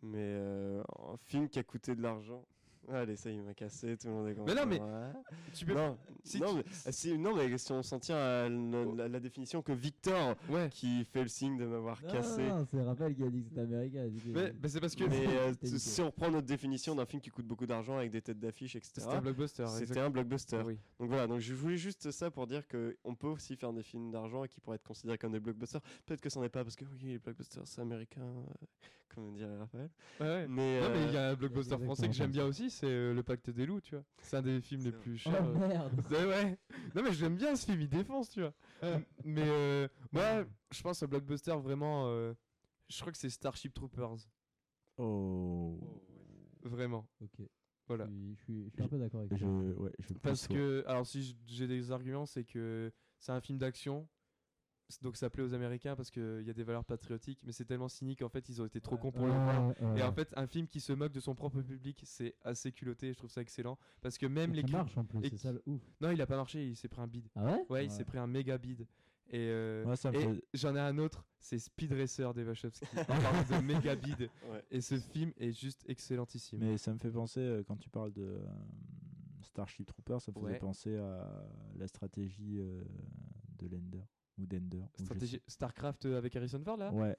Mais 0.01 0.17
euh, 0.19 0.83
un 1.11 1.17
film 1.17 1.49
qui 1.49 1.59
a 1.59 1.63
coûté 1.63 1.95
de 1.95 2.01
l'argent. 2.01 2.45
Allez, 2.89 3.17
ça, 3.17 3.29
il 3.29 3.41
m'a 3.43 3.53
cassé, 3.53 3.97
tout 3.97 4.07
le 4.07 4.13
monde 4.13 4.27
est 4.29 4.33
content. 4.35 4.45
Mais 4.53 4.55
non, 4.61 4.65
mais 4.65 4.79
ouais. 4.79 5.11
Tu 5.53 5.65
peux... 5.65 5.73
Non, 5.73 5.97
si 6.23 6.39
non, 6.39 6.47
tu- 6.51 6.55
mais, 6.57 6.63
ah, 6.85 6.91
si, 6.93 7.17
non, 7.17 7.35
mais 7.35 7.57
si 7.57 7.71
on 7.73 7.83
s'en 7.83 7.99
tient 7.99 8.15
à 8.15 8.47
la, 8.47 8.85
la- 8.95 9.07
la 9.09 9.19
définition 9.19 9.61
que 9.61 9.73
Victor, 9.73 10.35
Ouais. 10.49 10.69
qui 10.69 11.03
fait 11.03 11.21
le 11.23 11.27
signe 11.27 11.57
de 11.57 11.65
m'avoir 11.65 12.01
cassé. 12.03 12.47
non, 12.47 12.65
c'est 12.71 12.81
Raphaël 12.81 13.13
qui 13.13 13.23
a 13.23 13.29
dit 13.29 13.41
que 13.43 13.49
c'était 13.49 13.61
américain. 13.61 14.07
Mais, 14.27 14.39
euh, 14.41 14.51
mais 14.61 14.69
c'est 14.69 14.79
parce 14.79 14.95
que 14.95 15.03
Mais 15.03 15.27
euh, 15.27 15.53
si 15.63 16.01
on 16.01 16.05
reprend 16.05 16.31
notre 16.31 16.47
définition 16.47 16.95
d'un 16.95 17.05
film 17.05 17.21
qui 17.21 17.29
coûte 17.29 17.45
beaucoup 17.45 17.65
d'argent 17.65 17.97
avec 17.97 18.11
des 18.11 18.21
têtes 18.21 18.39
d'affiche, 18.39 18.75
etc., 18.77 18.91
c'était 19.01 19.07
un 19.15 19.21
blockbuster. 19.21 19.65
c'était 19.67 19.81
exactement. 19.81 20.05
un 20.05 20.09
blockbuster. 20.09 20.61
Oui. 20.65 20.77
Donc 20.99 21.09
voilà, 21.09 21.27
donc 21.27 21.39
je 21.39 21.53
voulais 21.53 21.77
juste 21.77 22.11
ça 22.11 22.31
pour 22.31 22.47
dire 22.47 22.63
qu'on 22.69 23.15
peut 23.15 23.27
aussi 23.27 23.57
faire 23.57 23.73
des 23.73 23.83
films 23.83 24.11
d'argent 24.11 24.45
et 24.45 24.47
qui 24.47 24.61
pourraient 24.61 24.75
être 24.77 24.87
considérés 24.87 25.17
comme 25.17 25.33
des 25.33 25.39
blockbusters. 25.41 25.81
Peut-être 26.05 26.21
que 26.21 26.29
c'en 26.29 26.41
est 26.43 26.49
pas 26.49 26.63
parce 26.63 26.75
que 26.77 26.85
oui, 26.85 26.99
les 27.03 27.19
blockbusters 27.19 27.63
c'est 27.65 27.81
américain, 27.81 28.21
euh, 28.21 28.65
comme 29.13 29.33
dirait 29.33 29.57
Raphaël. 29.57 29.89
Ouais, 30.19 30.25
ouais. 30.27 30.47
Mais, 30.47 30.79
Non, 30.81 30.89
mais 30.89 31.03
il 31.07 31.13
y 31.13 31.17
euh, 31.17 31.29
a 31.29 31.31
un 31.31 31.35
blockbuster 31.35 31.73
exactement 31.73 31.85
français 31.95 32.07
que 32.07 32.13
j'aime 32.13 32.31
bien 32.31 32.45
aussi, 32.45 32.69
c'est 32.79 32.87
euh, 32.87 33.13
Le 33.13 33.23
Pacte 33.23 33.49
des 33.49 33.65
loups, 33.65 33.81
tu 33.81 33.95
vois. 33.95 34.03
C'est 34.21 34.37
un 34.37 34.41
des 34.41 34.61
films 34.61 34.83
les 34.83 34.91
plus 34.91 35.13
Oh 35.25 35.29
chers. 35.29 35.45
euh. 35.47 35.53
merde. 35.67 36.01
Ouais. 36.11 36.57
Non, 36.95 37.03
mais 37.03 37.13
j'aime 37.13 37.35
bien 37.35 37.55
ce 37.55 37.65
film, 37.65 37.81
il 37.81 37.89
défonce, 37.89 38.29
tu 38.29 38.41
vois. 38.41 38.53
Mais 39.25 39.47
euh, 39.47 39.87
moi, 40.11 40.45
je 40.71 40.81
pense 40.81 41.01
au 41.03 41.07
blockbuster 41.07 41.55
vraiment. 41.61 42.07
euh, 42.07 42.33
je 42.89 42.99
crois 42.99 43.11
que 43.11 43.17
c'est 43.17 43.29
Starship 43.29 43.73
Troopers. 43.73 44.15
Oh. 44.97 45.79
Vraiment. 46.63 47.07
Ok. 47.21 47.45
Voilà. 47.87 48.05
Je 48.05 48.11
suis, 48.11 48.35
je 48.35 48.41
suis, 48.43 48.63
je 48.65 48.73
suis 48.73 48.83
un 48.83 48.87
peu 48.87 48.97
d'accord 48.99 49.21
avec 49.21 49.33
Je, 49.37 49.45
toi. 49.45 49.49
ouais, 49.83 49.91
je 49.99 50.13
Parce 50.15 50.47
ouais. 50.49 50.55
que, 50.55 50.83
alors 50.87 51.05
si 51.07 51.23
j- 51.23 51.37
j'ai 51.45 51.67
des 51.67 51.91
arguments, 51.91 52.25
c'est 52.25 52.43
que 52.43 52.91
c'est 53.19 53.31
un 53.31 53.39
film 53.39 53.57
d'action. 53.57 54.07
Donc 55.01 55.17
ça 55.17 55.29
plaît 55.29 55.43
aux 55.43 55.53
Américains 55.53 55.95
parce 55.95 56.09
qu'il 56.09 56.43
y 56.45 56.49
a 56.49 56.53
des 56.53 56.63
valeurs 56.63 56.85
patriotiques, 56.85 57.41
mais 57.45 57.51
c'est 57.51 57.65
tellement 57.65 57.89
cynique 57.89 58.21
en 58.21 58.29
fait, 58.29 58.47
ils 58.49 58.61
ont 58.61 58.65
été 58.65 58.79
trop 58.79 58.97
cons 58.97 59.11
pour 59.11 59.25
le 59.25 59.33
voir. 59.33 59.73
Et 59.97 60.01
en 60.01 60.13
fait, 60.13 60.31
un 60.37 60.47
film 60.47 60.67
qui 60.67 60.79
se 60.79 60.93
moque 60.93 61.11
de 61.11 61.19
son 61.19 61.35
propre 61.35 61.61
public, 61.61 62.01
c'est 62.05 62.35
assez 62.43 62.71
culotté, 62.71 63.11
je 63.11 63.17
trouve 63.17 63.29
ça 63.29 63.41
excellent. 63.41 63.77
Parce 64.01 64.17
que 64.17 64.25
même 64.25 64.53
les 64.53 64.63
qui 64.63 64.71
marche 64.71 64.97
en 64.97 65.03
plus, 65.05 65.19
c'est 65.29 65.37
ça 65.37 65.51
le 65.51 65.61
ouf. 65.65 65.81
Non, 66.01 66.11
il 66.11 66.21
a 66.21 66.25
pas 66.27 66.37
marché, 66.37 66.65
il 66.65 66.75
s'est 66.75 66.87
pris 66.87 67.01
un 67.01 67.07
bide. 67.07 67.27
Ah 67.35 67.45
ouais? 67.45 67.65
Ouais, 67.69 67.85
il 67.85 67.91
s'est 67.91 68.05
pris 68.05 68.17
un 68.17 68.27
méga 68.27 68.57
bide. 68.57 68.87
Et, 69.29 69.39
euh, 69.49 69.83
Moi, 69.83 69.97
ça 69.97 70.09
me 70.09 70.15
et 70.17 70.21
fait- 70.21 70.43
j'en 70.53 70.73
ai 70.73 70.79
un 70.79 70.97
autre, 70.99 71.25
c'est 71.37 71.59
Speed 71.59 71.91
Racer 71.91 72.33
des 72.33 72.45
Wachowski. 72.45 72.85
On 73.09 73.21
parle 73.21 73.45
de 73.61 73.65
méga 73.65 73.93
bide. 73.97 74.29
Ouais. 74.49 74.63
Et 74.71 74.79
ce 74.79 74.95
film 74.97 75.33
est 75.37 75.51
juste 75.51 75.83
excellentissime. 75.89 76.59
Mais 76.59 76.77
ça 76.77 76.93
me 76.93 76.97
fait 76.97 77.11
penser, 77.11 77.41
euh, 77.41 77.61
quand 77.67 77.75
tu 77.75 77.89
parles 77.89 78.13
de 78.13 78.21
euh, 78.23 78.45
Starship 79.41 79.85
Trooper, 79.85 80.19
ça 80.21 80.31
me 80.31 80.39
faisait 80.39 80.53
Ouais. 80.53 80.59
penser 80.59 80.95
à 80.95 81.45
la 81.75 81.87
stratégie 81.87 82.57
euh, 82.59 82.81
de 83.59 83.67
Lender 83.67 84.03
ou 84.37 84.45
d'Ender. 84.45 84.83
Stratégie 84.95 85.41
Starcraft 85.47 86.05
euh, 86.05 86.17
avec 86.17 86.35
Harrison 86.35 86.61
Ford 86.63 86.77
là? 86.77 86.91
Ouais. 86.91 87.15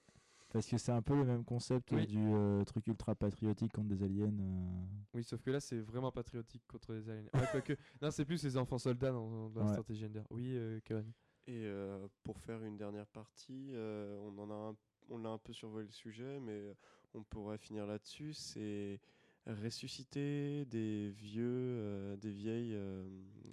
Parce 0.50 0.66
que 0.66 0.78
c'est 0.78 0.92
un 0.92 1.02
peu 1.02 1.14
le 1.14 1.24
même 1.26 1.44
concept 1.44 1.92
Oui. 1.92 2.06
du 2.06 2.18
euh, 2.18 2.64
truc 2.64 2.86
ultra 2.86 3.14
patriotique 3.14 3.72
contre 3.72 3.88
des 3.88 4.02
aliens. 4.02 4.32
euh. 4.40 4.84
Oui, 5.12 5.22
sauf 5.22 5.42
que 5.42 5.50
là 5.50 5.60
c'est 5.60 5.78
vraiment 5.80 6.10
patriotique 6.10 6.62
contre 6.66 6.94
les 6.94 7.08
aliens. 7.10 7.28
Ouais, 7.34 7.46
quoique- 7.52 7.76
non, 8.02 8.10
c'est 8.10 8.24
plus 8.24 8.42
les 8.44 8.56
enfants 8.56 8.78
soldats 8.78 9.12
dans, 9.12 9.50
dans 9.50 9.60
la 9.60 9.66
Ouais. 9.66 9.72
stratégie 9.72 10.06
Ender. 10.06 10.22
Oui, 10.30 10.52
euh, 10.56 10.80
Kevin. 10.84 11.12
Et 11.46 11.64
euh, 11.66 12.06
pour 12.22 12.38
faire 12.40 12.62
une 12.64 12.76
dernière 12.76 13.06
partie, 13.06 13.70
euh, 13.72 14.18
on 14.20 14.38
en 14.38 14.50
a 14.50 14.70
un, 14.70 14.76
on 15.10 15.24
a 15.24 15.28
un 15.28 15.38
peu 15.38 15.52
survolé 15.52 15.86
le 15.86 15.92
sujet, 15.92 16.38
mais 16.40 16.52
euh, 16.52 16.74
on 17.14 17.22
pourrait 17.22 17.58
finir 17.58 17.86
là-dessus. 17.86 18.32
C'est 18.34 19.00
ressusciter 19.46 20.64
des 20.66 21.08
vieux, 21.10 21.44
euh, 21.46 22.16
des 22.16 22.30
vieilles, 22.32 22.74
euh, 22.74 23.02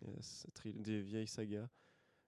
euh, 0.07 0.71
des 0.75 1.01
vieilles 1.01 1.27
sagas, 1.27 1.69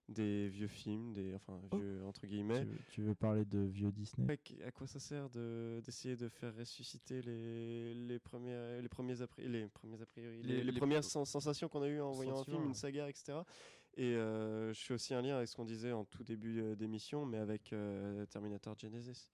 des 0.09 0.47
vieux 0.47 0.67
films, 0.67 1.13
des, 1.13 1.35
enfin 1.35 1.59
Oh. 1.71 1.77
vieux 1.77 2.03
entre 2.05 2.25
guillemets. 2.27 2.61
Tu, 2.61 2.65
veux, 2.65 2.79
tu 2.91 3.01
veux 3.01 3.15
parler 3.15 3.43
de 3.45 3.59
vieux 3.59 3.91
Disney? 3.91 4.39
À 4.65 4.71
quoi 4.71 4.87
ça 4.87 4.99
sert 4.99 5.29
de 5.29 5.81
d'essayer 5.83 6.15
de 6.15 6.29
faire 6.29 6.55
ressusciter 6.55 7.21
les 7.21 7.93
les 7.93 8.19
premiers 8.19 8.81
les 8.81 8.87
premiers 8.89 9.21
a 9.21 9.27
les 9.39 9.67
premiers 9.67 10.01
a 10.01 10.05
priori 10.05 10.41
les, 10.43 10.47
Les- 10.57 10.63
les 10.63 10.71
les 10.71 10.79
premières 10.79 11.01
pr- 11.01 11.09
sen- 11.11 11.25
sensations 11.25 11.67
qu'on 11.67 11.81
a 11.81 11.89
eues 11.89 11.99
en 12.01 12.11
voyant 12.11 12.39
un 12.39 12.43
film 12.45 12.63
une 12.63 12.73
saga 12.73 13.09
etc 13.09 13.39
et 13.95 14.15
euh, 14.15 14.73
je 14.73 14.79
fais 14.85 14.93
aussi 14.93 15.13
un 15.13 15.21
lien 15.21 15.35
avec 15.37 15.47
ce 15.49 15.55
qu'on 15.55 15.65
disait 15.65 15.91
en 15.91 16.05
tout 16.05 16.23
début 16.23 16.61
euh, 16.61 16.75
d'émission 16.75 17.25
mais 17.25 17.37
avec 17.39 17.73
euh, 17.73 18.25
Terminator 18.27 18.77
Genesis 18.79 19.31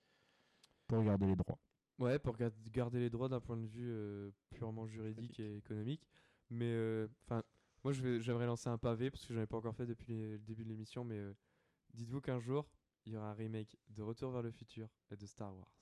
pour 0.88 1.04
garder 1.04 1.28
les 1.28 1.36
droits. 1.36 1.60
Ouais, 2.00 2.18
pour 2.18 2.36
ga- 2.36 2.50
garder 2.72 3.00
les 3.00 3.10
droits 3.12 3.30
d'un 3.30 3.40
point 3.40 3.58
de 3.58 3.68
vue 3.68 3.90
euh, 3.92 4.32
purement 4.50 4.88
juridique 4.88 5.40
et 5.40 5.58
économique. 5.58 6.08
Mais 6.50 6.66
euh, 6.74 7.08
enfin, 7.24 7.44
moi 7.84 7.94
je 7.94 8.02
vais- 8.02 8.20
j'aimerais 8.22 8.46
lancer 8.46 8.70
un 8.70 8.78
pavé 8.78 9.10
parce 9.12 9.26
que 9.26 9.34
j'en 9.34 9.42
ai 9.42 9.46
pas 9.48 9.58
encore 9.58 9.76
fait 9.76 9.86
depuis 9.86 10.14
les- 10.14 10.32
le 10.34 10.40
début 10.40 10.64
de 10.64 10.70
l'émission. 10.70 11.04
Mais 11.04 11.18
euh, 11.18 11.34
dites-vous 11.94 12.22
qu'un 12.22 12.40
jour 12.40 12.68
il 13.06 13.14
y 13.14 13.18
aura 13.18 13.32
un 13.32 13.34
remake 13.34 13.78
de 13.90 14.02
Retour 14.02 14.32
vers 14.32 14.42
le 14.42 14.52
futur 14.52 14.88
et 15.12 15.16
de 15.18 15.26
Star 15.26 15.54
Wars. 15.56 15.74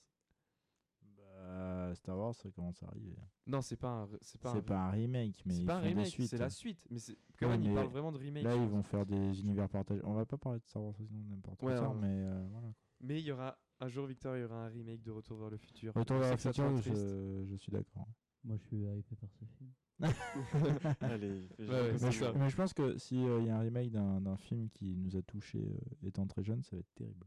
Bah, 1.18 1.93
Star 1.95 2.18
Wars, 2.18 2.36
ça 2.36 2.49
commence 2.52 2.82
à 2.84 2.88
arriver. 2.88 3.16
Non, 3.47 3.62
c'est 3.62 3.76
pas 3.76 3.89
un, 3.89 4.10
c'est 4.22 4.39
pas 4.39 4.52
un, 4.54 4.62
pas 4.62 4.80
un 4.88 4.89
remake, 4.91 5.43
mais 5.45 5.54
c'est 5.54 5.66
pas 5.66 5.78
un 5.78 5.82
remake, 5.82 6.16
c'est 6.28 6.38
la 6.38 6.49
suite. 6.49 6.86
Mais 6.89 6.99
c'est 6.99 7.18
quand 7.38 7.47
Ouais, 7.47 7.54
même, 7.58 7.64
ils 7.64 7.70
mais 7.70 7.76
parlent 7.76 7.88
vraiment 7.91 8.12
de 8.12 8.18
remake. 8.18 8.43
Là, 8.43 8.56
ils 8.56 8.68
vont 8.70 8.84
faire 8.84 9.06
des 9.06 9.39
univers 9.41 9.70
partagés. 9.70 10.02
On 10.04 10.14
va 10.14 10.26
pas 10.26 10.38
parler 10.38 10.60
de 10.60 10.66
Star 10.66 10.82
Wars 10.84 10.95
sinon 10.95 11.24
n'importe 11.30 11.62
Ouais, 11.64 11.76
quoi, 11.76 11.93
mais 11.93 12.08
euh, 12.26 12.47
voilà. 12.52 12.74
Mais 13.02 13.20
il 13.20 13.26
y 13.26 13.32
aura 13.32 13.58
un 13.80 13.88
jour, 13.88 14.06
Victor, 14.06 14.38
il 14.38 14.41
y 14.41 14.43
aura 14.43 14.66
un 14.66 14.70
remake 14.70 15.02
de 15.02 15.12
Retour 15.12 15.38
vers 15.39 15.49
le 15.49 15.58
futur. 15.58 15.93
Retour 15.93 16.18
Je 16.18 16.22
vers 16.22 16.32
le 16.32 16.38
futur, 16.38 16.78
je, 16.78 17.45
je 17.49 17.56
suis 17.56 17.72
d'accord. 17.72 18.08
Moi, 18.43 18.58
je 18.58 18.64
suis 18.64 18.78
hypé 18.78 19.16
par 19.16 19.30
ce 19.32 19.45
film. 19.45 19.72
allez 21.02 21.47
Ouais, 21.60 21.93
mais, 22.02 22.12
je, 22.12 22.26
mais 22.38 22.49
je 22.49 22.56
pense 22.56 22.74
que 22.74 22.97
s'il 22.97 23.22
y 23.22 23.49
a 23.49 23.56
un 23.56 23.60
remake 23.60 23.91
d'un 23.91 24.22
d'un 24.22 24.38
film 24.38 24.70
qui 24.70 24.95
nous 24.97 25.16
a 25.16 25.22
touchés 25.22 25.60
euh, 25.64 26.08
étant 26.08 26.26
très 26.28 26.43
jeune, 26.43 26.64
ça 26.64 26.76
va 26.76 26.80
être 26.80 26.93
terrible. 26.95 27.26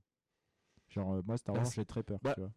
Genre, 0.89 1.15
euh, 1.15 1.23
moi, 1.25 1.37
Star 1.37 1.55
Bah, 1.55 1.63
Wars, 1.63 1.73
j'ai 1.75 1.85
très 1.85 2.03
peur. 2.03 2.19
bah- 2.23 2.35
tu 2.35 2.41
vois. 2.41 2.53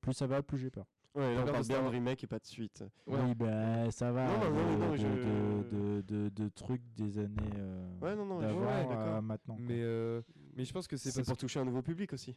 Plus 0.00 0.12
ça 0.12 0.26
va, 0.26 0.42
plus 0.42 0.58
j'ai 0.58 0.70
peur. 0.70 0.86
ouais 1.14 1.34
là, 1.34 1.42
on 1.42 1.50
parle 1.50 1.66
bien 1.66 1.82
de 1.82 1.88
remake 1.88 2.22
et 2.24 2.26
pas 2.26 2.38
de 2.38 2.46
suite 2.46 2.84
Ouais. 3.06 3.20
Oui, 3.20 3.34
bah 3.34 3.90
ça 3.90 4.12
va. 4.12 4.26
Non, 4.26 4.38
non, 4.38 4.50
non, 4.50 4.72
de, 4.72 4.76
non, 4.84 4.90
de, 4.90 4.96
je- 4.96 5.06
de, 5.06 5.70
de, 5.70 6.02
de- 6.02 6.28
de 6.28 6.48
trucs 6.50 6.82
des 6.94 7.18
années 7.18 7.36
euh, 7.56 7.98
Ouais, 8.00 8.14
non, 8.14 8.24
non, 8.26 8.38
ouais, 8.38 9.20
maintenant. 9.22 9.56
quoi. 9.56 9.64
Mais, 9.64 9.80
euh, 9.82 10.22
mais 10.54 10.64
je 10.64 10.72
pense 10.72 10.86
que 10.86 10.96
c'est 10.96 11.10
c'est 11.10 11.24
pour 11.24 11.36
toucher 11.36 11.58
un 11.60 11.64
nouveau 11.64 11.82
public 11.82 12.12
aussi 12.12 12.36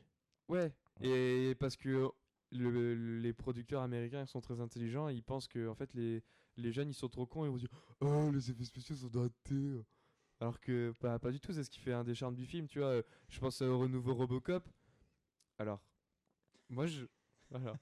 Ouais, 0.50 0.74
et 1.02 1.56
parce 1.60 1.76
que 1.78 2.10
le- 2.52 2.96
les 3.20 3.32
producteurs 3.34 3.82
américains 3.82 4.26
sont 4.26 4.42
très 4.42 4.60
intelligents, 4.60 5.08
et 5.08 5.14
ils 5.14 5.24
pensent 5.24 5.48
que 5.48 5.68
en 5.70 5.76
fait 5.76 5.94
les, 5.94 6.24
les 6.58 6.72
jeunes 6.72 6.89
ils 6.89 6.93
sont 6.93 7.10
trop 7.10 7.26
cons 7.26 7.43
et 7.43 7.47
ils 7.47 7.52
vont 7.52 7.58
dire 7.58 7.70
Oh 7.99 8.30
les 8.32 8.52
effets 8.52 8.66
spéciaux 8.66 8.95
sont 8.95 9.08
datés. 9.10 9.84
Alors 10.39 10.60
que 10.60 10.91
pas, 10.99 11.20
pas 11.20 11.32
du 11.32 11.39
tout, 11.39 11.54
c'est 11.54 11.64
ce 11.64 11.70
qui 11.70 11.80
fait 11.80 11.93
un 11.93 12.04
des 12.04 12.16
charmes 12.16 12.36
du 12.36 12.45
film, 12.45 12.68
tu 12.68 12.80
vois. 12.80 13.02
Je 13.30 13.39
pense 13.39 13.62
au 13.62 13.78
renouveau 13.80 14.16
Robocop. 14.16 14.68
Alors, 15.60 15.82
moi 16.70 16.86
je. 16.88 17.06
Voilà. 17.52 17.74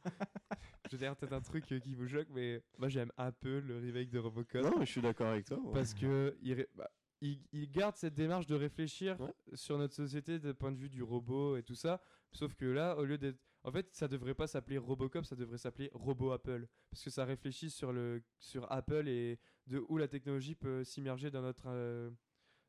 je 0.91 0.97
vais 0.97 1.05
dire 1.05 1.15
peut-être 1.15 1.33
un 1.33 1.41
truc 1.41 1.71
euh, 1.71 1.79
qui 1.79 1.93
vous 1.93 2.07
choque, 2.07 2.27
mais 2.31 2.63
moi 2.79 2.89
j'aime 2.89 3.11
un 3.17 3.31
peu 3.31 3.59
le 3.59 3.77
remake 3.77 4.09
de 4.09 4.17
Robocop 4.17 4.63
non 4.63 4.79
mais 4.79 4.85
je 4.87 4.91
suis 4.91 5.01
d'accord 5.01 5.27
avec 5.27 5.45
toi 5.45 5.59
ouais. 5.59 5.73
parce 5.73 5.93
que 5.93 6.35
il, 6.41 6.65
bah, 6.73 6.89
il, 7.21 7.39
il 7.51 7.69
garde 7.69 7.95
cette 7.95 8.15
démarche 8.15 8.47
de 8.47 8.55
réfléchir 8.55 9.19
Ouais. 9.21 9.31
sur 9.53 9.77
notre 9.77 9.93
société 9.93 10.39
d'un 10.39 10.55
point 10.55 10.71
de 10.71 10.77
vue 10.77 10.89
du 10.89 11.03
robot 11.03 11.55
et 11.55 11.61
tout 11.61 11.75
ça. 11.75 12.01
Sauf 12.31 12.55
que 12.55 12.65
là, 12.65 12.95
au 12.97 13.05
lieu 13.05 13.17
d'être. 13.19 13.37
En 13.63 13.71
fait, 13.71 13.93
ça 13.93 14.07
devrait 14.07 14.35
pas 14.35 14.47
s'appeler 14.47 14.77
Robocop, 14.77 15.25
ça 15.25 15.35
devrait 15.35 15.57
s'appeler 15.57 15.89
Robo 15.93 16.31
Apple. 16.31 16.67
Parce 16.89 17.03
que 17.03 17.09
ça 17.09 17.25
réfléchit 17.25 17.69
sur, 17.69 17.91
le, 17.91 18.23
sur 18.39 18.71
Apple 18.71 19.07
et 19.07 19.39
de 19.67 19.83
où 19.89 19.97
la 19.97 20.07
technologie 20.07 20.55
peut 20.55 20.83
s'immerger 20.83 21.29
dans 21.29 21.41
notre, 21.41 21.67
euh, 21.67 22.09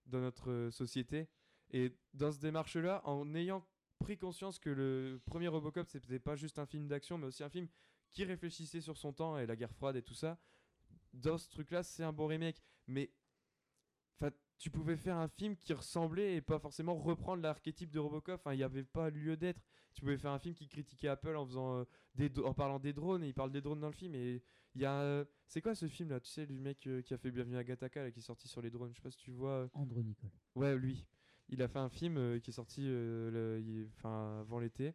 dans 0.06 0.20
notre 0.20 0.50
euh, 0.50 0.70
société. 0.70 1.28
Et 1.72 1.96
dans 2.14 2.32
cette 2.32 2.42
démarche-là, 2.42 3.02
en 3.04 3.34
ayant 3.34 3.64
pris 4.00 4.18
conscience 4.18 4.58
que 4.58 4.70
le 4.70 5.20
premier 5.24 5.48
Robocop, 5.48 5.86
c'était 5.86 6.18
pas 6.18 6.34
juste 6.34 6.58
un 6.58 6.66
film 6.66 6.88
d'action, 6.88 7.18
mais 7.18 7.26
aussi 7.26 7.44
un 7.44 7.50
film 7.50 7.68
qui 8.10 8.24
réfléchissait 8.24 8.80
sur 8.80 8.96
son 8.96 9.12
temps 9.12 9.38
et 9.38 9.46
la 9.46 9.54
guerre 9.54 9.72
froide 9.72 9.94
et 9.94 10.02
tout 10.02 10.14
ça, 10.14 10.38
dans 11.12 11.38
ce 11.38 11.48
truc-là, 11.50 11.82
c'est 11.82 12.02
un 12.02 12.12
bon 12.12 12.26
remake. 12.26 12.60
Mais 12.88 13.12
tu 14.60 14.70
pouvais 14.70 14.96
faire 14.96 15.16
un 15.16 15.26
film 15.26 15.56
qui 15.56 15.72
ressemblait 15.72 16.36
et 16.36 16.40
pas 16.42 16.58
forcément 16.58 16.94
reprendre 16.94 17.42
l'archétype 17.42 17.90
de 17.90 17.98
Robocop. 17.98 18.38
Enfin, 18.40 18.52
il 18.52 18.58
n'y 18.58 18.62
avait 18.62 18.84
pas 18.84 19.08
lieu 19.10 19.36
d'être. 19.36 19.60
Tu 19.94 20.02
pouvais 20.02 20.18
faire 20.18 20.30
un 20.32 20.38
film 20.38 20.54
qui 20.54 20.68
critiquait 20.68 21.08
Apple 21.08 21.34
en 21.34 21.46
faisant 21.46 21.78
euh, 21.78 21.84
des 22.14 22.30
en 22.44 22.52
parlant 22.54 22.78
des 22.78 22.92
drones 22.92 23.24
et 23.24 23.28
il 23.28 23.34
parle 23.34 23.50
des 23.50 23.60
drones 23.62 23.80
dans 23.80 23.88
le 23.88 23.94
film 23.94 24.14
et 24.14 24.42
il 24.74 24.82
y 24.82 24.84
a 24.84 25.00
euh, 25.00 25.24
c'est 25.48 25.60
quoi 25.62 25.74
ce 25.74 25.88
film 25.88 26.10
là 26.10 26.20
Tu 26.20 26.28
sais 26.30 26.44
le 26.46 26.60
mec 26.60 26.86
euh, 26.86 27.00
qui 27.02 27.12
a 27.14 27.18
fait 27.18 27.30
Bienvenue 27.30 27.56
à 27.56 27.64
Gattaca 27.64 28.02
là, 28.02 28.10
qui 28.12 28.20
est 28.20 28.22
sorti 28.22 28.46
sur 28.48 28.60
les 28.62 28.70
drones. 28.70 28.90
Je 28.92 28.96
sais 28.96 29.02
pas 29.02 29.10
si 29.10 29.16
tu 29.18 29.30
vois. 29.32 29.68
Andrew 29.72 30.02
Nicole. 30.02 30.30
Ouais, 30.54 30.76
lui. 30.76 31.04
Il 31.48 31.62
a 31.62 31.66
fait 31.68 31.78
un 31.80 31.88
film 31.88 32.38
qui 32.40 32.50
est 32.50 32.52
sorti 32.52 32.82
le- 32.86 33.60
il- 33.66 33.90
avant 34.04 34.60
l'été. 34.60 34.94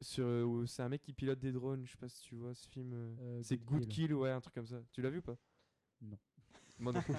Sur, 0.00 0.64
c'est 0.66 0.82
un 0.82 0.88
mec 0.88 1.02
qui 1.02 1.12
pilote 1.12 1.38
des 1.38 1.52
drones. 1.52 1.86
Je 1.86 1.92
sais 1.92 1.98
pas 1.98 2.08
si 2.08 2.22
tu 2.22 2.34
vois 2.34 2.54
ce 2.54 2.66
film. 2.68 3.16
c'est 3.42 3.58
Good 3.58 3.66
Good 3.80 3.88
Kill. 3.88 4.06
Kill, 4.08 4.14
ouais, 4.14 4.30
un 4.30 4.40
truc 4.40 4.54
comme 4.54 4.66
ça. 4.66 4.82
Tu 4.90 5.00
l'as 5.02 5.10
vu 5.10 5.18
ou 5.18 5.22
pas? 5.22 5.36
Non. 6.00 6.18
Moi 6.82 6.92
non 6.92 7.00
plus. 7.00 7.14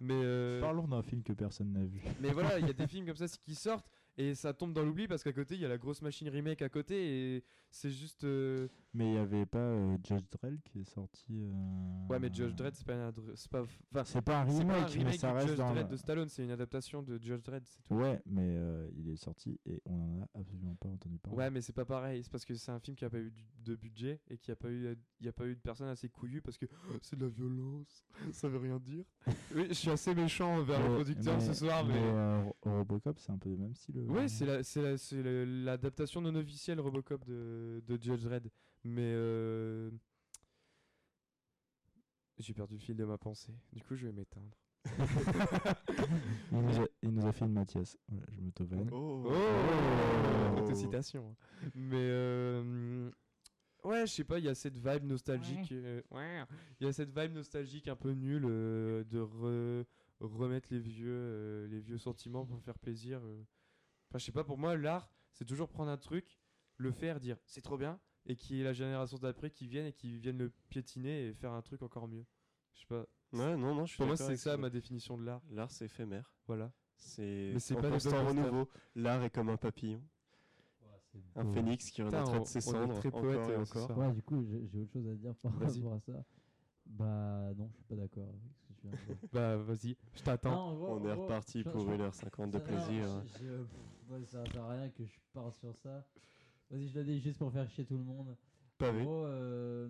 Mais 0.00 0.14
euh, 0.22 0.60
Parlons 0.60 0.88
d'un 0.88 1.02
film 1.02 1.22
que 1.22 1.32
personne 1.32 1.72
n'a 1.72 1.84
vu. 1.84 2.02
mais 2.20 2.30
voilà, 2.32 2.58
il 2.58 2.66
y 2.66 2.70
a 2.70 2.72
des 2.72 2.86
films 2.88 3.06
comme 3.06 3.16
ça 3.16 3.26
qui 3.44 3.54
sortent 3.54 3.88
et 4.16 4.34
ça 4.34 4.52
tombe 4.52 4.72
dans 4.72 4.84
l'oubli 4.84 5.08
parce 5.08 5.22
qu'à 5.22 5.32
côté 5.32 5.54
il 5.54 5.60
y 5.60 5.64
a 5.64 5.68
la 5.68 5.78
grosse 5.78 6.02
machine 6.02 6.28
remake 6.28 6.62
à 6.62 6.68
côté 6.68 7.36
et 7.36 7.44
c'est 7.70 7.90
juste. 7.90 8.22
euh, 8.24 8.68
Mais 8.94 9.06
il 9.06 9.10
n'y 9.12 9.18
avait 9.18 9.46
pas 9.46 9.58
euh, 9.58 9.96
Judge 10.04 10.22
Dredd 10.30 10.60
qui 10.62 10.80
est 10.80 10.84
sorti. 10.88 11.24
euh, 11.42 12.06
Ouais, 12.08 12.18
mais 12.20 12.32
Judge 12.32 12.54
Dredd 12.54 12.74
c'est 12.74 12.86
pas 12.86 13.10
c'est 13.34 13.50
pas. 13.50 13.62
Enfin, 13.62 14.04
C'est 14.04 14.22
pas 14.22 14.38
un 14.40 14.44
remake, 14.44 14.66
pas 14.68 14.82
un 14.82 14.86
remake 14.86 15.06
mais 15.12 15.18
ça 15.18 15.32
reste 15.32 15.48
Judge 15.48 15.56
dans. 15.58 15.72
Dredd 15.72 15.86
le- 15.86 15.90
de 15.92 15.96
Stallone, 15.96 16.28
c'est 16.28 16.44
une 16.44 16.50
adaptation 16.52 17.02
de 17.02 17.18
Judge 17.20 17.42
Dredd, 17.42 17.64
c'est 17.66 17.82
tout. 17.82 17.94
Ouais, 17.94 18.22
mais 18.26 18.54
euh, 18.56 18.88
il 18.96 19.08
est 19.10 19.16
sorti 19.16 19.58
et 19.66 19.82
on 19.86 20.18
en 20.18 20.22
a 20.22 20.28
absolument 20.38 20.76
pas 20.76 20.88
entendu 20.88 21.18
parler. 21.18 21.36
Ouais, 21.38 21.50
mais 21.50 21.60
c'est 21.60 21.72
pas 21.72 21.84
pareil. 21.84 22.22
C'est 22.22 22.30
parce 22.30 22.44
que 22.44 22.54
c'est 22.54 22.70
un 22.70 22.78
film 22.78 22.96
qui 22.96 23.04
a 23.04 23.10
pas 23.10 23.18
eu 23.18 23.32
de 23.64 23.74
budget 23.74 24.20
et 24.30 24.38
qui 24.38 24.50
a 24.52 24.56
pas 24.56 24.70
eu, 24.70 24.96
il 25.20 25.26
y 25.26 25.28
a 25.28 25.32
pas 25.32 25.46
eu 25.46 25.56
de 25.56 25.60
personnes 25.60 25.88
assez 25.88 26.08
couillues 26.08 26.42
parce 26.42 26.58
que 26.58 26.66
oh, 26.90 26.96
c'est 27.02 27.16
de 27.18 27.24
la 27.24 27.30
violence. 27.30 28.04
Ça 28.32 28.48
veut 28.48 28.58
rien 28.58 28.78
dire. 28.78 29.04
oui, 29.56 29.66
je 29.70 29.74
suis 29.74 29.90
assez 29.90 30.14
méchant 30.14 30.62
vers 30.62 30.78
le 30.80 30.88
Mais- 30.90 30.94
producteur 30.94 31.42
ce 31.42 31.52
soir, 31.54 31.84
mais. 31.84 32.42
Ro- 32.42 32.56
Robocop, 32.62 33.18
c'est 33.18 33.32
un 33.32 33.38
peu 33.38 33.48
le 33.50 33.56
même 33.56 33.74
style. 33.74 34.03
Euh, 34.04 34.12
Ouais, 34.12 34.28
c'est 34.28 34.46
la- 34.46 34.62
c'est 34.62 35.22
la- 35.22 35.44
l'adaptation 35.44 36.20
non 36.20 36.34
officielle 36.34 36.80
Robocop 36.80 37.24
de, 37.24 37.82
de 37.86 37.98
Judge 38.02 38.22
Dredd. 38.22 38.48
Mais 38.84 39.12
euh, 39.14 39.90
j'ai 42.38 42.52
perdu 42.54 42.74
le 42.74 42.80
fil 42.80 42.96
de 42.96 43.04
ma 43.04 43.16
pensée. 43.18 43.54
Du 43.72 43.82
coup, 43.82 43.94
je 43.96 44.06
vais 44.06 44.12
m'éteindre. 44.12 44.56
il, 46.52 46.58
nous 46.58 46.80
a, 46.80 46.86
il 47.02 47.10
nous 47.10 47.26
a 47.26 47.32
fait 47.32 47.44
une 47.46 47.52
Mathias. 47.52 47.96
Voilà, 48.08 48.26
je 48.30 48.40
me 48.40 48.50
tauvane. 48.50 48.88
oh, 48.92 49.24
Oh, 49.26 50.60
Autocitation. 50.60 51.34
Mais 51.74 51.96
euh, 51.96 53.10
ouais, 53.84 54.06
je 54.06 54.12
sais 54.12 54.24
pas, 54.24 54.38
il 54.38 54.44
y 54.44 54.48
a 54.48 54.54
cette 54.54 54.76
vibe 54.76 55.04
nostalgique. 55.04 55.72
euh, 55.72 56.02
ouais, 56.10 56.44
Il 56.80 56.86
y 56.86 56.90
a 56.90 56.92
cette 56.92 57.18
vibe 57.18 57.32
nostalgique 57.32 57.88
un 57.88 57.96
peu 57.96 58.12
nulle 58.12 58.44
euh, 58.46 59.04
de 59.04 59.20
re- 59.20 59.84
remettre 60.20 60.68
les 60.70 60.80
vieux, 60.80 61.08
euh, 61.10 61.66
les 61.68 61.80
vieux 61.80 61.98
sentiments 61.98 62.44
pour 62.44 62.60
faire 62.62 62.78
plaisir. 62.78 63.20
Enfin, 64.14 64.20
je 64.20 64.26
sais 64.26 64.32
pas, 64.32 64.44
pour 64.44 64.58
moi, 64.58 64.76
l'art, 64.76 65.10
c'est 65.32 65.44
toujours 65.44 65.68
prendre 65.68 65.90
un 65.90 65.96
truc, 65.96 66.38
le 66.76 66.92
faire, 66.92 67.18
dire 67.18 67.36
c'est 67.46 67.62
trop 67.62 67.76
bien, 67.76 67.98
et 68.26 68.36
qui 68.36 68.60
est 68.60 68.62
la 68.62 68.72
génération 68.72 69.18
d'après 69.18 69.50
qui 69.50 69.66
viennent 69.66 69.86
et 69.86 69.92
qui 69.92 70.18
viennent 70.20 70.38
le 70.38 70.50
piétiner 70.68 71.26
et 71.26 71.34
faire 71.34 71.50
un 71.52 71.62
truc 71.62 71.82
encore 71.82 72.06
mieux. 72.06 72.24
Je 72.76 72.80
sais 72.82 72.86
pas. 72.86 73.06
ouais 73.32 73.56
non 73.56 73.74
non 73.74 73.86
je 73.86 73.90
suis 73.90 73.96
Pour 73.96 74.06
moi, 74.06 74.16
c'est 74.16 74.36
ça 74.36 74.56
ma 74.56 74.70
définition 74.70 75.18
de 75.18 75.24
l'art. 75.24 75.42
l'art 75.50 75.68
c'est 75.72 75.86
éphémère 75.86 76.32
Voilà. 76.46 76.70
c'est 76.94 77.50
Mais 77.54 77.58
c'est 77.58 77.74
en 77.76 77.80
pas 77.80 77.90
constant 77.90 78.24
renouveau 78.24 78.68
l'art 78.94 79.24
est 79.24 79.30
comme 79.30 79.48
un 79.48 79.56
papillon 79.56 80.00
un 81.34 81.52
phénix 81.52 81.90
qui 81.90 82.00
Putain, 82.04 82.18
renaîtra 82.22 82.38
on- 82.38 82.42
de 82.42 82.46
ses 82.46 82.58
est 82.58 82.60
cendres 82.60 82.94
très 83.00 83.08
encore 83.08 83.20
poète, 83.20 83.48
et 83.50 83.56
encore 83.56 83.86
soir. 83.86 83.98
Ouais, 83.98 84.12
du 84.12 84.22
coup, 84.22 84.44
j'ai 84.48 84.78
autre 84.78 84.92
chose 84.92 85.08
à 85.08 85.14
dire 85.16 85.34
par 85.42 85.52
rapport 85.52 85.92
à 85.92 86.00
ça. 86.00 86.24
Bah 86.86 87.52
non, 87.56 87.68
je 87.72 87.76
suis 87.78 87.84
pas 87.84 87.96
d'accord 87.96 88.28
avec 88.28 88.40
Bah 89.32 89.56
vas-y, 89.56 89.96
je 90.14 90.22
t'attends. 90.22 90.72
On 90.74 91.04
est 91.06 91.12
reparti 91.12 91.62
je- 91.62 91.68
pour 91.70 91.80
je- 91.86 91.90
1h50 91.96 92.50
de 92.50 92.58
ça- 92.58 92.64
plaisir. 92.64 93.06
non, 93.06 93.22
je- 93.26 93.44
je- 93.44 93.62
pff, 93.62 94.10
ouais, 94.10 94.24
ça 94.26 94.44
sert 94.52 94.62
à 94.64 94.70
rien 94.72 94.88
que 94.90 95.04
je 95.04 95.18
parte 95.32 95.54
sur 95.54 95.74
ça. 95.82 96.04
Vas-y, 96.70 96.88
je 96.88 96.98
le 96.98 97.04
dis 97.04 97.20
juste 97.20 97.38
pour 97.38 97.52
faire 97.52 97.68
chier 97.70 97.84
tout 97.84 97.96
le 97.96 98.04
monde. 98.04 98.36
Pavé. 98.78 99.00
En 99.00 99.04
gros, 99.04 99.24
euh, 99.26 99.88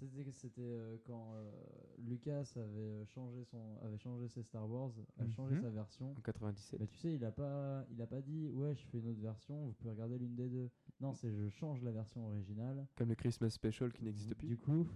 c'était 0.00 0.32
c'était 0.32 0.60
euh, 0.62 0.96
quand 1.06 1.34
euh, 1.36 1.50
Lucas 1.98 2.52
avait 2.56 2.64
euh, 2.66 3.04
changé 3.06 3.44
son 3.44 3.78
avait 3.82 3.96
changé 3.98 4.28
ses 4.28 4.42
Star 4.42 4.68
Wars, 4.68 4.90
a 5.18 5.28
changé 5.28 5.54
Mhm. 5.54 5.60
sa 5.62 5.70
version. 5.70 6.10
En 6.16 6.20
97. 6.20 6.80
Mais 6.80 6.86
tu 6.86 6.96
sais, 6.96 7.14
il 7.14 7.24
a 7.24 7.30
pas 7.30 7.84
il 7.90 8.00
a 8.02 8.06
pas 8.06 8.20
dit 8.20 8.50
ouais, 8.50 8.74
je 8.74 8.84
fais 8.86 8.98
une 8.98 9.08
autre 9.08 9.20
version, 9.20 9.66
vous 9.66 9.72
pouvez 9.72 9.90
regarder 9.90 10.18
l'une 10.18 10.34
des 10.34 10.48
deux. 10.48 10.68
Non, 11.00 11.14
c'est 11.14 11.30
je 11.32 11.48
change 11.48 11.82
la 11.82 11.90
version 11.92 12.26
originale. 12.26 12.86
Comme 12.96 13.08
le 13.08 13.14
Christmas 13.14 13.50
Special 13.50 13.92
qui 13.92 14.04
n'existe 14.04 14.34
plus. 14.34 14.48
Du 14.48 14.56
coup, 14.58 14.86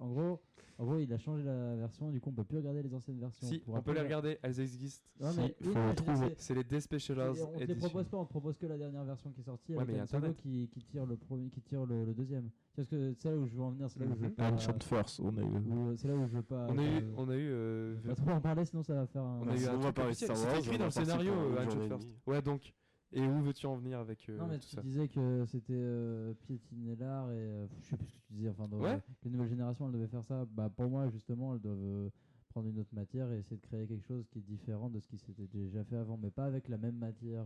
en 0.00 0.08
gros, 0.10 0.40
en 0.78 0.84
gros, 0.84 0.98
il 0.98 1.12
a 1.12 1.18
changé 1.18 1.42
la 1.44 1.74
version, 1.76 2.10
du 2.10 2.20
coup, 2.20 2.30
on 2.30 2.34
peut 2.34 2.44
plus 2.44 2.58
regarder 2.58 2.82
les 2.82 2.94
anciennes 2.94 3.18
versions. 3.18 3.46
Si, 3.48 3.62
on 3.66 3.80
peut 3.82 3.92
les 3.92 4.00
re- 4.00 4.04
regarder, 4.04 4.38
elles 4.42 4.60
existent. 4.60 5.04
Non, 5.20 5.32
Si, 5.32 5.38
mais 5.40 5.54
faut 5.60 5.78
oui, 5.78 6.18
mais 6.20 6.34
c'est- 6.38 6.54
les 6.54 6.64
Despecialized 6.64 7.36
Et 7.38 7.42
on 7.42 7.58
te 7.58 7.64
les 7.64 7.74
propose 7.74 8.08
pas, 8.08 8.16
on 8.18 8.24
te 8.24 8.30
propose 8.30 8.56
que 8.56 8.66
la 8.66 8.78
dernière 8.78 9.04
version 9.04 9.30
qui 9.32 9.40
est 9.40 9.44
sortie 9.44 9.72
Ouais, 9.72 9.78
avec 9.82 9.88
mais 9.88 9.96
y 9.96 10.00
a 10.00 10.02
Internet. 10.04 10.36
qui, 10.36 10.68
qui 10.68 10.82
tire 10.84 11.06
le 11.06 11.16
premier, 11.16 11.48
qui 11.50 11.60
tire 11.60 11.84
le, 11.86 12.04
le 12.04 12.14
deuxième. 12.14 12.50
Parce 12.78 12.86
que 12.90 13.12
c'est 13.18 13.28
là 13.28 13.36
où 13.36 13.44
je 13.44 13.56
veux 13.56 13.62
en 13.62 13.72
venir, 13.72 13.90
c'est 13.90 13.98
là 13.98 14.06
où 14.06 14.10
je 14.14 14.20
veux 14.20 14.28
Mhm. 14.28 14.34
pas. 14.36 14.52
Ancient 14.52 14.78
First, 14.84 15.18
on 15.18 15.36
a 15.36 15.40
eu. 15.40 15.44
où- 15.46 15.96
C'est 15.96 16.06
là 16.06 16.14
où 16.14 16.28
je 16.28 16.36
veux 16.36 16.42
pas. 16.42 16.68
On 16.70 16.78
a 16.78 16.84
eu, 16.84 16.86
euh, 17.02 17.12
on 17.16 17.28
a 17.28 17.34
eu, 17.36 17.48
euh, 17.50 17.96
pas 18.06 18.14
trop 18.14 18.30
en 18.30 18.40
parler, 18.40 18.64
sinon 18.66 18.84
ça 18.84 18.94
va 18.94 19.06
faire 19.08 19.22
un. 19.24 19.40
on 19.40 19.48
a 19.48 19.56
eu 19.56 19.66
on 19.66 19.72
va 19.72 19.78
truc 19.80 19.94
parler. 19.96 20.14
Star 20.14 20.36
Wars, 20.40 20.56
écrit 20.58 20.76
on 20.76 20.78
dans 20.78 20.84
le 20.84 20.90
scénario 20.92 21.32
euh, 21.32 21.62
et 21.64 21.88
First. 21.88 22.06
Ouais, 22.24 22.40
donc. 22.40 22.72
Et 23.10 23.26
où 23.26 23.40
veux-tu 23.42 23.66
en 23.66 23.74
venir 23.74 23.98
avec 23.98 24.28
euh, 24.28 24.36
non, 24.38 24.46
mais 24.46 24.58
tout 24.60 24.66
tu 24.68 24.76
ça 24.76 24.82
disais 24.82 25.08
que 25.08 25.44
c'était 25.46 25.72
euh, 25.72 26.34
piétiner 26.46 26.94
l'art 26.94 27.28
et 27.32 27.34
euh, 27.36 27.66
je 27.80 27.86
sais 27.88 27.96
plus 27.96 28.06
ce 28.06 28.12
que 28.14 28.20
tu 28.28 28.32
disais. 28.34 28.48
Enfin, 28.50 28.68
dans- 28.68 28.78
Ouais. 28.78 29.00
les 29.24 29.30
nouvelles 29.32 29.48
générations, 29.48 29.86
elles 29.86 29.94
devaient 29.94 30.06
faire 30.06 30.22
ça. 30.24 30.44
Bah, 30.52 30.70
pour 30.76 30.88
moi, 30.88 31.08
justement, 31.08 31.54
elles 31.54 31.60
doivent 31.60 31.76
euh, 31.82 32.10
prendre 32.50 32.68
une 32.68 32.78
autre 32.78 32.94
matière 32.94 33.28
et 33.32 33.38
essayer 33.38 33.56
de 33.56 33.62
créer 33.66 33.88
quelque 33.88 34.06
chose 34.06 34.24
qui 34.28 34.38
est 34.38 34.42
différent 34.42 34.88
de 34.88 35.00
ce 35.00 35.08
qui 35.08 35.18
s'était 35.18 35.48
déjà 35.52 35.82
fait 35.82 35.96
avant, 35.96 36.16
mais 36.16 36.30
pas 36.30 36.44
avec 36.44 36.68
la 36.68 36.78
même 36.78 36.96
matière. 36.98 37.44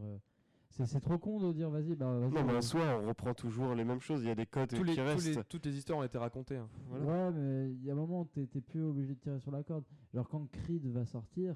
C'est 0.75 0.87
c'est 0.87 1.01
trop 1.01 1.19
con 1.19 1.39
de 1.41 1.53
dire 1.53 1.69
vas-y, 1.71 1.95
bah 1.95 2.19
vas-y. 2.19 2.33
Non, 2.33 2.45
mais 2.45 2.57
en 2.57 2.63
soi, 2.63 2.99
on 3.03 3.07
reprend 3.09 3.35
toujours 3.35 3.75
les 3.75 3.85
mêmes 3.85 4.01
choses. 4.01 4.23
Il 4.23 4.29
y 4.29 4.31
a 4.31 4.35
des 4.35 4.47
codes 4.47 4.71
Tous 4.71 4.83
les, 4.83 4.93
qui 4.93 4.99
tous 4.99 5.05
restent. 5.05 5.37
les- 5.37 5.45
Toutes 5.45 5.67
les 5.67 5.77
histoires 5.77 5.99
ont 5.99 6.03
été 6.03 6.17
racontées. 6.19 6.57
hein. 6.57 6.69
Voilà. 6.89 7.05
Ouais, 7.05 7.31
mais 7.33 7.73
il 7.73 7.85
y 7.85 7.91
a 7.91 7.93
un 7.93 7.97
moment 7.97 8.23
où 8.23 8.25
t'es 8.27 8.47
t'es 8.47 8.61
plus 8.63 8.83
obligé 8.83 9.15
de 9.15 9.21
tirer 9.21 9.39
sur 9.39 9.51
la 9.51 9.63
corde. 9.63 9.85
Genre 10.15 10.27
quand 10.29 10.51
Creed 10.51 10.87
va 10.87 11.05
sortir, 11.05 11.55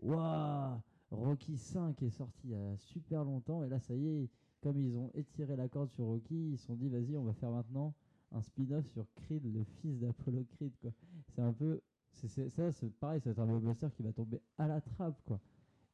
waouh, 0.00 0.80
Rocky 1.10 1.56
5 1.56 2.02
est 2.02 2.10
sorti 2.10 2.40
il 2.44 2.50
y 2.50 2.54
a 2.54 2.76
super 2.78 3.24
longtemps 3.24 3.62
et 3.64 3.68
là 3.68 3.78
ça 3.78 3.94
y 3.94 4.06
est, 4.06 4.30
comme 4.62 4.80
ils 4.80 4.96
ont 4.96 5.10
étiré 5.14 5.56
la 5.56 5.68
corde 5.68 5.90
sur 5.90 6.04
Rocky, 6.06 6.52
ils 6.52 6.58
se 6.58 6.66
sont 6.66 6.74
dit 6.74 6.88
vas-y, 6.88 7.16
on 7.16 7.24
va 7.24 7.32
faire 7.34 7.50
maintenant 7.50 7.94
un 8.32 8.40
spin-off 8.42 8.86
sur 8.86 9.06
Creed, 9.14 9.44
le 9.44 9.62
fils 9.64 9.98
d'Apollo 10.00 10.44
Creed 10.56 10.72
quoi. 10.80 10.90
C'est 11.34 11.42
un 11.42 11.52
peu 11.52 11.80
c'est 12.12 12.28
c'est- 12.28 12.48
ça 12.50 12.72
c'est 12.72 12.90
pareil, 12.98 13.20
c'est 13.22 13.38
un 13.38 13.46
blockbuster 13.46 13.88
qui 13.96 14.02
va 14.02 14.12
tomber 14.12 14.40
à 14.58 14.66
la 14.66 14.80
trappe 14.80 15.20
quoi. 15.26 15.38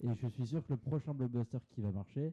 Et 0.03 0.09
je 0.14 0.29
suis 0.29 0.47
sûr 0.47 0.64
que 0.64 0.73
le 0.73 0.79
prochain 0.79 1.12
blockbuster 1.12 1.59
qui 1.71 1.81
va 1.83 1.91
marcher, 1.91 2.33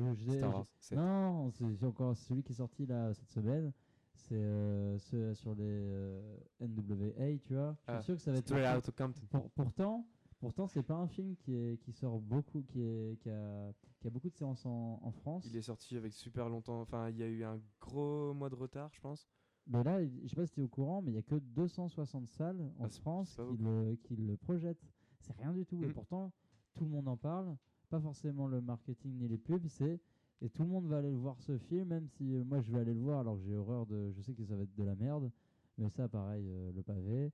Star 0.00 0.54
Wars 0.54 0.66
7. 0.80 0.98
non, 0.98 1.50
c'est 1.50 1.84
encore 1.84 2.16
celui 2.16 2.42
qui 2.42 2.52
est 2.52 2.56
sorti 2.56 2.86
là 2.86 3.12
cette 3.14 3.30
semaine. 3.30 3.72
C'est 4.14 4.34
euh, 4.34 4.98
ce- 4.98 5.34
sur 5.34 5.54
les 5.54 5.64
euh, 5.64 6.38
NWA, 6.60 7.38
tu 7.44 7.54
vois. 7.54 7.72
Je 7.72 7.82
suis 7.82 7.98
Ah, 7.98 8.02
sûr 8.02 8.14
que 8.16 8.20
ça 8.22 8.32
va 8.32 8.38
être. 8.38 8.50
Marqué. 8.50 8.78
Outta 8.78 8.92
Compton. 9.04 9.26
Pour- 9.30 9.50
pourtant, 9.50 10.06
pourtant, 10.40 10.66
c'est 10.66 10.82
pas 10.82 10.94
un 10.96 11.06
film 11.06 11.36
qui, 11.36 11.54
est, 11.54 11.78
qui 11.82 11.92
sort 11.92 12.18
beaucoup, 12.20 12.62
qui, 12.62 12.80
est, 12.80 13.18
qui, 13.20 13.28
a, 13.28 13.72
qui 14.00 14.06
a 14.06 14.10
beaucoup 14.10 14.30
de 14.30 14.34
séances 14.34 14.64
en, 14.64 15.00
en 15.02 15.10
France. 15.12 15.44
Il 15.46 15.56
est 15.56 15.62
sorti 15.62 15.96
avec 15.96 16.12
super 16.14 16.48
longtemps. 16.48 16.80
Enfin, 16.80 17.10
il 17.10 17.18
y 17.18 17.22
a 17.22 17.26
eu 17.28 17.44
un 17.44 17.60
gros 17.80 18.32
mois 18.32 18.48
de 18.48 18.54
retard, 18.54 18.90
je 18.94 19.00
pense. 19.00 19.28
Mais 19.66 19.82
là, 19.82 20.02
je 20.02 20.28
sais 20.28 20.36
pas 20.36 20.46
si 20.46 20.52
tu 20.52 20.60
es 20.60 20.64
au 20.64 20.68
courant, 20.68 21.02
mais 21.02 21.10
il 21.12 21.14
y 21.16 21.18
a 21.18 21.22
que 21.22 21.34
260 21.34 22.26
salles 22.28 22.60
en 22.78 22.84
Ah, 22.86 22.88
France 22.88 23.38
qui 23.50 23.56
le, 23.62 23.96
qui 24.04 24.16
le 24.16 24.36
projettent. 24.36 24.86
C'est 25.20 25.36
rien 25.36 25.52
du 25.52 25.66
tout. 25.66 25.82
Et 25.82 25.88
Mm. 25.88 25.92
pourtant, 25.92 26.32
tout 26.74 26.84
le 26.84 26.90
monde 26.90 27.08
en 27.08 27.16
parle. 27.16 27.54
Pas 27.88 28.00
forcément 28.00 28.48
le 28.48 28.60
marketing 28.60 29.16
ni 29.16 29.28
les 29.28 29.38
pubs, 29.38 29.66
c'est 29.68 30.00
et 30.42 30.50
tout 30.50 30.62
le 30.64 30.68
monde 30.68 30.86
va 30.86 30.98
aller 30.98 31.10
le 31.10 31.16
voir 31.16 31.40
ce 31.40 31.56
film, 31.56 31.88
même 31.88 32.08
si 32.08 32.34
euh, 32.34 32.44
moi 32.44 32.60
je 32.60 32.70
vais 32.70 32.80
aller 32.80 32.92
le 32.92 33.00
voir 33.00 33.20
alors 33.20 33.36
que 33.36 33.42
j'ai 33.44 33.56
horreur 33.56 33.86
de. 33.86 34.12
Je 34.12 34.20
sais 34.22 34.34
que 34.34 34.44
ça 34.44 34.54
va 34.54 34.64
être 34.64 34.74
de 34.76 34.84
la 34.84 34.94
merde, 34.94 35.30
mais 35.78 35.88
ça, 35.88 36.08
pareil, 36.08 36.44
euh, 36.46 36.72
le 36.74 36.82
pavé. 36.82 37.32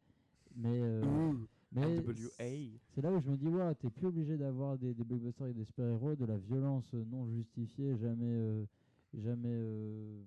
Mais, 0.55 0.69
euh, 0.83 1.35
mais 1.73 1.97
NWA. 1.97 2.79
c'est 2.95 3.01
là 3.03 3.11
où 3.11 3.19
je 3.21 3.31
me 3.31 3.37
dis, 3.37 3.49
ouais, 3.49 3.75
t'es 3.77 3.89
plus 3.91 4.07
obligé 4.07 4.37
d'avoir 4.37 4.77
des, 4.79 4.93
des 4.95 5.03
blockbusters 5.03 5.45
avec 5.47 5.57
des 5.57 5.65
super-héros, 5.65 6.15
de 6.15 6.27
la 6.27 6.37
violence 6.37 6.93
non 6.93 7.27
justifiée, 7.27 7.97
jamais. 7.97 8.27
euh, 8.27 8.65
jamais. 9.15 9.49
euh, 9.51 10.23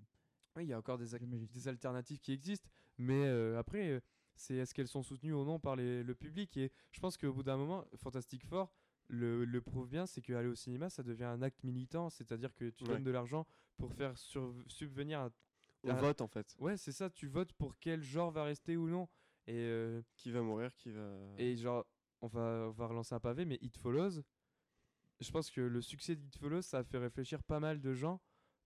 Oui, 0.58 0.64
il 0.64 0.70
y 0.70 0.74
a 0.74 0.78
encore 0.80 0.98
des, 0.98 1.06
des 1.54 1.68
alternatives 1.68 2.20
qui 2.20 2.32
existent, 2.34 2.68
mais 2.98 3.26
euh, 3.28 3.58
après, 3.60 3.90
euh, 3.92 4.00
c'est 4.36 4.56
est-ce 4.56 4.74
qu'elles 4.74 4.88
sont 4.88 5.04
soutenues 5.04 5.34
ou 5.34 5.46
non 5.46 5.60
par 5.60 5.76
les- 5.76 6.04
le 6.04 6.16
public? 6.16 6.58
Et 6.58 6.72
je 6.92 7.00
pense 7.00 7.16
qu'au 7.18 7.32
bout 7.32 7.44
d'un 7.44 7.58
moment, 7.58 7.86
Fantastic 7.98 8.44
Four 8.46 8.70
le, 9.08 9.46
le 9.46 9.62
prouve 9.62 9.88
bien, 9.90 10.06
c'est 10.06 10.22
qu'aller 10.22 10.48
au 10.48 10.56
cinéma, 10.56 10.90
ça 10.90 11.04
devient 11.04 11.26
un 11.26 11.42
acte 11.42 11.64
militant, 11.64 12.10
c'est-à-dire 12.10 12.54
que 12.56 12.70
tu 12.70 12.84
Ouais. 12.84 12.90
donnes 12.92 13.04
de 13.04 13.12
l'argent 13.12 13.46
pour 13.78 13.94
faire 13.94 14.18
sur- 14.18 14.54
subvenir 14.68 15.20
à... 15.20 15.30
On 15.84 15.90
Ah. 15.92 15.94
vote 15.96 16.22
en 16.22 16.28
fait. 16.28 16.56
Ouais, 16.60 16.78
c'est 16.78 16.92
ça, 16.92 17.10
tu 17.10 17.28
votes 17.28 17.54
pour 17.54 17.78
quel 17.80 18.02
genre 18.02 18.32
va 18.32 18.44
rester 18.44 18.76
ou 18.78 18.88
non. 18.88 19.08
Et, 19.48 19.54
euh, 19.56 20.02
Qui 20.16 20.32
va 20.32 20.42
mourir, 20.42 20.74
qui 20.76 20.90
va. 20.90 21.16
et 21.38 21.56
genre, 21.56 21.86
on 22.22 22.28
va, 22.28 22.66
on 22.68 22.72
va 22.72 22.88
relancer 22.88 23.14
un 23.14 23.20
pavé, 23.20 23.46
mais 23.46 23.60
It 23.62 23.78
Follows, 23.78 24.22
je 25.20 25.32
pense 25.32 25.52
que 25.52 25.62
le 25.62 25.82
succès 25.82 26.16
d'It 26.16 26.36
Follows, 26.38 26.64
ça 26.64 26.80
a 26.80 26.84
fait 26.84 26.98
réfléchir 26.98 27.44
pas 27.44 27.60
mal 27.60 27.80
de 27.80 27.94
gens 27.94 28.20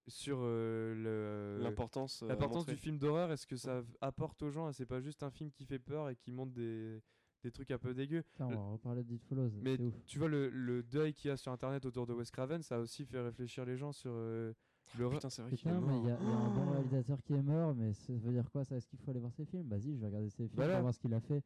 sur 0.08 0.40
euh, 0.42 1.60
L'importance. 1.62 2.24
euh, 2.24 2.28
L'importance 2.28 2.66
du 2.66 2.76
film 2.78 2.98
d'horreur, 2.98 3.32
est-ce 3.34 3.46
que 3.46 3.58
ça 3.58 3.84
apporte 4.02 4.42
aux 4.42 4.50
gens 4.50 4.70
et 4.70 4.74
c'est 4.74 4.86
pas 4.86 5.02
juste 5.02 5.22
un 5.24 5.30
film 5.30 5.52
qui 5.52 5.66
fait 5.66 5.80
peur 5.80 6.10
et 6.10 6.16
qui 6.16 6.32
montre 6.32 6.54
des, 6.54 7.02
des 7.44 7.52
trucs 7.52 7.72
un 7.72 7.78
peu 7.78 7.94
dégueux 7.94 8.24
Tiens, 8.36 8.48
on 8.48 8.50
va 8.56 8.72
reparler 8.74 9.04
de 9.04 9.14
It 9.14 9.24
Follows. 9.24 9.50
Mais 9.62 9.80
ouf. 9.80 9.94
tu 10.06 10.20
vois, 10.20 10.28
le, 10.28 10.50
le 10.50 10.84
deuil 10.84 11.14
qu'il 11.14 11.30
y 11.30 11.32
a 11.32 11.38
sur 11.38 11.52
internet 11.52 11.86
autour 11.86 12.06
de 12.08 12.14
Wes 12.14 12.30
Craven, 12.32 12.62
ça 12.62 12.76
a 12.76 12.80
aussi 12.80 13.06
fait 13.06 13.20
réfléchir 13.22 13.66
les 13.66 13.78
gens 13.78 13.92
sur 13.92 14.12
euh, 14.14 14.54
l'horreur. 14.98 15.20
Putain, 15.20 15.30
c'est 15.30 15.42
vrai 15.42 15.56
qu'il 15.56 15.68
est 15.70 15.74
Putain, 15.74 15.86
mais 15.88 15.98
il 16.00 16.06
y, 16.06 16.12
a 16.12 16.20
y 16.20 16.26
un 16.34 16.50
bon 16.50 16.72
réalisateur 16.72 17.22
qui 17.24 17.34
est 17.34 17.42
mort, 17.42 17.74
mais 17.76 17.94
ça 17.94 18.14
veut 18.14 18.32
dire 18.34 18.50
quoi 18.52 18.64
ça? 18.66 18.76
Est-ce 18.76 18.88
qu'il 18.88 19.00
faut 19.00 19.12
aller 19.12 19.20
voir 19.20 19.32
ses 19.34 19.46
films? 19.46 19.68
Vas-y, 19.68 19.96
je 19.96 20.00
vais 20.02 20.08
regarder 20.08 20.30
ses 20.30 20.44
films 20.48 20.52
Voilà. 20.56 20.74
pour 20.76 20.82
voir 20.84 20.94
ce 20.94 21.00
qu'il 21.00 21.14
a 21.14 21.20
fait. 21.22 21.38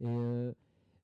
Et 0.00 0.06
euh, 0.06 0.52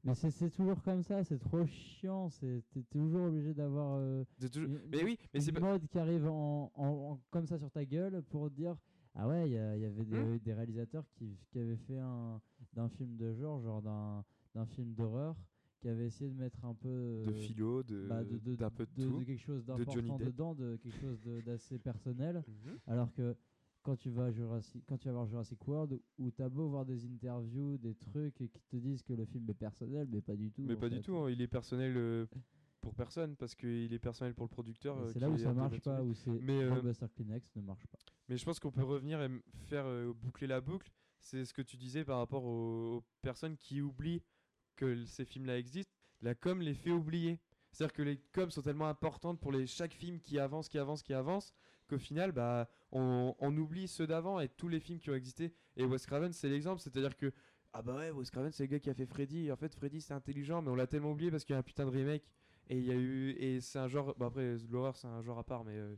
mais 0.04 0.14
c'est 0.14 0.50
toujours 0.50 0.80
comme 0.82 1.02
ça, 1.02 1.22
c'est 1.24 1.38
trop 1.38 1.66
chiant. 1.66 2.30
c'est- 2.30 2.62
T'es 2.72 2.82
toujours 2.84 3.26
obligé 3.26 3.52
d'avoir 3.52 3.96
euh, 3.98 4.24
toujours- 4.40 4.70
Mais 4.90 5.04
oui, 5.04 5.18
mais 5.34 5.40
c'est 5.40 5.50
une 5.50 5.60
pas. 5.60 5.72
mode 5.72 5.86
qui 5.88 5.98
arrive 5.98 6.26
en, 6.26 6.70
en- 6.74 6.86
en- 6.86 7.20
comme 7.30 7.46
ça 7.46 7.58
sur 7.58 7.70
ta 7.70 7.84
gueule 7.84 8.22
pour 8.30 8.48
dire 8.48 8.76
ah 9.20 9.26
ouais, 9.26 9.48
il 9.48 9.52
y, 9.54 9.58
avait 9.58 10.04
des, 10.04 10.16
Hmm. 10.16 10.38
des 10.38 10.54
réalisateurs 10.54 11.04
qui, 11.16 11.36
qui 11.50 11.58
avaient 11.58 11.76
fait 11.76 11.98
un 11.98 12.40
d'un 12.74 12.88
film 12.88 13.16
de 13.16 13.34
genre, 13.34 13.60
genre 13.60 13.82
d'un 13.82 14.24
d'un 14.58 14.66
film 14.66 14.92
d'horreur, 14.94 15.36
qui 15.80 15.88
avaient 15.88 16.06
essayé 16.06 16.28
de 16.30 16.36
mettre 16.36 16.64
un 16.64 16.74
peu 16.74 17.22
De 17.26 17.30
euh, 17.30 17.34
philo, 17.34 17.82
de, 17.84 18.06
bah, 18.08 18.24
de, 18.24 18.38
de- 18.38 18.56
d'un 18.56 18.70
peu 18.70 18.86
de, 18.86 19.02
de- 19.02 19.08
tout. 19.08 19.18
de 19.20 19.24
quelque 19.24 19.40
chose 19.40 19.64
d'important 19.64 20.16
Depp. 20.18 20.26
dedans, 20.26 20.54
de 20.54 20.76
quelque 20.82 20.98
chose 21.00 21.20
de- 21.20 21.40
d'assez 21.42 21.78
personnel. 21.78 22.42
Mhm. 22.48 22.78
Alors 22.88 23.12
que 23.12 23.36
quand 23.82 23.94
tu 23.96 24.10
vas 24.10 24.24
à 24.26 24.30
Jurassic, 24.32 24.82
quand 24.88 24.98
tu 24.98 25.06
vas 25.06 25.14
voir 25.14 25.26
Jurassic 25.26 25.66
World, 25.68 26.00
où 26.18 26.30
t'as 26.32 26.48
beau 26.48 26.68
voir 26.68 26.84
des 26.84 27.04
interviews, 27.06 27.78
des 27.78 27.94
trucs 27.94 28.34
qui 28.34 28.48
te 28.48 28.76
disent 28.76 29.02
que 29.02 29.12
le 29.12 29.24
film 29.24 29.48
est 29.48 29.54
personnel, 29.54 30.08
mais 30.10 30.20
pas 30.20 30.34
du 30.34 30.50
tout. 30.50 30.62
Mais 30.62 30.76
pas 30.76 30.88
du 30.88 31.00
tout, 31.00 31.16
hein, 31.16 31.30
il 31.30 31.40
est 31.40 31.46
personnel 31.46 31.96
euh, 31.96 32.26
pour 32.80 32.92
personne 32.94 33.36
parce 33.36 33.54
qu'il 33.54 33.92
est 33.92 33.98
personnel 34.00 34.34
pour 34.34 34.44
le 34.46 34.50
producteur. 34.50 34.98
Euh, 34.98 35.06
C'est 35.12 35.20
là 35.20 35.30
où 35.30 35.38
ça 35.38 35.54
marche 35.54 35.80
pas, 35.80 36.02
où 36.02 36.12
c'est 36.14 36.40
Mais, 36.42 36.64
euh, 36.64 36.70
Blockbuster 36.72 37.06
Kleenex 37.14 37.54
ne 37.54 37.62
marche 37.62 37.86
pas. 37.86 37.98
Mais 38.28 38.36
je 38.36 38.44
pense 38.44 38.58
qu'on 38.58 38.72
peut 38.72 38.82
revenir 38.82 39.22
et 39.22 39.30
faire 39.66 39.86
boucler 40.16 40.48
la 40.48 40.60
boucle. 40.60 40.90
C'est 41.20 41.44
ce 41.44 41.54
que 41.54 41.62
tu 41.62 41.76
disais 41.76 42.04
par 42.04 42.18
rapport 42.18 42.44
aux, 42.44 42.96
aux 42.98 43.04
personnes 43.22 43.56
qui 43.56 43.80
oublient 43.80 44.22
que 44.78 45.04
ces 45.04 45.24
films-là 45.24 45.58
existent. 45.58 45.92
La 46.22 46.34
com 46.34 46.62
les 46.62 46.74
fait 46.74 46.90
oublier. 46.90 47.38
C'est-à-dire 47.72 47.92
que 47.92 48.02
les 48.02 48.16
coms 48.32 48.50
sont 48.50 48.62
tellement 48.62 48.88
importantes 48.88 49.40
pour 49.40 49.52
les, 49.52 49.66
chaque 49.66 49.92
film 49.92 50.20
qui 50.20 50.38
avance, 50.38 50.68
qui 50.68 50.78
avance, 50.78 51.02
qui 51.02 51.12
avance, 51.12 51.52
qu'au 51.88 51.98
final, 51.98 52.32
bah, 52.32 52.68
on, 52.92 53.34
oublie 53.56 53.88
ceux 53.88 54.06
d'avant 54.06 54.40
et 54.40 54.48
tous 54.48 54.68
les 54.68 54.80
films 54.80 54.98
qui 54.98 55.10
ont 55.10 55.14
existé. 55.14 55.52
Et 55.76 55.84
Wes 55.84 56.04
Craven, 56.06 56.32
c'est 56.32 56.48
l'exemple. 56.48 56.80
C'est-à-dire 56.80 57.16
que, 57.16 57.32
ah 57.72 57.82
bah 57.82 57.96
ouais, 57.96 58.10
Wes 58.10 58.30
Craven, 58.30 58.50
c'est 58.52 58.64
le 58.64 58.68
gars 58.68 58.80
qui 58.80 58.88
a 58.90 58.94
fait 58.94 59.06
Freddy. 59.06 59.52
En 59.52 59.56
fait, 59.56 59.74
Freddy, 59.74 60.00
c'est 60.00 60.14
intelligent, 60.14 60.62
mais 60.62 60.70
on 60.70 60.74
l'a 60.76 60.86
tellement 60.86 61.12
oublié 61.12 61.30
parce 61.30 61.44
qu'il 61.44 61.52
y 61.52 61.56
a 61.56 61.60
un 61.60 61.62
putain 61.62 61.84
de 61.84 61.90
remake. 61.90 62.24
Et 62.70 62.78
il 62.78 62.84
y 62.84 62.90
a 62.90 62.94
eu. 62.94 63.30
Et 63.38 63.60
c'est 63.60 63.78
un 63.78 63.88
genre. 63.88 64.14
Bah 64.18 64.26
après, 64.26 64.56
l'horreur, 64.70 64.96
c'est 64.96 65.06
un 65.08 65.22
genre 65.22 65.38
à 65.38 65.44
part, 65.44 65.64
mais. 65.64 65.76
euh, 65.76 65.96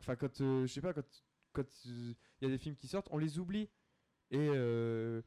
Enfin, 0.00 0.16
quand. 0.16 0.40
euh, 0.40 0.66
je 0.66 0.72
sais 0.72 0.80
pas, 0.82 0.92
quand 0.92 1.24
quand 1.56 1.84
il 1.86 2.14
y 2.42 2.46
a 2.46 2.48
des 2.48 2.58
films 2.58 2.76
qui 2.76 2.86
sortent, 2.86 3.08
on 3.10 3.18
les 3.18 3.38
oublie. 3.38 3.70
Et 4.30 4.38
euh, 4.38 5.22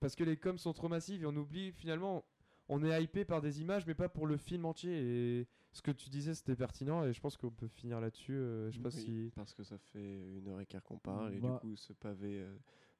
parce 0.00 0.14
que 0.16 0.24
les 0.24 0.36
coms 0.36 0.58
sont 0.58 0.72
trop 0.72 0.88
massives 0.88 1.22
et 1.22 1.26
on 1.26 1.36
oublie 1.36 1.72
finalement, 1.72 2.24
on 2.68 2.82
est 2.84 3.02
hypé 3.02 3.24
par 3.24 3.40
des 3.40 3.60
images 3.60 3.86
mais 3.86 3.94
pas 3.94 4.08
pour 4.08 4.26
le 4.26 4.36
film 4.36 4.64
entier. 4.64 4.92
Et 5.40 5.48
ce 5.72 5.82
que 5.82 5.90
tu 5.90 6.10
disais 6.10 6.34
c'était 6.34 6.56
pertinent 6.56 7.04
et 7.04 7.12
je 7.12 7.20
pense 7.20 7.36
qu'on 7.36 7.50
peut 7.50 7.68
finir 7.68 8.00
là-dessus. 8.00 8.32
euh, 8.34 8.70
je 8.70 8.76
sais 8.76 8.82
pas 8.82 8.88
Oui, 8.90 9.00
si. 9.00 9.32
Parce 9.34 9.54
que 9.54 9.62
ça 9.62 9.78
fait 9.78 10.36
une 10.38 10.48
heure 10.48 10.60
et 10.60 10.66
quart 10.66 10.82
qu'on 10.82 10.98
parle 10.98 11.34
et 11.34 11.40
Bah. 11.40 11.60
du 11.62 11.68
coup 11.70 11.76
ce 11.76 11.92
pavé 11.92 12.40
euh, 12.40 12.54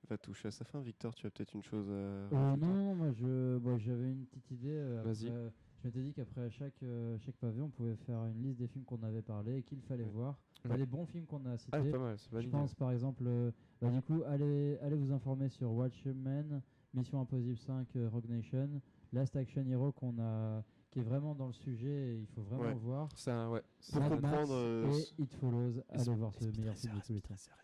va 0.09 0.19
toucher 0.19 0.49
à 0.49 0.51
sa 0.51 0.65
fin. 0.65 0.81
Victor, 0.81 1.15
tu 1.15 1.27
as 1.27 1.31
peut-être 1.31 1.55
une 1.55 1.63
chose 1.63 1.89
à 1.89 1.93
Euh, 1.93 2.29
non, 2.33 2.57
non, 2.57 2.95
moi 2.95 3.13
je, 3.13 3.59
bon, 3.59 3.79
j'avais 3.79 4.11
une 4.11 4.27
petite 4.27 4.51
idée. 4.51 4.71
euh, 4.71 5.03
Vas-y. 5.05 5.29
après- 5.29 5.53
Je 5.83 5.89
m'étais 5.89 6.01
dit 6.03 6.13
qu'après 6.13 6.49
chaque, 6.51 6.81
euh, 6.85 7.19
chaque 7.19 7.35
pavé, 7.37 7.61
on 7.61 7.69
pouvait 7.69 7.97
faire 7.97 8.25
une 8.27 8.41
liste 8.43 8.59
des 8.59 8.69
films 8.69 8.85
qu'on 8.85 9.03
avait 9.03 9.23
parlé 9.23 9.57
et 9.59 9.63
qu'il 9.63 9.81
fallait 9.83 10.05
voir. 10.05 10.39
Ouais. 10.65 10.77
les 10.77 10.87
bons 10.87 11.05
films 11.07 11.27
qu'on 11.27 11.45
a 11.47 11.57
cités. 11.59 11.77
Ah, 11.77 11.83
pas 11.83 11.99
mal, 11.99 12.17
c'est 12.19 12.41
Je 12.41 12.49
pense 12.49 12.73
par 12.77 12.93
exemple, 12.93 13.25
euh, 13.27 13.51
bah, 13.81 13.91
du 13.91 14.01
coup, 14.03 14.23
allez, 14.29 14.79
allez 14.81 14.95
vous 14.95 15.11
informer 15.11 15.49
sur 15.49 15.73
Watchmen, 15.73 16.63
Mission 16.95 17.21
Impossible 17.21 17.57
5, 17.57 17.89
euh, 17.97 18.09
Rogue 18.11 18.29
Nation, 18.29 18.69
Last 19.13 19.35
Action 19.37 19.65
Hero 19.67 19.93
qu'on 19.93 20.15
a, 20.21 20.63
qui 20.91 20.99
est 21.01 21.03
vraiment 21.03 21.35
dans 21.35 21.47
le 21.47 21.53
sujet 21.53 21.89
et 22.15 22.19
il 22.21 22.27
faut 22.27 22.43
vraiment 22.43 22.65
Ouais. 22.65 22.75
voir. 22.75 23.09
C'est 23.15 23.31
un- 23.31 23.49
ouais. 23.51 23.63
Pour 23.93 24.01
Mad 24.01 24.11
Max 24.11 24.23
comprendre, 24.23 24.55
euh, 24.55 24.93
et 25.19 25.23
It 25.23 25.35
Follows, 25.35 25.73
allez 25.89 26.03
Speed- 26.05 26.17
voir 26.19 26.35
ce 26.35 26.41
Speed 26.45 26.59
meilleur 26.59 26.75
Racer, 26.75 26.89
film 26.91 27.01
de 27.01 27.05
tous 27.07 27.13
les 27.13 27.19
Speed 27.19 27.23
temps. 27.23 27.35
Racer, 27.35 27.55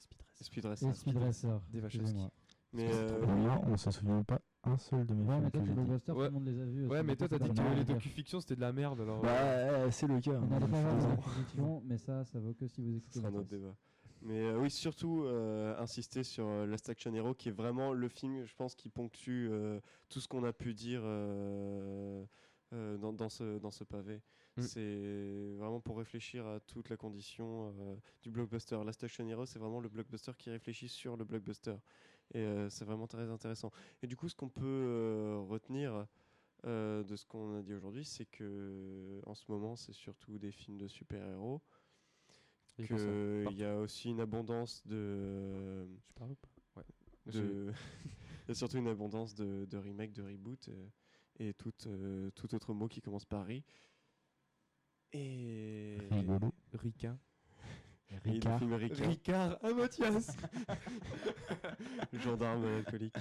Speed 0.40 0.64
Racer. 0.66 0.94
Speed 0.94 1.16
Et 1.16 1.80
Racer. 1.80 2.00
Des. 2.02 2.30
Mais 2.74 2.90
euh, 2.92 3.24
on 3.66 3.76
se 3.78 3.90
souvient 3.90 4.22
pas 4.24 4.40
un 4.64 4.76
seul 4.76 5.06
de 5.06 5.14
mes 5.14 5.24
Ouais, 5.24 5.34
films 5.36 5.44
mais 5.44 5.50
toi, 5.50 5.60
que 5.60 5.64
tu 5.64 5.64
j'ai 5.64 5.68
dit. 5.70 5.74
blockbuster, 5.74 6.12
tout 6.12 6.18
Ouais. 6.18 6.24
le 6.26 6.30
monde 6.30 6.44
les 6.44 6.60
a 6.60 6.64
vus. 6.66 6.86
Ouais, 6.88 7.02
mais 7.02 7.16
toi, 7.16 7.28
t'as 7.28 7.38
dit 7.38 7.50
que 7.50 7.74
les 7.76 7.84
docu-fictions 7.84 8.40
c'était 8.40 8.56
de 8.56 8.60
la 8.60 8.72
merde 8.72 9.00
alors. 9.00 9.22
Bah, 9.22 9.90
c'est 9.90 10.06
le 10.06 10.20
cas. 10.20 10.32
On 10.32 10.42
a 10.44 10.48
pas 10.48 10.59
je 10.59 10.64
suis 10.64 10.70
parlé 10.70 10.90
de 10.90 10.94
désolé. 10.96 11.16
docu-fiction, 11.16 11.82
mais 11.86 11.98
ça, 11.98 12.24
ça 12.24 12.38
vaut 12.40 12.52
que 12.55 12.66
si 12.66 12.82
vous 12.82 12.92
ce 12.92 12.96
écoutez 12.98 13.18
sera 13.20 13.30
le 13.30 13.36
notre 13.38 13.48
débat. 13.48 13.74
Mais 14.22 14.46
euh, 14.46 14.58
oui, 14.58 14.70
surtout 14.70 15.22
euh, 15.24 15.76
insister 15.78 16.24
sur 16.24 16.46
euh, 16.46 16.66
Last 16.66 16.88
Action 16.88 17.14
Hero, 17.14 17.34
qui 17.34 17.50
est 17.50 17.52
vraiment 17.52 17.92
le 17.92 18.08
film, 18.08 18.44
je 18.44 18.54
pense, 18.54 18.74
qui 18.74 18.88
ponctue 18.88 19.48
euh, 19.48 19.80
tout 20.08 20.20
ce 20.20 20.26
qu'on 20.26 20.44
a 20.44 20.52
pu 20.52 20.74
dire 20.74 21.02
dans, 22.72 23.12
dans 23.12 23.28
ce, 23.28 23.58
dans 23.58 23.70
ce 23.70 23.84
pavé. 23.84 24.20
Mm. 24.56 24.62
C'est 24.62 25.54
vraiment 25.56 25.80
pour 25.80 25.98
réfléchir 25.98 26.46
à 26.46 26.60
toute 26.60 26.88
la 26.88 26.96
condition 26.96 27.72
du 28.22 28.30
blockbuster. 28.30 28.78
Last 28.84 29.04
Action 29.04 29.26
Hero, 29.28 29.46
c'est 29.46 29.58
vraiment 29.58 29.80
le 29.80 29.88
blockbuster 29.88 30.32
qui 30.36 30.50
réfléchit 30.50 30.88
sur 30.88 31.16
le 31.16 31.24
blockbuster. 31.24 31.76
Et 32.34 32.46
c'est 32.68 32.84
vraiment 32.84 33.06
très 33.06 33.30
intéressant. 33.30 33.70
Et 34.02 34.06
du 34.06 34.16
coup, 34.16 34.28
ce 34.28 34.34
qu'on 34.34 34.48
peut 34.48 35.38
retenir 35.48 36.06
de 36.64 37.16
ce 37.16 37.24
qu'on 37.24 37.56
a 37.56 37.62
dit 37.62 37.72
aujourd'hui, 37.72 38.04
c'est 38.04 38.26
que 38.26 39.20
en 39.26 39.34
ce 39.34 39.44
moment, 39.48 39.76
c'est 39.76 39.94
surtout 39.94 40.38
des 40.38 40.50
films 40.50 40.76
de 40.76 40.88
super-héros. 40.88 41.62
Qu'il 42.86 43.59
y 43.59 43.64
a 43.64 43.76
aussi 43.78 44.10
une 44.10 44.20
abondance 44.20 44.86
de. 44.86 45.86
Je 45.86 46.12
parle 46.14 46.30
ou 46.32 46.36
pas 46.36 46.48
Ouais. 46.76 46.84
de 47.32 47.72
il 48.44 48.48
y 48.48 48.52
a 48.52 48.55
surtout 48.55 48.78
une 48.78 48.88
abondance 48.88 49.34
de, 49.34 49.66
de 49.66 49.76
remakes, 49.76 50.12
de 50.12 50.22
reboots 50.22 50.68
euh, 50.68 50.88
et 51.38 51.55
tout, 51.55 51.72
euh, 51.86 52.30
tout 52.34 52.55
autre 52.55 52.72
mot 52.72 52.88
qui 52.88 53.00
commence 53.02 53.24
par 53.24 53.44
ri. 53.46 53.64
Et. 55.12 55.98
Rigolo. 56.10 56.52
Le 56.72 56.78
Ricard. 56.78 58.59
film 58.59 58.72
Ricard, 58.72 59.09
Ricard 59.09 59.59
à 59.62 59.72
Mathias 59.74 60.34
le 62.10 62.18
gendarme 62.18 62.64
alcoolique. 62.64 63.14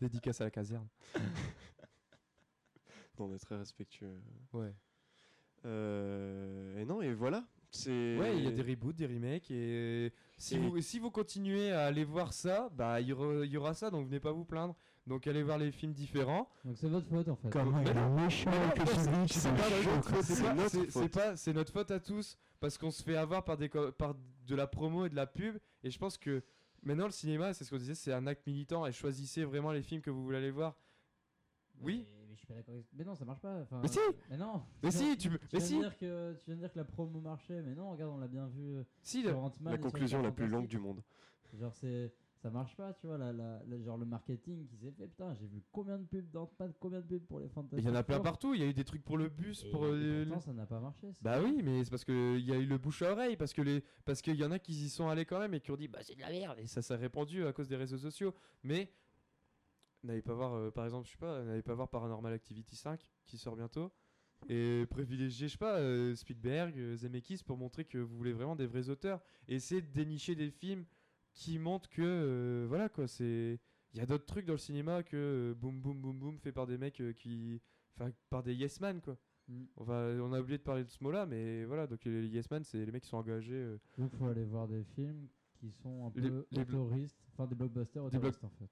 Dédicace 0.00 0.40
à 0.40 0.44
la 0.44 0.50
caserne. 0.50 0.88
On 3.18 3.32
est 3.32 3.38
très 3.38 3.56
respectueux. 3.56 4.20
Ouais. 4.52 4.74
Euh, 5.66 6.78
et 6.78 6.84
non, 6.84 7.00
et 7.00 7.12
voilà. 7.14 7.44
C'est. 7.72 8.16
Ouais, 8.18 8.36
il 8.36 8.44
y 8.44 8.48
a 8.48 8.50
des 8.50 8.62
reboots, 8.62 8.94
des 8.96 9.06
remakes 9.06 9.50
et 9.50 10.12
si 10.36 10.56
Et- 10.56 10.58
vous 10.58 10.80
si 10.80 10.98
vous 10.98 11.10
continuez 11.10 11.70
à 11.70 11.86
aller 11.86 12.04
voir 12.04 12.32
ça, 12.32 12.68
bah 12.74 13.00
il 13.00 13.08
y 13.08 13.12
aura, 13.12 13.44
il 13.44 13.50
y 13.50 13.56
aura 13.56 13.74
ça 13.74 13.90
donc 13.90 14.06
venez 14.06 14.18
pas 14.20 14.32
vous 14.32 14.44
plaindre. 14.44 14.74
Donc 15.06 15.26
allez 15.26 15.42
voir 15.42 15.56
les 15.58 15.70
films 15.72 15.92
différents. 15.92 16.48
Donc 16.64 16.76
c'est 16.76 16.88
votre 16.88 17.06
faute 17.08 17.28
en 17.28 17.36
fait. 17.36 17.48
Comment 17.50 17.80
il 17.80 17.88
est 17.88 18.08
méchant 18.22 18.50
C'est 19.26 19.38
c'est 19.38 19.52
pas, 19.52 20.22
c'est 20.22 20.54
notre 20.54 20.68
c'est- 20.68 20.86
faute. 20.90 21.02
c'est 21.02 21.08
pas 21.08 21.36
c'est 21.36 21.52
notre 21.52 21.72
faute 21.72 21.90
à 21.90 22.00
tous 22.00 22.36
parce 22.60 22.76
qu'on 22.76 22.90
se 22.90 23.02
fait 23.02 23.16
avoir 23.16 23.44
par 23.44 23.56
des 23.56 23.68
co- 23.68 23.92
par 23.92 24.14
de 24.46 24.54
la 24.54 24.66
promo 24.66 25.06
et 25.06 25.08
de 25.08 25.16
la 25.16 25.26
pub 25.26 25.56
et 25.84 25.90
je 25.90 25.98
pense 25.98 26.18
que 26.18 26.42
maintenant 26.82 27.06
le 27.06 27.12
cinéma, 27.12 27.54
c'est 27.54 27.64
ce 27.64 27.70
qu'on 27.70 27.76
disait, 27.78 27.94
c'est 27.94 28.12
un 28.12 28.26
acte 28.26 28.46
militant 28.46 28.84
et 28.86 28.92
choisissez 28.92 29.44
vraiment 29.44 29.70
les 29.72 29.82
films 29.82 30.00
que 30.02 30.10
vous 30.10 30.22
voulez 30.24 30.38
aller 30.38 30.50
voir. 30.50 30.76
Oui? 31.80 32.06
Mais, 32.50 32.56
mais 32.56 32.62
je 32.62 32.62
suis 32.62 32.64
pas 32.64 32.72
d'accord. 32.72 32.74
avec- 32.74 32.86
Mais 32.94 33.04
non, 33.04 33.14
ça 33.14 33.24
marche 33.24 33.40
pas. 33.40 33.60
Enfin, 33.62 33.80
Mais 33.82 33.88
si 33.88 33.98
Mais 34.30 34.36
non. 34.36 34.62
Mais 34.82 34.90
Tu 34.90 34.96
si, 34.98 35.16
tu 35.18 35.30
mais 35.30 35.38
viens 35.50 35.58
de 35.60 35.64
si. 35.64 35.78
dire 35.78 35.96
que 35.96 36.34
tu 36.34 36.44
viens 36.46 36.54
de 36.56 36.60
dire 36.60 36.72
que 36.72 36.78
la 36.78 36.84
promo 36.84 37.20
marchait, 37.20 37.62
mais 37.62 37.74
non, 37.74 37.90
regarde, 37.90 38.12
on 38.12 38.18
l'a 38.18 38.28
bien 38.28 38.46
vu. 38.48 38.76
euh, 38.76 38.84
Si 39.02 39.20
sur 39.22 39.30
le- 39.30 39.36
Ant-Man 39.36 39.50
La 39.64 39.70
et 39.72 39.76
sur 39.76 39.86
les 39.86 39.92
conclusion 39.92 40.22
la 40.22 40.30
plus 40.32 40.46
longue 40.48 40.66
du 40.68 40.78
monde. 40.78 41.02
Genre 41.58 41.74
c'est 41.74 42.12
ça 42.42 42.48
marche 42.48 42.74
pas, 42.74 42.94
tu 42.94 43.06
vois, 43.06 43.18
la, 43.18 43.34
la, 43.34 43.60
la- 43.68 43.82
genre 43.82 43.98
le 43.98 44.06
marketing 44.06 44.66
qui 44.66 44.76
s'est 44.78 44.90
fait, 44.92 45.06
putain, 45.08 45.34
j'ai 45.34 45.46
vu 45.46 45.62
combien 45.72 45.98
de 45.98 46.04
pubs 46.04 46.30
d'Ant-Man, 46.30 46.72
combien 46.80 47.00
de 47.00 47.04
pubs 47.04 47.26
pour 47.26 47.38
les 47.38 47.48
il 47.76 47.84
y 47.84 47.88
en 47.90 47.94
a 47.94 48.02
plein 48.02 48.16
Four. 48.16 48.22
partout, 48.24 48.54
il 48.54 48.60
y 48.60 48.62
a 48.62 48.66
eu 48.66 48.72
des 48.72 48.84
trucs 48.84 49.04
pour 49.04 49.18
le 49.18 49.28
bus, 49.28 49.62
Et- 49.64 49.70
pour 49.70 49.84
et 49.84 49.90
euh, 49.90 50.24
pourtant, 50.24 50.40
ça 50.40 50.52
n'a 50.54 50.64
pas 50.64 50.80
marché. 50.80 51.12
Bah 51.20 51.42
oui, 51.42 51.60
mais 51.62 51.84
c'est 51.84 51.90
parce 51.90 52.04
que 52.04 52.38
il 52.38 52.44
y 52.46 52.52
a 52.52 52.56
eu 52.56 52.64
le 52.64 52.78
bouche 52.78 53.02
à 53.02 53.12
oreille, 53.12 53.36
parce 53.36 53.52
que 53.52 53.60
les, 53.60 53.84
parce 54.06 54.22
qu'il 54.22 54.36
y 54.36 54.44
en 54.44 54.52
a 54.52 54.58
qui 54.58 54.72
y 54.72 54.88
sont 54.88 55.08
allés 55.08 55.26
quand 55.26 55.38
même 55.38 55.52
et 55.52 55.60
qui 55.60 55.70
ont 55.70 55.76
dit 55.76 55.88
bah 55.88 55.98
c'est 56.02 56.14
de 56.14 56.20
la 56.20 56.30
merde 56.30 56.58
et 56.60 56.66
ça 56.66 56.80
s'est 56.80 56.94
répandu 56.96 57.44
à 57.46 57.52
cause 57.52 57.68
des 57.68 57.76
réseaux 57.76 57.98
sociaux. 57.98 58.32
Mais 58.62 58.90
n'allez 60.04 60.22
pas 60.22 60.34
voir, 60.34 60.54
euh, 60.54 60.70
par 60.70 60.84
exemple, 60.84 61.06
je 61.06 61.12
sais 61.12 61.18
pas, 61.18 61.42
n'allez 61.44 61.62
pas 61.62 61.74
voir 61.74 61.88
Paranormal 61.88 62.32
Activity 62.32 62.76
5 62.76 63.00
qui 63.26 63.38
sort 63.38 63.56
bientôt 63.56 63.92
et 64.48 64.86
privilégiez, 64.88 65.48
je 65.48 65.52
sais 65.52 65.58
pas, 65.58 65.78
euh, 65.78 66.14
Spielberg, 66.16 66.78
euh, 66.78 66.96
Zemeckis 66.96 67.42
pour 67.44 67.58
montrer 67.58 67.84
que 67.84 67.98
vous 67.98 68.16
voulez 68.16 68.32
vraiment 68.32 68.56
des 68.56 68.66
vrais 68.66 68.88
auteurs 68.88 69.20
et 69.48 69.56
essayer 69.56 69.82
de 69.82 69.88
dénicher 69.92 70.34
des 70.34 70.50
films 70.50 70.84
qui 71.34 71.58
montrent 71.58 71.90
que 71.90 72.00
euh, 72.02 72.64
voilà 72.66 72.88
quoi, 72.88 73.06
c'est 73.06 73.60
il 73.92 73.98
y 73.98 74.00
a 74.02 74.06
d'autres 74.06 74.24
trucs 74.26 74.46
dans 74.46 74.54
le 74.54 74.58
cinéma 74.58 75.02
que 75.02 75.16
euh, 75.16 75.54
boum 75.54 75.80
boum 75.80 76.00
boum 76.00 76.18
boum 76.18 76.38
fait 76.38 76.52
par 76.52 76.66
des 76.66 76.78
mecs 76.78 77.00
euh, 77.00 77.12
qui 77.12 77.60
enfin 77.96 78.10
par 78.30 78.42
des 78.42 78.54
yes 78.54 78.80
man 78.80 79.00
quoi. 79.00 79.16
Mm. 79.48 79.64
On, 79.76 79.84
va, 79.84 79.94
on 80.22 80.32
a 80.32 80.40
oublié 80.40 80.58
de 80.58 80.62
parler 80.62 80.84
de 80.84 80.90
ce 80.90 81.02
mot-là, 81.02 81.26
mais 81.26 81.64
voilà, 81.64 81.86
donc 81.88 82.04
les 82.04 82.28
Yes 82.28 82.48
Man, 82.52 82.62
c'est 82.62 82.84
les 82.86 82.92
mecs 82.92 83.02
qui 83.02 83.08
sont 83.08 83.16
engagés. 83.16 83.52
euh, 83.54 83.78
Donc 83.98 84.14
faut 84.14 84.26
aller 84.28 84.44
voir 84.44 84.68
des 84.68 84.84
films 84.94 85.26
qui 85.54 85.72
sont 85.72 86.06
un 86.06 86.10
peu 86.12 86.20
Les- 86.20 86.28
les 86.58 86.64
blo- 86.64 86.84
autoristes, 86.84 87.20
enfin 87.32 87.46
des 87.48 87.56
blockbusters 87.56 88.08
Des 88.10 88.16
autoristes 88.16 88.44
en 88.44 88.50
fait. 88.50 88.68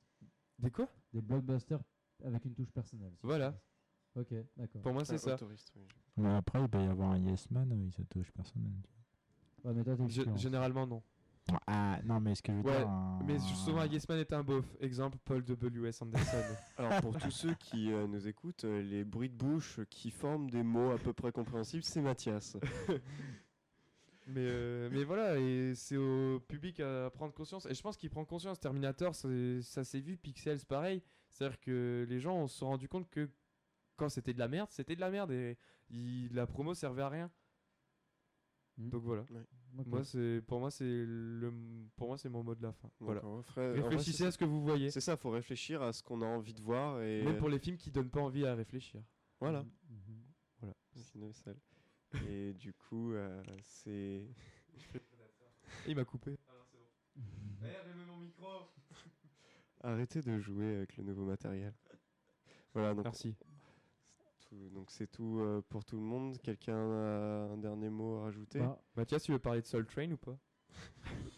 Des 0.58 0.70
quoi 0.70 0.88
Des 1.12 1.20
blockbusters 1.20 1.80
avec 2.24 2.44
une 2.44 2.54
touche 2.54 2.70
personnelle. 2.72 3.12
si 3.20 3.26
Voilà. 3.26 3.54
Ok, 4.16 4.34
d'accord. 4.56 4.82
Pour 4.82 4.92
moi, 4.92 5.04
c'est 5.04 5.18
ça. 5.18 5.34
autoriste, 5.34 5.72
oui. 5.76 5.86
Mais 6.16 6.34
après, 6.34 6.60
il 6.60 6.68
peut 6.68 6.82
y 6.82 6.86
avoir 6.86 7.12
un 7.12 7.18
Yes 7.18 7.50
Man, 7.50 7.70
euh, 7.72 7.76
il 7.86 7.92
se 7.92 8.02
touche 8.02 8.30
personnel. 8.32 8.72
Ouais, 9.64 9.72
mais 9.74 9.84
toi 9.84 9.96
t'es 9.96 10.04
Gé- 10.04 10.22
client. 10.22 10.36
généralement, 10.36 10.86
non. 10.86 11.02
Ah, 11.66 11.98
non, 12.04 12.20
mais 12.20 12.34
ce 12.34 12.42
que 12.42 12.52
je 12.52 12.58
veux 12.58 12.64
Ouais, 12.64 12.76
dire. 12.78 12.88
un- 12.88 13.20
Mais 13.24 13.38
justement, 13.38 13.80
un 13.80 13.86
Yes 13.86 14.08
Man 14.08 14.18
est 14.18 14.32
un 14.32 14.42
beauf. 14.42 14.66
Exemple, 14.80 15.18
Paul 15.24 15.44
W.S. 15.44 16.02
Anderson. 16.02 16.36
Alors 16.76 17.00
pour 17.00 17.16
tous 17.16 17.30
ceux 17.30 17.54
qui 17.54 17.92
euh, 17.92 18.06
nous 18.06 18.26
écoutent, 18.26 18.64
euh, 18.64 18.82
les 18.82 19.04
bruits 19.04 19.30
de 19.30 19.34
bouche 19.36 19.80
qui 19.88 20.10
forment 20.10 20.50
des 20.50 20.62
mots 20.62 20.90
à 20.90 20.98
peu 20.98 21.12
près 21.12 21.30
compréhensibles, 21.32 21.84
c'est 21.84 22.02
Mathias. 22.02 22.56
mais, 24.38 24.50
euh, 24.50 24.88
mais 24.92 25.04
voilà, 25.04 25.38
et 25.38 25.74
c'est 25.74 25.96
au 25.96 26.40
public 26.40 26.80
à 26.80 27.10
prendre 27.10 27.32
conscience. 27.34 27.66
Et 27.66 27.74
je 27.74 27.82
pense 27.82 27.96
qu'il 27.96 28.10
prend 28.10 28.24
conscience. 28.24 28.58
Terminator, 28.60 29.14
ça 29.14 29.84
s'est 29.84 30.00
vu. 30.00 30.16
Pixels, 30.16 30.64
pareil. 30.66 31.02
C'est-à-dire 31.30 31.60
que 31.60 32.06
les 32.08 32.20
gens 32.20 32.46
se 32.46 32.58
sont 32.58 32.66
rendu 32.68 32.88
compte 32.88 33.08
que 33.10 33.28
quand 33.96 34.08
c'était 34.08 34.32
de 34.32 34.38
la 34.38 34.48
merde, 34.48 34.68
c'était 34.70 34.94
de 34.96 35.00
la 35.00 35.10
merde. 35.10 35.30
Et 35.32 35.56
il- 35.90 36.32
la 36.34 36.46
promo 36.46 36.74
servait 36.74 37.02
à 37.02 37.08
rien. 37.08 37.30
Mm. 38.76 38.90
Donc 38.90 39.02
voilà. 39.02 39.24
Moi, 39.86 40.02
c'est 40.04 40.40
pour 40.46 40.60
moi, 40.60 40.70
c'est 40.70 40.84
le, 41.04 41.52
pour 41.96 42.08
moi, 42.08 42.16
c'est 42.16 42.28
mon 42.28 42.42
mot 42.42 42.54
de 42.54 42.62
la 42.62 42.72
fin. 42.72 42.90
Voilà. 43.00 43.20
Vrai, 43.20 43.72
Réfléchissez 43.72 44.24
à 44.24 44.30
ce 44.30 44.38
que 44.38 44.44
vous 44.44 44.62
voyez. 44.62 44.90
C'est 44.90 45.00
ça, 45.00 45.16
faut 45.16 45.30
réfléchir 45.30 45.82
à 45.82 45.92
ce 45.92 46.02
qu'on 46.02 46.22
a 46.22 46.26
envie 46.26 46.54
de 46.54 46.62
voir 46.62 47.02
et 47.02 47.22
Même 47.22 47.36
pour 47.36 47.48
les 47.48 47.58
films 47.58 47.76
qui 47.76 47.90
donnent 47.90 48.10
pas 48.10 48.20
envie 48.20 48.46
à 48.46 48.54
réfléchir. 48.54 49.02
voilà. 49.40 49.64
Film 51.12 51.28
de 51.28 51.32
salle. 51.32 51.56
Et 52.26 52.52
du 52.54 52.72
coup, 52.72 53.12
euh, 53.12 53.42
c'est 53.62 54.26
Il 55.86 55.94
m'a 55.96 56.04
coupé. 56.04 56.38
Mhm. 57.16 57.24
mon 58.06 58.16
micro. 58.18 58.46
arrêtez 59.82 60.20
de 60.22 60.38
jouer 60.38 60.76
avec 60.76 60.96
le 60.96 61.04
nouveau 61.04 61.24
matériel. 61.24 61.74
Voilà, 62.74 62.94
donc 62.94 63.04
Merci. 63.04 63.34
tout- 64.48 64.68
donc 64.70 64.90
c'est 64.90 65.06
tout 65.10 65.38
euh, 65.40 65.60
pour 65.68 65.84
tout 65.84 65.96
le 65.96 66.02
monde. 66.02 66.38
Quelqu'un 66.42 66.74
a 66.76 67.48
un 67.52 67.58
dernier 67.58 67.90
mot 67.90 68.16
à 68.18 68.22
rajouter? 68.24 68.60
Bah, 68.60 68.80
Mathias, 68.96 69.22
tu 69.22 69.32
veux 69.32 69.38
parler 69.38 69.60
de 69.60 69.66
Soul 69.66 69.86
Train 69.86 70.10
ou 70.12 70.16
pas? 70.16 70.38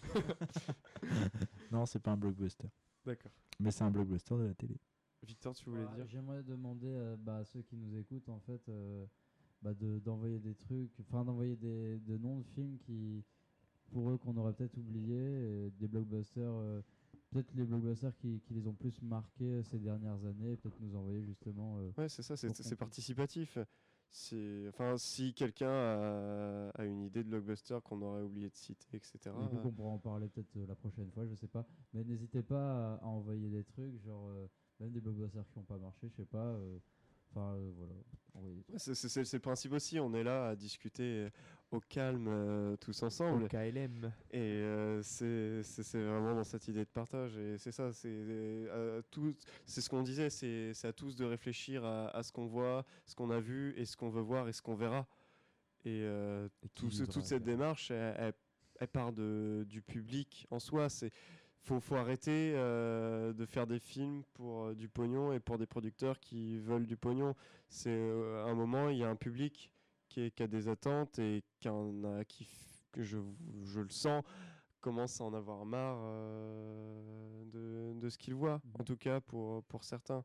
Non, 1.70 1.86
c'est 1.86 2.01
pas 2.01 2.12
un 2.12 2.16
blockbuster. 2.16 2.68
D'accord. 3.05 3.32
Mais 3.59 3.70
c'est 3.70 3.84
un 3.84 3.90
blockbuster 3.90 4.36
de 4.36 4.42
la 4.44 4.55
télé. 4.55 4.76
Victor, 5.22 5.55
tu 5.55 5.68
voulais 5.70 5.84
Bah, 5.84 5.94
dire? 5.94 6.06
J'aimerais 6.09 6.42
demander 6.42 6.88
euh, 6.88 7.16
bah, 7.16 7.38
à 7.38 7.44
ceux 7.44 7.62
qui 7.62 7.76
nous 7.76 7.97
écoutent 7.97 8.28
en 8.28 8.40
fait 8.40 8.68
euh, 8.68 9.06
bah, 9.62 9.74
de- 9.74 9.99
d'envoyer 10.01 10.39
des 10.39 10.55
trucs, 10.55 10.91
enfin 11.01 11.24
d'envoyer 11.24 11.57
des, 11.57 11.99
des 11.99 12.19
noms 12.19 12.39
de 12.41 12.45
films 12.55 12.78
qui, 12.78 13.23
pour 13.93 14.11
eux 14.11 14.19
qu'on 14.19 14.37
aurait 14.37 14.53
peut-être 14.55 14.77
oublié, 14.78 15.16
et 15.16 15.70
des 15.78 15.89
blockbusters, 15.89 16.43
euh, 16.53 16.81
peut-être 17.31 17.53
les 17.55 17.65
blockbusters 17.65 18.16
qui, 18.16 18.41
qui 18.41 18.55
les 18.55 18.66
ont 18.66 18.74
plus 18.74 19.01
marqués 19.03 19.45
euh, 19.45 19.62
ces 19.62 19.78
dernières 19.78 20.24
années, 20.24 20.57
peut-être 20.57 20.81
nous 20.81 20.95
envoyer 20.97 21.23
justement. 21.24 21.78
euh, 21.78 21.91
Ouais, 21.99 22.09
c'est 22.09 22.23
ça, 22.23 22.37
c'est 22.37 22.77
participatif. 22.77 23.59
Enfin 24.70 24.97
si 24.99 25.35
quelqu'un 25.35 25.70
a, 25.70 26.70
a 26.74 26.85
une 26.85 27.03
idée 27.03 27.23
de 27.23 27.28
blockbuster 27.28 27.78
qu'on 27.85 28.03
aurait 28.03 28.23
oublié 28.23 28.49
de 28.49 28.57
citer, 28.57 28.97
etc. 28.97 29.19
Du 29.24 29.31
coup, 29.49 29.62
qu'on 29.62 29.73
pourra 29.73 29.91
en 29.91 29.99
parler 29.99 30.27
peut-être 30.28 30.57
euh, 30.57 30.66
la 30.66 30.74
prochaine 30.74 31.11
fois, 31.12 31.27
je 31.27 31.35
sais 31.37 31.47
pas. 31.47 31.65
Mais 31.95 32.03
n'hésitez 32.03 32.43
pas 32.43 32.95
à, 32.95 33.05
à 33.05 33.07
envoyer 33.07 33.49
des 33.49 33.62
trucs, 33.62 34.03
genre 34.05 34.28
euh, 34.31 34.49
même 34.81 34.91
des 34.91 35.01
blockbusters 35.01 35.47
qui 35.49 35.59
n'ont 35.59 35.65
pas 35.65 35.78
marché, 35.78 36.09
je 36.09 36.15
sais 36.16 36.24
pas. 36.24 36.59
Euh, 37.36 37.40
Enfin 37.40 37.55
euh, 37.57 37.70
voilà. 37.77 37.93
Ouais, 38.35 38.78
c'est- 38.78 39.32
le 39.35 39.39
principe 39.40 39.73
aussi. 39.73 39.98
On 40.01 40.15
est 40.15 40.23
là 40.24 40.48
à 40.48 40.57
discuter 40.57 41.28
au 41.70 41.81
calme 41.81 42.27
euh, 42.28 42.77
tous 42.77 43.02
ensemble. 43.02 43.48
KLM. 43.48 44.12
Et 44.31 44.39
euh, 44.40 45.02
c'est 45.02 45.62
vraiment 45.94 46.35
dans 46.35 46.44
cette 46.44 46.66
idée 46.69 46.85
de 46.85 46.90
partage. 46.90 47.36
Et 47.36 47.59
c'est 47.59 47.73
ça, 47.73 47.93
c'est 47.93 48.09
euh, 48.09 49.02
tout- 49.11 49.35
c'est 49.66 49.81
ce 49.81 49.90
qu'on 49.90 50.02
disait, 50.02 50.31
c'est 50.31 50.73
c'est 50.74 50.89
à 50.89 50.93
tous 50.93 51.16
de 51.16 51.24
réfléchir 51.24 51.85
à, 51.85 52.09
à 52.16 52.23
ce 52.23 52.32
qu'on 52.32 52.47
voit, 52.47 52.85
ce 53.07 53.15
qu'on 53.15 53.31
a 53.31 53.40
vu, 53.40 53.74
et 53.77 53.85
ce 53.85 53.97
qu'on 53.97 54.09
veut 54.11 54.23
voir, 54.23 54.48
et 54.48 54.52
ce 54.52 54.62
qu'on 54.62 54.74
verra. 54.77 55.07
Et, 55.85 56.02
euh, 56.02 56.48
tout 56.74 56.90
ce- 56.90 57.05
toute 57.05 57.24
cette 57.24 57.43
démarche, 57.43 57.90
elle, 57.90 58.15
elle- 58.19 58.35
elle 58.81 58.89
part 58.89 59.12
de, 59.12 59.65
du 59.69 59.82
public 59.82 60.47
en 60.51 60.59
soi. 60.59 60.89
C'est 60.89 61.11
faut, 61.62 61.81
faut 61.81 61.97
arrêter 61.97 62.53
euh, 62.55 63.32
de 63.32 63.47
faire 63.47 63.66
des 63.66 63.78
films 63.78 64.23
pour 64.35 64.65
euh, 64.65 64.74
du 64.74 64.89
pognon 64.89 65.32
et 65.32 65.41
pour 65.41 65.59
des 65.59 65.66
producteurs 65.66 66.19
qui 66.20 66.59
veulent 66.59 66.87
du 66.87 66.97
pognon. 66.97 67.35
C'est 67.69 67.91
euh, 67.91 68.45
un 68.47 68.55
moment, 68.55 68.89
il 68.89 68.99
y 68.99 69.05
a 69.05 69.09
un 69.09 69.16
public 69.16 69.70
qui, 70.09 70.31
qui 70.32 70.43
a 70.43 70.47
des 70.47 70.69
attentes 70.69 71.19
et 71.19 71.45
qui 71.61 71.69
en 71.69 72.05
a, 72.05 72.24
qui, 72.24 72.49
que 72.93 73.03
je, 73.03 73.19
je 73.65 73.81
le 73.81 73.91
sens, 73.91 74.24
commence 74.81 75.20
à 75.20 75.24
en 75.24 75.35
avoir 75.35 75.65
marre 75.65 75.99
de, 77.53 77.93
de 77.95 78.09
ce 78.09 78.16
qu'il 78.16 78.35
voit, 78.35 78.61
en 78.78 78.85
tout 78.85 78.97
cas 78.97 79.20
pour, 79.20 79.62
pour 79.65 79.85
certains. 79.85 80.24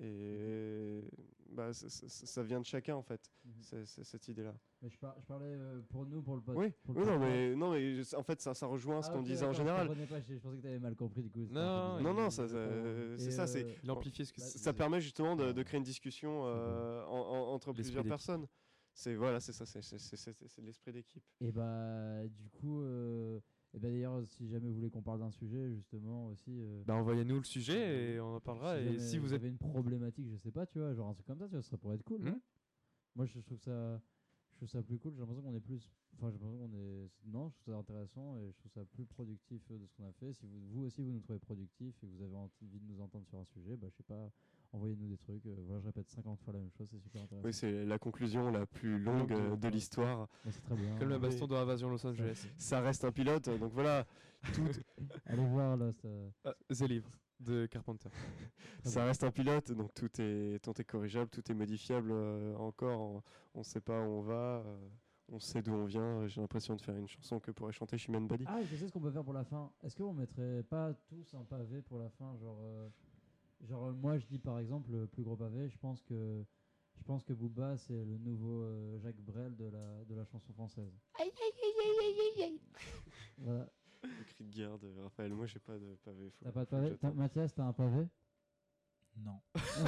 Et 0.00 1.02
bah, 1.50 1.72
ça, 1.74 1.88
ça- 1.88 2.42
vient 2.42 2.60
de 2.60 2.64
chacun 2.64 2.96
en 2.96 3.02
fait, 3.02 3.30
c'est 3.60 3.84
cette 3.84 4.26
idée-là. 4.28 4.54
Mais 4.80 4.88
je, 4.88 4.98
par- 4.98 5.14
je 5.20 5.26
parlais 5.26 5.46
euh, 5.54 5.80
pour 5.90 6.06
nous, 6.06 6.22
pour 6.22 6.36
le 6.36 6.40
pod- 6.42 6.56
Oui, 6.56 6.72
pour 6.82 6.94
le 6.94 7.00
oui 7.02 7.06
non, 7.06 7.18
mais, 7.18 7.54
non, 7.54 7.70
mais 7.72 8.02
je- 8.02 8.16
en 8.16 8.22
fait, 8.22 8.40
ça, 8.40 8.54
ça 8.54 8.66
rejoint 8.66 9.02
ce 9.02 9.10
Ah, 9.10 9.12
qu'on 9.12 9.22
disait 9.22 9.44
en 9.44 9.52
général. 9.52 9.86
Je, 9.94 10.04
pas, 10.06 10.20
je, 10.20 10.34
je 10.34 10.38
pensais 10.40 10.56
que 10.56 10.62
tu 10.62 10.66
avais 10.68 10.78
mal 10.78 10.96
compris 10.96 11.22
du 11.22 11.30
coup. 11.30 11.46
Non, 11.50 12.00
Non, 12.00 12.14
non, 12.14 12.30
ça, 12.30 12.48
ça- 12.48 12.56
Et, 12.56 13.18
c'est 13.18 13.30
ça, 13.32 13.46
c'est- 13.46 13.76
Il 13.84 13.90
amplifiait 13.90 14.24
ce 14.24 14.32
que 14.32 14.40
Bah, 14.40 14.46
c'est. 14.46 14.58
ça 14.58 14.72
permet 14.72 15.00
justement 15.00 15.36
de, 15.36 15.52
de 15.52 15.62
créer 15.62 15.78
une 15.78 15.84
discussion 15.84 16.42
euh, 16.46 17.04
en- 17.04 17.10
en- 17.10 17.52
entre 17.54 17.72
plusieurs 17.72 18.04
personnes. 18.04 18.46
C'est 18.94 19.14
voilà, 19.14 19.40
c'est 19.40 19.52
ça, 19.52 19.64
c'est 19.66 19.82
c'est- 19.82 19.98
c'est- 19.98 20.16
c'est- 20.16 20.48
c'est 20.48 20.62
l'esprit 20.62 20.92
d'équipe. 20.92 21.24
Et 21.40 21.50
bah, 21.52 22.26
du 22.28 22.48
coup, 22.50 22.82
euh, 22.82 23.40
et 23.74 23.78
bah 23.78 23.88
d'ailleurs, 23.88 24.26
si 24.26 24.46
jamais 24.48 24.68
vous 24.68 24.74
voulez 24.74 24.90
qu'on 24.90 25.02
parle 25.02 25.20
d'un 25.20 25.30
sujet, 25.30 25.70
justement 25.74 26.26
aussi. 26.28 26.50
euh, 26.60 26.82
Bah, 26.86 26.94
envoyez-nous 26.94 27.38
le 27.38 27.44
sujet 27.44 28.14
et 28.14 28.20
on 28.20 28.36
en 28.36 28.40
parlera. 28.40 28.78
si 28.78 28.86
et 28.88 28.98
si 28.98 29.18
vous 29.18 29.32
avez 29.32 29.48
une 29.48 29.56
problématique, 29.58 30.28
je 30.28 30.36
sais 30.36 30.50
pas, 30.50 30.66
tu 30.66 30.78
vois, 30.78 30.92
genre 30.94 31.08
un 31.08 31.14
truc 31.14 31.26
comme 31.26 31.38
ça, 31.38 31.46
tu 31.46 31.52
vois, 31.52 31.62
ça 31.62 31.76
pourrait 31.78 31.96
être 31.96 32.04
cool. 32.04 32.22
Hmm. 32.22 32.38
Moi, 33.16 33.26
je, 33.26 33.38
je 33.40 33.44
trouve 33.44 33.58
ça, 33.60 34.00
je 34.50 34.56
trouve 34.56 34.68
ça 34.68 34.82
plus 34.82 34.98
cool. 34.98 35.12
J'ai 35.14 35.20
l'impression 35.20 35.42
qu'on 35.42 35.54
est 35.54 35.60
plus, 35.60 35.90
enfin, 36.16 36.30
j'ai 36.30 36.38
l'impression 36.38 36.58
qu'on 36.68 36.74
est, 36.74 37.10
non, 37.24 37.48
je 37.48 37.54
trouve 37.60 37.74
ça 37.74 37.78
intéressant 37.78 38.36
et 38.38 38.50
je 38.50 38.58
trouve 38.58 38.72
ça 38.72 38.84
plus 38.84 39.06
productif 39.06 39.62
euh, 39.70 39.78
de 39.78 39.86
ce 39.86 39.94
qu'on 39.94 40.04
a 40.06 40.12
fait. 40.12 40.32
Si 40.34 40.46
vous, 40.46 40.60
vous 40.70 40.82
aussi, 40.84 41.02
vous 41.02 41.12
nous 41.12 41.20
trouvez 41.20 41.38
productif 41.38 41.94
et 42.02 42.06
que 42.06 42.12
vous 42.12 42.22
avez 42.22 42.34
envie 42.36 42.78
de 42.78 42.86
nous 42.92 43.00
entendre 43.00 43.26
sur 43.26 43.38
un 43.38 43.44
sujet, 43.46 43.76
bah, 43.76 43.88
je 43.90 43.96
sais 43.96 44.02
pas, 44.02 44.30
envoyez-nous 44.72 45.08
des 45.08 45.16
trucs. 45.18 45.44
euh, 45.46 45.54
voilà, 45.66 45.80
je 45.80 45.86
répète 45.86 46.08
50 46.10 46.40
fois 46.40 46.52
la 46.52 46.58
même 46.60 46.70
chose, 46.70 46.88
c'est 46.90 46.98
super 46.98 47.22
intéressant. 47.22 47.46
Oui, 47.46 47.52
c'est 47.52 47.84
la 47.84 47.98
conclusion 47.98 48.50
la 48.50 48.66
plus 48.66 48.98
longue 48.98 49.28
de- 49.28 49.34
euh, 49.34 49.56
de 49.56 49.68
l'histoire. 49.68 50.28
C'est 50.50 50.62
très 50.62 50.74
bien. 50.76 50.96
Comme 50.98 51.08
la 51.10 51.18
baston 51.18 51.46
dans 51.46 51.56
Invasion 51.56 51.90
Los 51.90 52.06
Angeles. 52.06 52.46
Ça 52.56 52.80
reste 52.80 53.04
un 53.04 53.12
pilote, 53.12 53.48
donc 53.58 53.72
voilà, 53.72 54.06
tout, 54.54 54.62
Allez 55.26 55.44
voir 55.46 55.76
là, 55.76 55.92
ça. 55.92 56.08
Ah, 56.44 56.54
The 56.68 56.82
Livre 56.88 57.10
de 57.40 57.66
Carpenter. 57.66 58.08
ça 58.84 59.04
reste 59.04 59.24
un 59.24 59.30
pilote, 59.30 59.72
donc 59.72 59.92
tout 59.94 60.10
est, 60.20 60.62
tout 60.62 60.80
est 60.80 60.84
corrigeable, 60.84 61.28
tout 61.30 61.42
est 61.50 61.54
modifiable 61.54 62.10
euh, 62.12 62.54
encore. 62.56 63.22
On 63.54 63.58
ne 63.60 63.64
sait 63.64 63.80
pas 63.80 64.00
où 64.00 64.10
on 64.10 64.20
va, 64.22 64.62
euh, 64.64 64.88
on 65.28 65.40
sait 65.40 65.60
d'où 65.60 65.72
on 65.72 65.84
vient. 65.84 66.26
J'ai 66.28 66.40
l'impression 66.40 66.76
de 66.76 66.80
faire 66.80 66.96
une 66.96 67.08
chanson 67.08 67.40
que 67.40 67.50
pourrait 67.50 67.72
chanter 67.72 67.98
Chimène 67.98 68.26
Badi. 68.28 68.44
Ah, 68.46 68.60
je 68.62 68.76
sais 68.76 68.86
ce 68.86 68.92
qu'on 68.92 69.00
peut 69.00 69.10
faire 69.10 69.24
pour 69.24 69.32
la 69.34 69.44
fin. 69.44 69.70
Est-ce 69.82 69.96
qu'on 69.96 70.12
mettrait 70.12 70.62
pas 70.62 70.94
tous 71.08 71.34
un 71.34 71.42
pavé 71.44 71.82
pour 71.82 71.98
la 71.98 72.08
fin 72.10 72.36
Genre, 72.38 72.58
euh, 72.62 72.88
genre 73.68 73.86
euh, 73.86 73.92
moi 73.92 74.18
je 74.18 74.26
dis 74.26 74.38
par 74.38 74.58
exemple 74.58 74.90
le 74.92 75.06
plus 75.06 75.22
gros 75.22 75.36
pavé, 75.36 75.68
je 75.68 75.78
pense 75.78 76.02
que 76.02 76.44
je 76.98 77.02
pense 77.04 77.24
que 77.24 77.32
Booba 77.32 77.76
c'est 77.76 78.04
le 78.04 78.18
nouveau 78.18 78.62
euh, 78.62 78.98
Jacques 79.00 79.20
Brel 79.20 79.56
de 79.56 79.64
la, 79.66 80.04
de 80.04 80.14
la 80.14 80.24
chanson 80.26 80.52
française. 80.52 80.92
Voilà. 83.38 83.68
Le 84.02 84.24
cri 84.24 84.44
de 84.44 84.50
guerre 84.50 84.78
de 84.78 84.88
Raphaël. 85.00 85.32
Moi, 85.32 85.46
j'ai 85.46 85.60
pas 85.60 85.78
de 85.78 85.94
pavé. 86.04 86.28
faut- 86.30 86.44
T'as 86.44 86.52
pas 86.52 86.64
de 86.64 86.70
pavé. 86.70 86.96
T'as- 87.00 87.12
Mathias, 87.12 87.54
t'as 87.54 87.64
un 87.64 87.72
pavé? 87.72 88.08
Non. 89.16 89.40
C'est- 89.54 89.80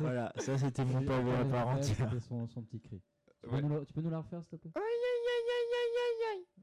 Voilà, 0.00 0.32
ça 0.38 0.58
c'était 0.58 0.84
mon 0.84 1.04
pavé 1.04 1.30
à 1.32 1.44
part 1.44 1.68
entière. 1.68 1.96
C'était 2.10 2.20
son, 2.20 2.46
son 2.48 2.62
petit 2.62 2.80
cri. 2.80 3.00
Tu, 3.42 3.48
Ouais. 3.48 3.60
peux 3.60 3.66
nous 3.68 3.74
la, 3.78 3.84
tu 3.84 3.92
peux 3.92 4.00
nous 4.02 4.10
la 4.10 4.18
refaire 4.20 4.42
s'il 4.44 4.58
te 4.58 4.68
plaît? 4.68 4.82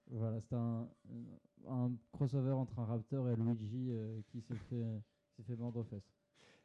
Voilà, 0.09 0.39
c'était 0.41 0.55
un, 0.55 0.87
un 1.67 1.91
crossover 2.11 2.51
entre 2.51 2.79
un 2.79 2.85
Raptor 2.85 3.29
et 3.29 3.35
Luigi 3.35 3.87
euh, 3.91 4.21
qui 4.27 4.41
s'est 4.41 4.57
fait, 4.69 4.83
s'est 5.35 5.43
fait 5.43 5.55
mordre 5.55 5.79
aux 5.79 5.83
fesses. 5.83 6.13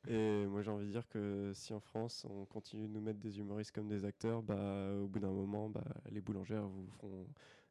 Et 0.08 0.46
moi 0.46 0.62
j'ai 0.62 0.70
envie 0.70 0.86
de 0.86 0.90
dire 0.90 1.08
que 1.08 1.52
si 1.54 1.72
en 1.72 1.80
France 1.80 2.26
on 2.28 2.44
continue 2.46 2.88
de 2.88 2.92
nous 2.92 3.00
mettre 3.00 3.20
des 3.20 3.38
humoristes 3.38 3.72
comme 3.72 3.88
des 3.88 4.04
acteurs, 4.04 4.42
bah 4.42 4.94
au 5.00 5.06
bout 5.06 5.20
d'un 5.20 5.30
moment, 5.30 5.68
bah, 5.68 5.84
les 6.10 6.20
boulangères 6.20 6.66
vous 6.66 6.86
feront 6.86 7.26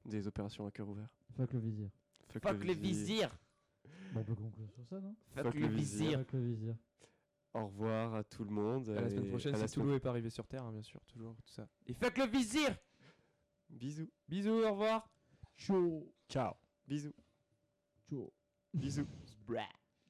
des 0.05 0.27
opérations 0.27 0.65
à 0.65 0.71
cœur 0.71 0.87
ouvert. 0.87 1.09
Fuck 1.35 1.53
le 1.53 1.59
vizir. 1.59 1.89
Fuck 2.29 2.63
le 2.63 2.73
vizir. 2.73 3.37
Bon, 4.13 4.21
on 4.21 4.23
peut 4.23 4.35
conclure 4.35 4.71
sur 4.71 4.85
ça, 4.85 4.99
non 4.99 5.15
Fuck 5.35 5.53
le 5.53 5.67
vizir. 5.67 6.19
Fuck 6.19 6.33
le 6.33 6.39
vizir. 6.39 6.75
Au 7.53 7.65
revoir 7.65 8.15
à 8.15 8.23
tout 8.23 8.45
le 8.45 8.51
monde. 8.51 8.89
À 8.89 9.01
la 9.01 9.09
semaine 9.09 9.27
prochaine, 9.27 9.55
si 9.55 9.73
Toulouse 9.73 9.95
est 9.95 9.99
pas 9.99 10.09
arrivé 10.09 10.29
sur 10.29 10.47
Terre, 10.47 10.63
hein, 10.63 10.71
bien 10.71 10.83
sûr, 10.83 11.01
toujours, 11.07 11.35
tout 11.35 11.51
ça. 11.51 11.67
Et 11.87 11.93
fuck 11.93 12.17
le 12.17 12.25
vizir. 12.25 12.77
Bisous, 13.69 14.09
Bisous, 14.27 14.63
au 14.63 14.71
revoir. 14.71 15.09
Chaud. 15.55 16.13
Ciao. 16.29 16.53
Bisous, 16.87 17.13
Chaud. 18.09 18.31
bisous, 18.73 19.07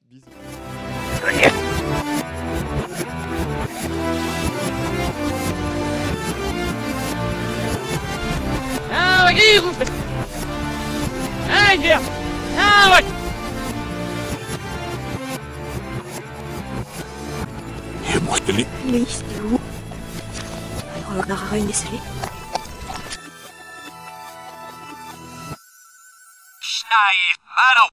bisous. 0.08 0.30
Ah, 8.90 9.26
ouais, 9.26 9.58
vous 9.58 9.72
faites. 9.72 9.92
Ah, 11.50 11.74
je 11.74 11.80
dire. 11.80 12.00
Ah, 12.58 12.96
ouais. 12.96 13.04
Oui, 18.86 19.06
c'est 19.08 19.40
où? 19.40 19.58
On 21.08 21.20
en 21.20 21.30
aura 21.34 21.58
une 21.58 21.70
I 27.62 27.74
don't 27.76 27.90